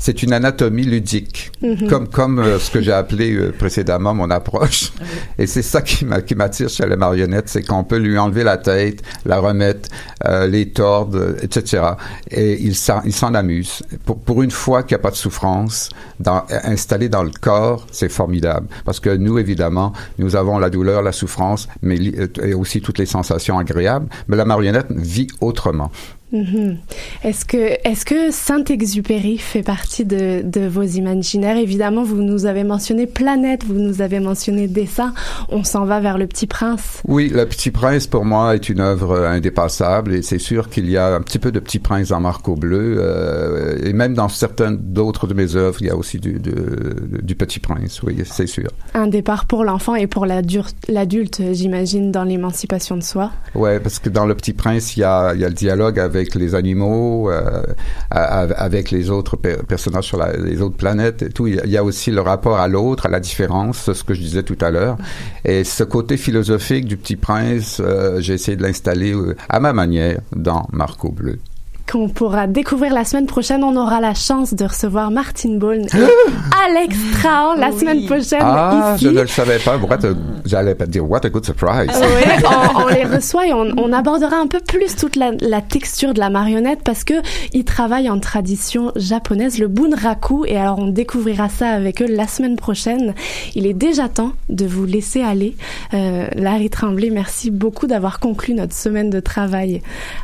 C'est 0.00 0.22
une 0.22 0.32
anatomie 0.32 0.84
ludique, 0.84 1.50
Mhm. 1.60 1.88
comme 1.88 2.06
comme 2.08 2.38
euh, 2.38 2.60
ce 2.60 2.70
que 2.70 2.80
j'ai 2.80 2.92
appelé 2.92 3.34
euh, 3.34 3.50
précédemment 3.52 4.14
mon 4.14 4.30
approche. 4.30 4.92
Et 5.38 5.46
c'est 5.48 5.62
ça 5.62 5.82
qui 5.82 6.04
m'a- 6.04 6.22
qui 6.22 6.36
m'attire 6.36 6.68
chez 6.68 6.86
les 6.86 6.94
marionnettes, 6.94 7.48
c'est 7.48 7.62
qu'on 7.64 7.82
peut 7.82 7.96
lui 7.98 8.16
enlever 8.16 8.44
la 8.44 8.58
tête, 8.58 9.02
la 9.24 9.40
remettre, 9.40 9.88
euh, 10.26 10.46
les 10.46 10.70
tordre, 10.70 11.18
euh, 11.18 11.36
etc. 11.42 11.82
Et 12.30 12.62
il 12.62 12.76
s'en 12.76 13.34
amuse. 13.34 13.82
Pour, 14.04 14.20
pour 14.20 14.42
une 14.44 14.52
fois 14.52 14.84
qu'il 14.84 14.94
n'y 14.96 15.00
a 15.00 15.02
pas 15.02 15.10
de 15.10 15.16
souffrance 15.16 15.88
dans, 16.20 16.44
installée 16.62 17.08
dans 17.08 17.24
le 17.24 17.32
corps, 17.40 17.84
c'est 17.90 18.08
formidable. 18.08 18.68
Parce 18.84 19.00
que 19.00 19.10
nous, 19.10 19.36
évidemment, 19.40 19.92
nous 20.18 20.36
avons 20.36 20.60
la 20.60 20.70
douleur, 20.70 21.02
la 21.02 21.12
souffrance, 21.12 21.66
mais 21.82 21.96
et 22.42 22.54
aussi 22.54 22.80
toutes 22.80 22.98
les 22.98 23.06
sensations 23.06 23.58
agréables. 23.58 24.06
Mais 24.28 24.36
la 24.36 24.44
marionnette 24.44 24.77
vit 24.90 25.28
autrement. 25.40 25.90
Mhm. 26.32 26.76
Est-ce 27.24 27.44
que, 27.44 27.78
est-ce 27.88 28.04
que 28.04 28.30
Saint-Exupéry 28.30 29.38
fait 29.38 29.62
partie 29.62 30.04
de, 30.04 30.42
de 30.44 30.66
vos 30.66 30.82
imaginaires? 30.82 31.56
Évidemment, 31.56 32.04
vous 32.04 32.22
nous 32.22 32.44
avez 32.44 32.64
mentionné 32.64 33.06
Planète, 33.06 33.64
vous 33.64 33.78
nous 33.78 34.02
avez 34.02 34.20
mentionné 34.20 34.68
Dessin. 34.68 35.14
On 35.48 35.64
s'en 35.64 35.86
va 35.86 36.00
vers 36.00 36.18
Le 36.18 36.26
Petit 36.26 36.46
Prince. 36.46 37.02
Oui, 37.06 37.30
Le 37.30 37.46
Petit 37.46 37.70
Prince, 37.70 38.06
pour 38.06 38.26
moi, 38.26 38.54
est 38.54 38.68
une 38.68 38.80
œuvre 38.80 39.12
euh, 39.12 39.28
indépassable 39.28 40.14
et 40.14 40.22
c'est 40.22 40.38
sûr 40.38 40.68
qu'il 40.68 40.90
y 40.90 40.98
a 40.98 41.14
un 41.14 41.22
petit 41.22 41.38
peu 41.38 41.50
de 41.50 41.60
Petit 41.60 41.78
Prince 41.78 42.08
dans 42.08 42.20
Marco 42.20 42.54
Bleu 42.56 42.96
euh, 42.98 43.78
et 43.82 43.92
même 43.94 44.14
dans 44.14 44.28
certaines 44.28 44.76
d'autres 44.76 45.26
de 45.26 45.34
mes 45.34 45.56
œuvres, 45.56 45.78
il 45.80 45.86
y 45.86 45.90
a 45.90 45.96
aussi 45.96 46.18
du, 46.18 46.38
Petit 47.38 47.60
Prince, 47.60 48.02
oui, 48.02 48.20
c'est 48.24 48.48
sûr. 48.48 48.68
Un 48.94 49.06
départ 49.06 49.46
pour 49.46 49.64
l'enfant 49.64 49.94
et 49.94 50.08
pour 50.08 50.26
l'adulte, 50.26 51.40
j'imagine, 51.52 52.10
dans 52.10 52.24
l'émancipation 52.24 52.96
de 52.96 53.02
soi. 53.02 53.30
Ouais, 53.54 53.78
parce 53.78 54.00
que 54.00 54.08
dans 54.08 54.26
Le 54.26 54.34
Petit 54.34 54.52
Prince, 54.52 54.96
il 54.96 55.00
y 55.00 55.04
a, 55.04 55.34
il 55.34 55.40
y 55.40 55.44
a 55.44 55.48
le 55.48 55.54
dialogue 55.54 56.00
avec 56.00 56.17
les 56.34 56.54
animaux, 56.54 57.30
euh, 57.30 57.62
avec 58.10 58.90
les 58.90 59.10
autres 59.10 59.36
per- 59.36 59.58
personnages 59.66 60.04
sur 60.04 60.18
les 60.44 60.60
autres 60.62 60.76
planètes 60.76 61.32
tout. 61.34 61.46
Il 61.46 61.54
y 61.56 61.60
a- 61.60 61.64
il 61.64 61.70
y 61.70 61.76
a 61.76 61.84
aussi 61.84 62.10
le 62.10 62.20
rapport 62.20 62.58
à 62.58 62.68
l'autre, 62.68 63.06
à 63.06 63.08
la 63.08 63.20
différence, 63.20 63.92
ce 63.92 64.04
que 64.04 64.14
je 64.14 64.20
disais 64.20 64.42
tout 64.42 64.58
à 64.60 64.70
l'heure. 64.70 64.96
Et 65.44 65.64
ce 65.64 65.84
côté 65.84 66.16
philosophique 66.16 66.86
du 66.86 66.96
Petit 66.96 67.16
Prince, 67.16 67.80
euh, 67.80 68.20
j'ai 68.20 68.34
essayé 68.34 68.56
de 68.56 68.62
l'installer 68.62 69.12
euh, 69.14 69.36
à 69.48 69.60
ma 69.60 69.72
manière 69.72 70.20
dans 70.34 70.66
Marco 70.72 71.10
Bleu. 71.10 71.38
Qu'on 71.90 72.08
pourra 72.08 72.46
découvrir 72.46 72.92
la 72.92 73.04
semaine 73.04 73.26
prochaine. 73.26 73.64
On 73.64 73.74
aura 73.76 74.00
la 74.00 74.12
chance 74.14 74.52
de 74.54 74.64
recevoir 74.64 75.10
Martine 75.10 75.58
Bowles 75.58 75.86
et 75.86 75.88
Alex 76.66 76.96
Trahan 77.14 77.54
la 77.54 77.72
semaine 77.72 78.04
prochaine 78.04 78.40
Ah, 78.42 78.92
ici. 78.94 79.04
je 79.06 79.10
ne 79.10 79.20
le 79.22 79.26
savais 79.26 79.58
pas. 79.58 79.78
J'allais 80.44 80.74
pas 80.74 80.86
dire 80.86 81.08
what 81.08 81.20
a 81.24 81.30
good 81.30 81.44
surprise. 81.44 81.88
Ah 81.92 82.00
oui, 82.02 82.44
on, 82.78 82.82
on 82.82 82.88
les 82.88 83.04
reçoit 83.04 83.46
et 83.46 83.52
on, 83.54 83.66
on 83.78 83.92
abordera 83.92 84.36
un 84.36 84.46
peu 84.46 84.60
plus 84.60 84.96
toute 84.96 85.16
la, 85.16 85.32
la 85.40 85.60
texture 85.62 86.12
de 86.12 86.18
la 86.18 86.28
marionnette 86.30 86.80
parce 86.84 87.04
que 87.04 87.14
ils 87.54 87.64
travaillent 87.64 88.10
en 88.10 88.18
tradition 88.20 88.92
japonaise, 88.96 89.58
le 89.58 89.68
bunraku, 89.68 90.44
et 90.46 90.56
alors 90.58 90.78
on 90.78 90.88
découvrira 90.88 91.48
ça 91.48 91.70
avec 91.70 92.02
eux 92.02 92.06
la 92.08 92.26
semaine 92.26 92.56
prochaine. 92.56 93.14
Il 93.54 93.66
est 93.66 93.72
déjà 93.74 94.08
temps 94.08 94.32
de 94.50 94.66
vous 94.66 94.84
laisser 94.84 95.22
aller. 95.22 95.56
Euh, 95.94 96.26
Larry 96.34 96.68
Tremblay, 96.70 97.10
merci 97.10 97.50
beaucoup 97.50 97.86
d'avoir 97.86 98.20
conclu 98.20 98.52
notre 98.54 98.74
semaine 98.74 99.08
de 99.10 99.20
travail 99.20 99.80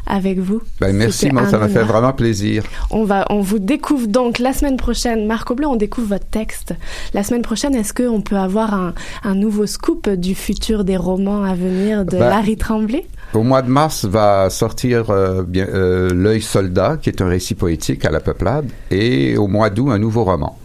avec 0.06 0.38
vous. 0.38 0.60
Ben, 0.80 0.94
merci 0.94 1.30
Ça 1.54 1.60
m'a 1.60 1.68
fait 1.68 1.84
vraiment 1.84 2.12
plaisir. 2.12 2.64
On 2.90 3.04
va, 3.04 3.24
on 3.30 3.40
vous 3.40 3.60
découvre 3.60 4.08
donc 4.08 4.40
la 4.40 4.52
semaine 4.52 4.76
prochaine. 4.76 5.26
Marco 5.26 5.54
Bleu, 5.54 5.66
on 5.68 5.76
découvre 5.76 6.08
votre 6.08 6.26
texte. 6.26 6.74
La 7.12 7.22
semaine 7.22 7.42
prochaine, 7.42 7.74
est-ce 7.76 7.94
qu'on 7.94 8.22
peut 8.22 8.36
avoir 8.36 8.74
un, 8.74 8.92
un 9.22 9.34
nouveau 9.36 9.66
scoop 9.66 10.08
du 10.08 10.34
futur 10.34 10.82
des 10.84 10.96
romans 10.96 11.44
à 11.44 11.54
venir 11.54 12.04
de 12.04 12.18
Ben, 12.18 12.28
Larry 12.30 12.56
Tremblay? 12.56 13.06
Au 13.34 13.42
mois 13.42 13.62
de 13.62 13.68
mars 13.68 14.04
va 14.04 14.50
sortir 14.50 15.10
euh, 15.10 15.42
bien, 15.42 15.66
euh, 15.68 16.10
L'œil 16.12 16.42
soldat, 16.42 16.98
qui 17.00 17.08
est 17.08 17.22
un 17.22 17.28
récit 17.28 17.54
poétique 17.54 18.04
à 18.04 18.10
la 18.10 18.20
peuplade, 18.20 18.66
et 18.90 19.36
au 19.36 19.46
mois 19.46 19.70
d'août, 19.70 19.90
un 19.90 19.98
nouveau 19.98 20.24
roman. 20.24 20.58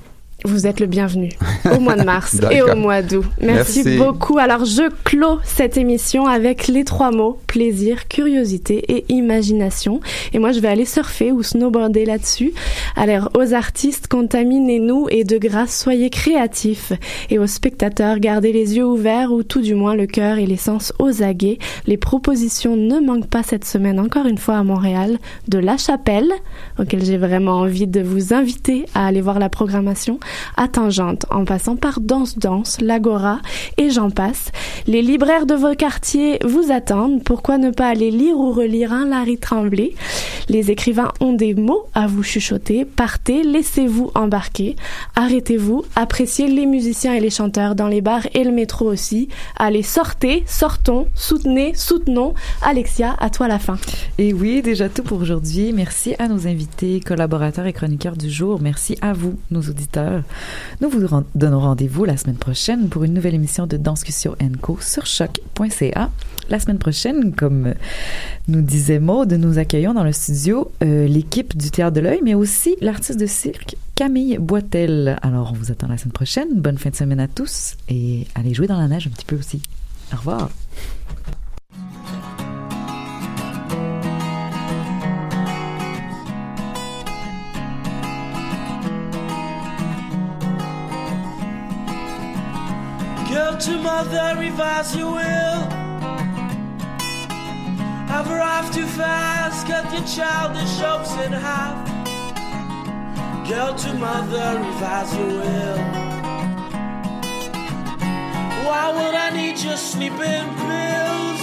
Vous 0.45 0.68
êtes 0.68 0.80
le 0.80 0.86
bienvenu 0.86 1.32
au 1.76 1.80
mois 1.80 1.95
de 1.95 2.03
mars 2.03 2.38
et 2.52 2.61
au 2.61 2.76
mois 2.76 3.02
d'août. 3.02 3.26
Merci, 3.41 3.84
Merci. 3.84 3.98
beaucoup. 3.98 4.38
Alors, 4.38 4.64
je 4.64 4.90
clôt 5.03 5.40
cette 5.44 5.78
émission 5.78 6.28
avec 6.28 6.68
les 6.68 6.86
trois 6.86 7.11
mots 7.11 7.40
plaisir, 7.48 8.07
curiosité 8.07 8.84
et 8.88 9.06
imagination. 9.10 9.99
Et 10.34 10.40
moi, 10.40 10.52
je 10.52 10.60
vais 10.60 10.70
aller 10.70 10.86
surfer 10.86 11.32
ou 11.32 11.44
snowboarder 11.44 12.06
là-dessus. 12.06 12.53
Alors, 12.95 13.30
aux 13.38 13.53
artistes, 13.53 14.07
contaminez-nous 14.07 15.07
et 15.10 15.24
de 15.24 15.38
grâce, 15.38 15.78
soyez 15.78 16.10
créatifs. 16.10 16.94
Et 17.30 17.40
aux 17.40 17.48
spectateurs, 17.48 18.20
gardez 18.20 18.53
les 18.53 18.78
yeux 18.78 18.86
ouverts 18.86 19.32
ou 19.34 19.44
tout 19.44 19.61
du 19.61 19.76
moins 19.76 19.95
le 19.95 20.06
cœur 20.06 20.38
et 20.38 20.45
les 20.45 20.57
sens 20.57 20.94
aux 20.99 21.22
aguets. 21.22 21.57
Les 21.86 21.98
propositions 21.98 22.76
ne 22.78 22.99
manquent 22.99 23.30
pas 23.30 23.44
cette 23.44 23.66
semaine, 23.66 23.99
encore 23.99 24.26
une 24.26 24.38
fois 24.38 24.56
à 24.57 24.64
Montréal, 24.64 25.18
de 25.48 25.57
La 25.57 25.78
Chapelle, 25.78 26.32
auquel 26.80 27.03
j'ai 27.03 27.18
vraiment 27.18 27.57
envie 27.57 27.88
de 27.88 28.02
vous 28.02 28.34
inviter 28.34 28.86
à 28.94 29.07
aller 29.07 29.22
voir 29.22 29.40
la 29.40 29.49
programmation, 29.49 30.20
à 30.57 30.68
Tangente, 30.68 31.26
en 31.30 31.45
passant 31.45 31.76
par 31.76 31.99
Danse 31.99 32.38
Danse, 32.38 32.81
l'Agora 32.81 33.39
et 33.77 33.89
j'en 33.89 34.10
passe. 34.10 34.51
Les 34.88 35.01
libraires 35.01 35.45
de 35.45 35.56
vos 35.56 35.76
quartiers 35.76 36.39
vous 36.45 36.72
attendent. 36.72 37.23
Pourquoi 37.23 37.57
ne 37.57 37.72
pas 37.72 37.88
aller 37.88 38.11
lire 38.11 38.38
ou 38.38 38.51
relire 38.51 38.93
un 38.93 39.06
Larry 39.06 39.38
Tremblay? 39.38 39.93
Les 40.47 40.72
écrivains 40.72 41.11
ont 41.19 41.34
des 41.34 41.53
mots 41.53 41.88
à 41.93 42.07
vous 42.07 42.23
chuchoter. 42.23 42.85
Partez, 42.85 43.43
laissez-vous 43.43 44.11
embarquer. 44.15 44.76
Arrêtez-vous, 45.15 45.84
appréciez 45.95 46.47
les 46.47 46.65
musiciens 46.65 47.14
et 47.14 47.19
les 47.19 47.30
chanteurs 47.30 47.76
dans 47.76 47.88
les 47.88 48.01
bars 48.01 48.27
et 48.34 48.43
le 48.43 48.51
métro 48.51 48.85
aussi. 48.85 49.30
Allez, 49.57 49.84
sortez, 49.84 50.43
sortons, 50.47 51.07
soutenez, 51.15 51.73
soutenons. 51.76 52.34
Alexia, 52.61 53.15
à 53.19 53.30
toi 53.30 53.47
la 53.47 53.60
fin. 53.60 53.77
Et 54.18 54.34
oui, 54.34 54.61
déjà 54.61 54.89
tout 54.89 55.03
pour 55.03 55.19
aujourd'hui. 55.19 55.73
Merci 55.73 56.15
à 56.19 56.27
nos 56.27 56.47
invités, 56.47 56.99
collaborateurs 56.99 57.68
et 57.68 57.73
chroniqueurs 57.73 58.18
du 58.18 58.30
jour. 58.30 58.60
Merci 58.61 58.97
à 59.01 59.14
vous, 59.14 59.38
nos 59.51 59.61
auditeurs. 59.61 60.19
Nous 60.82 60.90
vous 60.90 61.00
donnons 61.36 61.60
rendez-vous 61.60 62.06
la 62.06 62.18
semaine 62.18 62.36
prochaine 62.36 62.90
pour 62.90 63.04
une 63.04 63.14
nouvelle 63.14 63.36
émission 63.36 63.68
de 63.68 63.78
Danscussion 63.78 64.36
Co 64.62 64.78
sur 64.82 65.06
choc.ca. 65.06 66.10
La 66.50 66.60
semaine 66.60 66.80
prochaine, 66.80 67.34
comme 67.34 67.74
nous 68.48 68.62
disait 68.62 69.00
Maude, 69.00 69.34
nous 69.34 69.60
accueillons 69.60 69.94
dans 69.94 70.04
le 70.04 70.12
studio 70.12 70.72
euh, 70.84 71.08
l'équipe 71.08 71.56
du 71.56 71.70
Théâtre 71.70 71.96
de 71.96 72.02
l'œil, 72.02 72.22
mais 72.24 72.34
aussi 72.34 72.76
l'artiste 72.82 73.20
de 73.20 73.28
cirque 73.28 73.76
Camille 73.94 74.38
Boitel. 74.40 75.20
Alors, 75.22 75.52
on 75.52 75.56
vous 75.56 75.72
attend 75.72 75.88
la 75.88 75.98
semaine 75.98 76.14
prochaine. 76.14 76.48
Bonne 76.56 76.78
fin 76.78 76.90
de 76.90 76.96
semaine 76.96 77.20
à 77.20 77.28
tous 77.28 77.76
et 77.88 78.26
allez 78.34 78.54
jouer 78.54 78.66
dans 78.66 78.80
la 78.80 78.88
neige 78.88 79.08
un 79.08 79.12
petit 79.12 79.26
peu 79.26 79.36
aussi. 79.36 79.62
Au 80.14 80.18
revoir. 80.18 80.50
To 93.60 93.77
mother, 93.77 94.36
revise 94.40 94.95
your 94.95 95.11
will. 95.11 95.61
Have 98.07 98.31
arrived 98.31 98.73
too 98.73 98.86
fast, 98.86 99.68
cut 99.68 99.91
your 99.91 100.06
childish 100.07 100.77
hopes 100.80 101.11
in 101.26 101.34
half. 101.34 101.77
Girl 103.49 103.76
to 103.76 103.94
mother, 103.95 104.60
revise 104.64 105.14
your 105.14 105.27
will. 105.27 105.77
Why 108.65 108.91
would 108.95 109.15
I 109.15 109.30
need 109.31 109.60
your 109.60 109.76
sleeping 109.76 110.48
pills? 110.64 111.41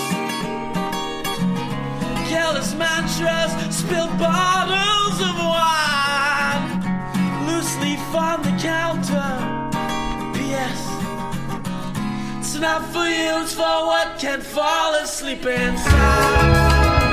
Careless 2.30 2.72
mantras, 2.74 3.52
spilled 3.76 4.16
bottles 4.18 5.20
of 5.20 5.36
wine, 5.54 6.80
loose 7.46 7.76
leaf 7.82 8.14
on 8.14 8.40
the 8.40 8.56
counter. 8.62 9.28
P.S. 10.32 10.96
It's 12.56 12.62
not 12.62 12.90
for 12.90 13.04
you, 13.04 13.42
it's 13.42 13.52
for 13.52 13.60
what 13.60 14.18
can 14.18 14.40
fall 14.40 14.94
asleep 14.94 15.44
inside. 15.44 17.05